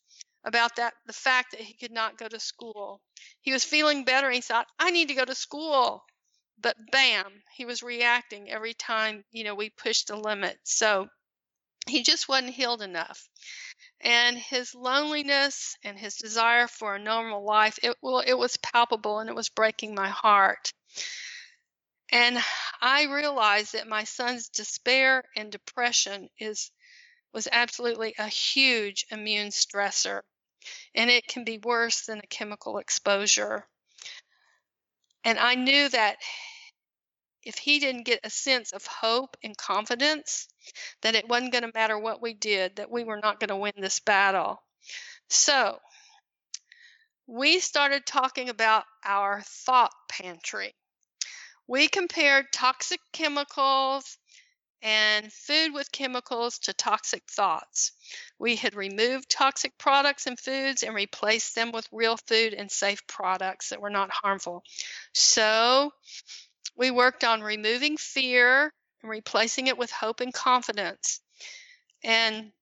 about 0.45 0.77
that 0.77 0.95
the 1.07 1.13
fact 1.13 1.53
that 1.53 1.61
he 1.61 1.75
could 1.75 1.93
not 1.93 2.19
go 2.19 2.29
to 2.29 2.41
school. 2.41 3.01
He 3.41 3.53
was 3.53 3.65
feeling 3.65 4.05
better. 4.05 4.31
He 4.31 4.41
thought, 4.41 4.67
I 4.79 4.91
need 4.91 5.09
to 5.09 5.15
go 5.15 5.25
to 5.25 5.35
school. 5.35 6.05
But 6.63 6.77
bam, 6.93 7.43
he 7.55 7.65
was 7.65 7.83
reacting 7.83 8.51
every 8.51 8.75
time, 8.75 9.25
you 9.31 9.45
know, 9.45 9.55
we 9.55 9.71
pushed 9.71 10.09
the 10.09 10.17
limit. 10.17 10.59
So 10.65 11.09
he 11.87 12.03
just 12.03 12.29
wasn't 12.29 12.55
healed 12.55 12.83
enough. 12.83 13.29
And 14.01 14.37
his 14.37 14.75
loneliness 14.75 15.77
and 15.85 15.99
his 15.99 16.17
desire 16.17 16.67
for 16.67 16.95
a 16.95 16.99
normal 16.99 17.45
life, 17.45 17.79
it 17.83 17.97
well, 18.03 18.21
it 18.21 18.35
was 18.35 18.57
palpable 18.59 19.19
and 19.19 19.29
it 19.29 19.37
was 19.37 19.49
breaking 19.49 19.95
my 19.95 20.09
heart. 20.09 20.73
And 22.13 22.39
I 22.81 23.05
realized 23.05 23.75
that 23.75 23.87
my 23.87 24.05
son's 24.05 24.49
despair 24.49 25.23
and 25.37 25.53
depression 25.53 26.29
is 26.39 26.71
was 27.33 27.49
absolutely 27.51 28.15
a 28.19 28.27
huge 28.27 29.07
immune 29.11 29.49
stressor, 29.49 30.23
and 30.95 31.11
it 31.11 31.27
can 31.27 31.45
be 31.45 31.59
worse 31.59 32.07
than 32.07 32.19
a 32.19 32.27
chemical 32.27 32.79
exposure. 32.79 33.67
And 35.25 35.39
I 35.39 35.55
knew 35.55 35.89
that 35.89 36.17
if 37.43 37.57
he 37.57 37.79
didn't 37.79 38.05
get 38.05 38.21
a 38.25 38.31
sense 38.31 38.73
of 38.73 38.87
hope 38.87 39.37
and 39.43 39.57
confidence, 39.57 40.49
that 41.03 41.15
it 41.15 41.29
wasn't 41.29 41.53
going 41.53 41.65
to 41.65 41.73
matter 41.75 41.99
what 41.99 42.21
we 42.21 42.35
did, 42.35 42.77
that 42.77 42.91
we 42.91 43.05
were 43.05 43.19
not 43.19 43.41
going 43.41 43.49
to 43.49 43.57
win 43.57 43.73
this 43.79 44.01
battle. 44.01 44.63
So, 45.29 45.79
we 47.27 47.61
started 47.61 48.05
talking 48.05 48.49
about 48.49 48.85
our 49.05 49.43
thought 49.43 49.93
pantry. 50.09 50.75
We 51.67 51.87
compared 51.87 52.53
toxic 52.53 53.01
chemicals 53.13 54.19
and 54.83 55.33
food 55.33 55.73
with 55.73 55.93
chemicals 55.93 56.59
to 56.61 56.73
toxic 56.73 57.23
thoughts. 57.29 57.93
We 58.39 58.57
had 58.57 58.75
removed 58.75 59.31
toxic 59.31 59.77
products 59.79 60.27
and 60.27 60.39
foods 60.39 60.83
and 60.83 60.95
replaced 60.95 61.55
them 61.55 61.73
with 61.73 61.89
real 61.93 62.17
food 62.17 62.55
and 62.55 62.71
safe 62.71 63.07
products 63.07 63.71
that 63.71 63.81
were 63.81 63.91
not 63.91 64.11
harmful. 64.11 64.65
So 65.13 65.93
we 66.77 66.91
worked 66.91 67.25
on 67.25 67.43
removing 67.43 67.97
fear 67.97 68.73
and 69.03 69.11
replacing 69.11 69.67
it 69.67 69.79
with 69.79 69.91
hope 69.91 70.21
and 70.21 70.33
confidence 70.33 71.21
and 72.03 72.53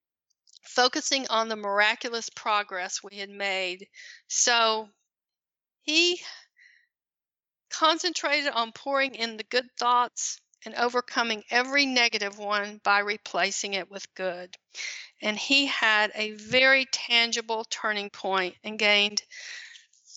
focusing 0.63 1.27
on 1.29 1.49
the 1.49 1.57
miraculous 1.57 2.29
progress 2.31 3.03
we 3.03 3.19
had 3.19 3.31
made. 3.31 3.87
So 4.27 4.89
he 5.83 6.21
concentrated 7.71 8.53
on 8.53 8.73
pouring 8.73 9.15
in 9.15 9.37
the 9.37 9.45
good 9.45 9.69
thoughts 9.79 10.41
and 10.65 10.75
overcoming 10.75 11.45
every 11.51 11.87
negative 11.87 12.39
one 12.39 12.81
by 12.85 12.99
replacing 13.01 13.75
it 13.75 13.91
with 13.91 14.15
good. 14.15 14.57
And 15.21 15.37
he 15.37 15.67
had 15.67 16.13
a 16.15 16.33
very 16.33 16.87
tangible 16.93 17.65
turning 17.65 18.11
point 18.11 18.57
and 18.65 18.79
gained 18.79 19.23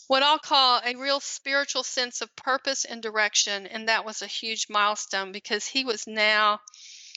what 0.07 0.23
I'll 0.23 0.39
call 0.39 0.81
a 0.83 0.95
real 0.95 1.21
spiritual 1.21 1.83
sense 1.83 2.21
of 2.21 2.35
purpose 2.35 2.83
and 2.83 3.01
direction. 3.01 3.65
And 3.65 3.87
that 3.87 4.03
was 4.03 4.21
a 4.21 4.27
huge 4.27 4.67
milestone 4.69 5.31
because 5.31 5.65
he 5.65 5.85
was 5.85 6.05
now 6.05 6.59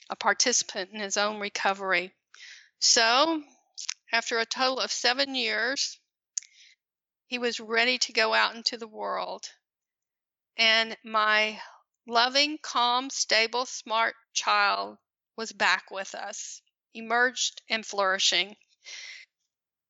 a 0.08 0.16
participant 0.16 0.90
in 0.92 1.00
his 1.00 1.16
own 1.16 1.40
recovery. 1.40 2.12
So, 2.78 3.42
after 4.12 4.38
a 4.38 4.46
total 4.46 4.78
of 4.78 4.92
seven 4.92 5.34
years, 5.34 5.98
he 7.26 7.38
was 7.38 7.58
ready 7.58 7.98
to 7.98 8.12
go 8.12 8.32
out 8.32 8.54
into 8.54 8.76
the 8.76 8.86
world. 8.86 9.44
And 10.56 10.96
my 11.02 11.58
loving, 12.06 12.58
calm, 12.58 13.08
stable, 13.08 13.64
smart 13.64 14.14
child 14.32 14.98
was 15.36 15.52
back 15.52 15.90
with 15.90 16.14
us, 16.14 16.60
emerged 16.92 17.62
and 17.68 17.86
flourishing. 17.86 18.56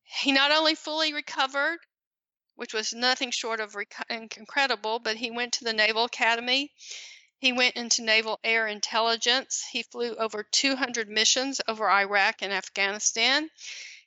He 0.04 0.30
not 0.30 0.52
only 0.52 0.74
fully 0.74 1.12
recovered, 1.12 1.80
which 2.54 2.72
was 2.72 2.92
nothing 2.92 3.32
short 3.32 3.58
of 3.60 3.74
rec- 3.74 4.06
incredible, 4.08 5.00
but 5.00 5.16
he 5.16 5.30
went 5.30 5.54
to 5.54 5.64
the 5.64 5.72
Naval 5.72 6.04
Academy. 6.04 6.72
He 7.38 7.52
went 7.52 7.74
into 7.74 8.02
Naval 8.02 8.38
Air 8.44 8.68
Intelligence. 8.68 9.64
He 9.72 9.82
flew 9.82 10.14
over 10.14 10.44
200 10.44 11.08
missions 11.08 11.60
over 11.66 11.90
Iraq 11.90 12.42
and 12.42 12.52
Afghanistan. 12.52 13.50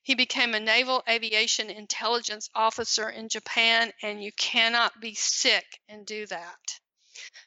He 0.01 0.15
became 0.15 0.55
a 0.55 0.59
Naval 0.61 1.03
Aviation 1.09 1.69
Intelligence 1.69 2.49
Officer 2.55 3.09
in 3.09 3.27
Japan, 3.27 3.91
and 4.01 4.23
you 4.23 4.31
cannot 4.31 5.01
be 5.01 5.13
sick 5.13 5.81
and 5.89 6.05
do 6.05 6.25
that. 6.27 6.79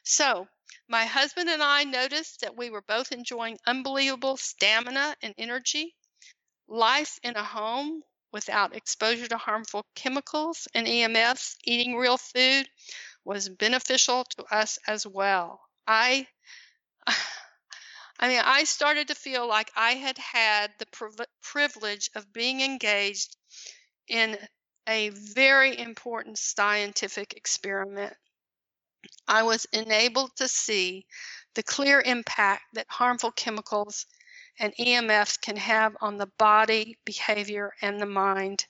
So, 0.03 0.47
my 0.87 1.05
husband 1.05 1.49
and 1.49 1.61
I 1.63 1.83
noticed 1.83 2.41
that 2.41 2.55
we 2.55 2.69
were 2.69 2.81
both 2.81 3.11
enjoying 3.11 3.59
unbelievable 3.65 4.37
stamina 4.37 5.15
and 5.21 5.33
energy. 5.37 5.95
Life 6.67 7.19
in 7.23 7.35
a 7.35 7.43
home 7.43 8.03
without 8.31 8.75
exposure 8.75 9.27
to 9.27 9.37
harmful 9.37 9.85
chemicals 9.95 10.67
and 10.73 10.87
EMFs, 10.87 11.57
eating 11.63 11.95
real 11.95 12.17
food 12.17 12.69
was 13.25 13.49
beneficial 13.49 14.23
to 14.23 14.43
us 14.45 14.79
as 14.87 15.05
well. 15.05 15.61
I 15.87 16.27
I 18.19 18.27
mean, 18.27 18.41
I 18.43 18.65
started 18.65 19.07
to 19.07 19.15
feel 19.15 19.47
like 19.47 19.71
I 19.75 19.93
had 19.95 20.17
had 20.17 20.71
the 20.79 21.27
privilege 21.41 22.09
of 22.15 22.31
being 22.31 22.61
engaged 22.61 23.35
in 24.07 24.37
a 24.87 25.09
very 25.09 25.77
important 25.77 26.37
scientific 26.37 27.33
experiment. 27.33 28.15
I 29.27 29.43
was 29.43 29.65
enabled 29.73 30.35
to 30.37 30.47
see 30.47 31.05
the 31.53 31.63
clear 31.63 32.01
impact 32.01 32.63
that 32.73 32.87
harmful 32.89 33.31
chemicals 33.31 34.05
and 34.59 34.75
EMFs 34.75 35.39
can 35.41 35.57
have 35.57 35.97
on 36.01 36.17
the 36.17 36.27
body, 36.37 36.97
behavior, 37.05 37.73
and 37.81 37.99
the 37.99 38.05
mind. 38.05 38.65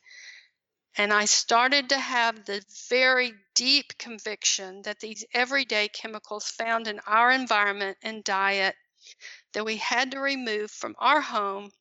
And 0.96 1.14
I 1.14 1.26
started 1.26 1.90
to 1.90 1.98
have 1.98 2.46
the 2.46 2.64
very 2.90 3.34
deep 3.56 3.98
conviction 3.98 4.82
that 4.84 5.00
these 5.00 5.26
everyday 5.34 5.88
chemicals 5.90 6.50
found 6.50 6.88
in 6.88 7.00
our 7.08 7.32
environment 7.32 7.98
and 8.02 8.24
diet 8.24 8.76
that 9.54 9.66
we 9.66 9.78
had 9.78 10.12
to 10.12 10.20
remove 10.20 10.72
from 10.72 10.96
our 11.00 11.22
home 11.22 11.72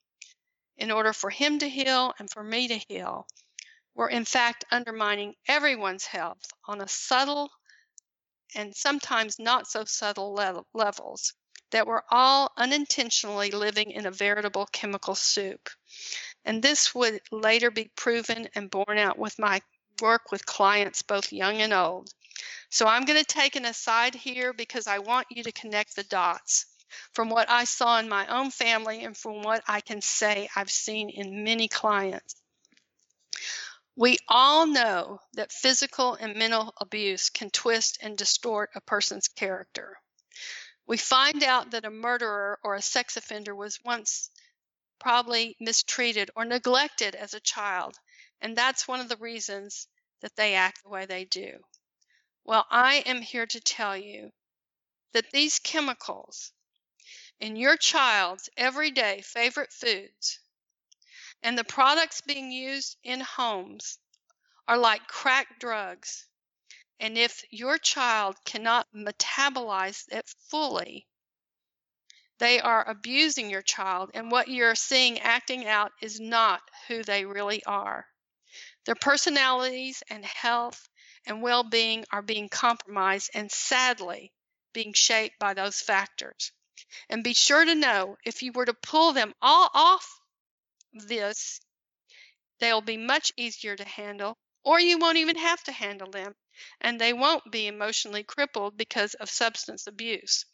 in 0.77 0.91
order 0.91 1.13
for 1.13 1.29
him 1.29 1.59
to 1.59 1.69
heal 1.69 2.13
and 2.19 2.29
for 2.29 2.43
me 2.43 2.67
to 2.67 2.77
heal 2.77 3.27
were 3.93 4.09
in 4.09 4.25
fact 4.25 4.65
undermining 4.71 5.35
everyone's 5.47 6.05
health 6.05 6.49
on 6.65 6.81
a 6.81 6.87
subtle 6.87 7.51
and 8.55 8.75
sometimes 8.75 9.39
not 9.39 9.67
so 9.67 9.85
subtle 9.85 10.33
le- 10.33 10.65
levels 10.73 11.33
that 11.71 11.87
we're 11.87 12.03
all 12.09 12.51
unintentionally 12.57 13.51
living 13.51 13.91
in 13.91 14.05
a 14.05 14.11
veritable 14.11 14.67
chemical 14.71 15.15
soup. 15.15 15.69
And 16.45 16.61
this 16.61 16.93
would 16.93 17.21
later 17.31 17.71
be 17.71 17.91
proven 17.95 18.49
and 18.55 18.69
borne 18.69 18.97
out 18.97 19.17
with 19.17 19.39
my 19.39 19.61
work 20.01 20.31
with 20.31 20.45
clients, 20.45 21.01
both 21.01 21.31
young 21.31 21.61
and 21.61 21.73
old. 21.73 22.09
So 22.69 22.87
I'm 22.87 23.05
going 23.05 23.19
to 23.19 23.25
take 23.25 23.55
an 23.55 23.65
aside 23.65 24.15
here 24.15 24.53
because 24.53 24.87
I 24.87 24.99
want 24.99 25.27
you 25.29 25.43
to 25.43 25.51
connect 25.51 25.95
the 25.95 26.03
dots 26.03 26.65
from 27.13 27.29
what 27.29 27.49
I 27.49 27.63
saw 27.63 27.99
in 27.99 28.09
my 28.09 28.27
own 28.27 28.51
family 28.51 29.03
and 29.03 29.15
from 29.15 29.43
what 29.43 29.63
I 29.67 29.81
can 29.81 30.01
say 30.01 30.49
I've 30.55 30.71
seen 30.71 31.09
in 31.09 31.43
many 31.43 31.67
clients. 31.67 32.40
We 33.95 34.17
all 34.27 34.65
know 34.67 35.19
that 35.33 35.51
physical 35.51 36.15
and 36.15 36.35
mental 36.35 36.73
abuse 36.79 37.29
can 37.29 37.49
twist 37.49 37.97
and 38.01 38.17
distort 38.17 38.69
a 38.73 38.81
person's 38.81 39.27
character. 39.27 39.99
We 40.85 40.97
find 40.97 41.43
out 41.43 41.71
that 41.71 41.85
a 41.85 41.89
murderer 41.89 42.59
or 42.63 42.75
a 42.75 42.81
sex 42.81 43.17
offender 43.17 43.55
was 43.55 43.83
once 43.83 44.29
probably 44.99 45.57
mistreated 45.59 46.31
or 46.35 46.45
neglected 46.45 47.15
as 47.15 47.33
a 47.33 47.39
child, 47.39 47.97
and 48.39 48.57
that's 48.57 48.87
one 48.87 48.99
of 48.99 49.09
the 49.09 49.17
reasons 49.17 49.87
that 50.21 50.35
they 50.35 50.55
act 50.55 50.83
the 50.83 50.89
way 50.89 51.05
they 51.05 51.25
do. 51.25 51.63
Well, 52.43 52.65
I 52.69 52.97
am 53.05 53.21
here 53.21 53.45
to 53.45 53.59
tell 53.59 53.97
you 53.97 54.31
that 55.13 55.31
these 55.31 55.59
chemicals 55.59 56.51
in 57.39 57.55
your 57.55 57.77
child's 57.77 58.49
everyday 58.55 59.21
favorite 59.21 59.73
foods 59.73 60.39
and 61.43 61.57
the 61.57 61.63
products 61.63 62.21
being 62.21 62.51
used 62.51 62.97
in 63.03 63.19
homes 63.19 63.97
are 64.67 64.77
like 64.77 65.07
crack 65.07 65.59
drugs. 65.59 66.27
And 66.99 67.17
if 67.17 67.43
your 67.49 67.77
child 67.77 68.35
cannot 68.45 68.87
metabolize 68.93 70.05
it 70.11 70.31
fully, 70.49 71.07
they 72.37 72.59
are 72.59 72.87
abusing 72.87 73.49
your 73.49 73.61
child, 73.61 74.11
and 74.13 74.31
what 74.31 74.47
you're 74.47 74.75
seeing 74.75 75.19
acting 75.19 75.67
out 75.67 75.91
is 76.01 76.19
not 76.19 76.61
who 76.87 77.03
they 77.03 77.25
really 77.25 77.63
are. 77.65 78.07
Their 78.85 78.95
personalities 78.95 80.03
and 80.09 80.25
health 80.25 80.87
and 81.25 81.41
well 81.41 81.63
being 81.63 82.05
are 82.11 82.21
being 82.21 82.49
compromised 82.49 83.31
and 83.33 83.51
sadly 83.51 84.31
being 84.73 84.93
shaped 84.93 85.37
by 85.39 85.53
those 85.53 85.81
factors. 85.81 86.51
And 87.09 87.23
be 87.23 87.33
sure 87.33 87.63
to 87.63 87.75
know 87.75 88.17
if 88.25 88.41
you 88.41 88.51
were 88.51 88.65
to 88.65 88.73
pull 88.73 89.13
them 89.13 89.33
all 89.41 89.69
off 89.73 90.20
this, 90.93 91.61
they'll 92.59 92.81
be 92.81 92.97
much 92.97 93.31
easier 93.37 93.75
to 93.75 93.83
handle, 93.83 94.37
or 94.63 94.79
you 94.79 94.97
won't 94.97 95.17
even 95.17 95.37
have 95.37 95.63
to 95.63 95.71
handle 95.71 96.11
them, 96.11 96.35
and 96.79 96.99
they 96.99 97.13
won't 97.13 97.51
be 97.51 97.67
emotionally 97.67 98.23
crippled 98.23 98.77
because 98.77 99.13
of 99.15 99.29
substance 99.29 99.87
abuse. 99.87 100.45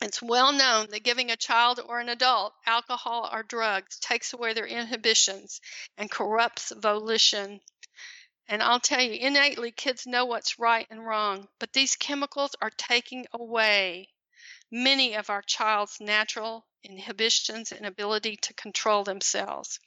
It's 0.00 0.20
well 0.20 0.52
known 0.52 0.90
that 0.90 1.04
giving 1.04 1.30
a 1.30 1.36
child 1.36 1.78
or 1.78 2.00
an 2.00 2.08
adult 2.08 2.54
alcohol 2.66 3.28
or 3.32 3.42
drugs 3.42 3.98
takes 3.98 4.32
away 4.32 4.52
their 4.52 4.66
inhibitions 4.66 5.60
and 5.96 6.10
corrupts 6.10 6.72
volition. 6.76 7.60
And 8.48 8.62
I'll 8.62 8.80
tell 8.80 9.00
you, 9.00 9.12
innately, 9.12 9.70
kids 9.72 10.06
know 10.06 10.24
what's 10.24 10.58
right 10.58 10.86
and 10.90 11.06
wrong, 11.06 11.48
but 11.58 11.72
these 11.72 11.96
chemicals 11.96 12.56
are 12.60 12.70
taking 12.70 13.26
away 13.32 14.13
many 14.74 15.14
of 15.14 15.30
our 15.30 15.40
child's 15.40 16.00
natural 16.00 16.66
inhibitions 16.82 17.70
and 17.70 17.86
ability 17.86 18.36
to 18.42 18.52
control 18.54 19.04
themselves. 19.04 19.78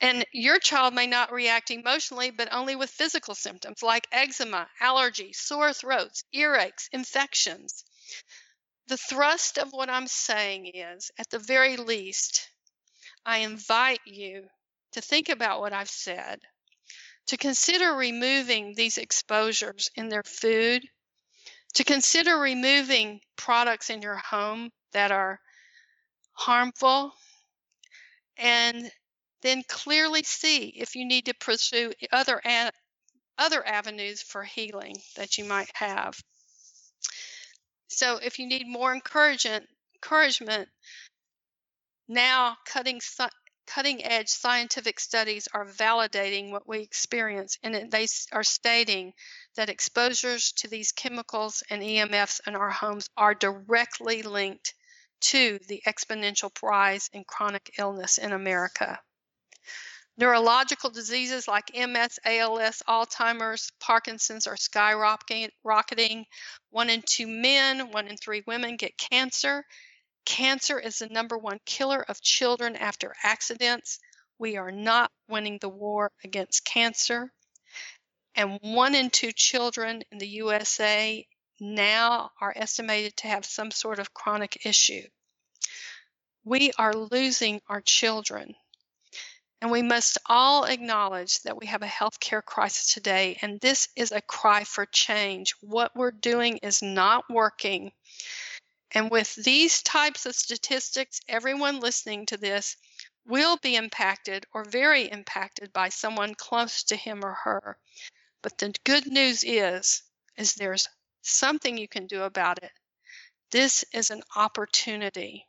And 0.00 0.24
your 0.32 0.58
child 0.58 0.94
may 0.94 1.06
not 1.06 1.30
react 1.30 1.70
emotionally, 1.70 2.30
but 2.30 2.48
only 2.50 2.74
with 2.74 2.88
physical 2.88 3.34
symptoms 3.34 3.82
like 3.82 4.06
eczema, 4.10 4.66
allergies, 4.80 5.34
sore 5.36 5.74
throats, 5.74 6.24
earaches, 6.34 6.88
infections. 6.90 7.84
The 8.86 8.96
thrust 8.96 9.58
of 9.58 9.72
what 9.72 9.90
I'm 9.90 10.06
saying 10.06 10.70
is, 10.72 11.10
at 11.18 11.28
the 11.28 11.38
very 11.38 11.76
least, 11.76 12.48
I 13.26 13.38
invite 13.38 14.00
you 14.06 14.44
to 14.92 15.02
think 15.02 15.28
about 15.28 15.60
what 15.60 15.74
I've 15.74 15.90
said, 15.90 16.40
to 17.26 17.36
consider 17.36 17.92
removing 17.92 18.74
these 18.74 18.96
exposures 18.96 19.90
in 19.96 20.08
their 20.08 20.22
food, 20.22 20.88
to 21.74 21.84
consider 21.84 22.38
removing 22.38 23.20
products 23.36 23.90
in 23.90 24.02
your 24.02 24.16
home 24.16 24.70
that 24.92 25.12
are 25.12 25.38
harmful, 26.32 27.12
and 28.36 28.90
then 29.42 29.62
clearly 29.68 30.22
see 30.22 30.68
if 30.68 30.94
you 30.96 31.06
need 31.06 31.26
to 31.26 31.34
pursue 31.34 31.92
other 32.12 32.40
other 33.38 33.66
avenues 33.66 34.20
for 34.22 34.42
healing 34.42 34.96
that 35.16 35.38
you 35.38 35.44
might 35.44 35.70
have. 35.74 36.18
So 37.88 38.18
if 38.18 38.38
you 38.38 38.46
need 38.46 38.66
more 38.66 38.92
encouragement, 38.92 39.66
encouragement, 39.96 40.68
now 42.08 42.56
cutting 42.66 43.00
cutting 43.68 44.04
edge 44.04 44.28
scientific 44.28 44.98
studies 44.98 45.46
are 45.52 45.66
validating 45.66 46.50
what 46.50 46.66
we 46.66 46.80
experience, 46.80 47.58
and 47.62 47.90
they 47.90 48.06
are 48.32 48.42
stating 48.42 49.12
that 49.56 49.68
exposures 49.68 50.52
to 50.52 50.68
these 50.68 50.92
chemicals 50.92 51.62
and 51.68 51.82
EMFs 51.82 52.40
in 52.46 52.56
our 52.56 52.70
homes 52.70 53.10
are 53.16 53.34
directly 53.34 54.22
linked 54.22 54.74
to 55.20 55.58
the 55.68 55.82
exponential 55.86 56.50
rise 56.62 57.10
in 57.12 57.24
chronic 57.24 57.74
illness 57.78 58.18
in 58.18 58.32
America. 58.32 58.98
Neurological 60.16 60.90
diseases 60.90 61.46
like 61.46 61.70
MS, 61.74 62.18
ALS, 62.24 62.82
Alzheimer's, 62.88 63.70
Parkinson's 63.78 64.48
are 64.48 64.56
skyrocketing. 64.56 66.24
One 66.70 66.90
in 66.90 67.02
two 67.06 67.28
men, 67.28 67.92
one 67.92 68.08
in 68.08 68.16
three 68.16 68.42
women 68.46 68.76
get 68.76 68.98
cancer, 68.98 69.64
Cancer 70.28 70.78
is 70.78 70.98
the 70.98 71.08
number 71.08 71.38
one 71.38 71.58
killer 71.64 72.04
of 72.06 72.20
children 72.20 72.76
after 72.76 73.16
accidents. 73.24 73.98
We 74.38 74.58
are 74.58 74.70
not 74.70 75.10
winning 75.26 75.56
the 75.58 75.70
war 75.70 76.12
against 76.22 76.66
cancer. 76.66 77.32
And 78.34 78.58
one 78.60 78.94
in 78.94 79.08
two 79.08 79.32
children 79.32 80.02
in 80.12 80.18
the 80.18 80.28
USA 80.28 81.26
now 81.60 82.30
are 82.42 82.52
estimated 82.54 83.16
to 83.16 83.28
have 83.28 83.46
some 83.46 83.70
sort 83.70 83.98
of 83.98 84.12
chronic 84.12 84.66
issue. 84.66 85.08
We 86.44 86.72
are 86.72 86.92
losing 86.92 87.62
our 87.66 87.80
children. 87.80 88.54
And 89.62 89.70
we 89.70 89.80
must 89.80 90.18
all 90.26 90.64
acknowledge 90.64 91.40
that 91.44 91.56
we 91.56 91.66
have 91.68 91.82
a 91.82 91.86
healthcare 91.86 92.44
crisis 92.44 92.92
today, 92.92 93.38
and 93.40 93.58
this 93.60 93.88
is 93.96 94.12
a 94.12 94.20
cry 94.20 94.64
for 94.64 94.84
change. 94.84 95.54
What 95.62 95.96
we're 95.96 96.10
doing 96.10 96.58
is 96.58 96.82
not 96.82 97.24
working. 97.30 97.92
And 98.92 99.10
with 99.10 99.34
these 99.34 99.82
types 99.82 100.24
of 100.24 100.34
statistics, 100.34 101.20
everyone 101.28 101.80
listening 101.80 102.24
to 102.26 102.36
this 102.38 102.76
will 103.26 103.58
be 103.58 103.76
impacted 103.76 104.46
or 104.52 104.64
very 104.64 105.10
impacted 105.10 105.72
by 105.72 105.90
someone 105.90 106.34
close 106.34 106.82
to 106.84 106.96
him 106.96 107.24
or 107.24 107.34
her. 107.34 107.78
But 108.40 108.56
the 108.58 108.74
good 108.84 109.06
news 109.06 109.44
is 109.44 110.02
is 110.36 110.54
there's 110.54 110.88
something 111.22 111.76
you 111.76 111.88
can 111.88 112.06
do 112.06 112.22
about 112.22 112.62
it. 112.62 112.72
This 113.50 113.84
is 113.92 114.10
an 114.10 114.22
opportunity. 114.36 115.46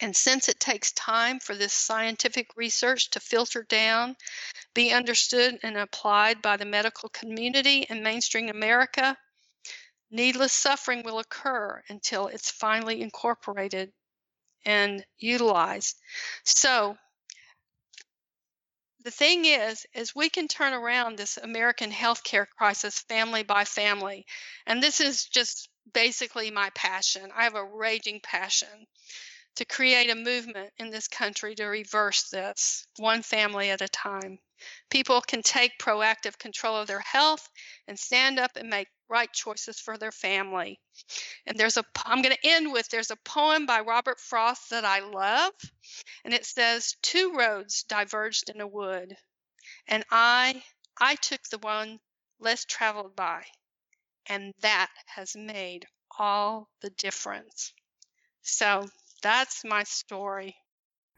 And 0.00 0.16
since 0.16 0.48
it 0.48 0.58
takes 0.58 0.92
time 0.92 1.38
for 1.38 1.54
this 1.54 1.72
scientific 1.72 2.56
research 2.56 3.10
to 3.10 3.20
filter 3.20 3.62
down, 3.62 4.16
be 4.74 4.90
understood 4.90 5.60
and 5.62 5.76
applied 5.76 6.40
by 6.40 6.56
the 6.56 6.64
medical 6.64 7.08
community 7.10 7.86
in 7.88 8.02
mainstream 8.02 8.48
America, 8.48 9.16
Needless 10.12 10.52
suffering 10.52 11.02
will 11.04 11.18
occur 11.18 11.82
until 11.88 12.26
it's 12.26 12.50
finally 12.50 13.00
incorporated 13.00 13.90
and 14.64 15.04
utilized. 15.18 15.98
So 16.44 16.96
the 19.04 19.10
thing 19.10 19.46
is 19.46 19.86
is 19.94 20.14
we 20.14 20.28
can 20.28 20.48
turn 20.48 20.74
around 20.74 21.16
this 21.16 21.38
American 21.38 21.90
healthcare 21.90 22.46
crisis 22.46 23.00
family 23.00 23.42
by 23.42 23.64
family. 23.64 24.26
And 24.66 24.82
this 24.82 25.00
is 25.00 25.24
just 25.24 25.70
basically 25.94 26.50
my 26.50 26.68
passion. 26.74 27.30
I 27.34 27.44
have 27.44 27.54
a 27.54 27.64
raging 27.64 28.20
passion 28.22 28.86
to 29.56 29.64
create 29.64 30.10
a 30.10 30.14
movement 30.14 30.72
in 30.78 30.90
this 30.90 31.08
country 31.08 31.54
to 31.54 31.64
reverse 31.64 32.28
this, 32.30 32.86
one 32.98 33.22
family 33.22 33.70
at 33.70 33.80
a 33.80 33.88
time. 33.88 34.38
People 34.90 35.20
can 35.20 35.42
take 35.42 35.78
proactive 35.78 36.38
control 36.38 36.76
of 36.76 36.86
their 36.86 37.00
health 37.00 37.48
and 37.88 37.98
stand 37.98 38.38
up 38.38 38.52
and 38.56 38.68
make 38.70 38.88
right 39.08 39.32
choices 39.32 39.78
for 39.80 39.98
their 39.98 40.12
family. 40.12 40.80
And 41.46 41.58
there's 41.58 41.76
a 41.76 41.84
I'm 42.04 42.22
going 42.22 42.34
to 42.34 42.48
end 42.48 42.72
with 42.72 42.88
there's 42.88 43.10
a 43.10 43.16
poem 43.16 43.66
by 43.66 43.80
Robert 43.80 44.20
Frost 44.20 44.70
that 44.70 44.84
I 44.84 45.00
love, 45.00 45.52
and 46.24 46.34
it 46.34 46.46
says 46.46 46.96
two 47.02 47.34
roads 47.34 47.84
diverged 47.84 48.48
in 48.48 48.60
a 48.60 48.66
wood, 48.66 49.16
and 49.88 50.04
I 50.10 50.62
I 51.00 51.16
took 51.16 51.42
the 51.48 51.58
one 51.58 52.00
less 52.38 52.64
traveled 52.64 53.16
by, 53.16 53.44
and 54.26 54.54
that 54.60 54.90
has 55.06 55.36
made 55.36 55.86
all 56.18 56.68
the 56.80 56.90
difference. 56.90 57.72
So 58.42 58.88
that's 59.22 59.64
my 59.64 59.84
story. 59.84 60.56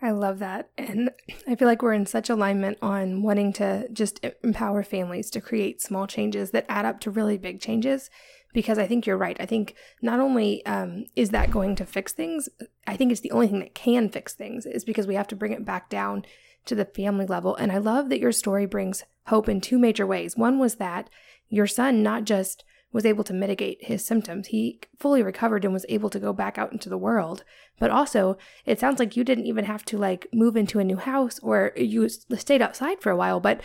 I 0.03 0.11
love 0.11 0.39
that. 0.41 0.71
And 0.77 1.11
I 1.47 1.55
feel 1.55 1.67
like 1.67 1.81
we're 1.81 1.95
in 1.95 2.07
such 2.07 2.29
alignment 2.29 2.79
on 2.83 3.23
wanting 3.23 3.53
to 3.55 3.89
just 3.93 4.25
empower 4.43 4.83
families 4.83 5.31
to 5.31 5.41
create 5.41 5.81
small 5.81 6.07
changes 6.07 6.51
that 6.51 6.67
add 6.69 6.85
up 6.85 7.01
to 7.01 7.11
really 7.11 7.39
big 7.39 7.61
changes. 7.61 8.11
Because 8.53 8.79
I 8.79 8.87
think 8.87 9.05
you're 9.05 9.17
right. 9.17 9.37
I 9.41 9.47
think 9.47 9.75
not 10.01 10.21
only 10.21 10.65
um, 10.65 11.07
is 11.17 11.31
that 11.31 11.51
going 11.51 11.75
to 11.75 11.85
fix 11.85 12.13
things, 12.13 12.49
I 12.87 12.97
think 12.97 13.11
it's 13.11 13.21
the 13.21 13.33
only 13.33 13.49
thing 13.49 13.59
that 13.59 13.75
can 13.75 14.09
fix 14.09 14.33
things, 14.33 14.65
is 14.65 14.85
because 14.85 15.09
we 15.09 15.17
have 15.17 15.27
to 15.29 15.37
bring 15.37 15.51
it 15.51 15.65
back 15.65 15.91
down 15.91 16.25
to 16.67 16.77
the 16.77 16.85
family 16.85 17.27
level. 17.27 17.57
And 17.57 17.73
I 17.73 17.79
love 17.79 18.11
that 18.11 18.21
your 18.21 18.31
story 18.31 18.67
brings 18.67 19.03
hope 19.27 19.49
in 19.49 19.61
two 19.61 19.77
major 19.77 20.07
ways. 20.07 20.37
One 20.37 20.61
was 20.61 20.77
that 20.77 21.11
your 21.49 21.67
son 21.67 22.05
not 22.05 22.25
just 22.25 22.63
was 22.95 23.05
able 23.05 23.25
to 23.25 23.35
mitigate 23.35 23.85
his 23.85 24.07
symptoms. 24.07 24.47
He 24.47 24.79
fully 25.01 25.21
recovered 25.21 25.65
and 25.65 25.75
was 25.75 25.85
able 25.89 26.09
to 26.11 26.21
go 26.21 26.33
back 26.33 26.57
out 26.57 26.73
into 26.73 26.89
the 26.89 26.97
world. 26.97 27.43
But 27.81 27.91
also, 27.91 28.39
it 28.65 28.79
sounds 28.79 29.01
like 29.01 29.17
you 29.17 29.25
didn't 29.25 29.47
even 29.47 29.65
have 29.65 29.85
to 29.87 29.99
like 29.99 30.29
move 30.33 30.57
into 30.57 30.79
a 30.79 30.85
new 30.85 30.97
house 30.97 31.41
or 31.41 31.73
you 31.77 32.09
stayed 32.09 32.63
outside 32.63 33.03
for 33.03 33.11
a 33.11 33.17
while, 33.17 33.41
but 33.41 33.61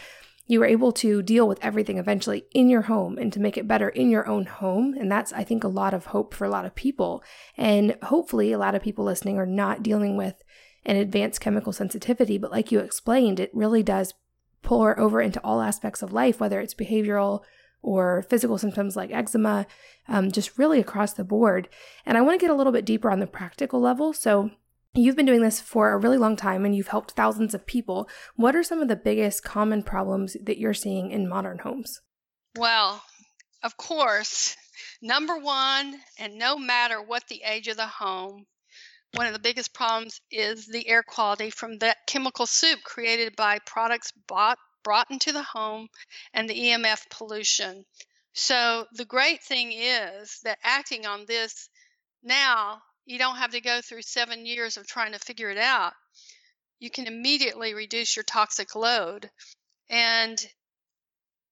you 0.48 0.60
were 0.60 0.66
able 0.66 0.92
to 0.92 1.22
deal 1.22 1.48
with 1.48 1.64
everything 1.64 2.00
eventually 2.00 2.46
in 2.56 2.70
your 2.70 2.82
home 2.82 3.20
and 3.20 3.32
to 3.32 3.40
make 3.40 3.56
it 3.56 3.68
better 3.68 3.90
in 3.90 4.10
your 4.10 4.28
own 4.28 4.48
home. 4.48 4.96
And 5.00 5.12
that's, 5.12 5.32
I 5.32 5.44
think, 5.44 5.64
a 5.64 5.68
lot 5.68 5.94
of 5.94 6.08
hope 6.08 6.34
for 6.34 6.46
a 6.46 6.50
lot 6.50 6.66
of 6.66 6.74
people. 6.74 7.24
And 7.56 7.96
hopefully, 8.02 8.52
a 8.52 8.58
lot 8.58 8.74
of 8.74 8.82
people 8.82 9.06
listening 9.06 9.38
are 9.38 9.46
not 9.46 9.84
dealing 9.84 10.18
with 10.18 10.44
an 10.86 10.96
advanced 10.96 11.40
chemical 11.40 11.72
sensitivity, 11.72 12.40
but 12.40 12.50
like 12.50 12.72
you 12.72 12.80
explained, 12.80 13.40
it 13.40 13.52
really 13.54 13.84
does 13.84 14.16
pour 14.64 15.00
over 15.00 15.22
into 15.22 15.40
all 15.42 15.62
aspects 15.62 16.02
of 16.02 16.14
life, 16.14 16.40
whether 16.40 16.60
it's 16.60 16.74
behavioral 16.74 17.44
or 17.82 18.24
physical 18.30 18.58
symptoms 18.58 18.96
like 18.96 19.12
eczema, 19.12 19.66
um, 20.08 20.32
just 20.32 20.58
really 20.58 20.80
across 20.80 21.14
the 21.14 21.24
board. 21.24 21.70
And 22.06 22.18
I 22.18 22.22
want 22.22 22.40
to 22.40 22.44
get 22.44 22.52
a 22.52 22.56
little 22.56 22.74
bit 22.74 22.86
deeper 22.86 23.10
on 23.10 23.20
the 23.20 23.28
practical 23.28 23.80
level. 23.80 24.14
So, 24.14 24.52
you've 24.96 25.16
been 25.16 25.26
doing 25.26 25.42
this 25.42 25.62
for 25.62 25.92
a 25.92 25.98
really 25.98 26.18
long 26.18 26.36
time 26.36 26.66
and 26.66 26.76
you've 26.76 26.88
helped 26.88 27.12
thousands 27.12 27.54
of 27.54 27.66
people. 27.66 28.10
What 28.36 28.56
are 28.56 28.64
some 28.64 28.82
of 28.82 28.88
the 28.88 28.96
biggest 28.96 29.44
common 29.44 29.84
problems 29.84 30.36
that 30.44 30.58
you're 30.58 30.74
seeing 30.74 31.12
in 31.12 31.30
modern 31.30 31.60
homes? 31.60 32.02
Well, 32.58 33.04
of 33.64 33.78
course, 33.78 34.58
number 35.02 35.38
one, 35.38 36.00
and 36.18 36.38
no 36.38 36.58
matter 36.58 37.02
what 37.02 37.28
the 37.28 37.42
age 37.46 37.68
of 37.68 37.78
the 37.78 37.88
home, 37.88 38.46
one 39.14 39.28
of 39.28 39.34
the 39.34 39.40
biggest 39.40 39.74
problems 39.74 40.22
is 40.32 40.68
the 40.68 40.88
air 40.88 41.04
quality 41.04 41.50
from 41.50 41.78
that 41.80 41.98
chemical 42.08 42.46
soup 42.46 42.80
created 42.84 43.36
by 43.36 43.60
products 43.66 44.12
bought 44.28 44.58
brought 44.84 45.12
into 45.12 45.32
the 45.32 45.44
home 45.44 45.90
and 46.34 46.50
the 46.50 46.60
EMF 46.60 47.10
pollution. 47.10 47.86
So 48.34 48.88
the 48.94 49.06
great 49.06 49.44
thing 49.44 49.72
is 49.74 50.40
that 50.44 50.60
acting 50.64 51.06
on 51.06 51.26
this 51.26 51.70
now, 52.24 52.82
you 53.06 53.18
don't 53.18 53.38
have 53.38 53.52
to 53.52 53.62
go 53.62 53.82
through 53.82 54.04
seven 54.04 54.46
years 54.46 54.78
of 54.78 54.88
trying 54.88 55.14
to 55.14 55.20
figure 55.20 55.50
it 55.50 55.58
out. 55.58 55.94
You 56.80 56.90
can 56.90 57.08
immediately 57.08 57.74
reduce 57.74 58.16
your 58.16 58.24
toxic 58.24 58.76
load. 58.76 59.30
And 59.90 60.40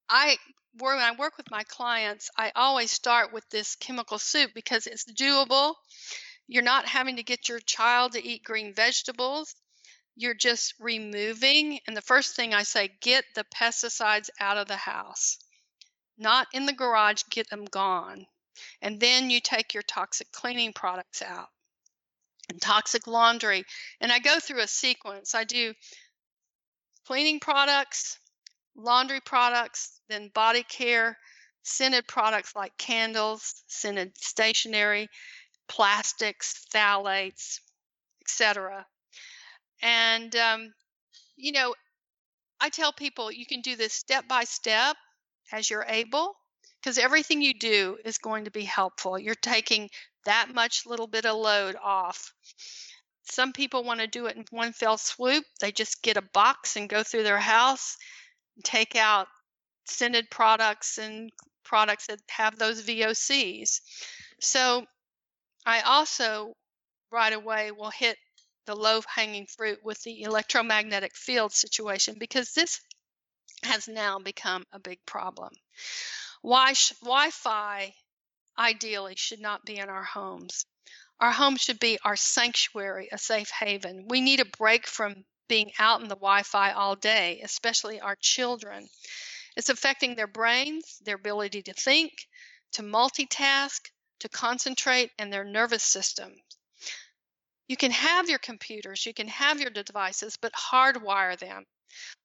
I 0.10 0.38
when 0.80 1.00
I 1.00 1.16
work 1.16 1.38
with 1.38 1.50
my 1.50 1.64
clients, 1.64 2.30
I 2.38 2.52
always 2.56 2.92
start 2.92 3.34
with 3.34 3.50
this 3.50 3.76
chemical 3.76 4.20
soup 4.20 4.52
because 4.54 4.86
it's 4.86 5.12
doable. 5.12 5.74
You're 6.48 6.64
not 6.64 6.86
having 6.86 7.16
to 7.18 7.24
get 7.24 7.50
your 7.50 7.60
child 7.60 8.14
to 8.14 8.24
eat 8.24 8.44
green 8.44 8.74
vegetables 8.74 9.56
you're 10.18 10.34
just 10.34 10.74
removing. 10.80 11.80
And 11.88 11.96
the 11.96 12.02
first 12.02 12.36
thing 12.36 12.54
I 12.54 12.64
say, 12.64 12.90
get 13.02 13.24
the 13.36 13.46
pesticides 13.56 14.30
out 14.40 14.58
of 14.58 14.68
the 14.68 14.76
house, 14.76 15.38
not 16.18 16.48
in 16.54 16.66
the 16.66 16.74
garage, 16.74 17.22
get 17.30 17.50
them 17.50 17.66
gone. 17.66 18.26
And 18.82 19.00
then 19.00 19.30
you 19.30 19.40
take 19.40 19.76
your 19.76 19.84
toxic 19.84 20.32
cleaning 20.32 20.74
products 20.74 21.22
out 21.22 21.50
and 22.50 22.60
toxic 22.60 23.06
laundry. 23.06 23.64
And 24.02 24.12
I 24.12 24.18
go 24.18 24.40
through 24.40 24.62
a 24.62 24.68
sequence. 24.68 25.36
I 25.36 25.44
do 25.44 25.76
cleaning 27.06 27.40
products, 27.40 28.18
laundry 28.76 29.22
products, 29.22 30.02
then 30.10 30.32
body 30.34 30.64
care, 30.64 31.18
scented 31.62 32.08
products 32.08 32.56
like 32.56 32.76
candles, 32.78 33.62
scented 33.68 34.18
stationery, 34.18 35.10
plastics, 35.68 36.66
phthalates, 36.74 37.60
etc. 38.22 38.88
And, 39.82 40.36
um, 40.36 40.74
you 41.36 41.52
know, 41.52 41.76
I 42.60 42.70
tell 42.70 42.94
people 42.94 43.32
you 43.32 43.46
can 43.46 43.62
do 43.62 43.76
this 43.76 43.94
step 43.94 44.28
by 44.28 44.44
step 44.44 44.98
as 45.52 45.70
you're 45.70 45.86
able 45.88 46.36
because 46.82 46.98
everything 46.98 47.42
you 47.42 47.54
do 47.54 47.98
is 48.06 48.18
going 48.18 48.46
to 48.46 48.52
be 48.52 48.64
helpful. 48.64 49.20
You're 49.20 49.36
taking 49.36 49.90
that 50.26 50.54
much 50.54 50.86
little 50.86 51.08
bit 51.08 51.26
of 51.26 51.38
load 51.38 51.76
off. 51.82 52.34
Some 53.24 53.54
people 53.54 53.84
want 53.84 54.00
to 54.00 54.08
do 54.08 54.26
it 54.28 54.38
in 54.38 54.46
one 54.52 54.74
fell 54.74 54.98
swoop. 54.98 55.44
They 55.60 55.72
just 55.72 56.02
get 56.02 56.18
a 56.18 56.22
box 56.22 56.76
and 56.76 56.90
go 56.90 57.04
through 57.04 57.24
their 57.24 57.40
house, 57.40 57.98
and 58.56 58.66
take 58.66 58.96
out 58.96 59.28
scented 59.86 60.30
products 60.32 60.98
and 60.98 61.32
products 61.64 62.08
that 62.08 62.20
have 62.30 62.58
those 62.58 62.84
VOCs. 62.84 63.82
So 64.42 64.86
I 65.66 65.82
also 65.82 66.54
right 67.12 67.34
away 67.34 67.72
will 67.72 67.92
hit 67.92 68.18
the 68.68 68.76
low 68.76 69.02
hanging 69.08 69.48
fruit 69.48 69.80
with 69.84 70.04
the 70.04 70.22
electromagnetic 70.22 71.16
field 71.16 71.52
situation 71.52 72.16
because 72.20 72.52
this 72.52 72.80
has 73.64 73.88
now 73.88 74.20
become 74.20 74.66
a 74.72 74.80
big 74.80 75.00
problem. 75.06 75.52
Why 76.42 76.74
Wi-Fi 77.02 77.96
ideally 78.58 79.16
should 79.16 79.40
not 79.40 79.66
be 79.66 79.78
in 79.78 79.90
our 79.90 80.04
homes. 80.04 80.66
Our 81.20 81.32
home 81.32 81.58
should 81.58 81.80
be 81.80 81.98
our 82.04 82.16
sanctuary, 82.16 83.10
a 83.12 83.18
safe 83.18 83.50
haven. 83.50 84.06
We 84.08 84.22
need 84.22 84.40
a 84.40 84.46
break 84.46 84.86
from 84.86 85.26
being 85.48 85.72
out 85.80 86.02
in 86.02 86.08
the 86.08 86.16
Wi 86.16 86.44
Fi 86.44 86.72
all 86.74 86.96
day, 86.96 87.42
especially 87.44 88.00
our 88.00 88.16
children. 88.20 88.88
It's 89.56 89.70
affecting 89.70 90.16
their 90.16 90.28
brains, 90.28 91.00
their 91.02 91.16
ability 91.16 91.64
to 91.64 91.74
think, 91.74 92.12
to 92.74 92.84
multitask, 92.84 93.90
to 94.20 94.30
concentrate, 94.30 95.12
and 95.18 95.32
their 95.32 95.44
nervous 95.44 95.84
system. 95.84 96.36
You 97.68 97.78
can 97.78 97.92
have 97.92 98.30
your 98.30 98.40
computers, 98.40 99.06
you 99.06 99.14
can 99.14 99.28
have 99.28 99.60
your 99.60 99.70
devices, 99.70 100.38
but 100.38 100.54
hardwire 100.54 101.38
them. 101.38 101.66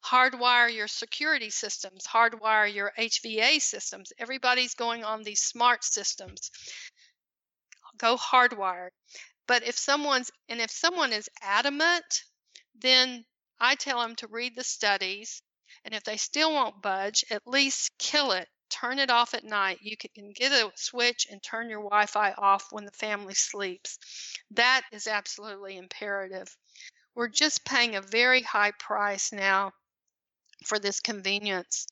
Hardwire 0.05 0.75
your 0.75 0.89
security 0.89 1.51
systems, 1.51 2.07
hardwire 2.07 2.73
your 2.73 2.93
HVA 2.99 3.61
systems. 3.61 4.13
Everybody's 4.19 4.75
going 4.75 5.05
on 5.05 5.23
these 5.23 5.41
smart 5.41 5.85
systems 5.85 6.51
go 7.99 8.17
hardwired. 8.17 8.91
But 9.47 9.63
if 9.65 9.77
someone's 9.77 10.31
and 10.49 10.61
if 10.61 10.71
someone 10.71 11.13
is 11.13 11.29
adamant, 11.41 12.25
then 12.75 13.25
I 13.61 13.75
tell 13.75 14.01
them 14.01 14.17
to 14.17 14.29
read 14.29 14.57
the 14.57 14.65
studies, 14.65 15.43
and 15.85 15.95
if 15.95 16.05
they 16.05 16.17
still 16.17 16.53
won't 16.53 16.83
budge, 16.83 17.25
at 17.31 17.47
least 17.47 17.93
kill 17.99 18.33
it. 18.33 18.49
Turn 18.73 18.99
it 18.99 19.11
off 19.11 19.35
at 19.35 19.45
night. 19.45 19.79
You 19.83 19.97
can 19.97 20.33
get 20.33 20.51
a 20.51 20.73
switch 20.75 21.27
and 21.31 21.43
turn 21.43 21.69
your 21.69 21.83
Wi 21.83 22.07
Fi 22.07 22.33
off 22.33 22.69
when 22.71 22.87
the 22.87 22.93
family 22.93 23.35
sleeps. 23.35 23.99
That 24.53 24.83
is 24.93 25.07
absolutely 25.07 25.77
imperative. 25.77 26.57
We're 27.15 27.29
just 27.29 27.65
paying 27.67 27.97
a 27.97 28.01
very 28.01 28.41
high 28.41 28.73
price 28.79 29.31
now 29.33 29.73
for 30.65 30.79
this 30.79 31.01
convenience. 31.01 31.87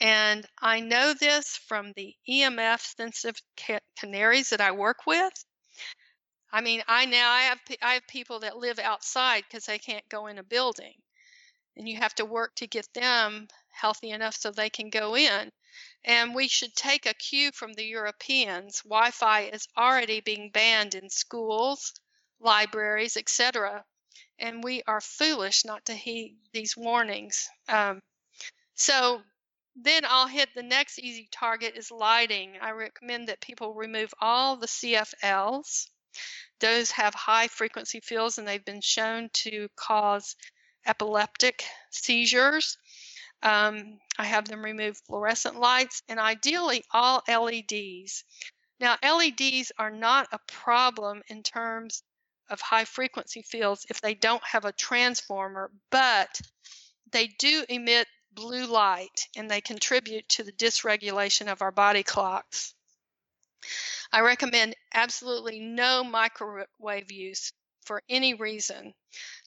And 0.00 0.44
I 0.60 0.80
know 0.80 1.14
this 1.14 1.56
from 1.68 1.92
the 1.96 2.14
EMF 2.28 2.80
sensitive 2.96 3.40
canaries 3.96 4.50
that 4.50 4.60
I 4.60 4.72
work 4.72 5.06
with. 5.06 5.32
I 6.52 6.60
mean, 6.60 6.82
I 6.88 7.06
now 7.06 7.30
I 7.30 7.42
have 7.42 7.60
I 7.82 7.94
have 7.94 8.06
people 8.08 8.40
that 8.40 8.56
live 8.56 8.78
outside 8.78 9.44
because 9.48 9.66
they 9.66 9.78
can't 9.78 10.08
go 10.08 10.26
in 10.26 10.38
a 10.38 10.42
building, 10.42 10.94
and 11.76 11.88
you 11.88 11.96
have 11.98 12.14
to 12.16 12.24
work 12.24 12.54
to 12.56 12.66
get 12.66 12.88
them 12.94 13.48
healthy 13.70 14.10
enough 14.10 14.34
so 14.34 14.50
they 14.50 14.70
can 14.70 14.90
go 14.90 15.16
in. 15.16 15.50
And 16.04 16.34
we 16.34 16.48
should 16.48 16.74
take 16.74 17.06
a 17.06 17.14
cue 17.14 17.52
from 17.52 17.72
the 17.72 17.84
Europeans. 17.84 18.82
Wi-Fi 18.82 19.42
is 19.42 19.66
already 19.76 20.20
being 20.20 20.50
banned 20.50 20.94
in 20.94 21.10
schools, 21.10 21.92
libraries, 22.40 23.16
etc. 23.16 23.84
And 24.38 24.62
we 24.62 24.82
are 24.86 25.00
foolish 25.00 25.64
not 25.64 25.84
to 25.86 25.94
heed 25.94 26.36
these 26.52 26.76
warnings. 26.76 27.48
Um, 27.68 28.00
so 28.74 29.22
then 29.74 30.04
I'll 30.06 30.26
hit 30.26 30.54
the 30.54 30.62
next 30.62 30.98
easy 30.98 31.28
target 31.30 31.76
is 31.76 31.90
lighting. 31.90 32.58
I 32.60 32.70
recommend 32.70 33.28
that 33.28 33.40
people 33.40 33.74
remove 33.74 34.12
all 34.20 34.56
the 34.56 34.66
CFLs. 34.66 35.88
Those 36.60 36.90
have 36.92 37.14
high 37.14 37.48
frequency 37.48 38.00
fields 38.00 38.38
and 38.38 38.48
they've 38.48 38.64
been 38.64 38.80
shown 38.80 39.28
to 39.44 39.68
cause 39.76 40.36
epileptic 40.86 41.64
seizures. 41.90 42.78
Um, 43.42 43.98
I 44.18 44.24
have 44.24 44.48
them 44.48 44.64
remove 44.64 44.98
fluorescent 45.06 45.56
lights 45.56 46.02
and 46.08 46.18
ideally 46.18 46.84
all 46.92 47.22
LEDs. 47.28 48.24
Now, 48.80 48.96
LEDs 49.02 49.72
are 49.78 49.90
not 49.90 50.28
a 50.32 50.40
problem 50.46 51.22
in 51.28 51.42
terms 51.42 52.02
of 52.48 52.60
high 52.60 52.84
frequency 52.84 53.42
fields 53.42 53.86
if 53.88 54.00
they 54.00 54.14
don't 54.14 54.44
have 54.44 54.64
a 54.64 54.72
transformer, 54.72 55.70
but 55.90 56.40
they 57.10 57.26
do 57.26 57.64
emit 57.68 58.06
blue 58.32 58.66
light 58.66 59.28
and 59.36 59.50
they 59.50 59.60
contribute 59.60 60.28
to 60.28 60.44
the 60.44 60.52
dysregulation 60.52 61.50
of 61.50 61.62
our 61.62 61.72
body 61.72 62.02
clocks. 62.02 62.74
I 64.12 64.20
recommend 64.20 64.76
absolutely 64.92 65.58
no 65.58 66.04
microwave 66.04 67.10
use 67.10 67.52
for 67.84 68.02
any 68.08 68.34
reason. 68.34 68.94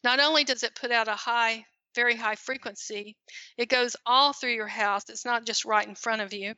Not 0.03 0.19
only 0.19 0.43
does 0.43 0.63
it 0.63 0.75
put 0.75 0.91
out 0.91 1.07
a 1.07 1.15
high, 1.15 1.65
very 1.95 2.15
high 2.15 2.35
frequency, 2.35 3.15
it 3.57 3.69
goes 3.69 3.95
all 4.05 4.33
through 4.33 4.53
your 4.53 4.67
house. 4.67 5.09
It's 5.09 5.25
not 5.25 5.45
just 5.45 5.65
right 5.65 5.87
in 5.87 5.95
front 5.95 6.21
of 6.21 6.33
you. 6.33 6.53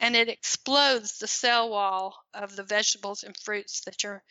And 0.00 0.14
it 0.14 0.28
explodes 0.28 1.18
the 1.18 1.26
cell 1.26 1.70
wall 1.70 2.16
of 2.34 2.54
the 2.54 2.62
vegetables 2.62 3.22
and 3.22 3.36
fruits 3.36 3.82
that 3.82 4.02
you're 4.02 4.22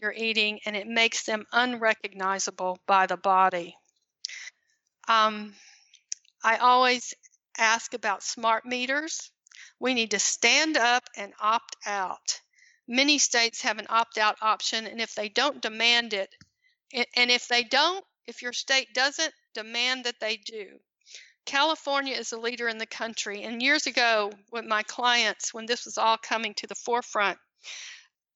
you're 0.00 0.12
eating 0.12 0.60
and 0.66 0.76
it 0.76 0.86
makes 0.86 1.24
them 1.24 1.46
unrecognizable 1.52 2.78
by 2.86 3.06
the 3.06 3.16
body. 3.16 3.74
Um, 5.08 5.54
I 6.44 6.56
always 6.58 7.14
ask 7.56 7.94
about 7.94 8.22
smart 8.22 8.66
meters. 8.66 9.30
We 9.80 9.94
need 9.94 10.10
to 10.10 10.18
stand 10.18 10.76
up 10.76 11.04
and 11.16 11.32
opt 11.40 11.76
out. 11.86 12.40
Many 12.88 13.18
states 13.18 13.62
have 13.62 13.78
an 13.78 13.86
opt 13.88 14.18
out 14.18 14.36
option, 14.42 14.86
and 14.86 15.00
if 15.00 15.14
they 15.14 15.28
don't 15.28 15.60
demand 15.60 16.12
it, 16.12 16.32
and 16.92 17.30
if 17.30 17.48
they 17.48 17.64
don't, 17.64 18.04
if 18.26 18.42
your 18.42 18.52
state 18.52 18.94
doesn't, 18.94 19.32
demand 19.56 20.04
that 20.04 20.20
they 20.20 20.36
do. 20.36 20.78
California 21.46 22.14
is 22.14 22.32
a 22.32 22.38
leader 22.38 22.68
in 22.68 22.76
the 22.76 22.86
country. 22.86 23.42
And 23.42 23.62
years 23.62 23.86
ago, 23.86 24.30
with 24.52 24.66
my 24.66 24.82
clients, 24.82 25.54
when 25.54 25.64
this 25.64 25.86
was 25.86 25.96
all 25.96 26.18
coming 26.18 26.52
to 26.54 26.66
the 26.66 26.74
forefront 26.74 27.38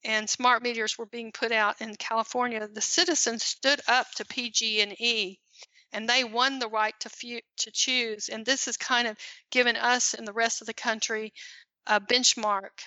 and 0.03 0.31
smart 0.31 0.63
meters 0.63 0.97
were 0.97 1.07
being 1.07 1.31
put 1.31 1.53
out 1.53 1.83
in 1.83 1.95
California, 1.97 2.67
the 2.67 2.81
citizens 2.81 3.43
stood 3.43 3.81
up 3.87 4.07
to 4.17 4.25
PG&E 4.25 5.39
and 5.93 6.09
they 6.09 6.25
won 6.25 6.59
the 6.59 6.69
right 6.69 6.95
to 7.01 7.11
to 7.59 7.71
choose. 7.71 8.29
And 8.29 8.47
this 8.47 8.65
has 8.65 8.77
kind 8.77 9.09
of 9.09 9.17
given 9.51 9.77
us 9.77 10.15
and 10.15 10.27
the 10.27 10.33
rest 10.33 10.63
of 10.63 10.67
the 10.67 10.75
country 10.75 11.33
a 11.87 12.01
benchmark. 12.01 12.87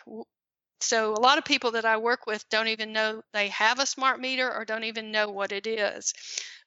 So 0.80 1.14
a 1.14 1.22
lot 1.22 1.38
of 1.38 1.46
people 1.46 1.72
that 1.72 1.86
I 1.86 1.98
work 1.98 2.26
with 2.26 2.48
don't 2.50 2.68
even 2.68 2.94
know 2.94 3.22
they 3.34 3.50
have 3.50 3.80
a 3.80 3.86
smart 3.86 4.20
meter 4.20 4.52
or 4.52 4.66
don't 4.66 4.84
even 4.86 5.12
know 5.12 5.30
what 5.30 5.52
it 5.52 5.68
is. 5.68 6.14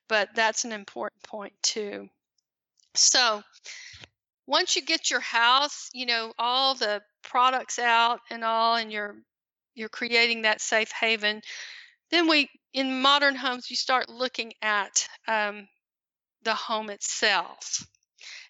But 0.09 0.30
that's 0.34 0.64
an 0.64 0.72
important 0.72 1.22
point 1.22 1.52
too. 1.62 2.09
So 2.94 3.42
once 4.46 4.76
you 4.76 4.82
get 4.82 5.11
your 5.11 5.20
house, 5.20 5.90
you 5.92 6.07
know, 6.07 6.32
all 6.38 6.74
the 6.74 7.02
products 7.22 7.78
out 7.78 8.20
and 8.30 8.44
all 8.44 8.76
and 8.76 8.92
you're 8.92 9.16
you're 9.74 9.88
creating 9.88 10.42
that 10.42 10.61
safe 10.61 10.90
haven, 10.92 11.42
then 12.11 12.28
we 12.28 12.48
in 12.72 13.02
modern 13.02 13.34
homes 13.34 13.70
you 13.70 13.76
start 13.76 14.09
looking 14.09 14.52
at 14.62 15.07
um, 15.26 15.66
the 16.42 16.54
home 16.54 16.90
itself. 16.90 17.87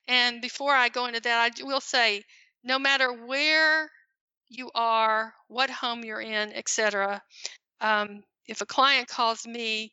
And 0.08 0.40
before 0.40 0.72
I 0.72 0.88
go 0.88 1.06
into 1.06 1.20
that, 1.20 1.52
I 1.58 1.64
will 1.64 1.80
say 1.80 2.22
no 2.62 2.78
matter 2.78 3.12
where 3.12 3.90
you 4.48 4.70
are, 4.74 5.34
what 5.48 5.70
home 5.70 6.04
you're 6.04 6.20
in, 6.20 6.52
etc., 6.52 7.22
um, 7.80 8.22
if 8.46 8.60
a 8.60 8.66
client 8.66 9.08
calls 9.08 9.46
me, 9.46 9.92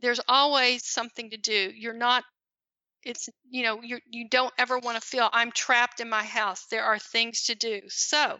there's 0.00 0.20
always 0.28 0.86
something 0.86 1.30
to 1.30 1.36
do. 1.36 1.72
You're 1.74 1.94
not 1.94 2.24
it's 3.02 3.30
you 3.48 3.62
know 3.62 3.80
you 3.82 3.98
you 4.10 4.28
don't 4.28 4.52
ever 4.58 4.78
want 4.78 5.00
to 5.00 5.06
feel 5.06 5.28
I'm 5.32 5.52
trapped 5.52 6.00
in 6.00 6.08
my 6.08 6.22
house. 6.22 6.66
There 6.66 6.84
are 6.84 6.98
things 6.98 7.44
to 7.44 7.54
do. 7.54 7.80
So, 7.88 8.38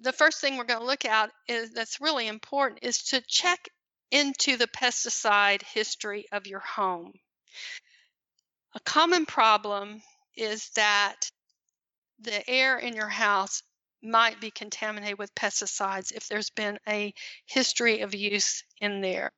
the 0.00 0.12
first 0.12 0.40
thing 0.40 0.56
we're 0.56 0.64
going 0.64 0.80
to 0.80 0.86
look 0.86 1.04
at 1.04 1.30
is 1.48 1.72
that's 1.72 2.00
really 2.00 2.28
important 2.28 2.80
is 2.82 3.02
to 3.04 3.22
check 3.26 3.68
into 4.10 4.56
the 4.56 4.66
pesticide 4.66 5.62
history 5.62 6.26
of 6.32 6.46
your 6.46 6.60
home. 6.60 7.12
A 8.74 8.80
common 8.80 9.26
problem 9.26 10.02
is 10.36 10.70
that 10.76 11.30
the 12.20 12.48
air 12.48 12.78
in 12.78 12.94
your 12.94 13.08
house 13.08 13.62
might 14.02 14.40
be 14.40 14.50
contaminated 14.50 15.18
with 15.18 15.34
pesticides 15.34 16.12
if 16.12 16.28
there's 16.28 16.50
been 16.50 16.78
a 16.88 17.12
history 17.46 18.00
of 18.00 18.14
use 18.14 18.64
in 18.80 19.00
there. 19.00 19.32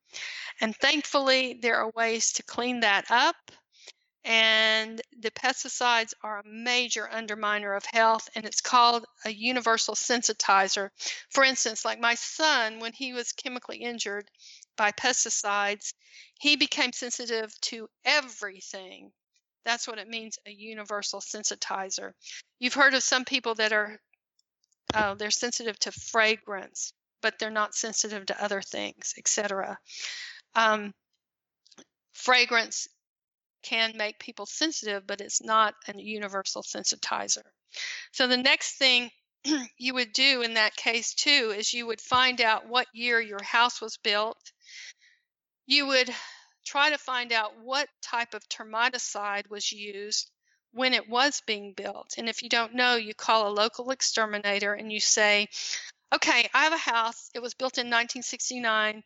And 0.60 0.76
thankfully, 0.76 1.58
there 1.60 1.76
are 1.76 1.90
ways 1.90 2.32
to 2.34 2.42
clean 2.42 2.80
that 2.80 3.06
up. 3.10 3.36
And 4.22 5.00
the 5.18 5.30
pesticides 5.30 6.12
are 6.22 6.40
a 6.40 6.46
major 6.46 7.08
underminer 7.10 7.74
of 7.74 7.86
health, 7.86 8.28
and 8.34 8.44
it's 8.44 8.60
called 8.60 9.06
a 9.24 9.30
universal 9.30 9.94
sensitizer. 9.94 10.90
For 11.30 11.42
instance, 11.42 11.86
like 11.86 11.98
my 12.00 12.14
son, 12.16 12.80
when 12.80 12.92
he 12.92 13.14
was 13.14 13.32
chemically 13.32 13.78
injured, 13.78 14.30
by 14.76 14.92
pesticides, 14.92 15.94
he 16.38 16.56
became 16.56 16.92
sensitive 16.92 17.58
to 17.62 17.88
everything. 18.04 19.10
That's 19.64 19.88
what 19.88 19.98
it 19.98 20.08
means 20.08 20.38
a 20.46 20.50
universal 20.50 21.20
sensitizer. 21.20 22.12
You've 22.58 22.74
heard 22.74 22.94
of 22.94 23.02
some 23.02 23.24
people 23.24 23.54
that 23.56 23.72
are 23.72 24.00
uh, 24.94 25.14
they're 25.14 25.30
sensitive 25.30 25.78
to 25.80 25.92
fragrance, 25.92 26.92
but 27.22 27.38
they're 27.38 27.50
not 27.50 27.74
sensitive 27.74 28.26
to 28.26 28.44
other 28.44 28.60
things, 28.60 29.14
etc. 29.18 29.78
Um, 30.54 30.92
fragrance 32.12 32.88
can 33.62 33.96
make 33.96 34.18
people 34.18 34.46
sensitive, 34.46 35.06
but 35.06 35.20
it's 35.20 35.42
not 35.42 35.74
a 35.88 35.94
universal 35.96 36.62
sensitizer. 36.62 37.44
So 38.12 38.26
the 38.26 38.36
next 38.36 38.78
thing 38.78 39.10
you 39.78 39.94
would 39.94 40.12
do 40.12 40.42
in 40.42 40.54
that 40.54 40.76
case 40.76 41.14
too 41.14 41.54
is 41.56 41.72
you 41.72 41.86
would 41.86 42.00
find 42.00 42.40
out 42.40 42.68
what 42.68 42.86
year 42.92 43.20
your 43.20 43.42
house 43.42 43.80
was 43.80 43.98
built. 43.98 44.52
You 45.66 45.86
would 45.88 46.10
try 46.64 46.90
to 46.90 46.98
find 46.98 47.32
out 47.32 47.52
what 47.62 47.88
type 48.02 48.34
of 48.34 48.48
termiticide 48.48 49.48
was 49.50 49.70
used 49.72 50.30
when 50.72 50.94
it 50.94 51.08
was 51.08 51.42
being 51.46 51.72
built. 51.72 52.14
And 52.18 52.28
if 52.28 52.42
you 52.42 52.48
don't 52.48 52.74
know, 52.74 52.96
you 52.96 53.14
call 53.14 53.48
a 53.48 53.52
local 53.52 53.90
exterminator 53.90 54.72
and 54.72 54.92
you 54.92 55.00
say, 55.00 55.48
okay, 56.14 56.48
I 56.54 56.64
have 56.64 56.72
a 56.72 56.76
house. 56.76 57.30
It 57.34 57.42
was 57.42 57.54
built 57.54 57.78
in 57.78 57.86
1969. 57.86 59.02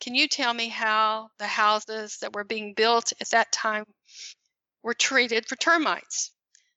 Can 0.00 0.14
you 0.14 0.26
tell 0.28 0.52
me 0.52 0.68
how 0.68 1.30
the 1.38 1.46
houses 1.46 2.18
that 2.18 2.34
were 2.34 2.44
being 2.44 2.74
built 2.74 3.12
at 3.20 3.30
that 3.30 3.52
time 3.52 3.84
were 4.82 4.94
treated 4.94 5.46
for 5.46 5.56
termites? 5.56 6.30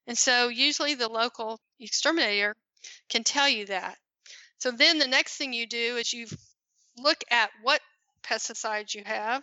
And 0.06 0.16
so 0.16 0.48
usually 0.48 0.94
the 0.94 1.08
local 1.08 1.58
exterminator 1.80 2.54
can 3.08 3.24
tell 3.24 3.48
you 3.48 3.66
that. 3.66 3.96
So 4.58 4.70
then 4.70 4.98
the 4.98 5.08
next 5.08 5.36
thing 5.36 5.52
you 5.52 5.66
do 5.66 5.96
is 5.96 6.12
you 6.12 6.26
look 6.96 7.22
at 7.30 7.50
what 7.62 7.80
pesticides 8.22 8.94
you 8.94 9.02
have. 9.04 9.42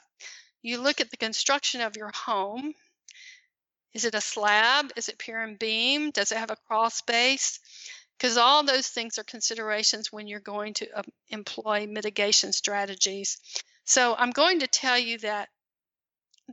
You 0.61 0.81
look 0.81 1.01
at 1.01 1.11
the 1.11 1.17
construction 1.17 1.81
of 1.81 1.97
your 1.97 2.11
home. 2.15 2.73
Is 3.93 4.05
it 4.05 4.15
a 4.15 4.21
slab? 4.21 4.91
Is 4.95 5.09
it 5.09 5.17
pier 5.17 5.41
and 5.41 5.59
beam? 5.59 6.11
Does 6.11 6.31
it 6.31 6.37
have 6.37 6.51
a 6.51 6.57
crawl 6.67 6.89
space? 6.89 7.59
Because 8.17 8.37
all 8.37 8.63
those 8.63 8.87
things 8.87 9.17
are 9.19 9.23
considerations 9.23 10.11
when 10.11 10.27
you're 10.27 10.39
going 10.39 10.73
to 10.75 10.99
uh, 10.99 11.03
employ 11.29 11.87
mitigation 11.87 12.53
strategies. 12.53 13.39
So 13.85 14.15
I'm 14.17 14.31
going 14.31 14.59
to 14.61 14.67
tell 14.67 14.97
you 14.97 15.17
that 15.19 15.49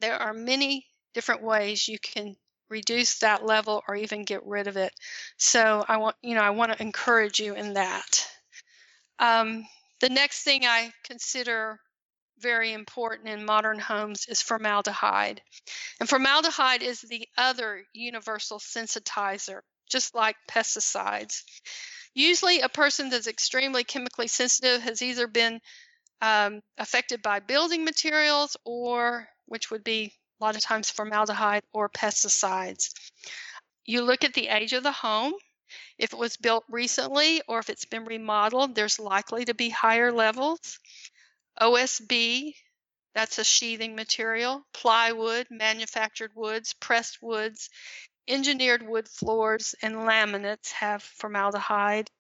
there 0.01 0.17
are 0.17 0.33
many 0.33 0.87
different 1.15 1.43
ways 1.43 1.89
you 1.89 1.99
can 1.99 2.37
reduce 2.69 3.19
that 3.19 3.45
level 3.45 3.83
or 3.89 3.97
even 3.97 4.25
get 4.25 4.47
rid 4.47 4.67
of 4.67 4.77
it. 4.77 4.93
So 5.37 5.85
I 5.89 5.97
want, 5.99 6.17
you 6.23 6.35
know, 6.35 6.43
I 6.43 6.51
want 6.51 6.73
to 6.73 6.83
encourage 6.83 7.41
you 7.41 7.55
in 7.55 7.75
that. 7.75 8.27
Um, 9.19 9.67
the 10.01 10.09
next 10.09 10.45
thing 10.45 10.65
I 10.65 10.93
consider 11.05 11.81
very 12.41 12.73
important 12.73 13.29
in 13.29 13.45
modern 13.45 13.79
homes 13.79 14.27
is 14.29 14.43
formaldehyde. 14.43 15.41
And 15.99 16.09
formaldehyde 16.09 16.83
is 16.83 17.01
the 17.01 17.29
other 17.37 17.85
universal 17.93 18.59
sensitizer, 18.59 19.61
just 19.89 20.15
like 20.15 20.37
pesticides. 20.49 21.43
Usually, 22.15 22.61
a 22.61 22.69
person 22.69 23.11
that's 23.11 23.29
extremely 23.29 23.85
chemically 23.85 24.27
sensitive 24.29 24.83
has 24.83 25.03
either 25.03 25.27
been 25.27 25.61
um, 26.21 26.61
affected 26.77 27.23
by 27.23 27.41
building 27.41 27.85
materials 27.85 28.57
or, 28.65 29.29
which 29.47 29.71
would 29.71 29.85
be 29.85 30.13
a 30.41 30.45
lot 30.45 30.57
of 30.57 30.63
times 30.63 30.91
formaldehyde 30.91 31.63
or 31.73 31.89
pesticides. 31.89 32.93
You 33.85 34.03
look 34.03 34.25
at 34.25 34.35
the 34.35 34.49
age 34.49 34.73
of 34.73 34.83
the 34.83 34.93
home. 34.93 35.35
If 35.99 36.13
it 36.13 36.19
was 36.19 36.37
built 36.37 36.65
recently 36.69 37.43
or 37.47 37.59
if 37.59 37.71
it's 37.71 37.85
been 37.85 38.05
remodeled, 38.05 38.75
there's 38.75 38.99
likely 38.99 39.45
to 39.45 39.55
be 39.55 39.69
higher 39.69 40.11
levels. 40.11 40.79
OSB, 41.61 42.55
that's 43.15 43.39
a 43.39 43.45
sheathing 43.45 43.95
material, 43.95 44.65
plywood, 44.73 45.47
manufactured 45.51 46.33
woods, 46.35 46.75
pressed 46.75 47.19
woods, 47.23 47.69
engineered 48.29 48.83
wood 48.83 49.09
floors, 49.09 49.75
and 49.83 49.95
laminates 49.97 50.71
have 50.73 51.03
formaldehyde. 51.03 52.11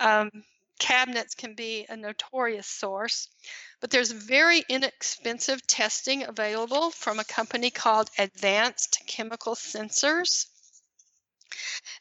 Um, 0.00 0.30
cabinets 0.78 1.36
can 1.36 1.54
be 1.54 1.86
a 1.88 1.96
notorious 1.96 2.66
source. 2.66 3.28
But 3.80 3.90
there's 3.90 4.10
very 4.10 4.64
inexpensive 4.68 5.64
testing 5.66 6.24
available 6.24 6.90
from 6.90 7.20
a 7.20 7.24
company 7.24 7.70
called 7.70 8.10
Advanced 8.18 9.02
Chemical 9.06 9.54
Sensors. 9.54 10.46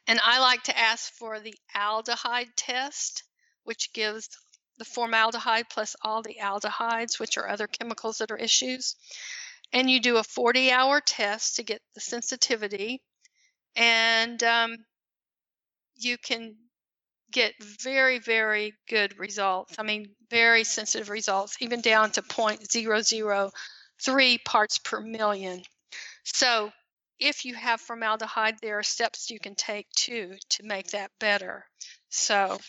And 0.07 0.19
I 0.23 0.39
like 0.39 0.63
to 0.63 0.77
ask 0.77 1.13
for 1.13 1.39
the 1.39 1.55
aldehyde 1.75 2.51
test, 2.55 3.23
which 3.63 3.93
gives 3.93 4.29
the 4.77 4.85
formaldehyde 4.85 5.69
plus 5.69 5.95
all 6.01 6.21
the 6.21 6.37
aldehydes, 6.41 7.19
which 7.19 7.37
are 7.37 7.47
other 7.47 7.67
chemicals 7.67 8.17
that 8.17 8.31
are 8.31 8.37
issues. 8.37 8.95
And 9.73 9.89
you 9.89 9.99
do 9.99 10.17
a 10.17 10.23
40 10.23 10.71
hour 10.71 11.01
test 11.01 11.57
to 11.57 11.63
get 11.63 11.81
the 11.93 12.01
sensitivity. 12.01 13.01
And 13.75 14.41
um, 14.43 14.77
you 15.95 16.17
can 16.17 16.55
get 17.31 17.53
very, 17.81 18.19
very 18.19 18.73
good 18.89 19.17
results. 19.17 19.75
I 19.79 19.83
mean, 19.83 20.09
very 20.29 20.63
sensitive 20.63 21.09
results, 21.09 21.57
even 21.61 21.81
down 21.81 22.11
to 22.11 22.21
0.003 22.21 24.43
parts 24.43 24.77
per 24.79 24.99
million. 24.99 25.63
So, 26.23 26.71
if 27.19 27.45
you 27.45 27.55
have 27.55 27.79
formaldehyde, 27.79 28.57
there 28.61 28.79
are 28.79 28.83
steps 28.83 29.29
you 29.29 29.39
can 29.39 29.55
take 29.55 29.87
too 29.91 30.35
to 30.49 30.63
make 30.63 30.91
that 30.91 31.11
better. 31.19 31.65
So, 32.09 32.59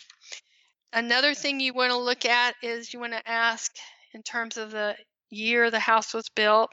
another 0.93 1.33
thing 1.33 1.59
you 1.59 1.73
want 1.73 1.91
to 1.91 1.97
look 1.97 2.25
at 2.25 2.55
is 2.61 2.93
you 2.93 2.99
want 2.99 3.13
to 3.13 3.29
ask, 3.29 3.71
in 4.13 4.23
terms 4.23 4.57
of 4.57 4.71
the 4.71 4.95
year 5.29 5.71
the 5.71 5.79
house 5.79 6.13
was 6.13 6.29
built, 6.29 6.71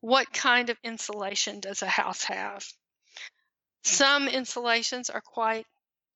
what 0.00 0.32
kind 0.32 0.70
of 0.70 0.78
insulation 0.82 1.60
does 1.60 1.82
a 1.82 1.86
house 1.86 2.24
have? 2.24 2.64
Some 3.84 4.28
insulations 4.28 5.10
are 5.10 5.22
quite 5.22 5.66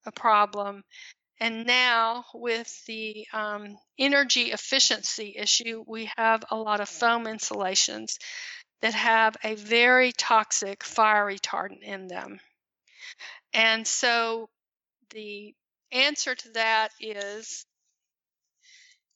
a 0.06 0.12
problem. 0.12 0.84
And 1.40 1.66
now, 1.66 2.24
with 2.32 2.84
the 2.86 3.26
um, 3.32 3.76
energy 3.98 4.52
efficiency 4.52 5.34
issue, 5.36 5.84
we 5.86 6.10
have 6.16 6.44
a 6.50 6.56
lot 6.56 6.80
of 6.80 6.88
foam 6.88 7.26
insulations 7.26 8.18
that 8.82 8.94
have 8.94 9.36
a 9.42 9.54
very 9.56 10.12
toxic 10.12 10.84
fire 10.84 11.26
retardant 11.26 11.82
in 11.82 12.06
them. 12.06 12.38
And 13.52 13.86
so, 13.86 14.48
the 15.10 15.54
answer 15.94 16.34
to 16.34 16.48
that 16.50 16.90
is 17.00 17.64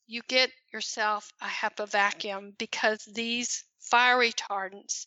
you 0.06 0.22
get 0.28 0.50
yourself 0.72 1.30
a 1.42 1.46
HEPA 1.46 1.90
vacuum 1.90 2.54
because 2.56 3.04
these 3.04 3.64
fire 3.80 4.16
retardants 4.16 5.06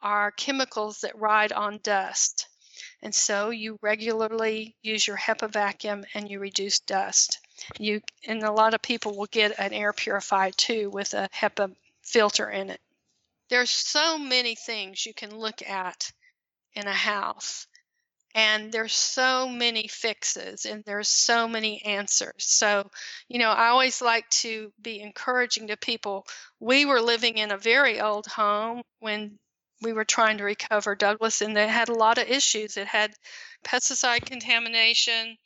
are 0.00 0.30
chemicals 0.30 1.00
that 1.00 1.18
ride 1.18 1.52
on 1.52 1.80
dust. 1.82 2.46
And 3.02 3.12
so 3.12 3.50
you 3.50 3.78
regularly 3.82 4.76
use 4.82 5.06
your 5.06 5.16
HEPA 5.16 5.50
vacuum 5.50 6.04
and 6.14 6.30
you 6.30 6.38
reduce 6.38 6.78
dust. 6.80 7.40
You 7.78 8.00
and 8.26 8.42
a 8.44 8.52
lot 8.52 8.74
of 8.74 8.82
people 8.82 9.16
will 9.16 9.26
get 9.26 9.58
an 9.58 9.72
air 9.72 9.92
purifier 9.92 10.52
too 10.52 10.90
with 10.90 11.14
a 11.14 11.28
HEPA 11.34 11.74
filter 12.02 12.48
in 12.48 12.70
it. 12.70 12.80
There's 13.50 13.70
so 13.70 14.18
many 14.18 14.54
things 14.54 15.04
you 15.04 15.14
can 15.14 15.36
look 15.36 15.62
at 15.62 16.12
in 16.74 16.86
a 16.86 16.92
house 16.92 17.66
and 18.34 18.70
there's 18.72 18.92
so 18.92 19.48
many 19.48 19.88
fixes 19.88 20.66
and 20.66 20.84
there's 20.84 21.08
so 21.08 21.48
many 21.48 21.82
answers 21.84 22.32
so 22.38 22.88
you 23.28 23.38
know 23.38 23.50
i 23.50 23.68
always 23.68 24.02
like 24.02 24.28
to 24.28 24.70
be 24.80 25.00
encouraging 25.00 25.68
to 25.68 25.76
people 25.76 26.26
we 26.60 26.84
were 26.84 27.00
living 27.00 27.38
in 27.38 27.50
a 27.50 27.58
very 27.58 28.00
old 28.00 28.26
home 28.26 28.82
when 29.00 29.38
we 29.80 29.92
were 29.92 30.04
trying 30.04 30.38
to 30.38 30.44
recover 30.44 30.94
Douglas, 30.94 31.40
and 31.40 31.56
they 31.56 31.68
had 31.68 31.88
a 31.88 31.94
lot 31.94 32.18
of 32.18 32.28
issues. 32.28 32.76
It 32.76 32.86
had 32.86 33.14
pesticide 33.64 34.26
contamination, 34.26 35.36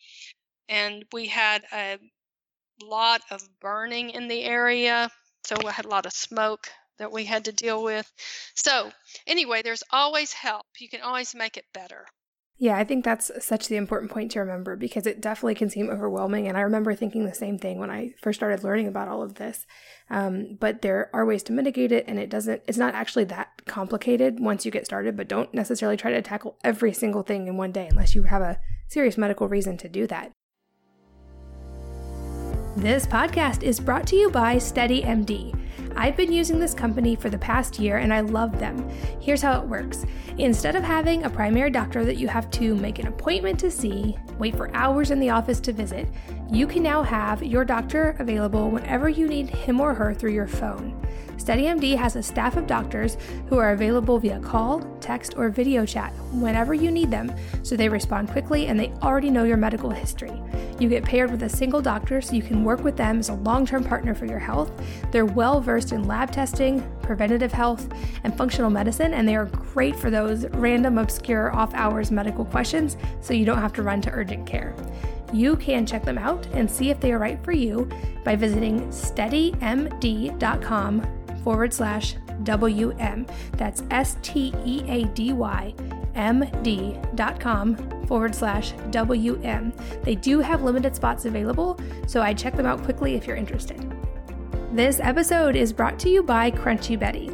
and 0.68 1.04
we 1.12 1.26
had 1.26 1.62
a 1.72 1.98
lot 2.82 3.22
of 3.30 3.42
burning 3.60 4.10
in 4.10 4.28
the 4.28 4.42
area. 4.42 5.10
So 5.44 5.56
we 5.62 5.70
had 5.70 5.84
a 5.84 5.90
lot 5.90 6.06
of 6.06 6.12
smoke 6.12 6.68
that 6.98 7.12
we 7.12 7.24
had 7.24 7.46
to 7.46 7.52
deal 7.52 7.82
with. 7.82 8.10
So, 8.54 8.90
anyway, 9.26 9.62
there's 9.62 9.82
always 9.90 10.32
help. 10.32 10.66
You 10.78 10.88
can 10.88 11.02
always 11.02 11.34
make 11.34 11.56
it 11.56 11.64
better. 11.74 12.06
Yeah, 12.58 12.76
I 12.76 12.84
think 12.84 13.04
that's 13.04 13.30
such 13.44 13.66
the 13.66 13.76
important 13.76 14.12
point 14.12 14.30
to 14.32 14.40
remember 14.40 14.76
because 14.76 15.04
it 15.04 15.20
definitely 15.20 15.56
can 15.56 15.68
seem 15.68 15.90
overwhelming. 15.90 16.46
And 16.46 16.56
I 16.56 16.60
remember 16.60 16.94
thinking 16.94 17.24
the 17.24 17.34
same 17.34 17.58
thing 17.58 17.78
when 17.78 17.90
I 17.90 18.14
first 18.20 18.38
started 18.38 18.62
learning 18.62 18.86
about 18.86 19.08
all 19.08 19.20
of 19.20 19.34
this. 19.34 19.66
Um, 20.10 20.58
but 20.60 20.80
there 20.82 21.10
are 21.12 21.26
ways 21.26 21.42
to 21.44 21.52
mitigate 21.52 21.90
it, 21.90 22.04
and 22.06 22.20
it 22.20 22.30
doesn't, 22.30 22.62
it's 22.68 22.78
not 22.78 22.94
actually 22.94 23.24
that 23.24 23.62
complicated 23.66 24.38
once 24.38 24.64
you 24.64 24.70
get 24.70 24.84
started. 24.84 25.16
But 25.16 25.28
don't 25.28 25.52
necessarily 25.52 25.96
try 25.96 26.12
to 26.12 26.22
tackle 26.22 26.56
every 26.62 26.92
single 26.92 27.22
thing 27.22 27.48
in 27.48 27.56
one 27.56 27.72
day 27.72 27.88
unless 27.90 28.14
you 28.14 28.24
have 28.24 28.42
a 28.42 28.60
serious 28.86 29.18
medical 29.18 29.48
reason 29.48 29.76
to 29.78 29.88
do 29.88 30.06
that. 30.06 30.30
This 32.76 33.06
podcast 33.06 33.62
is 33.64 33.80
brought 33.80 34.06
to 34.06 34.16
you 34.16 34.30
by 34.30 34.56
SteadyMD. 34.56 35.61
I've 35.96 36.16
been 36.16 36.32
using 36.32 36.58
this 36.58 36.74
company 36.74 37.14
for 37.14 37.30
the 37.30 37.38
past 37.38 37.78
year 37.78 37.98
and 37.98 38.12
I 38.12 38.20
love 38.20 38.58
them. 38.58 38.88
Here's 39.20 39.42
how 39.42 39.60
it 39.60 39.68
works 39.68 40.04
instead 40.38 40.76
of 40.76 40.82
having 40.82 41.24
a 41.24 41.30
primary 41.30 41.70
doctor 41.70 42.04
that 42.04 42.16
you 42.16 42.28
have 42.28 42.50
to 42.52 42.74
make 42.74 42.98
an 42.98 43.06
appointment 43.06 43.58
to 43.60 43.70
see, 43.70 44.16
wait 44.38 44.56
for 44.56 44.74
hours 44.74 45.10
in 45.10 45.20
the 45.20 45.30
office 45.30 45.60
to 45.60 45.72
visit, 45.72 46.08
you 46.52 46.66
can 46.66 46.82
now 46.82 47.02
have 47.02 47.42
your 47.42 47.64
doctor 47.64 48.14
available 48.18 48.70
whenever 48.70 49.08
you 49.08 49.26
need 49.26 49.48
him 49.48 49.80
or 49.80 49.94
her 49.94 50.12
through 50.12 50.32
your 50.32 50.46
phone. 50.46 50.94
SteadyMD 51.38 51.96
has 51.96 52.14
a 52.14 52.22
staff 52.22 52.58
of 52.58 52.66
doctors 52.66 53.16
who 53.48 53.58
are 53.58 53.72
available 53.72 54.18
via 54.18 54.38
call, 54.38 54.80
text, 55.00 55.34
or 55.36 55.48
video 55.48 55.86
chat 55.86 56.12
whenever 56.30 56.74
you 56.74 56.90
need 56.90 57.10
them, 57.10 57.34
so 57.62 57.74
they 57.74 57.88
respond 57.88 58.28
quickly 58.28 58.66
and 58.66 58.78
they 58.78 58.92
already 59.02 59.30
know 59.30 59.44
your 59.44 59.56
medical 59.56 59.88
history. 59.88 60.30
You 60.78 60.90
get 60.90 61.04
paired 61.04 61.30
with 61.30 61.42
a 61.42 61.48
single 61.48 61.80
doctor 61.80 62.20
so 62.20 62.34
you 62.34 62.42
can 62.42 62.64
work 62.64 62.84
with 62.84 62.98
them 62.98 63.18
as 63.18 63.30
a 63.30 63.34
long 63.34 63.64
term 63.64 63.82
partner 63.82 64.14
for 64.14 64.26
your 64.26 64.38
health. 64.38 64.70
They're 65.10 65.24
well 65.24 65.58
versed 65.60 65.92
in 65.92 66.06
lab 66.06 66.32
testing, 66.32 66.86
preventative 67.00 67.52
health, 67.52 67.88
and 68.24 68.36
functional 68.36 68.68
medicine, 68.70 69.14
and 69.14 69.26
they 69.26 69.36
are 69.36 69.46
great 69.46 69.96
for 69.96 70.10
those 70.10 70.46
random, 70.48 70.98
obscure, 70.98 71.50
off 71.56 71.72
hours 71.72 72.10
medical 72.10 72.44
questions 72.44 72.98
so 73.22 73.32
you 73.32 73.46
don't 73.46 73.58
have 73.58 73.72
to 73.72 73.82
run 73.82 74.02
to 74.02 74.10
urgent 74.10 74.46
care. 74.46 74.74
You 75.32 75.56
can 75.56 75.86
check 75.86 76.04
them 76.04 76.18
out 76.18 76.46
and 76.52 76.70
see 76.70 76.90
if 76.90 77.00
they 77.00 77.12
are 77.12 77.18
right 77.18 77.42
for 77.44 77.52
you 77.52 77.88
by 78.24 78.36
visiting 78.36 78.88
steadymd.com 78.88 79.46
forward 81.42 81.72
slash 81.72 82.16
WM. 82.44 83.26
That's 83.52 83.82
S 83.90 84.16
T 84.22 84.54
E 84.64 84.84
A 84.88 85.04
D 85.06 85.32
Y 85.32 85.74
md.com 86.14 88.06
forward 88.06 88.34
slash 88.34 88.72
WM. 88.90 89.72
They 90.02 90.14
do 90.14 90.40
have 90.40 90.62
limited 90.62 90.94
spots 90.94 91.24
available, 91.24 91.80
so 92.06 92.20
I 92.20 92.34
check 92.34 92.56
them 92.56 92.66
out 92.66 92.82
quickly 92.82 93.14
if 93.14 93.26
you're 93.26 93.36
interested. 93.36 93.80
This 94.72 95.00
episode 95.00 95.56
is 95.56 95.72
brought 95.72 95.98
to 96.00 96.08
you 96.08 96.22
by 96.22 96.50
Crunchy 96.50 96.98
Betty. 96.98 97.30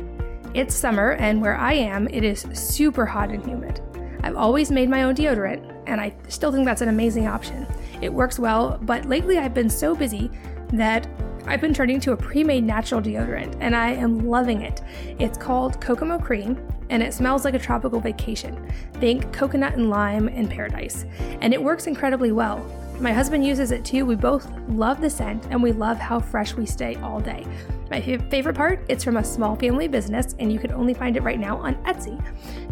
It's 0.55 0.75
summer, 0.75 1.13
and 1.13 1.41
where 1.41 1.57
I 1.57 1.75
am, 1.75 2.09
it 2.09 2.25
is 2.25 2.47
super 2.53 3.07
hot 3.07 3.31
and 3.31 3.45
humid. 3.45 3.81
I've 4.23 4.37
always 4.37 4.71
made 4.71 4.89
my 4.89 5.03
own 5.05 5.15
deodorant, 5.15 5.83
and 5.87 6.01
I 6.01 6.17
still 6.29 6.51
think 6.51 6.65
that's 6.65 6.81
an 6.81 6.89
amazing 6.89 7.29
option. 7.29 7.67
It 8.01 8.13
works 8.13 8.39
well, 8.39 8.79
but 8.83 9.07
lately 9.07 9.39
I've 9.39 9.55
been 9.55 9.71
so 9.71 9.95
busy 9.95 10.31
that 10.73 11.07
I've 11.47 11.63
been 11.63 11.73
turning 11.73 11.99
to 12.01 12.13
a 12.13 12.17
pre 12.17 12.45
made 12.45 12.65
natural 12.65 13.01
deodorant, 13.01 13.57
and 13.61 13.75
I 13.75 13.93
am 13.93 14.29
loving 14.29 14.63
it. 14.63 14.83
It's 15.19 15.39
called 15.39 15.81
Kokomo 15.81 16.19
Cream, 16.19 16.61
and 16.91 17.03
it 17.03 17.15
smells 17.15 17.45
like 17.45 17.55
a 17.55 17.59
tropical 17.59 18.01
vacation. 18.01 18.71
Think 18.95 19.33
coconut 19.33 19.75
and 19.75 19.89
lime 19.89 20.29
in 20.29 20.47
paradise. 20.47 21.07
And 21.41 21.55
it 21.55 21.63
works 21.63 21.87
incredibly 21.87 22.33
well. 22.33 22.59
My 23.01 23.13
husband 23.13 23.47
uses 23.47 23.71
it 23.71 23.85
too. 23.85 24.05
We 24.05 24.17
both 24.17 24.51
love 24.69 25.01
the 25.01 25.09
scent 25.09 25.47
and 25.51 25.63
we 25.63 25.71
love 25.71 25.99
how 25.99 26.19
fresh 26.19 26.55
we 26.55 26.67
stay 26.67 26.97
all 26.97 27.21
day. 27.21 27.47
My 27.91 28.01
favorite 28.01 28.57
part, 28.57 28.85
it's 28.89 29.05
from 29.05 29.19
a 29.19 29.25
small 29.25 29.55
family 29.55 29.87
business 29.87 30.35
and 30.41 30.53
you 30.53 30.59
can 30.59 30.73
only 30.73 30.95
find 30.95 31.17
it 31.17 31.23
right 31.23 31.39
now 31.39 31.59
on 31.59 31.77
Etsy. 31.85 32.21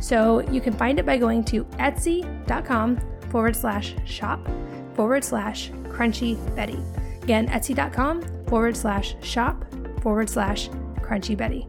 So 0.03 0.41
you 0.51 0.61
can 0.61 0.73
find 0.73 0.99
it 0.99 1.07
by 1.07 1.17
going 1.17 1.45
to 1.45 1.65
etsy.com 1.79 3.01
forward 3.31 3.55
slash 3.55 3.95
shop 4.05 4.41
forward 4.97 5.25
slash 5.25 5.71
crunchy 5.85 6.37
Betty. 6.57 6.79
Again, 7.23 7.49
etsy.com 7.49 8.23
forward 8.47 8.77
slash 8.77 9.15
shop 9.23 9.65
forward 10.03 10.29
slash 10.29 10.69
crunchy 11.01 11.37
Betty. 11.37 11.69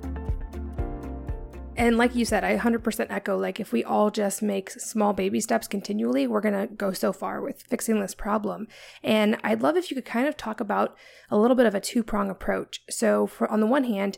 And 1.78 1.96
like 1.96 2.16
you 2.16 2.26
said, 2.26 2.44
I 2.44 2.58
100% 2.58 3.08
echo 3.12 3.38
like 3.38 3.60
if 3.60 3.72
we 3.72 3.84
all 3.84 4.10
just 4.10 4.42
make 4.42 4.72
small 4.72 5.14
baby 5.14 5.40
steps 5.40 5.68
continually, 5.68 6.26
we're 6.26 6.42
going 6.42 6.68
to 6.68 6.74
go 6.74 6.92
so 6.92 7.14
far 7.14 7.40
with 7.40 7.62
fixing 7.62 8.00
this 8.00 8.16
problem. 8.16 8.68
And 9.04 9.38
I'd 9.44 9.62
love 9.62 9.78
if 9.78 9.92
you 9.92 9.96
could 9.96 10.06
kind 10.06 10.28
of 10.28 10.36
talk 10.36 10.60
about 10.60 10.98
a 11.30 11.38
little 11.38 11.56
bit 11.56 11.68
of 11.68 11.76
a 11.76 11.80
two-prong 11.80 12.32
approach. 12.32 12.82
So 12.90 13.28
for 13.28 13.50
on 13.52 13.60
the 13.60 13.68
one 13.68 13.84
hand, 13.84 14.18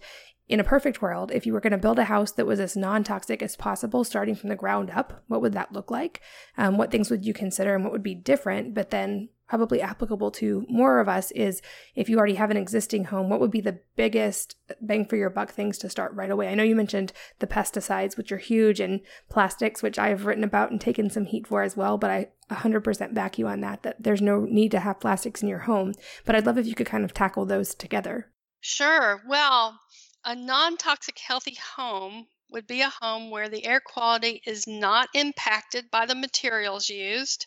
in 0.50 0.60
a 0.60 0.64
perfect 0.64 1.00
world, 1.02 1.32
if 1.32 1.46
you 1.46 1.54
were 1.54 1.62
going 1.62 1.72
to 1.72 1.78
build 1.78 2.00
a 2.00 2.06
house 2.06 2.32
that 2.32 2.48
was 2.48 2.60
as 2.60 2.76
non 2.76 3.04
toxic 3.04 3.44
as 3.44 3.56
possible, 3.56 4.04
starting 4.04 4.36
from 4.36 4.50
the 4.50 4.56
ground 4.56 4.90
up, 4.90 5.24
what 5.28 5.42
would 5.42 5.54
that 5.54 5.72
look 5.72 5.92
like? 5.92 6.22
Um, 6.58 6.76
what 6.78 6.90
things 6.90 7.12
would 7.12 7.24
you 7.24 7.34
consider 7.34 7.76
and 7.76 7.84
what 7.84 7.94
would 7.94 8.04
be 8.04 8.16
different? 8.16 8.74
But 8.74 8.90
then 8.90 9.30
probably 9.48 9.82
applicable 9.82 10.30
to 10.30 10.66
more 10.70 11.00
of 11.00 11.10
us 11.10 11.32
is 11.32 11.62
if 11.96 12.08
you 12.08 12.18
already 12.18 12.36
have 12.36 12.52
an 12.52 12.58
existing 12.58 13.06
home, 13.06 13.30
what 13.30 13.40
would 13.40 13.52
be 13.52 13.62
the 13.62 13.80
biggest 13.96 14.56
bang 14.82 15.06
for 15.06 15.16
your 15.18 15.30
buck 15.30 15.52
things 15.52 15.78
to 15.80 15.90
start 15.90 16.14
right 16.14 16.32
away? 16.32 16.48
I 16.48 16.56
know 16.56 16.64
you 16.64 16.76
mentioned 16.76 17.14
the 17.40 17.48
pesticides, 17.48 18.18
which 18.18 18.32
are 18.32 18.38
huge, 18.38 18.80
and 18.80 19.02
plastics, 19.30 19.84
which 19.84 20.00
I've 20.00 20.26
written 20.26 20.44
about 20.44 20.72
and 20.72 20.82
taken 20.82 21.10
some 21.10 21.26
heat 21.26 21.48
for 21.48 21.62
as 21.62 21.78
well, 21.78 21.98
but 21.98 22.12
I 22.12 22.28
100% 22.52 23.14
back 23.14 23.38
you 23.38 23.48
on 23.48 23.62
that, 23.62 23.84
that 23.84 23.98
there's 24.00 24.22
no 24.22 24.46
need 24.46 24.72
to 24.72 24.80
have 24.80 25.00
plastics 25.00 25.44
in 25.44 25.48
your 25.48 25.60
home. 25.60 25.94
But 26.26 26.36
I'd 26.36 26.46
love 26.46 26.58
if 26.58 26.66
you 26.66 26.76
could 26.76 26.88
kind 26.88 27.04
of 27.04 27.14
tackle 27.14 27.46
those 27.46 27.76
together. 27.76 28.32
Sure. 28.62 29.22
Well, 29.28 29.80
a 30.24 30.36
non 30.36 30.78
toxic 30.78 31.18
healthy 31.20 31.58
home 31.76 32.28
would 32.50 32.68
be 32.68 32.82
a 32.82 32.90
home 32.90 33.30
where 33.30 33.50
the 33.50 33.66
air 33.66 33.80
quality 33.80 34.42
is 34.46 34.68
not 34.68 35.10
impacted 35.14 35.90
by 35.92 36.06
the 36.06 36.16
materials 36.16 36.90
used 36.90 37.46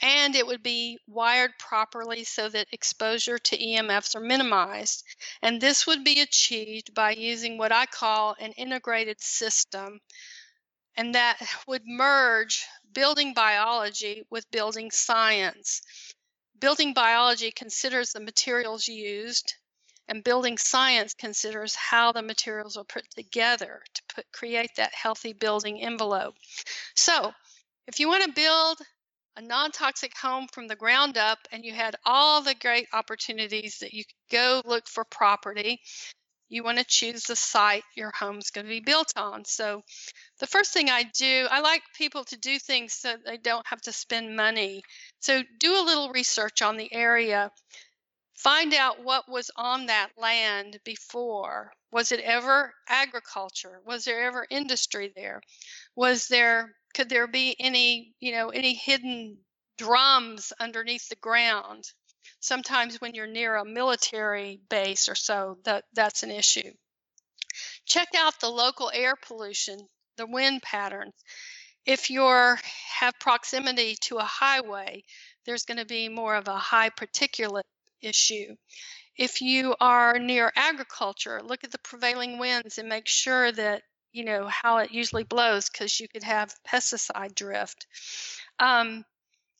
and 0.00 0.34
it 0.34 0.46
would 0.46 0.62
be 0.62 0.98
wired 1.06 1.52
properly 1.58 2.24
so 2.24 2.48
that 2.48 2.66
exposure 2.72 3.38
to 3.38 3.56
EMFs 3.56 4.16
are 4.16 4.20
minimized. 4.20 5.04
And 5.40 5.60
this 5.60 5.86
would 5.86 6.04
be 6.04 6.20
achieved 6.20 6.94
by 6.94 7.12
using 7.12 7.58
what 7.58 7.72
I 7.72 7.86
call 7.86 8.34
an 8.40 8.52
integrated 8.52 9.20
system, 9.20 10.00
and 10.96 11.14
that 11.14 11.38
would 11.66 11.82
merge 11.86 12.64
building 12.92 13.34
biology 13.34 14.24
with 14.30 14.50
building 14.50 14.90
science. 14.90 15.80
Building 16.58 16.94
biology 16.94 17.50
considers 17.50 18.10
the 18.10 18.20
materials 18.20 18.86
used, 18.88 19.54
and 20.08 20.24
building 20.24 20.58
science 20.58 21.14
considers 21.14 21.74
how 21.74 22.12
the 22.12 22.22
materials 22.22 22.76
are 22.76 22.84
put 22.84 23.04
together 23.16 23.82
to 23.94 24.02
put, 24.14 24.32
create 24.32 24.70
that 24.76 24.92
healthy 24.94 25.32
building 25.32 25.80
envelope. 25.80 26.34
So, 26.94 27.32
if 27.86 28.00
you 28.00 28.08
want 28.08 28.24
to 28.24 28.32
build 28.32 28.78
a 29.36 29.42
non 29.42 29.70
toxic 29.72 30.16
home 30.16 30.46
from 30.52 30.68
the 30.68 30.76
ground 30.76 31.18
up 31.18 31.38
and 31.52 31.64
you 31.64 31.72
had 31.72 31.96
all 32.04 32.42
the 32.42 32.54
great 32.54 32.86
opportunities 32.92 33.78
that 33.78 33.92
you 33.92 34.04
could 34.04 34.36
go 34.36 34.62
look 34.64 34.86
for 34.86 35.04
property, 35.04 35.80
you 36.48 36.62
want 36.62 36.78
to 36.78 36.84
choose 36.84 37.24
the 37.24 37.36
site 37.36 37.82
your 37.96 38.12
home's 38.12 38.50
going 38.50 38.66
to 38.66 38.70
be 38.70 38.80
built 38.80 39.12
on. 39.16 39.44
So, 39.44 39.82
the 40.38 40.46
first 40.46 40.72
thing 40.72 40.90
I 40.90 41.02
do, 41.02 41.48
I 41.50 41.60
like 41.60 41.82
people 41.96 42.24
to 42.24 42.36
do 42.36 42.58
things 42.58 42.92
so 42.92 43.16
they 43.24 43.38
don't 43.38 43.66
have 43.66 43.80
to 43.82 43.92
spend 43.92 44.36
money. 44.36 44.82
So, 45.20 45.42
do 45.58 45.72
a 45.72 45.82
little 45.82 46.10
research 46.10 46.62
on 46.62 46.76
the 46.76 46.92
area. 46.92 47.50
Find 48.44 48.74
out 48.74 49.02
what 49.02 49.28
was 49.28 49.50
on 49.56 49.86
that 49.86 50.10
land 50.16 50.78
before. 50.84 51.72
Was 51.90 52.12
it 52.12 52.20
ever 52.20 52.72
agriculture? 52.88 53.80
Was 53.84 54.04
there 54.04 54.22
ever 54.22 54.46
industry 54.48 55.12
there? 55.16 55.40
Was 55.96 56.28
there 56.28 56.76
could 56.94 57.08
there 57.08 57.26
be 57.26 57.56
any 57.58 58.14
you 58.20 58.32
know 58.32 58.50
any 58.50 58.74
hidden 58.74 59.36
drums 59.76 60.52
underneath 60.60 61.08
the 61.08 61.16
ground 61.16 61.84
sometimes 62.40 63.00
when 63.00 63.14
you're 63.14 63.26
near 63.26 63.56
a 63.56 63.64
military 63.64 64.60
base 64.70 65.08
or 65.08 65.14
so 65.14 65.58
that 65.64 65.84
that's 65.92 66.22
an 66.22 66.30
issue 66.30 66.70
check 67.84 68.08
out 68.16 68.38
the 68.40 68.48
local 68.48 68.90
air 68.94 69.14
pollution 69.16 69.78
the 70.16 70.26
wind 70.26 70.62
patterns 70.62 71.14
if 71.84 72.10
you're 72.10 72.58
have 73.00 73.18
proximity 73.18 73.96
to 74.00 74.16
a 74.18 74.24
highway 74.24 75.02
there's 75.44 75.64
going 75.64 75.78
to 75.78 75.84
be 75.84 76.08
more 76.08 76.36
of 76.36 76.46
a 76.46 76.56
high 76.56 76.90
particulate 76.90 77.62
issue 78.04 78.54
if 79.16 79.40
you 79.40 79.74
are 79.80 80.18
near 80.18 80.52
agriculture 80.56 81.40
look 81.42 81.64
at 81.64 81.72
the 81.72 81.78
prevailing 81.78 82.38
winds 82.38 82.78
and 82.78 82.88
make 82.88 83.08
sure 83.08 83.50
that 83.52 83.82
you 84.14 84.24
know 84.24 84.46
how 84.46 84.78
it 84.78 84.92
usually 84.92 85.24
blows 85.24 85.68
because 85.68 85.98
you 86.00 86.08
could 86.08 86.22
have 86.22 86.54
pesticide 86.66 87.34
drift. 87.34 87.86
Um, 88.60 89.04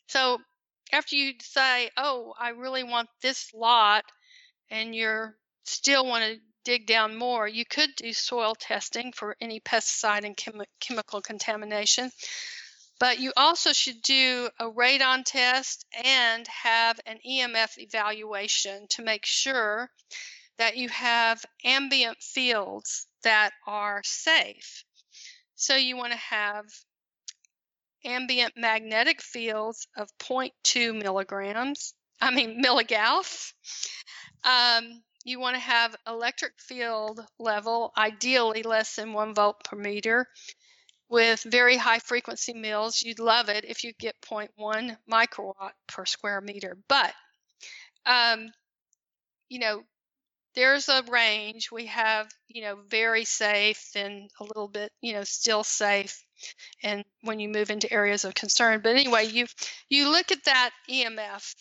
so 0.06 0.38
after 0.92 1.16
you 1.16 1.34
say, 1.42 1.90
"Oh, 1.96 2.34
I 2.38 2.50
really 2.50 2.84
want 2.84 3.08
this 3.20 3.52
lot," 3.52 4.04
and 4.70 4.94
you're 4.94 5.36
still 5.64 6.06
want 6.06 6.24
to 6.24 6.40
dig 6.64 6.86
down 6.86 7.16
more, 7.16 7.46
you 7.48 7.64
could 7.66 7.94
do 7.96 8.12
soil 8.12 8.54
testing 8.54 9.12
for 9.12 9.36
any 9.40 9.60
pesticide 9.60 10.24
and 10.24 10.36
chem- 10.36 10.62
chemical 10.80 11.20
contamination. 11.20 12.10
But 13.00 13.18
you 13.18 13.32
also 13.36 13.72
should 13.72 14.02
do 14.02 14.48
a 14.58 14.70
radon 14.70 15.24
test 15.24 15.84
and 15.92 16.46
have 16.46 17.00
an 17.06 17.18
EMF 17.28 17.76
evaluation 17.78 18.86
to 18.90 19.02
make 19.02 19.26
sure 19.26 19.90
that 20.58 20.76
you 20.76 20.88
have 20.88 21.44
ambient 21.64 22.22
fields 22.22 23.06
that 23.24 23.52
are 23.66 24.02
safe. 24.04 24.84
So 25.56 25.74
you 25.74 25.96
want 25.96 26.12
to 26.12 26.18
have 26.18 26.66
ambient 28.04 28.54
magnetic 28.56 29.22
fields 29.22 29.88
of 29.96 30.08
0.2 30.18 31.02
milligrams, 31.02 31.94
I 32.20 32.30
mean 32.30 32.62
milligauss. 32.62 33.52
Um, 34.44 35.02
you 35.24 35.40
want 35.40 35.56
to 35.56 35.60
have 35.60 35.96
electric 36.06 36.52
field 36.60 37.20
level, 37.38 37.92
ideally 37.96 38.62
less 38.62 38.96
than 38.96 39.14
one 39.14 39.34
volt 39.34 39.64
per 39.64 39.76
meter, 39.76 40.28
with 41.14 41.44
very 41.44 41.76
high 41.76 42.00
frequency 42.00 42.52
mills. 42.52 43.00
You'd 43.00 43.20
love 43.20 43.48
it 43.48 43.64
if 43.64 43.84
you 43.84 43.92
get 44.00 44.20
0.1 44.22 44.96
microwatt 45.08 45.70
per 45.86 46.04
square 46.04 46.40
meter. 46.40 46.76
But, 46.88 47.14
um, 48.04 48.50
you 49.48 49.60
know, 49.60 49.84
there's 50.56 50.88
a 50.88 51.04
range. 51.08 51.70
We 51.70 51.86
have, 51.86 52.28
you 52.48 52.62
know, 52.62 52.78
very 52.88 53.24
safe 53.24 53.92
and 53.94 54.28
a 54.40 54.42
little 54.42 54.66
bit, 54.66 54.90
you 55.02 55.12
know, 55.12 55.22
still 55.22 55.62
safe 55.62 56.20
and 56.82 57.04
when 57.22 57.38
you 57.38 57.48
move 57.48 57.70
into 57.70 57.92
areas 57.92 58.24
of 58.24 58.34
concern. 58.34 58.80
But 58.82 58.96
anyway, 58.96 59.26
you 59.26 59.46
you 59.88 60.10
look 60.10 60.32
at 60.32 60.42
that 60.46 60.70
EMF 60.90 61.54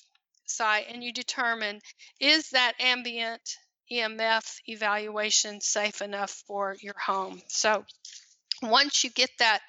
site 0.48 0.88
and 0.90 1.04
you 1.04 1.14
determine 1.14 1.80
is 2.20 2.50
that 2.50 2.74
ambient 2.80 3.58
EMF 3.92 4.62
evaluation 4.66 5.62
safe 5.62 6.02
enough 6.02 6.32
for 6.48 6.76
your 6.82 6.98
home. 6.98 7.40
So 7.50 7.86
once 8.69 9.03
you 9.03 9.10
get 9.10 9.30
that 9.40 9.61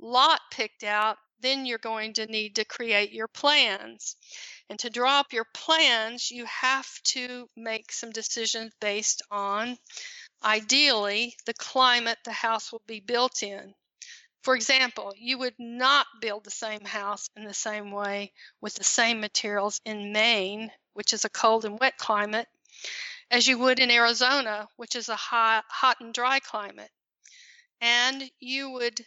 lot 0.00 0.40
picked 0.50 0.84
out, 0.84 1.16
then 1.40 1.66
you're 1.66 1.78
going 1.78 2.14
to 2.14 2.26
need 2.26 2.56
to 2.56 2.64
create 2.64 3.12
your 3.12 3.28
plans. 3.28 4.16
And 4.68 4.78
to 4.80 4.90
draw 4.90 5.20
up 5.20 5.32
your 5.32 5.46
plans, 5.54 6.30
you 6.30 6.44
have 6.46 6.88
to 7.04 7.48
make 7.56 7.92
some 7.92 8.10
decisions 8.10 8.72
based 8.80 9.22
on, 9.30 9.78
ideally, 10.42 11.36
the 11.46 11.54
climate 11.54 12.18
the 12.24 12.32
house 12.32 12.72
will 12.72 12.82
be 12.86 13.00
built 13.00 13.42
in. 13.42 13.74
For 14.42 14.54
example, 14.54 15.12
you 15.16 15.38
would 15.38 15.56
not 15.58 16.06
build 16.20 16.44
the 16.44 16.50
same 16.50 16.84
house 16.84 17.28
in 17.36 17.44
the 17.44 17.54
same 17.54 17.90
way 17.90 18.32
with 18.60 18.74
the 18.74 18.84
same 18.84 19.20
materials 19.20 19.80
in 19.84 20.12
Maine, 20.12 20.70
which 20.94 21.12
is 21.12 21.24
a 21.24 21.30
cold 21.30 21.64
and 21.64 21.78
wet 21.78 21.98
climate, 21.98 22.48
as 23.30 23.46
you 23.46 23.58
would 23.58 23.78
in 23.78 23.90
Arizona, 23.90 24.68
which 24.76 24.96
is 24.96 25.08
a 25.08 25.16
hot, 25.16 25.64
hot 25.68 25.98
and 26.00 26.14
dry 26.14 26.38
climate. 26.40 26.90
And 27.80 28.30
you 28.40 28.70
would 28.70 29.00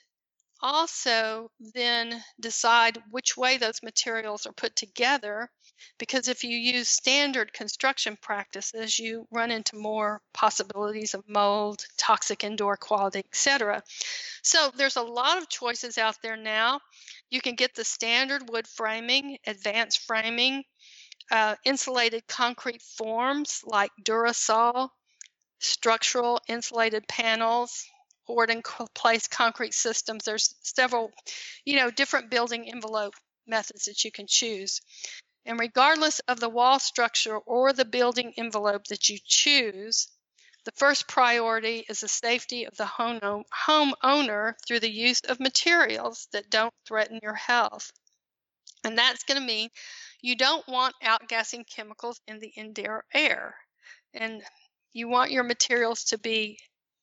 also 0.61 1.49
then 1.73 2.23
decide 2.39 3.01
which 3.09 3.35
way 3.35 3.57
those 3.57 3.81
materials 3.83 4.45
are 4.45 4.53
put 4.53 4.75
together 4.75 5.49
because 5.97 6.27
if 6.27 6.43
you 6.43 6.55
use 6.55 6.87
standard 6.87 7.51
construction 7.51 8.15
practices 8.21 8.99
you 8.99 9.25
run 9.31 9.49
into 9.49 9.75
more 9.75 10.21
possibilities 10.35 11.15
of 11.15 11.27
mold 11.27 11.83
toxic 11.97 12.43
indoor 12.43 12.77
quality 12.77 13.23
etc 13.25 13.81
so 14.43 14.71
there's 14.75 14.95
a 14.95 15.03
lot 15.03 15.37
of 15.37 15.49
choices 15.49 15.97
out 15.97 16.17
there 16.23 16.37
now. 16.37 16.79
You 17.29 17.41
can 17.41 17.55
get 17.55 17.75
the 17.75 17.83
standard 17.83 18.49
wood 18.49 18.67
framing 18.67 19.37
advanced 19.45 19.99
framing 19.99 20.63
uh, 21.29 21.55
insulated 21.63 22.27
concrete 22.27 22.81
forms 22.81 23.61
like 23.63 23.91
Durisol 24.03 24.89
structural 25.59 26.41
insulated 26.47 27.07
panels 27.07 27.85
poured 28.31 28.49
in 28.49 28.61
place 28.95 29.27
concrete 29.27 29.73
systems. 29.73 30.23
There's 30.23 30.55
several, 30.61 31.11
you 31.65 31.75
know, 31.75 31.91
different 31.91 32.31
building 32.31 32.69
envelope 32.71 33.13
methods 33.45 33.85
that 33.85 34.05
you 34.05 34.11
can 34.11 34.25
choose. 34.25 34.79
And 35.45 35.59
regardless 35.59 36.19
of 36.21 36.39
the 36.39 36.47
wall 36.47 36.79
structure 36.79 37.37
or 37.37 37.73
the 37.73 37.83
building 37.83 38.31
envelope 38.37 38.85
that 38.85 39.09
you 39.09 39.17
choose, 39.25 40.07
the 40.63 40.71
first 40.77 41.09
priority 41.09 41.85
is 41.89 41.99
the 41.99 42.07
safety 42.07 42.63
of 42.63 42.77
the 42.77 42.85
home 42.85 43.43
homeowner 43.67 44.53
through 44.65 44.79
the 44.79 44.91
use 44.91 45.19
of 45.27 45.41
materials 45.41 46.29
that 46.31 46.49
don't 46.49 46.73
threaten 46.87 47.19
your 47.21 47.33
health. 47.33 47.91
And 48.85 48.97
that's 48.97 49.25
going 49.25 49.41
to 49.41 49.45
mean 49.45 49.69
you 50.21 50.37
don't 50.37 50.65
want 50.69 50.95
outgassing 51.03 51.67
chemicals 51.67 52.21
in 52.27 52.39
the 52.39 52.53
indoor 52.55 53.03
air. 53.13 53.55
And 54.13 54.41
you 54.93 55.09
want 55.09 55.31
your 55.31 55.43
materials 55.43 56.05
to 56.05 56.17
be 56.17 56.59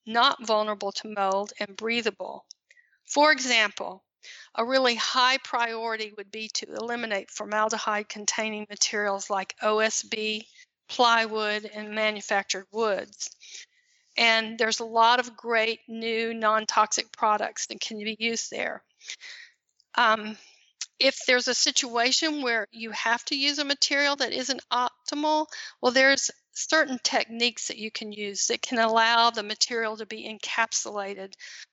not 0.09 0.45
vulnerable 0.45 0.91
to 0.91 1.15
mold, 1.15 1.53
and 1.61 1.77
breathable. 1.77 2.47
For 3.05 3.31
example, 3.31 4.03
a 4.55 4.65
really 4.65 4.95
high 4.95 5.39
priority 5.39 6.13
would 6.17 6.31
be 6.31 6.49
to 6.55 6.67
eliminate 6.75 7.31
formaldehyde 7.31 8.09
containing 8.09 8.67
materials 8.71 9.31
like 9.31 9.55
OSB, 9.63 10.47
plywood, 10.89 11.65
and 11.67 11.95
manufactured 11.95 12.67
woods. 12.73 13.31
And 14.17 14.59
there's 14.59 14.81
a 14.81 14.85
lot 14.85 15.21
of 15.21 15.37
great 15.37 15.81
new 15.87 16.35
non 16.35 16.67
toxic 16.67 17.13
products 17.13 17.67
that 17.67 17.81
can 17.81 17.99
be 17.99 18.17
used 18.19 18.51
there. 18.51 18.83
Um, 19.95 20.37
if 20.99 21.25
there's 21.27 21.49
a 21.49 21.55
situation 21.55 22.43
where 22.43 22.67
you 22.73 22.91
have 22.91 23.25
to 23.27 23.37
use 23.37 23.59
a 23.59 23.65
material 23.65 24.17
that 24.17 24.33
isn't 24.33 24.63
optimal, 24.73 25.47
well, 25.81 25.93
there's 25.93 26.31
certain 26.59 26.99
techniques 27.03 27.69
that 27.69 27.79
you 27.79 27.91
can 27.91 28.11
use 28.11 28.49
that 28.49 28.63
can 28.63 28.79
allow 28.79 29.31
the 29.31 29.43
material 29.43 29.97
to 29.97 30.07
be 30.07 30.29
encapsulated 30.29 31.33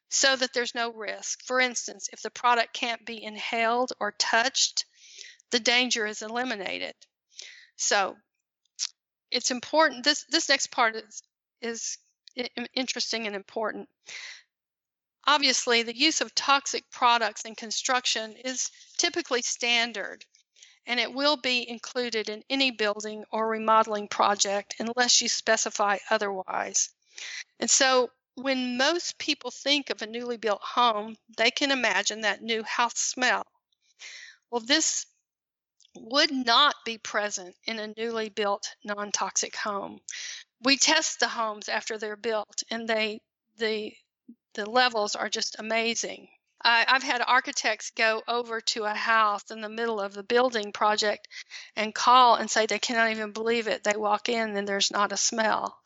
so 0.09 0.35
that 0.35 0.53
there's 0.53 0.75
no 0.75 0.93
risk. 0.93 1.43
For 1.43 1.59
instance, 1.59 2.09
if 2.13 2.21
the 2.21 2.29
product 2.29 2.73
can't 2.73 3.03
be 3.05 3.23
inhaled 3.23 3.93
or 3.99 4.13
touched, 4.19 4.85
the 5.51 5.59
danger 5.59 6.05
is 6.05 6.21
eliminated. 6.21 6.93
So 7.77 8.15
it's 9.31 9.51
important. 9.51 10.03
This 10.03 10.25
this 10.29 10.49
next 10.49 10.67
part 10.67 10.95
is 10.95 11.23
is 11.61 11.97
interesting 12.73 13.27
and 13.27 13.35
important. 13.35 13.89
Obviously, 15.25 15.81
the 15.81 15.97
use 15.97 16.21
of 16.21 16.35
toxic 16.35 16.83
products 16.91 17.43
in 17.45 17.55
construction 17.55 18.35
is 18.43 18.69
typically 18.97 19.41
standard 19.41 20.23
and 20.87 20.99
it 20.99 21.13
will 21.13 21.37
be 21.37 21.67
included 21.67 22.29
in 22.29 22.43
any 22.49 22.71
building 22.71 23.23
or 23.31 23.47
remodeling 23.47 24.07
project 24.07 24.75
unless 24.79 25.21
you 25.21 25.27
specify 25.27 25.97
otherwise. 26.09 26.89
And 27.59 27.69
so 27.69 28.09
when 28.35 28.77
most 28.77 29.17
people 29.17 29.51
think 29.51 29.89
of 29.89 30.01
a 30.01 30.07
newly 30.07 30.37
built 30.37 30.61
home, 30.61 31.15
they 31.37 31.51
can 31.51 31.71
imagine 31.71 32.21
that 32.21 32.41
new 32.41 32.63
house 32.63 32.97
smell. 32.97 33.45
Well, 34.51 34.61
this 34.61 35.05
would 35.97 36.31
not 36.31 36.75
be 36.85 36.97
present 36.97 37.55
in 37.65 37.79
a 37.79 37.93
newly 37.97 38.29
built 38.29 38.75
non-toxic 38.83 39.55
home. 39.55 39.99
We 40.61 40.77
test 40.77 41.19
the 41.19 41.27
homes 41.27 41.69
after 41.69 41.97
they're 41.97 42.17
built 42.17 42.63
and 42.69 42.87
they 42.87 43.21
the 43.57 43.93
the 44.55 44.69
levels 44.69 45.15
are 45.15 45.29
just 45.29 45.55
amazing. 45.59 46.27
I, 46.65 46.83
I've 46.87 47.03
had 47.03 47.21
architects 47.25 47.91
go 47.91 48.23
over 48.27 48.59
to 48.59 48.85
a 48.85 48.93
house 48.93 49.51
in 49.51 49.61
the 49.61 49.69
middle 49.69 50.01
of 50.01 50.13
the 50.13 50.23
building 50.23 50.71
project 50.71 51.27
and 51.75 51.93
call 51.93 52.35
and 52.35 52.49
say 52.49 52.65
they 52.65 52.79
cannot 52.79 53.11
even 53.11 53.31
believe 53.31 53.67
it. 53.67 53.83
They 53.83 53.95
walk 53.95 54.29
in 54.29 54.57
and 54.57 54.67
there's 54.67 54.89
not 54.89 55.11
a 55.11 55.17
smell. 55.17 55.77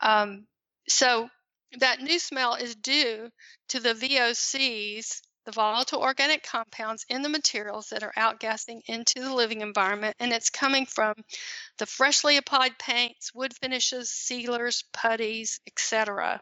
Um, 0.00 0.46
so 0.88 1.28
that 1.80 2.00
new 2.00 2.20
smell 2.20 2.54
is 2.54 2.76
due 2.76 3.30
to 3.70 3.80
the 3.80 3.92
VOCs, 3.94 5.20
the 5.46 5.52
volatile 5.52 6.00
organic 6.00 6.44
compounds 6.44 7.04
in 7.08 7.22
the 7.22 7.28
materials 7.28 7.88
that 7.88 8.04
are 8.04 8.12
outgassing 8.16 8.82
into 8.86 9.20
the 9.20 9.34
living 9.34 9.62
environment, 9.62 10.14
and 10.20 10.32
it's 10.32 10.50
coming 10.50 10.86
from 10.86 11.14
the 11.78 11.86
freshly 11.86 12.36
applied 12.36 12.78
paints, 12.78 13.34
wood 13.34 13.52
finishes, 13.60 14.10
sealers, 14.10 14.84
putties, 14.92 15.58
etc 15.66 16.40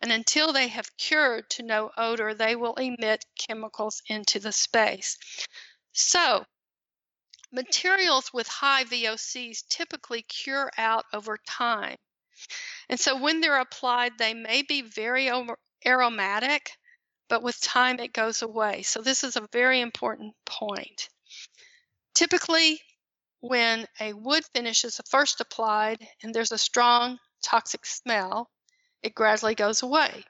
and 0.00 0.12
until 0.12 0.52
they 0.52 0.68
have 0.68 0.96
cured 0.96 1.50
to 1.50 1.62
no 1.62 1.90
odor, 1.96 2.32
they 2.32 2.54
will 2.54 2.74
emit 2.74 3.24
chemicals 3.36 4.00
into 4.06 4.38
the 4.38 4.52
space. 4.52 5.18
So, 5.92 6.44
materials 7.50 8.32
with 8.32 8.46
high 8.46 8.84
VOCs 8.84 9.66
typically 9.68 10.22
cure 10.22 10.70
out 10.78 11.04
over 11.12 11.36
time. 11.48 11.96
And 12.88 13.00
so, 13.00 13.20
when 13.20 13.40
they're 13.40 13.60
applied, 13.60 14.18
they 14.18 14.34
may 14.34 14.62
be 14.62 14.82
very 14.82 15.30
aromatic, 15.84 16.70
but 17.28 17.42
with 17.42 17.60
time 17.60 17.98
it 17.98 18.12
goes 18.12 18.42
away. 18.42 18.82
So, 18.82 19.02
this 19.02 19.24
is 19.24 19.36
a 19.36 19.48
very 19.52 19.80
important 19.80 20.34
point. 20.46 21.08
Typically, 22.14 22.80
when 23.40 23.86
a 24.00 24.12
wood 24.12 24.44
finish 24.54 24.84
is 24.84 25.00
first 25.08 25.40
applied 25.40 26.06
and 26.22 26.32
there's 26.32 26.52
a 26.52 26.58
strong 26.58 27.18
toxic 27.42 27.84
smell, 27.84 28.48
it 29.02 29.14
gradually 29.14 29.54
goes 29.54 29.82
away. 29.82 30.24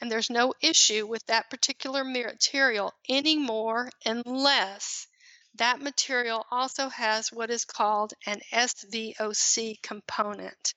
And 0.00 0.10
there's 0.10 0.30
no 0.30 0.54
issue 0.60 1.06
with 1.06 1.24
that 1.26 1.48
particular 1.48 2.02
material 2.02 2.92
anymore 3.08 3.90
unless 4.04 5.06
that 5.54 5.80
material 5.80 6.46
also 6.50 6.88
has 6.88 7.30
what 7.30 7.50
is 7.50 7.64
called 7.64 8.14
an 8.26 8.40
SVOC 8.52 9.80
component. 9.82 10.74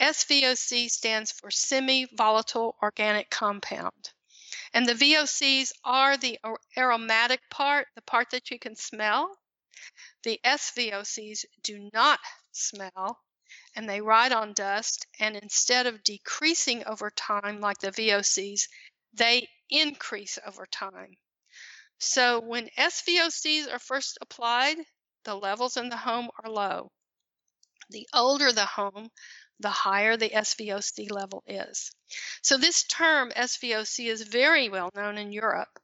SVOC 0.00 0.90
stands 0.90 1.30
for 1.30 1.50
semi 1.50 2.06
volatile 2.16 2.76
organic 2.82 3.30
compound. 3.30 4.10
And 4.72 4.86
the 4.86 4.94
VOCs 4.94 5.72
are 5.84 6.16
the 6.16 6.38
aromatic 6.76 7.40
part, 7.50 7.88
the 7.94 8.02
part 8.02 8.30
that 8.30 8.50
you 8.50 8.58
can 8.58 8.76
smell. 8.76 9.38
The 10.24 10.40
SVOCs 10.44 11.44
do 11.62 11.90
not 11.92 12.20
smell, 12.52 13.20
and 13.74 13.88
they 13.88 14.00
ride 14.00 14.32
on 14.32 14.52
dust. 14.52 15.06
And 15.18 15.36
instead 15.36 15.86
of 15.86 16.02
decreasing 16.02 16.84
over 16.84 17.10
time 17.10 17.60
like 17.60 17.78
the 17.78 17.90
VOCs, 17.90 18.68
they 19.12 19.48
increase 19.68 20.38
over 20.46 20.66
time. 20.66 21.16
So 21.98 22.40
when 22.40 22.70
SVOCs 22.78 23.72
are 23.72 23.78
first 23.78 24.18
applied, 24.20 24.78
the 25.24 25.34
levels 25.34 25.76
in 25.76 25.88
the 25.88 25.96
home 25.96 26.30
are 26.42 26.50
low. 26.50 26.90
The 27.90 28.08
older 28.14 28.52
the 28.52 28.66
home, 28.66 29.10
the 29.58 29.70
higher 29.70 30.16
the 30.16 30.30
SVOC 30.30 31.10
level 31.10 31.42
is. 31.46 31.90
So 32.42 32.56
this 32.56 32.84
term 32.84 33.30
SVOC 33.32 34.06
is 34.08 34.22
very 34.22 34.68
well 34.68 34.90
known 34.94 35.18
in 35.18 35.32
Europe, 35.32 35.78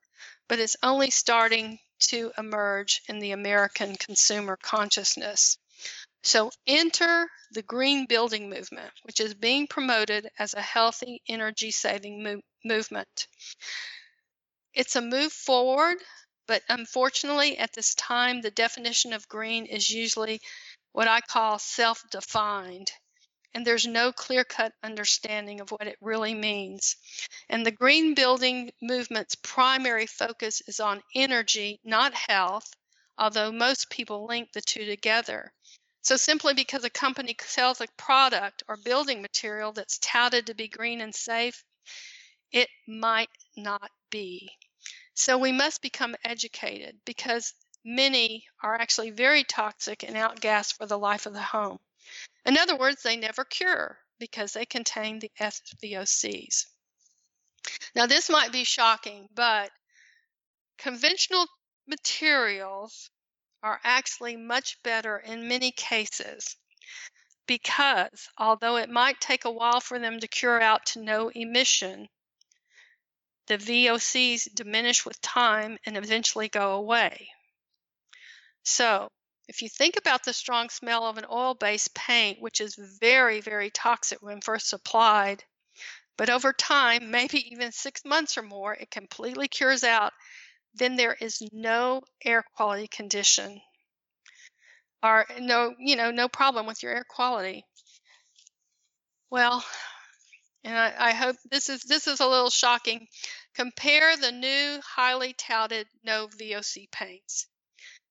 but 0.48 0.58
it's 0.58 0.76
only 0.82 1.10
starting 1.10 1.78
to 1.98 2.32
emerge 2.38 3.02
in 3.08 3.18
the 3.18 3.32
American 3.32 3.96
consumer 3.96 4.56
consciousness. 4.56 5.58
So 6.22 6.50
enter 6.66 7.30
the 7.52 7.62
green 7.62 8.04
building 8.06 8.50
movement, 8.50 8.92
which 9.04 9.20
is 9.20 9.32
being 9.34 9.66
promoted 9.66 10.30
as 10.38 10.52
a 10.52 10.60
healthy 10.60 11.22
energy 11.28 11.70
saving 11.70 12.22
mo- 12.22 12.42
movement. 12.64 13.28
It's 14.74 14.94
a 14.94 15.00
move 15.02 15.32
forward, 15.32 15.98
but 16.46 16.62
unfortunately, 16.68 17.58
at 17.58 17.72
this 17.72 17.96
time, 17.96 18.42
the 18.42 18.50
definition 18.52 19.12
of 19.12 19.26
green 19.28 19.66
is 19.66 19.90
usually 19.90 20.40
what 20.92 21.08
I 21.08 21.20
call 21.20 21.58
self 21.58 22.02
defined. 22.10 22.92
and 23.54 23.66
there's 23.66 23.86
no 23.86 24.12
clear 24.12 24.44
cut 24.44 24.72
understanding 24.82 25.60
of 25.60 25.70
what 25.72 25.86
it 25.88 25.98
really 26.00 26.34
means. 26.34 26.96
And 27.48 27.66
the 27.66 27.72
green 27.72 28.14
building 28.14 28.72
movement's 28.82 29.36
primary 29.36 30.06
focus 30.06 30.62
is 30.68 30.80
on 30.80 31.02
energy, 31.14 31.80
not 31.84 32.14
health, 32.14 32.72
although 33.18 33.52
most 33.52 33.90
people 33.90 34.26
link 34.26 34.52
the 34.52 34.62
two 34.62 34.86
together. 34.86 35.52
So, 36.06 36.16
simply 36.16 36.54
because 36.54 36.84
a 36.84 36.88
company 36.88 37.34
sells 37.40 37.80
a 37.80 37.88
product 37.96 38.62
or 38.68 38.76
building 38.76 39.22
material 39.22 39.72
that's 39.72 39.98
touted 39.98 40.46
to 40.46 40.54
be 40.54 40.68
green 40.68 41.00
and 41.00 41.12
safe, 41.12 41.64
it 42.52 42.68
might 42.86 43.28
not 43.56 43.90
be. 44.08 44.48
So, 45.14 45.36
we 45.36 45.50
must 45.50 45.82
become 45.82 46.14
educated 46.22 47.00
because 47.04 47.54
many 47.84 48.46
are 48.62 48.76
actually 48.76 49.10
very 49.10 49.42
toxic 49.42 50.04
and 50.04 50.14
outgas 50.14 50.72
for 50.72 50.86
the 50.86 50.96
life 50.96 51.26
of 51.26 51.32
the 51.32 51.42
home. 51.42 51.80
In 52.44 52.56
other 52.56 52.78
words, 52.78 53.02
they 53.02 53.16
never 53.16 53.44
cure 53.44 53.98
because 54.20 54.52
they 54.52 54.64
contain 54.64 55.18
the 55.18 55.32
SVOCs. 55.40 56.66
Now, 57.96 58.06
this 58.06 58.30
might 58.30 58.52
be 58.52 58.62
shocking, 58.62 59.28
but 59.34 59.72
conventional 60.78 61.48
materials 61.88 63.10
are 63.66 63.80
actually 63.82 64.36
much 64.36 64.80
better 64.84 65.18
in 65.18 65.48
many 65.48 65.72
cases 65.72 66.56
because 67.48 68.28
although 68.38 68.76
it 68.76 68.88
might 68.88 69.20
take 69.20 69.44
a 69.44 69.50
while 69.50 69.80
for 69.80 69.98
them 69.98 70.20
to 70.20 70.28
cure 70.28 70.60
out 70.60 70.86
to 70.86 71.00
no 71.00 71.30
emission, 71.30 72.08
the 73.48 73.58
VOCs 73.58 74.54
diminish 74.54 75.04
with 75.04 75.20
time 75.20 75.78
and 75.84 75.96
eventually 75.96 76.48
go 76.48 76.74
away. 76.74 77.28
So, 78.64 79.10
if 79.48 79.62
you 79.62 79.68
think 79.68 79.96
about 79.96 80.24
the 80.24 80.32
strong 80.32 80.70
smell 80.70 81.04
of 81.04 81.18
an 81.18 81.26
oil 81.28 81.54
based 81.54 81.92
paint, 81.92 82.40
which 82.40 82.60
is 82.60 82.76
very, 83.00 83.40
very 83.40 83.70
toxic 83.70 84.22
when 84.22 84.40
first 84.40 84.72
applied, 84.72 85.42
but 86.16 86.30
over 86.30 86.52
time, 86.52 87.10
maybe 87.10 87.50
even 87.52 87.72
six 87.72 88.04
months 88.04 88.38
or 88.38 88.42
more, 88.42 88.74
it 88.74 88.92
completely 88.92 89.48
cures 89.48 89.82
out, 89.82 90.12
then 90.76 90.96
there 90.96 91.14
is 91.14 91.42
no 91.52 92.02
air 92.24 92.44
quality 92.54 92.86
condition 92.88 93.60
or 95.02 95.26
no, 95.38 95.74
you 95.78 95.96
know, 95.96 96.10
no 96.10 96.28
problem 96.28 96.66
with 96.66 96.82
your 96.82 96.92
air 96.92 97.04
quality. 97.08 97.64
Well, 99.30 99.64
and 100.64 100.76
I, 100.76 100.94
I 100.98 101.12
hope 101.12 101.36
this 101.50 101.68
is 101.68 101.82
this 101.82 102.06
is 102.06 102.20
a 102.20 102.26
little 102.26 102.50
shocking. 102.50 103.06
Compare 103.54 104.16
the 104.16 104.32
new 104.32 104.80
highly 104.84 105.32
touted 105.32 105.86
no 106.04 106.28
VOC 106.28 106.90
paints. 106.90 107.46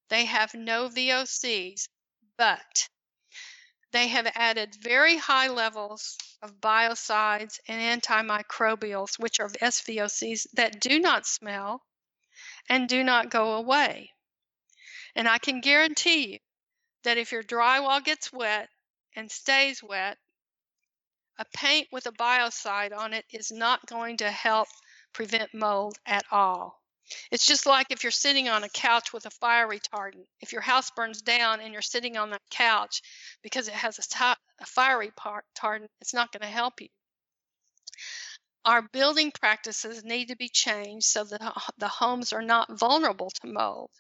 They 0.10 0.26
have 0.26 0.54
no 0.54 0.90
VOCs, 0.90 1.88
but 2.38 2.90
they 3.92 4.08
have 4.08 4.32
added 4.36 4.76
very 4.82 5.18
high 5.18 5.48
levels 5.48 6.18
of 6.42 6.62
biocides 6.62 7.60
and 7.68 8.02
antimicrobials, 8.02 9.18
which 9.20 9.40
are 9.40 9.50
SVOCs, 9.50 10.48
that 10.54 10.80
do 10.80 11.00
not 11.00 11.26
smell 11.26 11.82
and 12.70 12.90
do 12.90 13.04
not 13.04 13.30
go 13.30 13.54
away. 13.54 14.12
And 15.16 15.28
I 15.28 15.38
can 15.38 15.62
guarantee 15.62 16.34
you 16.34 16.40
that 17.04 17.18
if 17.18 17.32
your 17.32 17.44
drywall 17.44 18.04
gets 18.04 18.34
wet 18.34 18.70
and 19.16 19.32
stays 19.32 19.82
wet, 19.82 20.18
a 21.38 21.46
paint 21.54 21.88
with 21.92 22.06
a 22.06 22.12
biocide 22.12 22.96
on 22.96 23.14
it 23.14 23.26
is 23.30 23.52
not 23.52 23.86
going 23.86 24.18
to 24.18 24.32
help 24.32 24.68
prevent 25.14 25.54
mold 25.54 25.98
at 26.06 26.26
all. 26.32 26.82
It's 27.32 27.46
just 27.46 27.66
like 27.66 27.88
if 27.92 28.04
you're 28.04 28.12
sitting 28.12 28.50
on 28.50 28.64
a 28.64 28.70
couch 28.70 29.14
with 29.14 29.26
a 29.26 29.30
fire 29.30 29.68
retardant. 29.68 30.26
If 30.42 30.54
your 30.54 30.62
house 30.62 30.90
burns 30.92 31.22
down 31.22 31.60
and 31.60 31.72
you're 31.72 31.82
sitting 31.82 32.18
on 32.18 32.32
that 32.32 32.42
couch 32.50 33.02
because 33.44 33.68
it 33.68 33.76
has 33.76 34.00
a, 34.00 34.36
a 34.60 34.66
fire 34.66 35.00
retardant, 35.00 35.88
it's 36.02 36.14
not 36.14 36.32
going 36.32 36.42
to 36.42 36.48
help 36.48 36.82
you. 36.82 36.88
Our 38.66 38.82
building 38.82 39.32
practices 39.32 40.04
need 40.04 40.30
to 40.30 40.36
be 40.36 40.50
changed 40.50 41.06
so 41.06 41.24
that 41.24 41.40
the 41.78 41.88
homes 41.88 42.34
are 42.34 42.42
not 42.42 42.72
vulnerable 42.72 43.30
to 43.30 43.46
mold. 43.46 43.92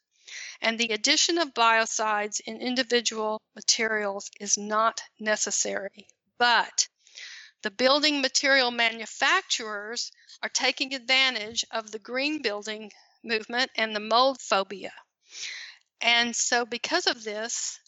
And 0.59 0.79
the 0.79 0.91
addition 0.91 1.37
of 1.37 1.53
biocides 1.53 2.39
in 2.39 2.59
individual 2.59 3.43
materials 3.53 4.31
is 4.39 4.57
not 4.57 5.03
necessary. 5.19 6.07
But 6.39 6.87
the 7.61 7.69
building 7.69 8.21
material 8.21 8.71
manufacturers 8.71 10.11
are 10.41 10.49
taking 10.49 10.95
advantage 10.95 11.63
of 11.69 11.91
the 11.91 11.99
green 11.99 12.41
building 12.41 12.91
movement 13.23 13.69
and 13.75 13.95
the 13.95 13.99
mold 13.99 14.41
phobia. 14.41 14.93
And 16.01 16.35
so, 16.35 16.65
because 16.65 17.05
of 17.05 17.23
this, 17.23 17.79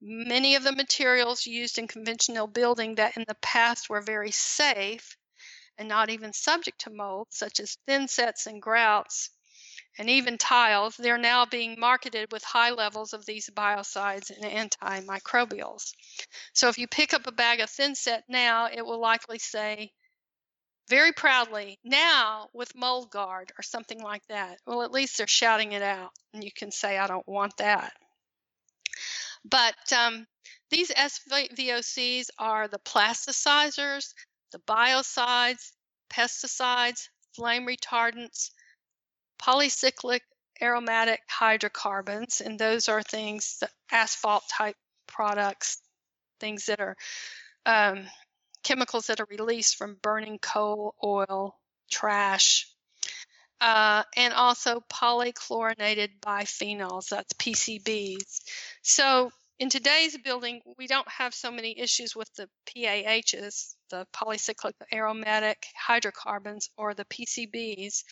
many 0.00 0.56
of 0.56 0.64
the 0.64 0.72
materials 0.72 1.46
used 1.46 1.78
in 1.78 1.86
conventional 1.86 2.48
building 2.48 2.96
that 2.96 3.16
in 3.16 3.24
the 3.28 3.36
past 3.36 3.88
were 3.88 4.00
very 4.00 4.32
safe 4.32 5.16
and 5.78 5.88
not 5.88 6.10
even 6.10 6.32
subject 6.32 6.82
to 6.82 6.90
mold, 6.90 7.28
such 7.30 7.60
as 7.60 7.78
thinsets 7.86 8.46
and 8.46 8.62
grouts, 8.62 9.30
and 9.98 10.10
even 10.10 10.36
tiles, 10.36 10.96
they're 10.96 11.18
now 11.18 11.46
being 11.46 11.76
marketed 11.78 12.30
with 12.30 12.44
high 12.44 12.70
levels 12.70 13.12
of 13.14 13.24
these 13.24 13.48
biocides 13.48 14.30
and 14.30 14.70
antimicrobials. 14.70 15.92
So 16.52 16.68
if 16.68 16.78
you 16.78 16.86
pick 16.86 17.14
up 17.14 17.26
a 17.26 17.32
bag 17.32 17.60
of 17.60 17.70
thinset 17.70 18.22
now, 18.28 18.68
it 18.70 18.84
will 18.84 19.00
likely 19.00 19.38
say 19.38 19.92
very 20.88 21.12
proudly, 21.12 21.78
now 21.82 22.48
with 22.52 22.76
mold 22.76 23.10
guard 23.10 23.52
or 23.58 23.62
something 23.62 24.00
like 24.00 24.24
that. 24.28 24.58
Well, 24.66 24.82
at 24.82 24.92
least 24.92 25.18
they're 25.18 25.26
shouting 25.26 25.72
it 25.72 25.82
out, 25.82 26.10
and 26.32 26.44
you 26.44 26.50
can 26.54 26.70
say, 26.70 26.98
I 26.98 27.06
don't 27.06 27.26
want 27.26 27.56
that. 27.56 27.92
But 29.44 29.74
um, 29.92 30.26
these 30.70 30.90
SVOCs 30.90 32.26
are 32.38 32.68
the 32.68 32.78
plasticizers, 32.78 34.12
the 34.52 34.58
biocides, 34.60 35.72
pesticides, 36.10 37.08
flame 37.34 37.66
retardants, 37.66 38.50
polycyclic 39.40 40.20
aromatic 40.62 41.20
hydrocarbons, 41.28 42.40
and 42.40 42.58
those 42.58 42.88
are 42.88 43.02
things, 43.02 43.62
asphalt 43.92 44.44
type 44.50 44.76
products, 45.06 45.82
things 46.40 46.66
that 46.66 46.80
are 46.80 46.96
um, 47.66 48.06
chemicals 48.62 49.06
that 49.06 49.20
are 49.20 49.28
released 49.30 49.76
from 49.76 49.98
burning 50.02 50.38
coal, 50.38 50.94
oil, 51.04 51.56
trash, 51.90 52.66
uh, 53.60 54.02
and 54.16 54.34
also 54.34 54.82
polychlorinated 54.92 56.20
biphenyls, 56.20 57.08
that's 57.08 57.32
PCBs. 57.34 58.40
So 58.82 59.30
in 59.58 59.70
today's 59.70 60.16
building, 60.18 60.60
we 60.78 60.86
don't 60.86 61.08
have 61.08 61.34
so 61.34 61.50
many 61.50 61.78
issues 61.78 62.14
with 62.14 62.32
the 62.34 62.48
PAHs, 62.66 63.74
the 63.90 64.06
polycyclic 64.14 64.74
aromatic 64.92 65.66
hydrocarbons, 65.74 66.68
or 66.76 66.92
the 66.92 67.06
PCBs. 67.06 68.04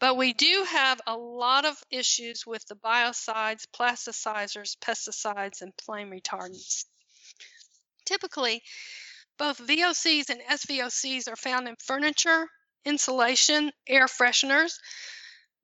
But 0.00 0.16
we 0.16 0.32
do 0.32 0.64
have 0.68 1.00
a 1.06 1.16
lot 1.16 1.64
of 1.64 1.76
issues 1.90 2.46
with 2.46 2.66
the 2.66 2.76
biocides, 2.76 3.66
plasticizers, 3.74 4.76
pesticides, 4.78 5.60
and 5.60 5.72
flame 5.82 6.10
retardants. 6.10 6.86
Typically, 8.06 8.62
both 9.38 9.58
VOCs 9.58 10.30
and 10.30 10.40
SVOCs 10.42 11.28
are 11.30 11.36
found 11.36 11.68
in 11.68 11.76
furniture, 11.76 12.46
insulation, 12.84 13.70
air 13.86 14.06
fresheners, 14.06 14.78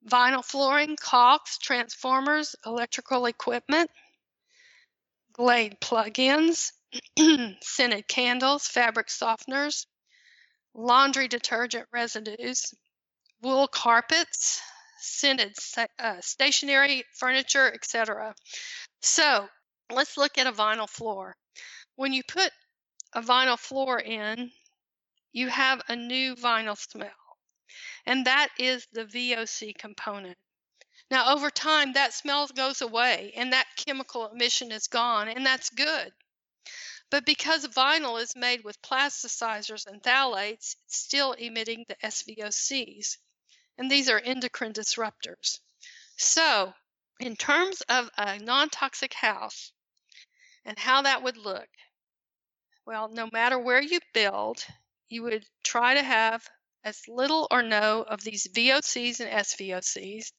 vinyl 0.07 0.43
flooring, 0.43 0.95
caulks, 0.99 1.57
transformers, 1.57 2.55
electrical 2.65 3.25
equipment, 3.25 3.89
Glade 5.41 5.79
plug-ins, 5.81 6.71
scented 7.63 8.07
candles, 8.07 8.67
fabric 8.67 9.07
softeners, 9.07 9.87
laundry 10.75 11.27
detergent 11.27 11.87
residues, 11.91 12.75
wool 13.41 13.67
carpets, 13.67 14.61
scented 14.99 15.55
uh, 15.97 16.21
stationary 16.21 17.03
furniture, 17.17 17.73
etc. 17.73 18.35
So 19.01 19.47
let's 19.91 20.15
look 20.15 20.37
at 20.37 20.45
a 20.45 20.51
vinyl 20.51 20.87
floor. 20.87 21.35
When 21.95 22.13
you 22.13 22.21
put 22.27 22.51
a 23.13 23.23
vinyl 23.23 23.57
floor 23.57 23.99
in, 23.99 24.51
you 25.31 25.47
have 25.47 25.81
a 25.87 25.95
new 25.95 26.35
vinyl 26.35 26.77
smell, 26.77 27.09
and 28.05 28.27
that 28.27 28.49
is 28.59 28.85
the 28.93 29.05
VOC 29.05 29.75
component. 29.75 30.37
Now, 31.11 31.33
over 31.33 31.51
time, 31.51 31.93
that 31.93 32.13
smell 32.13 32.47
goes 32.47 32.81
away 32.81 33.33
and 33.35 33.53
that 33.53 33.67
chemical 33.75 34.27
emission 34.29 34.71
is 34.71 34.87
gone, 34.87 35.27
and 35.27 35.45
that's 35.45 35.69
good. 35.69 36.11
But 37.11 37.25
because 37.25 37.67
vinyl 37.67 38.19
is 38.19 38.35
made 38.35 38.63
with 38.63 38.81
plasticizers 38.81 39.85
and 39.85 40.01
phthalates, 40.01 40.75
it's 40.85 40.97
still 40.97 41.33
emitting 41.33 41.85
the 41.87 41.97
SVOCs 42.03 43.17
and 43.77 43.89
these 43.89 44.09
are 44.09 44.19
endocrine 44.19 44.73
disruptors. 44.73 45.59
So, 46.15 46.73
in 47.19 47.35
terms 47.35 47.81
of 47.81 48.09
a 48.15 48.37
non 48.37 48.69
toxic 48.69 49.13
house 49.13 49.71
and 50.65 50.77
how 50.77 51.01
that 51.01 51.23
would 51.23 51.37
look, 51.37 51.67
well, 52.85 53.09
no 53.09 53.27
matter 53.31 53.57
where 53.57 53.81
you 53.81 53.99
build, 54.13 54.63
you 55.09 55.23
would 55.23 55.45
try 55.63 55.95
to 55.95 56.03
have 56.03 56.47
as 56.83 57.07
little 57.07 57.47
or 57.49 57.63
no 57.63 58.03
of 58.03 58.21
these 58.21 58.47
VOCs 58.47 59.19
and 59.19 59.31
SVOCs. 59.31 60.31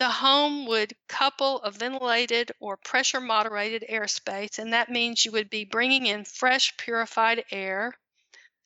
The 0.00 0.08
home 0.08 0.66
would 0.66 0.96
couple 1.08 1.60
a 1.62 1.70
ventilated 1.70 2.50
or 2.58 2.78
pressure 2.78 3.20
moderated 3.20 3.84
airspace, 3.88 4.58
and 4.58 4.72
that 4.72 4.88
means 4.88 5.24
you 5.24 5.32
would 5.32 5.50
be 5.50 5.64
bringing 5.66 6.06
in 6.06 6.24
fresh, 6.24 6.74
purified 6.78 7.44
air 7.50 7.92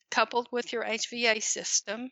coupled 0.09 0.47
with 0.49 0.71
your 0.71 0.85
HVA 0.85 1.43
system. 1.43 2.09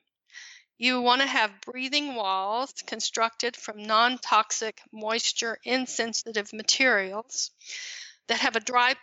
You 0.77 1.01
want 1.01 1.21
to 1.21 1.27
have 1.27 1.61
breathing 1.61 2.15
walls 2.15 2.73
constructed 2.85 3.55
from 3.55 3.83
non 3.83 4.17
toxic, 4.17 4.81
moisture 4.91 5.57
insensitive 5.63 6.51
materials 6.51 7.51
that 8.27 8.41
have 8.41 8.57
a 8.57 8.59
dry, 8.59 8.95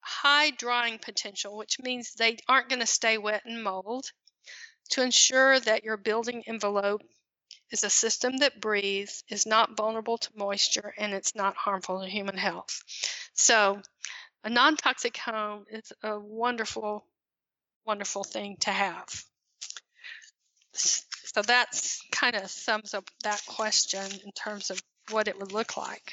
high 0.00 0.50
drying 0.50 0.98
potential, 0.98 1.56
which 1.56 1.80
means 1.80 2.12
they 2.12 2.36
aren't 2.48 2.68
going 2.68 2.80
to 2.80 2.86
stay 2.86 3.16
wet 3.16 3.46
and 3.46 3.64
mold, 3.64 4.12
to 4.90 5.02
ensure 5.02 5.58
that 5.60 5.84
your 5.84 5.96
building 5.96 6.42
envelope 6.46 7.00
is 7.72 7.82
a 7.84 7.90
system 7.90 8.36
that 8.38 8.60
breathes, 8.60 9.24
is 9.28 9.46
not 9.46 9.76
vulnerable 9.76 10.18
to 10.18 10.30
moisture, 10.36 10.94
and 10.98 11.12
it's 11.12 11.34
not 11.34 11.56
harmful 11.56 12.00
to 12.00 12.08
human 12.08 12.36
health. 12.36 12.82
So, 13.34 13.80
a 14.44 14.50
non 14.50 14.76
toxic 14.76 15.16
home 15.16 15.64
is 15.70 15.92
a 16.02 16.18
wonderful, 16.20 17.04
wonderful 17.86 18.24
thing 18.24 18.58
to 18.60 18.70
have. 18.70 19.08
So, 20.74 21.42
that's 21.42 22.00
kind 22.12 22.36
of 22.36 22.50
sums 22.50 22.94
up 22.94 23.08
that 23.24 23.42
question 23.46 24.04
in 24.24 24.32
terms 24.32 24.70
of 24.70 24.80
what 25.10 25.26
it 25.26 25.38
would 25.38 25.52
look 25.52 25.76
like. 25.76 26.12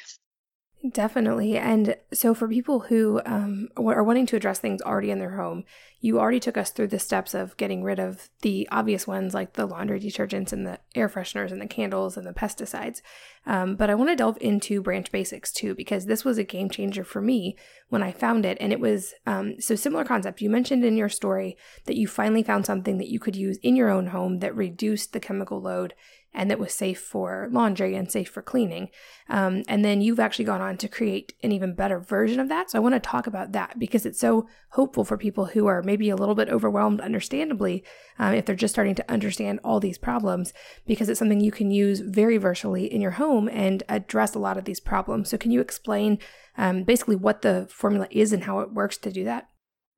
Definitely. 0.88 1.58
And 1.58 1.98
so, 2.14 2.34
for 2.34 2.48
people 2.48 2.80
who 2.80 3.22
um, 3.26 3.68
are 3.76 4.02
wanting 4.02 4.26
to 4.28 4.38
address 4.38 4.60
things 4.60 4.82
already 4.82 5.12
in 5.12 5.20
their 5.20 5.36
home, 5.36 5.66
you 6.00 6.18
already 6.18 6.40
took 6.40 6.56
us 6.56 6.72
through 6.72 6.88
the 6.88 7.00
steps 7.00 7.34
of 7.34 7.58
getting 7.58 7.84
rid 7.84 8.00
of 8.00 8.30
the 8.44 8.66
obvious 8.72 9.06
ones 9.06 9.34
like 9.34 9.54
the 9.54 9.66
laundry 9.66 10.00
detergents 10.00 10.54
and 10.54 10.66
the 10.66 10.80
air 10.96 11.10
fresheners 11.10 11.52
and 11.52 11.62
the 11.62 11.68
candles 11.68 12.16
and 12.16 12.26
the 12.26 12.32
pesticides. 12.32 13.02
Um, 13.46 13.76
but 13.76 13.90
I 13.90 13.96
want 13.96 14.10
to 14.12 14.16
delve 14.16 14.38
into 14.40 14.82
branch 14.82 15.12
basics 15.12 15.52
too, 15.52 15.76
because 15.76 16.06
this 16.06 16.24
was 16.24 16.38
a 16.38 16.46
game 16.46 16.70
changer 16.70 17.04
for 17.04 17.22
me 17.22 17.58
when 17.90 18.02
I 18.02 18.14
found 18.14 18.46
it. 18.46 18.58
And 18.62 18.72
it 18.72 18.80
was 18.80 19.14
um, 19.26 19.60
so 19.60 19.76
similar 19.76 20.06
concept. 20.06 20.40
You 20.40 20.50
mentioned 20.50 20.86
in 20.86 20.96
your 20.96 21.10
story 21.10 21.58
that 21.88 21.98
you 21.98 22.08
finally 22.08 22.44
found 22.44 22.66
something 22.66 23.00
that 23.00 23.10
you 23.10 23.20
could 23.20 23.36
use 23.36 23.58
in 23.58 23.76
your 23.76 23.90
own 23.90 24.08
home 24.08 24.40
that 24.40 24.56
reduced 24.56 25.12
the 25.12 25.20
chemical 25.20 25.62
load 25.62 25.94
and 26.34 26.50
that 26.50 26.60
was 26.60 26.74
safe 26.74 27.00
for 27.00 27.48
laundry 27.52 27.96
and 27.96 28.12
safe 28.12 28.30
for 28.30 28.42
cleaning. 28.42 28.90
Um, 29.30 29.64
and 29.68 29.84
then 29.84 30.02
you've 30.02 30.20
actually 30.20 30.46
gone 30.46 30.62
on 30.62 30.78
to 30.78 30.88
create 30.88 31.34
an 31.44 31.52
even 31.52 31.76
better 31.76 32.00
version 32.00 32.40
of 32.40 32.50
that. 32.50 32.70
So 32.70 32.78
I 32.78 32.82
want 32.82 32.96
to 32.96 33.00
talk 33.00 33.28
about 33.28 33.52
that 33.54 33.80
because 33.80 34.06
it's 34.06 34.20
so 34.20 34.48
hopeful 34.72 35.04
for 35.04 35.18
people 35.18 35.46
who 35.46 35.66
are 35.68 35.82
maybe 35.82 36.10
a 36.10 36.16
little 36.16 36.36
bit 36.36 36.50
overwhelmed, 36.50 37.02
understandably, 37.02 37.84
um, 38.20 38.34
if 38.34 38.46
they're 38.46 38.56
just 38.56 38.74
starting 38.74 38.96
to 38.96 39.12
understand 39.12 39.60
all 39.64 39.80
these 39.80 39.98
problems, 39.98 40.54
because 40.86 41.10
it's 41.10 41.20
something 41.20 41.40
you 41.40 41.52
can 41.52 41.72
use 41.72 42.00
very 42.00 42.38
versatily 42.38 42.86
in 42.86 43.02
your 43.02 43.12
home 43.12 43.50
and 43.50 43.84
address 43.90 44.36
a 44.36 44.40
lot 44.40 44.58
of 44.58 44.66
these 44.66 44.80
problems. 44.80 45.30
So 45.30 45.38
can 45.38 45.52
you 45.52 45.62
explain 45.62 46.20
um, 46.58 46.84
basically 46.84 47.16
what 47.16 47.42
the 47.42 47.68
formula 47.72 48.08
is 48.12 48.34
and 48.34 48.44
how 48.44 48.60
it 48.60 48.74
works 48.74 48.98
to 48.98 49.12
do 49.12 49.24
that? 49.24 49.50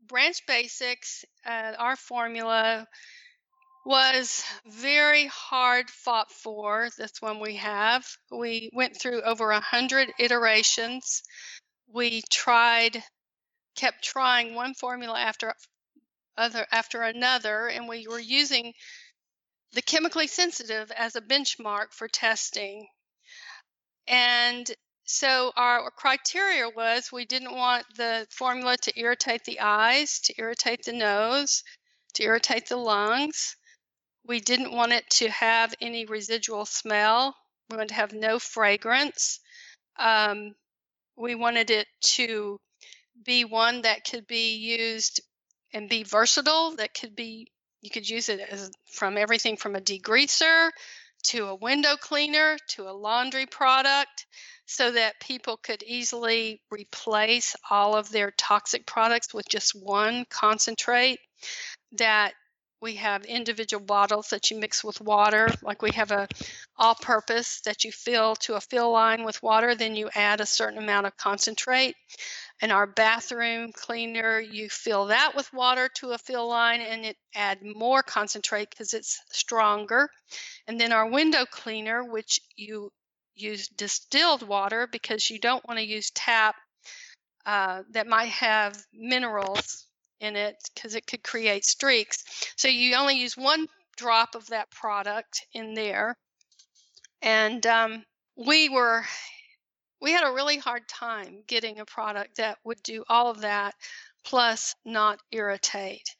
Branch 0.07 0.45
Basics, 0.45 1.23
uh, 1.45 1.73
our 1.77 1.95
formula 1.95 2.87
was 3.85 4.43
very 4.65 5.27
hard 5.27 5.89
fought 5.89 6.31
for. 6.31 6.89
This 6.97 7.13
one 7.19 7.39
we 7.39 7.55
have. 7.55 8.05
We 8.29 8.69
went 8.73 8.99
through 8.99 9.21
over 9.21 9.51
a 9.51 9.59
hundred 9.59 10.11
iterations. 10.19 11.23
We 11.87 12.21
tried, 12.29 13.03
kept 13.75 14.03
trying 14.03 14.55
one 14.55 14.73
formula 14.73 15.19
after 15.19 15.53
other 16.37 16.65
after 16.71 17.01
another, 17.01 17.67
and 17.67 17.87
we 17.87 18.07
were 18.07 18.19
using 18.19 18.73
the 19.73 19.81
chemically 19.81 20.27
sensitive 20.27 20.91
as 20.91 21.15
a 21.15 21.21
benchmark 21.21 21.93
for 21.93 22.07
testing. 22.07 22.87
And 24.07 24.69
so 25.05 25.51
our 25.55 25.89
criteria 25.91 26.69
was 26.69 27.11
we 27.11 27.25
didn't 27.25 27.55
want 27.55 27.85
the 27.95 28.27
formula 28.29 28.77
to 28.77 28.99
irritate 28.99 29.43
the 29.45 29.59
eyes, 29.59 30.19
to 30.21 30.33
irritate 30.37 30.83
the 30.85 30.93
nose, 30.93 31.63
to 32.13 32.23
irritate 32.23 32.67
the 32.67 32.77
lungs. 32.77 33.55
We 34.25 34.39
didn't 34.39 34.73
want 34.73 34.93
it 34.93 35.09
to 35.11 35.29
have 35.29 35.73
any 35.81 36.05
residual 36.05 36.65
smell. 36.65 37.35
We 37.69 37.77
wanted 37.77 37.89
to 37.89 37.95
have 37.95 38.13
no 38.13 38.39
fragrance. 38.39 39.39
Um, 39.97 40.53
we 41.15 41.35
wanted 41.35 41.69
it 41.69 41.87
to 42.01 42.59
be 43.23 43.45
one 43.45 43.81
that 43.81 44.03
could 44.09 44.27
be 44.27 44.55
used 44.55 45.21
and 45.73 45.89
be 45.89 46.03
versatile. 46.03 46.75
That 46.75 46.93
could 46.93 47.15
be 47.15 47.51
you 47.81 47.89
could 47.89 48.07
use 48.07 48.29
it 48.29 48.39
as 48.39 48.71
from 48.91 49.17
everything 49.17 49.57
from 49.57 49.75
a 49.75 49.81
degreaser 49.81 50.69
to 51.23 51.47
a 51.47 51.55
window 51.55 51.95
cleaner 51.97 52.57
to 52.69 52.87
a 52.87 52.91
laundry 52.91 53.45
product 53.45 54.25
so 54.65 54.91
that 54.91 55.19
people 55.19 55.57
could 55.57 55.83
easily 55.83 56.61
replace 56.71 57.55
all 57.69 57.95
of 57.95 58.09
their 58.11 58.31
toxic 58.31 58.85
products 58.85 59.33
with 59.33 59.47
just 59.49 59.73
one 59.75 60.25
concentrate 60.29 61.19
that 61.93 62.33
we 62.81 62.95
have 62.95 63.23
individual 63.25 63.83
bottles 63.83 64.29
that 64.29 64.49
you 64.49 64.59
mix 64.59 64.83
with 64.83 64.99
water 64.99 65.47
like 65.61 65.81
we 65.81 65.91
have 65.91 66.11
a 66.11 66.27
all 66.77 66.95
purpose 66.95 67.61
that 67.61 67.83
you 67.83 67.91
fill 67.91 68.35
to 68.35 68.55
a 68.55 68.61
fill 68.61 68.91
line 68.91 69.23
with 69.23 69.41
water 69.43 69.75
then 69.75 69.95
you 69.95 70.09
add 70.15 70.41
a 70.41 70.45
certain 70.45 70.79
amount 70.79 71.05
of 71.05 71.15
concentrate. 71.17 71.95
And 72.61 72.71
our 72.71 72.87
bathroom 72.87 73.71
cleaner 73.71 74.39
you 74.39 74.69
fill 74.69 75.07
that 75.07 75.33
with 75.35 75.51
water 75.53 75.89
to 75.95 76.11
a 76.11 76.17
fill 76.17 76.47
line 76.47 76.81
and 76.81 77.05
it 77.05 77.17
add 77.35 77.59
more 77.63 78.03
concentrate 78.03 78.69
because 78.69 78.93
it's 78.93 79.19
stronger. 79.31 80.09
And 80.67 80.79
then 80.79 80.91
our 80.91 81.09
window 81.09 81.45
cleaner 81.45 82.03
which 82.03 82.39
you 82.55 82.91
use 83.35 83.67
distilled 83.67 84.47
water 84.47 84.87
because 84.91 85.29
you 85.29 85.39
don't 85.39 85.65
want 85.67 85.79
to 85.79 85.85
use 85.85 86.11
tap 86.11 86.55
uh, 87.45 87.81
that 87.91 88.07
might 88.07 88.29
have 88.29 88.77
minerals 88.93 89.87
in 90.21 90.35
it 90.35 90.55
because 90.73 90.95
it 90.95 91.07
could 91.07 91.23
create 91.23 91.65
streaks. 91.65 92.23
So 92.55 92.67
you 92.67 92.95
only 92.95 93.17
use 93.19 93.35
one 93.35 93.67
drop 93.97 94.35
of 94.35 94.47
that 94.47 94.71
product 94.71 95.45
in 95.53 95.73
there. 95.73 96.15
And 97.21 97.65
um, 97.67 98.05
we 98.37 98.69
were, 98.69 99.03
we 100.01 100.11
had 100.11 100.27
a 100.27 100.33
really 100.33 100.57
hard 100.57 100.87
time 100.87 101.43
getting 101.47 101.79
a 101.79 101.85
product 101.85 102.37
that 102.37 102.57
would 102.63 102.81
do 102.83 103.03
all 103.09 103.29
of 103.29 103.41
that 103.41 103.75
plus 104.23 104.75
not 104.85 105.19
irritate. 105.31 106.15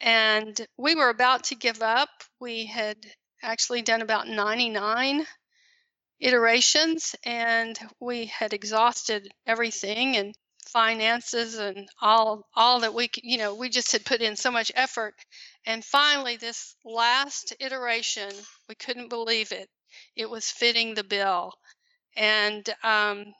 And 0.00 0.58
we 0.76 0.94
were 0.94 1.10
about 1.10 1.44
to 1.44 1.54
give 1.54 1.82
up. 1.82 2.08
We 2.40 2.66
had 2.66 2.96
actually 3.42 3.82
done 3.82 4.02
about 4.02 4.28
99 4.28 5.26
iterations 6.20 7.16
and 7.24 7.76
we 8.00 8.26
had 8.26 8.52
exhausted 8.52 9.28
everything 9.46 10.16
and 10.16 10.34
finances 10.68 11.58
and 11.58 11.88
all 12.00 12.46
all 12.54 12.80
that 12.80 12.94
we 12.94 13.10
you 13.22 13.38
know 13.38 13.54
we 13.54 13.68
just 13.68 13.92
had 13.92 14.04
put 14.04 14.20
in 14.20 14.36
so 14.36 14.50
much 14.50 14.72
effort. 14.74 15.14
And 15.66 15.84
finally 15.84 16.36
this 16.36 16.74
last 16.84 17.54
iteration 17.60 18.30
we 18.68 18.74
couldn't 18.74 19.08
believe 19.08 19.52
it. 19.52 19.68
It 20.16 20.28
was 20.28 20.50
fitting 20.50 20.94
the 20.94 21.04
bill. 21.04 21.52
And 22.16 22.68
um, 22.82 23.34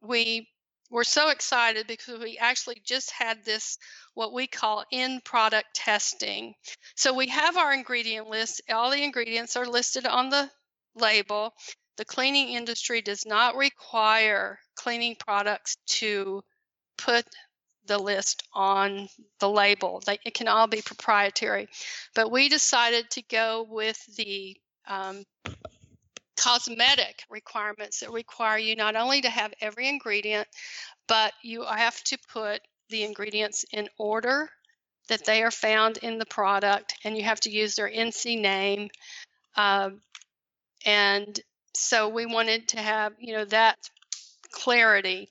we 0.00 0.48
were 0.90 1.04
so 1.04 1.30
excited 1.30 1.86
because 1.86 2.18
we 2.20 2.36
actually 2.38 2.80
just 2.84 3.10
had 3.10 3.44
this 3.44 3.78
what 4.14 4.32
we 4.32 4.46
call 4.46 4.84
in 4.90 5.20
product 5.24 5.74
testing. 5.74 6.54
So 6.96 7.14
we 7.14 7.28
have 7.28 7.56
our 7.56 7.72
ingredient 7.72 8.28
list. 8.28 8.60
All 8.70 8.90
the 8.90 9.02
ingredients 9.02 9.56
are 9.56 9.66
listed 9.66 10.06
on 10.06 10.28
the 10.28 10.50
label. 10.94 11.54
The 11.96 12.04
cleaning 12.04 12.50
industry 12.50 13.00
does 13.00 13.24
not 13.24 13.56
require 13.56 14.58
cleaning 14.76 15.16
products 15.16 15.76
to 15.86 16.42
put 17.04 17.24
the 17.86 17.98
list 17.98 18.44
on 18.52 19.08
the 19.40 19.48
label. 19.48 20.02
It 20.24 20.34
can 20.34 20.48
all 20.48 20.66
be 20.66 20.82
proprietary. 20.82 21.68
But 22.14 22.30
we 22.30 22.48
decided 22.48 23.10
to 23.10 23.22
go 23.22 23.66
with 23.68 23.98
the 24.16 24.56
um, 24.86 25.24
cosmetic 26.36 27.24
requirements 27.28 28.00
that 28.00 28.10
require 28.10 28.58
you 28.58 28.76
not 28.76 28.96
only 28.96 29.20
to 29.20 29.28
have 29.28 29.52
every 29.60 29.88
ingredient, 29.88 30.46
but 31.08 31.32
you 31.42 31.64
have 31.64 32.02
to 32.04 32.18
put 32.32 32.60
the 32.88 33.02
ingredients 33.02 33.64
in 33.72 33.88
order 33.98 34.48
that 35.08 35.24
they 35.24 35.42
are 35.42 35.50
found 35.50 35.98
in 35.98 36.18
the 36.18 36.26
product, 36.26 36.94
and 37.04 37.16
you 37.16 37.24
have 37.24 37.40
to 37.40 37.50
use 37.50 37.74
their 37.74 37.90
INCI 37.90 38.40
name. 38.40 38.88
Um, 39.56 40.00
and 40.86 41.38
so 41.74 42.08
we 42.08 42.26
wanted 42.26 42.68
to 42.68 42.78
have, 42.78 43.12
you 43.18 43.34
know, 43.34 43.44
that 43.46 43.78
clarity. 44.52 45.28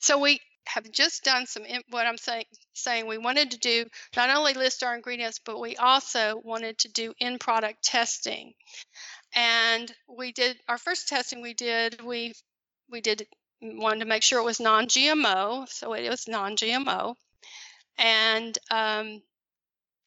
So 0.00 0.18
we 0.18 0.40
have 0.74 0.90
just 0.90 1.24
done 1.24 1.46
some 1.46 1.64
what 1.90 2.06
I'm 2.06 2.16
saying 2.16 2.44
saying 2.72 3.06
we 3.06 3.18
wanted 3.18 3.52
to 3.52 3.58
do 3.58 3.84
not 4.16 4.30
only 4.30 4.54
list 4.54 4.82
our 4.82 4.94
ingredients 4.94 5.40
but 5.44 5.60
we 5.60 5.76
also 5.76 6.40
wanted 6.44 6.78
to 6.78 6.88
do 6.92 7.12
in 7.18 7.38
product 7.38 7.82
testing 7.82 8.52
and 9.34 9.92
we 10.08 10.32
did 10.32 10.56
our 10.68 10.78
first 10.78 11.08
testing 11.08 11.42
we 11.42 11.54
did 11.54 12.00
we 12.02 12.32
we 12.90 13.00
did 13.00 13.26
wanted 13.62 14.00
to 14.00 14.06
make 14.06 14.22
sure 14.22 14.40
it 14.40 14.44
was 14.44 14.60
non-GMO 14.60 15.68
so 15.68 15.92
it 15.92 16.08
was 16.08 16.28
non-GMO 16.28 17.14
and 17.98 18.58
um, 18.70 19.22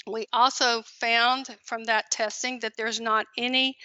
we 0.08 0.28
also 0.34 0.82
found 1.00 1.48
from 1.64 1.86
that 1.86 2.10
testing 2.12 2.60
that 2.60 2.74
there's 2.76 3.00
not 3.00 3.26
any 3.38 3.78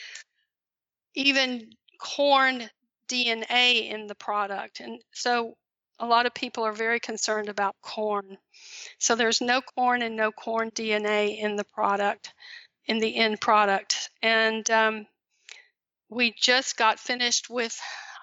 even 1.14 1.70
corn 2.00 2.68
DNA 3.08 3.90
in 3.90 4.06
the 4.06 4.14
product. 4.14 4.80
And 4.80 5.00
so 5.12 5.56
a 6.00 6.06
lot 6.06 6.26
of 6.26 6.34
people 6.34 6.64
are 6.64 6.72
very 6.72 7.00
concerned 7.00 7.48
about 7.48 7.76
corn. 7.82 8.38
So 8.98 9.14
there's 9.14 9.40
no 9.40 9.60
corn 9.60 10.02
and 10.02 10.16
no 10.16 10.30
corn 10.30 10.70
DNA 10.70 11.38
in 11.38 11.56
the 11.56 11.64
product, 11.64 12.32
in 12.86 12.98
the 12.98 13.16
end 13.16 13.40
product. 13.40 14.10
And 14.22 14.68
um, 14.70 15.06
we 16.08 16.34
just 16.40 16.76
got 16.76 17.00
finished 17.00 17.50
with 17.50 17.78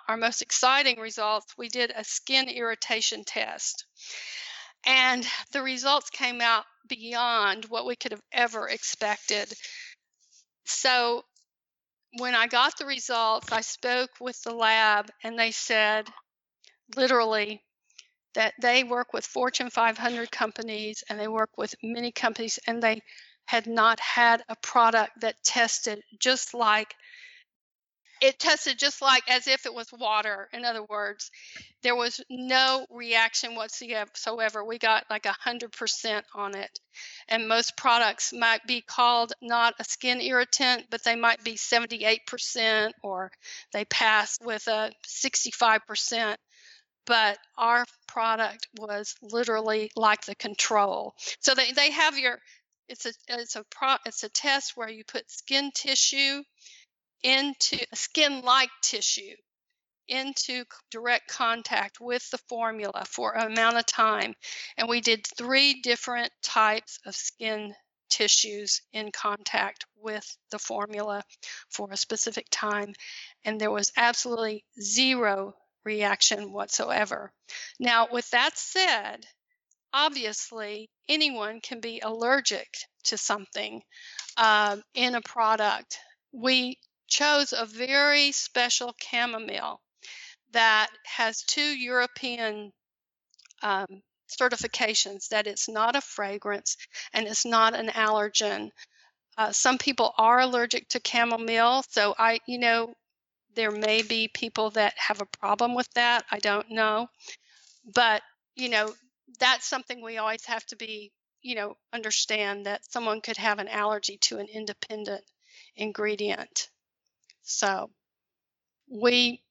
our 0.08 0.18
most 0.18 0.42
exciting 0.42 1.00
results. 1.00 1.54
We 1.58 1.70
did 1.70 1.92
a 1.96 2.04
skin 2.04 2.48
irritation 2.48 3.24
test. 3.24 3.86
And 4.86 5.28
the 5.52 5.64
results 5.64 6.10
came 6.12 6.42
out 6.42 6.66
beyond 6.88 7.66
what 7.66 7.86
we 7.86 7.96
could 7.96 8.12
have 8.12 8.22
ever 8.32 8.70
expected. 8.70 9.52
So 10.66 11.24
when 12.18 12.36
I 12.36 12.48
got 12.48 12.78
the 12.78 12.86
results, 12.86 13.52
I 13.52 13.62
spoke 13.62 14.12
with 14.22 14.42
the 14.44 14.54
lab 14.54 15.10
and 15.24 15.38
they 15.38 15.52
said 15.52 16.08
literally 16.96 17.62
that 18.34 18.54
they 18.62 18.84
work 18.84 19.14
with 19.14 19.26
Fortune 19.26 19.70
500 19.70 20.32
companies 20.32 21.04
and 21.10 21.20
they 21.20 21.28
work 21.28 21.52
with 21.58 21.74
many 21.82 22.12
companies 22.12 22.60
and 22.68 22.82
they 22.82 23.02
had 23.46 23.68
not 23.68 24.00
had 24.00 24.44
a 24.50 24.56
product 24.58 25.22
that 25.22 25.36
tested 25.44 26.02
just 26.20 26.54
like 26.54 26.96
it 28.22 28.40
tested 28.40 28.80
just 28.80 29.02
like 29.02 29.24
as 29.30 29.48
if 29.48 29.66
it 29.66 29.74
was 29.74 29.92
water. 29.92 30.48
In 30.54 30.64
other 30.64 30.84
words, 30.84 31.32
there 31.84 31.96
was 31.96 32.22
no 32.30 32.86
reaction 32.90 33.56
whatsoever. 33.56 34.64
We 34.64 34.80
got 34.80 35.06
like 35.10 35.26
a 35.26 35.36
100% 35.46 36.22
on 36.34 36.56
it. 36.56 36.80
And 37.28 37.48
most 37.48 37.76
products 37.76 38.32
might 38.32 38.66
be 38.66 38.82
called 38.82 39.34
not 39.42 39.76
a 39.80 39.84
skin 39.84 40.22
irritant, 40.22 40.86
but 40.90 41.04
they 41.04 41.16
might 41.16 41.44
be 41.44 41.56
78% 41.56 42.92
or 43.04 43.32
they 43.74 43.86
pass 43.86 44.40
with 44.42 44.68
a 44.68 44.92
65%. 45.06 46.38
But 47.06 47.38
our 47.58 47.86
product 48.08 48.68
was 48.78 49.16
literally 49.22 49.92
like 49.96 50.26
the 50.26 50.36
control. 50.36 51.14
So 51.40 51.54
they, 51.54 51.72
they 51.72 51.92
have 51.92 52.18
your 52.18 52.40
it's 52.88 53.06
a 53.06 53.14
it's 53.28 53.56
a 53.56 53.64
pro, 53.72 53.96
it's 54.06 54.24
a 54.24 54.30
test 54.30 54.74
where 54.76 54.90
you 54.90 55.04
put 55.04 55.30
skin 55.30 55.72
tissue 55.74 56.44
into 57.24 57.78
skin 57.94 58.42
like 58.42 58.70
tissue 58.82 59.36
into 60.08 60.64
direct 60.92 61.28
contact 61.28 62.00
with 62.00 62.30
the 62.30 62.38
formula 62.50 63.04
for 63.08 63.36
an 63.36 63.52
amount 63.52 63.78
of 63.78 63.86
time. 63.86 64.36
And 64.78 64.88
we 64.88 65.02
did 65.02 65.26
three 65.26 65.82
different 65.82 66.32
types 66.44 67.00
of 67.06 67.16
skin 67.16 67.74
tissues 68.10 68.82
in 68.94 69.12
contact 69.12 69.86
with 69.98 70.38
the 70.52 70.60
formula 70.60 71.24
for 71.70 71.90
a 71.92 71.98
specific 71.98 72.46
time. 72.52 72.94
And 73.44 73.60
there 73.60 73.72
was 73.72 73.92
absolutely 73.98 74.64
zero 74.80 75.56
reaction 75.86 76.52
whatsoever. 76.52 77.32
Now, 77.80 78.08
with 78.12 78.30
that 78.32 78.58
said, 78.58 79.26
obviously 79.94 80.90
anyone 81.08 81.62
can 81.62 81.80
be 81.80 82.02
allergic 82.02 82.68
to 83.06 83.18
something 83.18 83.82
um, 84.38 84.84
in 84.94 85.16
a 85.16 85.22
product. 85.22 86.00
We 86.34 86.78
chose 87.08 87.54
a 87.54 87.66
very 87.66 88.32
special 88.32 88.94
chamomile 89.00 89.80
that 90.52 90.88
has 91.06 91.44
two 91.44 91.62
European 91.62 92.72
um, 93.62 94.02
certifications 94.30 95.30
that 95.30 95.48
it's 95.48 95.70
not 95.70 95.96
a 95.96 96.02
fragrance 96.02 96.78
and 97.14 97.28
it's 97.28 97.46
not 97.46 97.76
an 97.76 97.88
allergen. 97.90 98.72
Uh, 99.38 99.52
some 99.52 99.78
people 99.78 100.14
are 100.18 100.40
allergic 100.40 100.88
to 100.90 101.02
chamomile, 101.06 101.84
so 101.90 102.16
I, 102.18 102.40
you 102.48 102.58
know, 102.58 102.94
there 103.56 103.72
may 103.72 104.02
be 104.02 104.28
people 104.28 104.72
that 104.72 104.94
have 104.98 105.22
a 105.22 105.26
problem 105.26 105.76
with 105.76 105.92
that. 105.94 106.26
I 106.32 106.40
don't 106.40 106.70
know. 106.72 107.08
But, 107.94 108.22
you 108.56 108.70
know, 108.70 108.94
that's 109.40 109.68
something 109.68 110.02
we 110.02 110.18
always 110.18 110.46
have 110.46 110.66
to 110.68 110.76
be, 110.76 111.12
you 111.42 111.56
know, 111.56 111.78
understand 111.94 112.66
that 112.66 112.92
someone 112.92 113.22
could 113.22 113.38
have 113.38 113.60
an 113.60 113.68
allergy 113.68 114.18
to 114.22 114.38
an 114.38 114.48
independent 114.48 115.24
ingredient. 115.76 116.70
So 117.44 117.90
we 118.90 119.42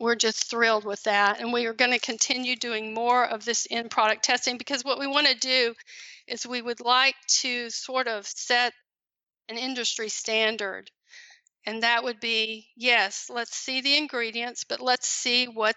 we're 0.00 0.14
just 0.14 0.48
thrilled 0.48 0.84
with 0.84 1.02
that. 1.04 1.40
And 1.40 1.52
we 1.52 1.66
are 1.66 1.72
going 1.72 1.90
to 1.90 1.98
continue 1.98 2.56
doing 2.56 2.94
more 2.94 3.24
of 3.24 3.44
this 3.44 3.66
in 3.66 3.88
product 3.88 4.24
testing 4.24 4.56
because 4.56 4.84
what 4.84 4.98
we 4.98 5.06
want 5.06 5.26
to 5.26 5.34
do 5.34 5.74
is 6.26 6.46
we 6.46 6.62
would 6.62 6.80
like 6.80 7.16
to 7.40 7.68
sort 7.70 8.06
of 8.06 8.26
set 8.26 8.72
an 9.48 9.56
industry 9.56 10.08
standard. 10.08 10.90
And 11.68 11.82
that 11.82 12.02
would 12.02 12.18
be 12.18 12.66
yes, 12.78 13.28
let's 13.28 13.54
see 13.54 13.82
the 13.82 13.94
ingredients, 13.94 14.64
but 14.64 14.80
let's 14.80 15.06
see 15.06 15.48
what 15.48 15.76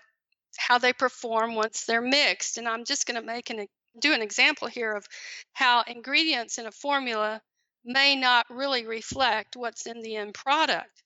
how 0.57 0.77
they 0.77 0.93
perform 0.93 1.53
once 1.53 1.84
they're 1.84 2.01
mixed. 2.01 2.57
And 2.57 2.65
I'm 2.65 2.85
just 2.85 3.05
going 3.05 3.19
to 3.19 3.27
make 3.27 3.49
an 3.49 3.68
do 3.99 4.13
an 4.13 4.22
example 4.22 4.69
here 4.69 4.93
of 4.93 5.05
how 5.51 5.84
ingredients 5.85 6.57
in 6.57 6.65
a 6.65 6.72
formula 6.72 7.41
may 7.84 8.15
not 8.15 8.45
really 8.49 8.85
reflect 8.85 9.57
what's 9.57 9.85
in 9.85 10.01
the 10.01 10.15
end 10.15 10.34
product. 10.34 11.03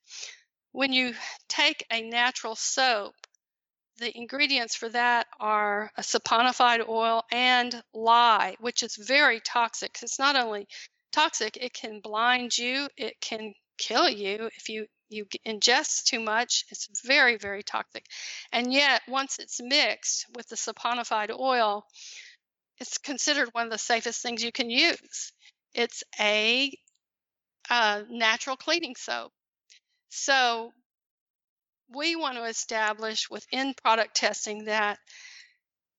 When 0.72 0.94
you 0.94 1.16
take 1.49 1.84
a 1.91 2.03
natural 2.03 2.56
soap, 2.56 3.16
the 3.98 4.16
ingredients 4.16 4.76
for 4.76 4.90
that 4.90 5.26
are 5.40 5.90
a 5.98 6.02
saponified 6.02 6.88
oil 6.88 7.24
and 7.32 7.82
lye, 7.91 8.56
which 8.60 8.84
is 8.84 8.98
very 8.98 9.40
toxic. 9.40 9.98
It's 10.03 10.20
not 10.20 10.36
only 10.36 10.68
toxic, 11.12 11.57
it 11.57 11.74
can 11.74 12.02
blind 12.02 12.56
you, 12.56 12.88
it 12.98 13.20
can 13.20 13.56
kill 13.77 14.10
you 14.10 14.49
if 14.57 14.69
you 14.69 14.88
you 15.10 15.26
ingest 15.45 16.06
too 16.06 16.19
much. 16.19 16.65
It's 16.72 16.89
very 17.06 17.38
very 17.38 17.64
toxic. 17.64 18.06
And 18.52 18.73
yet 18.73 19.02
once 19.07 19.39
it's 19.39 19.61
mixed 19.61 20.26
with 20.35 20.47
the 20.49 20.56
saponified 20.56 21.31
oil, 21.38 21.85
it's 22.80 22.97
considered 22.97 23.49
one 23.53 23.65
of 23.65 23.72
the 23.72 23.77
safest 23.77 24.22
things 24.22 24.43
you 24.43 24.52
can 24.52 24.69
use. 24.69 25.31
It's 25.73 26.03
a, 26.19 26.72
a 27.69 28.03
natural 28.10 28.57
cleaning 28.57 28.95
soap. 28.95 29.31
So 30.10 30.72
we 31.93 32.15
want 32.15 32.38
to 32.38 32.45
establish 32.45 33.30
with 33.30 33.45
product 33.81 34.15
testing 34.15 34.65
that 34.65 34.97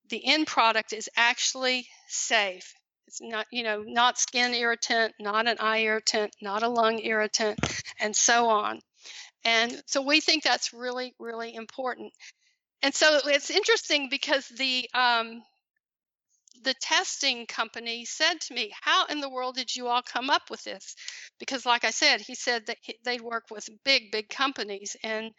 the 0.09 0.25
end 0.25 0.47
product 0.47 0.93
is 0.93 1.09
actually 1.15 1.87
safe. 2.07 2.73
It's 3.07 3.21
not, 3.21 3.47
you 3.51 3.63
know, 3.63 3.83
not 3.83 4.17
skin 4.17 4.53
irritant, 4.53 5.13
not 5.19 5.47
an 5.47 5.57
eye 5.59 5.79
irritant, 5.79 6.35
not 6.41 6.63
a 6.63 6.67
lung 6.67 6.99
irritant, 6.99 7.59
and 7.99 8.15
so 8.15 8.49
on. 8.49 8.79
And 9.45 9.81
so 9.85 10.01
we 10.01 10.19
think 10.19 10.43
that's 10.43 10.73
really, 10.73 11.13
really 11.19 11.55
important. 11.55 12.11
And 12.83 12.93
so 12.93 13.19
it's 13.25 13.49
interesting 13.49 14.09
because 14.09 14.47
the 14.49 14.89
um, 14.93 15.41
the 16.63 16.73
testing 16.81 17.45
company 17.45 18.05
said 18.05 18.41
to 18.41 18.53
me, 18.53 18.71
How 18.81 19.05
in 19.05 19.21
the 19.21 19.29
world 19.29 19.55
did 19.55 19.75
you 19.75 19.87
all 19.87 20.01
come 20.01 20.29
up 20.29 20.49
with 20.49 20.63
this? 20.63 20.95
Because, 21.39 21.65
like 21.65 21.85
I 21.85 21.91
said, 21.91 22.21
he 22.21 22.35
said 22.35 22.65
that 22.67 22.77
they 23.03 23.19
work 23.19 23.45
with 23.51 23.69
big, 23.85 24.11
big 24.11 24.29
companies 24.29 24.95
and, 25.03 25.31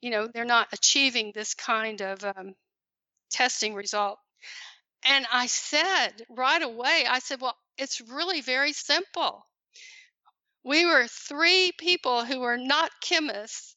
you 0.00 0.10
know, 0.10 0.28
they're 0.32 0.44
not 0.44 0.68
achieving 0.72 1.32
this 1.34 1.54
kind 1.54 2.00
of 2.02 2.24
um, 2.24 2.54
testing 3.30 3.74
result. 3.74 4.18
And 5.04 5.26
I 5.32 5.46
said 5.46 6.24
right 6.28 6.62
away, 6.62 7.06
I 7.08 7.18
said, 7.18 7.40
Well, 7.40 7.56
it's 7.78 8.00
really 8.00 8.40
very 8.40 8.72
simple. 8.72 9.46
We 10.62 10.84
were 10.84 11.06
three 11.06 11.72
people 11.72 12.24
who 12.24 12.40
were 12.40 12.58
not 12.58 13.00
chemists 13.00 13.76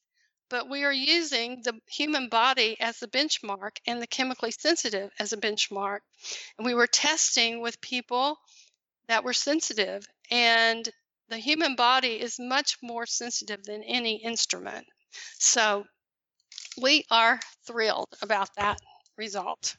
but 0.54 0.68
we 0.68 0.84
are 0.84 0.92
using 0.92 1.62
the 1.62 1.80
human 1.88 2.28
body 2.28 2.76
as 2.80 3.00
the 3.00 3.08
benchmark 3.08 3.78
and 3.86 4.00
the 4.00 4.06
chemically 4.06 4.52
sensitive 4.52 5.10
as 5.18 5.32
a 5.32 5.36
benchmark. 5.36 6.00
And 6.56 6.64
we 6.64 6.74
were 6.74 6.86
testing 6.86 7.60
with 7.60 7.80
people 7.80 8.38
that 9.08 9.24
were 9.24 9.32
sensitive, 9.32 10.06
and 10.30 10.88
the 11.28 11.38
human 11.38 11.74
body 11.74 12.20
is 12.20 12.38
much 12.38 12.76
more 12.82 13.06
sensitive 13.06 13.64
than 13.64 13.82
any 13.82 14.22
instrument. 14.22 14.86
So 15.38 15.86
we 16.80 17.04
are 17.10 17.40
thrilled 17.66 18.14
about 18.22 18.54
that 18.56 18.78
result. 19.16 19.76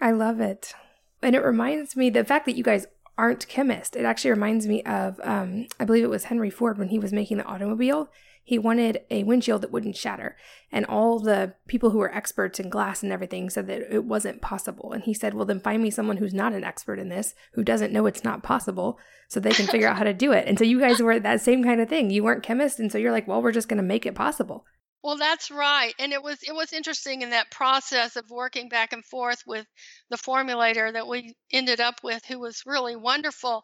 I 0.00 0.10
love 0.12 0.40
it. 0.40 0.74
And 1.22 1.34
it 1.34 1.44
reminds 1.44 1.96
me 1.96 2.10
the 2.10 2.24
fact 2.24 2.46
that 2.46 2.56
you 2.56 2.64
guys 2.64 2.86
aren't 3.18 3.46
chemists. 3.48 3.96
It 3.96 4.04
actually 4.04 4.30
reminds 4.30 4.66
me 4.66 4.82
of, 4.84 5.20
um, 5.22 5.66
I 5.78 5.84
believe 5.84 6.04
it 6.04 6.10
was 6.10 6.24
Henry 6.24 6.50
Ford 6.50 6.78
when 6.78 6.88
he 6.88 6.98
was 6.98 7.12
making 7.12 7.36
the 7.36 7.44
automobile 7.44 8.10
he 8.50 8.58
wanted 8.58 9.02
a 9.10 9.22
windshield 9.22 9.62
that 9.62 9.70
wouldn't 9.70 9.96
shatter. 9.96 10.36
And 10.72 10.84
all 10.86 11.20
the 11.20 11.54
people 11.68 11.90
who 11.90 11.98
were 11.98 12.12
experts 12.12 12.58
in 12.58 12.68
glass 12.68 13.00
and 13.00 13.12
everything 13.12 13.48
said 13.48 13.68
that 13.68 13.94
it 13.94 14.04
wasn't 14.04 14.42
possible. 14.42 14.92
And 14.92 15.04
he 15.04 15.14
said, 15.14 15.34
Well, 15.34 15.46
then 15.46 15.60
find 15.60 15.80
me 15.80 15.90
someone 15.90 16.16
who's 16.16 16.34
not 16.34 16.52
an 16.52 16.64
expert 16.64 16.98
in 16.98 17.10
this, 17.10 17.34
who 17.52 17.62
doesn't 17.62 17.92
know 17.92 18.06
it's 18.06 18.24
not 18.24 18.42
possible, 18.42 18.98
so 19.28 19.38
they 19.38 19.52
can 19.52 19.66
figure 19.66 19.86
out 19.86 19.98
how 19.98 20.04
to 20.04 20.12
do 20.12 20.32
it. 20.32 20.48
And 20.48 20.58
so 20.58 20.64
you 20.64 20.80
guys 20.80 21.00
were 21.00 21.20
that 21.20 21.40
same 21.40 21.62
kind 21.62 21.80
of 21.80 21.88
thing. 21.88 22.10
You 22.10 22.24
weren't 22.24 22.42
chemists. 22.42 22.80
And 22.80 22.90
so 22.90 22.98
you're 22.98 23.12
like, 23.12 23.28
Well, 23.28 23.40
we're 23.40 23.52
just 23.52 23.68
going 23.68 23.76
to 23.76 23.84
make 23.84 24.04
it 24.04 24.16
possible. 24.16 24.64
Well, 25.02 25.16
that's 25.18 25.50
right. 25.50 25.94
And 25.98 26.12
it 26.12 26.22
was 26.22 26.42
it 26.42 26.52
was 26.54 26.72
interesting 26.72 27.20
in 27.22 27.30
that 27.30 27.50
process 27.50 28.16
of 28.16 28.30
working 28.30 28.68
back 28.70 28.92
and 28.94 29.04
forth 29.04 29.42
with 29.46 29.66
the 30.10 30.16
formulator 30.16 30.90
that 30.92 31.06
we 31.06 31.34
ended 31.52 31.80
up 31.80 32.02
with 32.02 32.24
who 32.26 32.38
was 32.38 32.62
really 32.66 32.96
wonderful. 32.96 33.62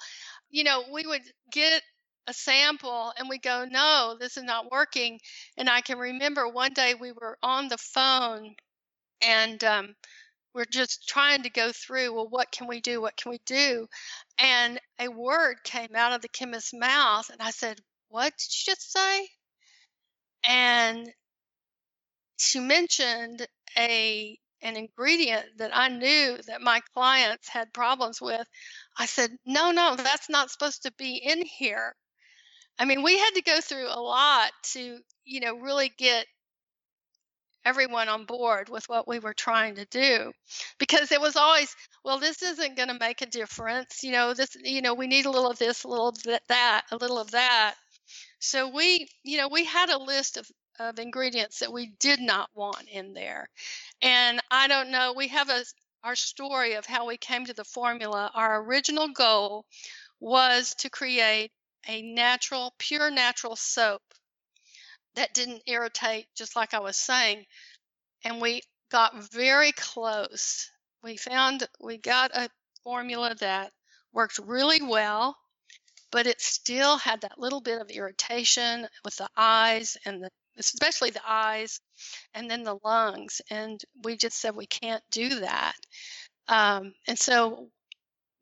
You 0.50 0.64
know, 0.64 0.84
we 0.92 1.06
would 1.06 1.22
get 1.50 1.82
a 2.26 2.32
sample 2.34 3.12
and 3.18 3.28
we 3.30 3.38
go, 3.38 3.64
no, 3.64 4.16
this 4.18 4.36
is 4.36 4.42
not 4.44 4.70
working. 4.70 5.20
And 5.56 5.68
I 5.70 5.80
can 5.80 5.98
remember 5.98 6.48
one 6.48 6.72
day 6.74 6.94
we 6.94 7.12
were 7.12 7.38
on 7.42 7.68
the 7.68 7.78
phone 7.78 8.54
and 9.22 9.62
um, 9.64 9.96
we're 10.54 10.66
just 10.66 11.08
trying 11.08 11.42
to 11.44 11.50
go 11.50 11.72
through, 11.72 12.14
well, 12.14 12.28
what 12.28 12.52
can 12.52 12.68
we 12.68 12.80
do? 12.80 13.00
What 13.02 13.16
can 13.16 13.30
we 13.32 13.40
do? 13.46 13.88
And 14.38 14.80
a 15.00 15.08
word 15.08 15.58
came 15.64 15.96
out 15.96 16.12
of 16.12 16.22
the 16.22 16.28
chemist's 16.28 16.74
mouth. 16.74 17.30
And 17.30 17.42
I 17.42 17.50
said, 17.52 17.80
what 18.08 18.32
did 18.38 18.48
you 18.50 18.74
just 18.74 18.92
say? 18.92 19.28
And 20.44 21.12
she 22.36 22.60
mentioned 22.60 23.46
a 23.76 24.38
an 24.62 24.76
ingredient 24.76 25.44
that 25.58 25.70
I 25.74 25.88
knew 25.88 26.38
that 26.46 26.62
my 26.62 26.80
clients 26.94 27.48
had 27.48 27.72
problems 27.72 28.20
with. 28.20 28.46
I 28.96 29.06
said, 29.06 29.30
no, 29.44 29.70
no, 29.70 29.96
that's 29.96 30.30
not 30.30 30.50
supposed 30.50 30.84
to 30.84 30.92
be 30.98 31.16
in 31.16 31.42
here. 31.42 31.94
I 32.78 32.84
mean, 32.84 33.02
we 33.02 33.18
had 33.18 33.30
to 33.32 33.42
go 33.42 33.60
through 33.60 33.88
a 33.88 34.00
lot 34.00 34.50
to, 34.72 34.98
you 35.24 35.40
know, 35.40 35.56
really 35.58 35.92
get 35.98 36.26
everyone 37.64 38.08
on 38.08 38.24
board 38.24 38.68
with 38.68 38.88
what 38.88 39.08
we 39.08 39.18
were 39.18 39.34
trying 39.34 39.74
to 39.74 39.84
do 39.86 40.30
because 40.78 41.10
it 41.10 41.20
was 41.20 41.34
always 41.34 41.74
well 42.04 42.18
this 42.20 42.40
isn't 42.40 42.76
going 42.76 42.88
to 42.88 42.98
make 43.00 43.22
a 43.22 43.26
difference 43.26 44.04
you 44.04 44.12
know 44.12 44.32
this 44.34 44.56
you 44.62 44.80
know 44.80 44.94
we 44.94 45.08
need 45.08 45.26
a 45.26 45.30
little 45.30 45.50
of 45.50 45.58
this 45.58 45.82
a 45.82 45.88
little 45.88 46.08
of 46.08 46.16
that 46.48 46.82
a 46.92 46.96
little 46.96 47.18
of 47.18 47.32
that 47.32 47.74
so 48.38 48.68
we 48.68 49.08
you 49.24 49.36
know 49.36 49.48
we 49.48 49.64
had 49.64 49.90
a 49.90 49.98
list 49.98 50.36
of 50.36 50.46
of 50.78 50.98
ingredients 50.98 51.60
that 51.60 51.72
we 51.72 51.92
did 51.98 52.20
not 52.20 52.50
want 52.54 52.88
in 52.88 53.12
there 53.12 53.48
and 54.02 54.40
i 54.50 54.68
don't 54.68 54.90
know 54.90 55.14
we 55.16 55.28
have 55.28 55.48
a 55.48 55.64
our 56.04 56.14
story 56.14 56.74
of 56.74 56.86
how 56.86 57.06
we 57.06 57.16
came 57.16 57.44
to 57.44 57.54
the 57.54 57.64
formula 57.64 58.30
our 58.34 58.62
original 58.62 59.08
goal 59.08 59.64
was 60.20 60.74
to 60.76 60.90
create 60.90 61.50
a 61.88 62.02
natural, 62.02 62.74
pure 62.78 63.10
natural 63.10 63.56
soap 63.56 64.02
that 65.14 65.32
didn't 65.34 65.62
irritate, 65.66 66.26
just 66.34 66.56
like 66.56 66.74
I 66.74 66.80
was 66.80 66.96
saying. 66.96 67.44
And 68.24 68.40
we 68.40 68.62
got 68.90 69.32
very 69.32 69.72
close. 69.72 70.70
We 71.02 71.16
found 71.16 71.66
we 71.80 71.98
got 71.98 72.36
a 72.36 72.50
formula 72.82 73.34
that 73.40 73.72
worked 74.12 74.38
really 74.38 74.82
well, 74.82 75.36
but 76.10 76.26
it 76.26 76.40
still 76.40 76.98
had 76.98 77.22
that 77.22 77.38
little 77.38 77.60
bit 77.60 77.80
of 77.80 77.90
irritation 77.90 78.86
with 79.04 79.16
the 79.16 79.28
eyes 79.36 79.96
and 80.04 80.22
the 80.22 80.30
especially 80.58 81.10
the 81.10 81.20
eyes 81.26 81.80
and 82.34 82.50
then 82.50 82.62
the 82.62 82.78
lungs. 82.84 83.40
And 83.50 83.80
we 84.02 84.16
just 84.16 84.38
said 84.38 84.54
we 84.54 84.66
can't 84.66 85.02
do 85.10 85.40
that. 85.40 85.74
Um, 86.48 86.92
and 87.06 87.18
so 87.18 87.68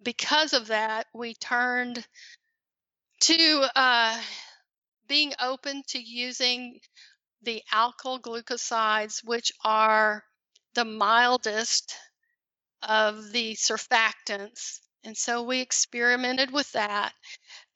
because 0.03 0.53
of 0.53 0.69
that, 0.69 1.07
we 1.15 1.35
turned 1.35 2.05
to 3.23 3.67
uh, 3.75 4.21
being 5.09 5.33
open 5.41 5.83
to 5.89 5.99
using 5.99 6.79
the 7.43 7.63
alkyl 7.73 8.21
glucosides, 8.21 9.23
which 9.25 9.53
are 9.65 10.25
the 10.75 10.85
mildest 10.85 11.95
of 12.83 13.33
the 13.33 13.55
surfactants. 13.55 14.81
And 15.05 15.17
so 15.17 15.43
we 15.43 15.61
experimented 15.61 16.51
with 16.51 16.71
that 16.73 17.13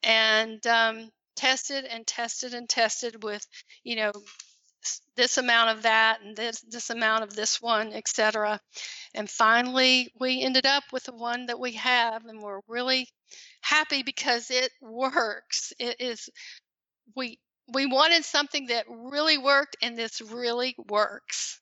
and 0.03 0.65
um, 0.67 1.11
tested 1.39 1.85
and 1.85 2.05
tested 2.05 2.53
and 2.53 2.67
tested 2.67 3.23
with, 3.23 3.45
you 3.83 3.95
know, 3.95 4.11
this 5.15 5.37
amount 5.37 5.77
of 5.77 5.83
that 5.83 6.19
and 6.21 6.35
this 6.35 6.61
this 6.61 6.89
amount 6.89 7.23
of 7.23 7.35
this 7.35 7.61
one, 7.61 7.93
etc. 7.93 8.59
And 9.13 9.29
finally, 9.29 10.11
we 10.19 10.41
ended 10.41 10.65
up 10.65 10.83
with 10.91 11.05
the 11.05 11.15
one 11.15 11.47
that 11.47 11.59
we 11.59 11.73
have, 11.73 12.25
and 12.25 12.41
we're 12.41 12.61
really 12.67 13.07
happy 13.61 14.03
because 14.03 14.51
it 14.51 14.71
works. 14.81 15.73
It 15.79 15.97
is 15.99 16.29
we 17.15 17.39
we 17.73 17.85
wanted 17.85 18.25
something 18.25 18.67
that 18.67 18.85
really 18.89 19.37
worked, 19.37 19.77
and 19.81 19.97
this 19.97 20.21
really 20.21 20.75
works. 20.89 21.61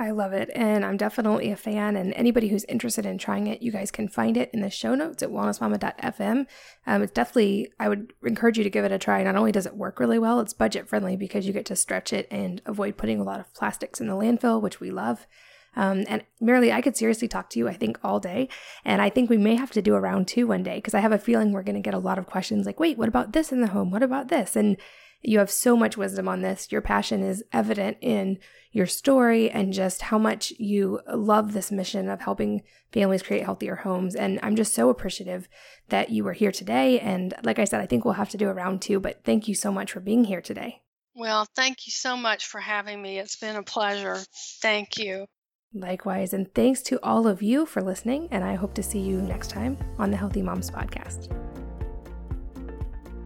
I 0.00 0.12
love 0.12 0.32
it, 0.32 0.48
and 0.54 0.84
I'm 0.84 0.96
definitely 0.96 1.50
a 1.50 1.56
fan. 1.56 1.96
And 1.96 2.14
anybody 2.14 2.46
who's 2.46 2.64
interested 2.64 3.04
in 3.04 3.18
trying 3.18 3.48
it, 3.48 3.62
you 3.62 3.72
guys 3.72 3.90
can 3.90 4.08
find 4.08 4.36
it 4.36 4.48
in 4.54 4.60
the 4.60 4.70
show 4.70 4.94
notes 4.94 5.24
at 5.24 5.30
wellnessmama.fm. 5.30 6.46
Um, 6.86 7.02
it's 7.02 7.12
definitely, 7.12 7.72
I 7.80 7.88
would 7.88 8.12
encourage 8.24 8.58
you 8.58 8.64
to 8.64 8.70
give 8.70 8.84
it 8.84 8.92
a 8.92 8.98
try. 8.98 9.24
Not 9.24 9.34
only 9.34 9.50
does 9.50 9.66
it 9.66 9.74
work 9.74 9.98
really 9.98 10.20
well, 10.20 10.38
it's 10.38 10.52
budget 10.52 10.88
friendly 10.88 11.16
because 11.16 11.48
you 11.48 11.52
get 11.52 11.66
to 11.66 11.76
stretch 11.76 12.12
it 12.12 12.28
and 12.30 12.62
avoid 12.64 12.96
putting 12.96 13.18
a 13.18 13.24
lot 13.24 13.40
of 13.40 13.52
plastics 13.54 14.00
in 14.00 14.06
the 14.06 14.14
landfill, 14.14 14.62
which 14.62 14.78
we 14.78 14.92
love. 14.92 15.26
Um, 15.74 16.04
and 16.08 16.24
Marilee, 16.40 16.72
I 16.72 16.80
could 16.80 16.96
seriously 16.96 17.26
talk 17.26 17.50
to 17.50 17.58
you, 17.58 17.68
I 17.68 17.74
think, 17.74 17.98
all 18.04 18.20
day. 18.20 18.48
And 18.84 19.02
I 19.02 19.10
think 19.10 19.28
we 19.28 19.36
may 19.36 19.56
have 19.56 19.72
to 19.72 19.82
do 19.82 19.96
a 19.96 20.00
round 20.00 20.28
two 20.28 20.46
one 20.46 20.62
day 20.62 20.76
because 20.76 20.94
I 20.94 21.00
have 21.00 21.12
a 21.12 21.18
feeling 21.18 21.52
we're 21.52 21.62
going 21.64 21.74
to 21.74 21.80
get 21.80 21.94
a 21.94 21.98
lot 21.98 22.18
of 22.18 22.26
questions 22.26 22.66
like, 22.66 22.78
wait, 22.78 22.98
what 22.98 23.08
about 23.08 23.32
this 23.32 23.50
in 23.50 23.60
the 23.60 23.68
home? 23.68 23.90
What 23.90 24.04
about 24.04 24.28
this? 24.28 24.54
And 24.54 24.76
you 25.20 25.38
have 25.38 25.50
so 25.50 25.76
much 25.76 25.96
wisdom 25.96 26.28
on 26.28 26.42
this. 26.42 26.70
Your 26.70 26.80
passion 26.80 27.22
is 27.22 27.44
evident 27.52 27.98
in 28.00 28.38
your 28.70 28.86
story 28.86 29.50
and 29.50 29.72
just 29.72 30.02
how 30.02 30.18
much 30.18 30.52
you 30.58 31.00
love 31.12 31.52
this 31.52 31.72
mission 31.72 32.08
of 32.08 32.20
helping 32.20 32.62
families 32.92 33.22
create 33.22 33.44
healthier 33.44 33.76
homes. 33.76 34.14
And 34.14 34.38
I'm 34.42 34.56
just 34.56 34.74
so 34.74 34.90
appreciative 34.90 35.48
that 35.88 36.10
you 36.10 36.24
were 36.24 36.34
here 36.34 36.52
today. 36.52 37.00
And 37.00 37.34
like 37.42 37.58
I 37.58 37.64
said, 37.64 37.80
I 37.80 37.86
think 37.86 38.04
we'll 38.04 38.14
have 38.14 38.30
to 38.30 38.36
do 38.36 38.48
a 38.48 38.54
round 38.54 38.82
two, 38.82 39.00
but 39.00 39.24
thank 39.24 39.48
you 39.48 39.54
so 39.54 39.72
much 39.72 39.92
for 39.92 40.00
being 40.00 40.24
here 40.24 40.40
today. 40.40 40.82
Well, 41.14 41.48
thank 41.56 41.86
you 41.86 41.90
so 41.90 42.16
much 42.16 42.46
for 42.46 42.60
having 42.60 43.02
me. 43.02 43.18
It's 43.18 43.36
been 43.36 43.56
a 43.56 43.62
pleasure. 43.62 44.18
Thank 44.62 44.98
you. 44.98 45.26
Likewise, 45.74 46.32
and 46.32 46.52
thanks 46.54 46.80
to 46.82 46.98
all 47.02 47.26
of 47.26 47.42
you 47.42 47.66
for 47.66 47.82
listening, 47.82 48.28
and 48.30 48.42
I 48.42 48.54
hope 48.54 48.72
to 48.74 48.82
see 48.82 49.00
you 49.00 49.20
next 49.20 49.50
time 49.50 49.76
on 49.98 50.10
the 50.10 50.16
Healthy 50.16 50.40
Moms 50.40 50.70
Podcast. 50.70 51.28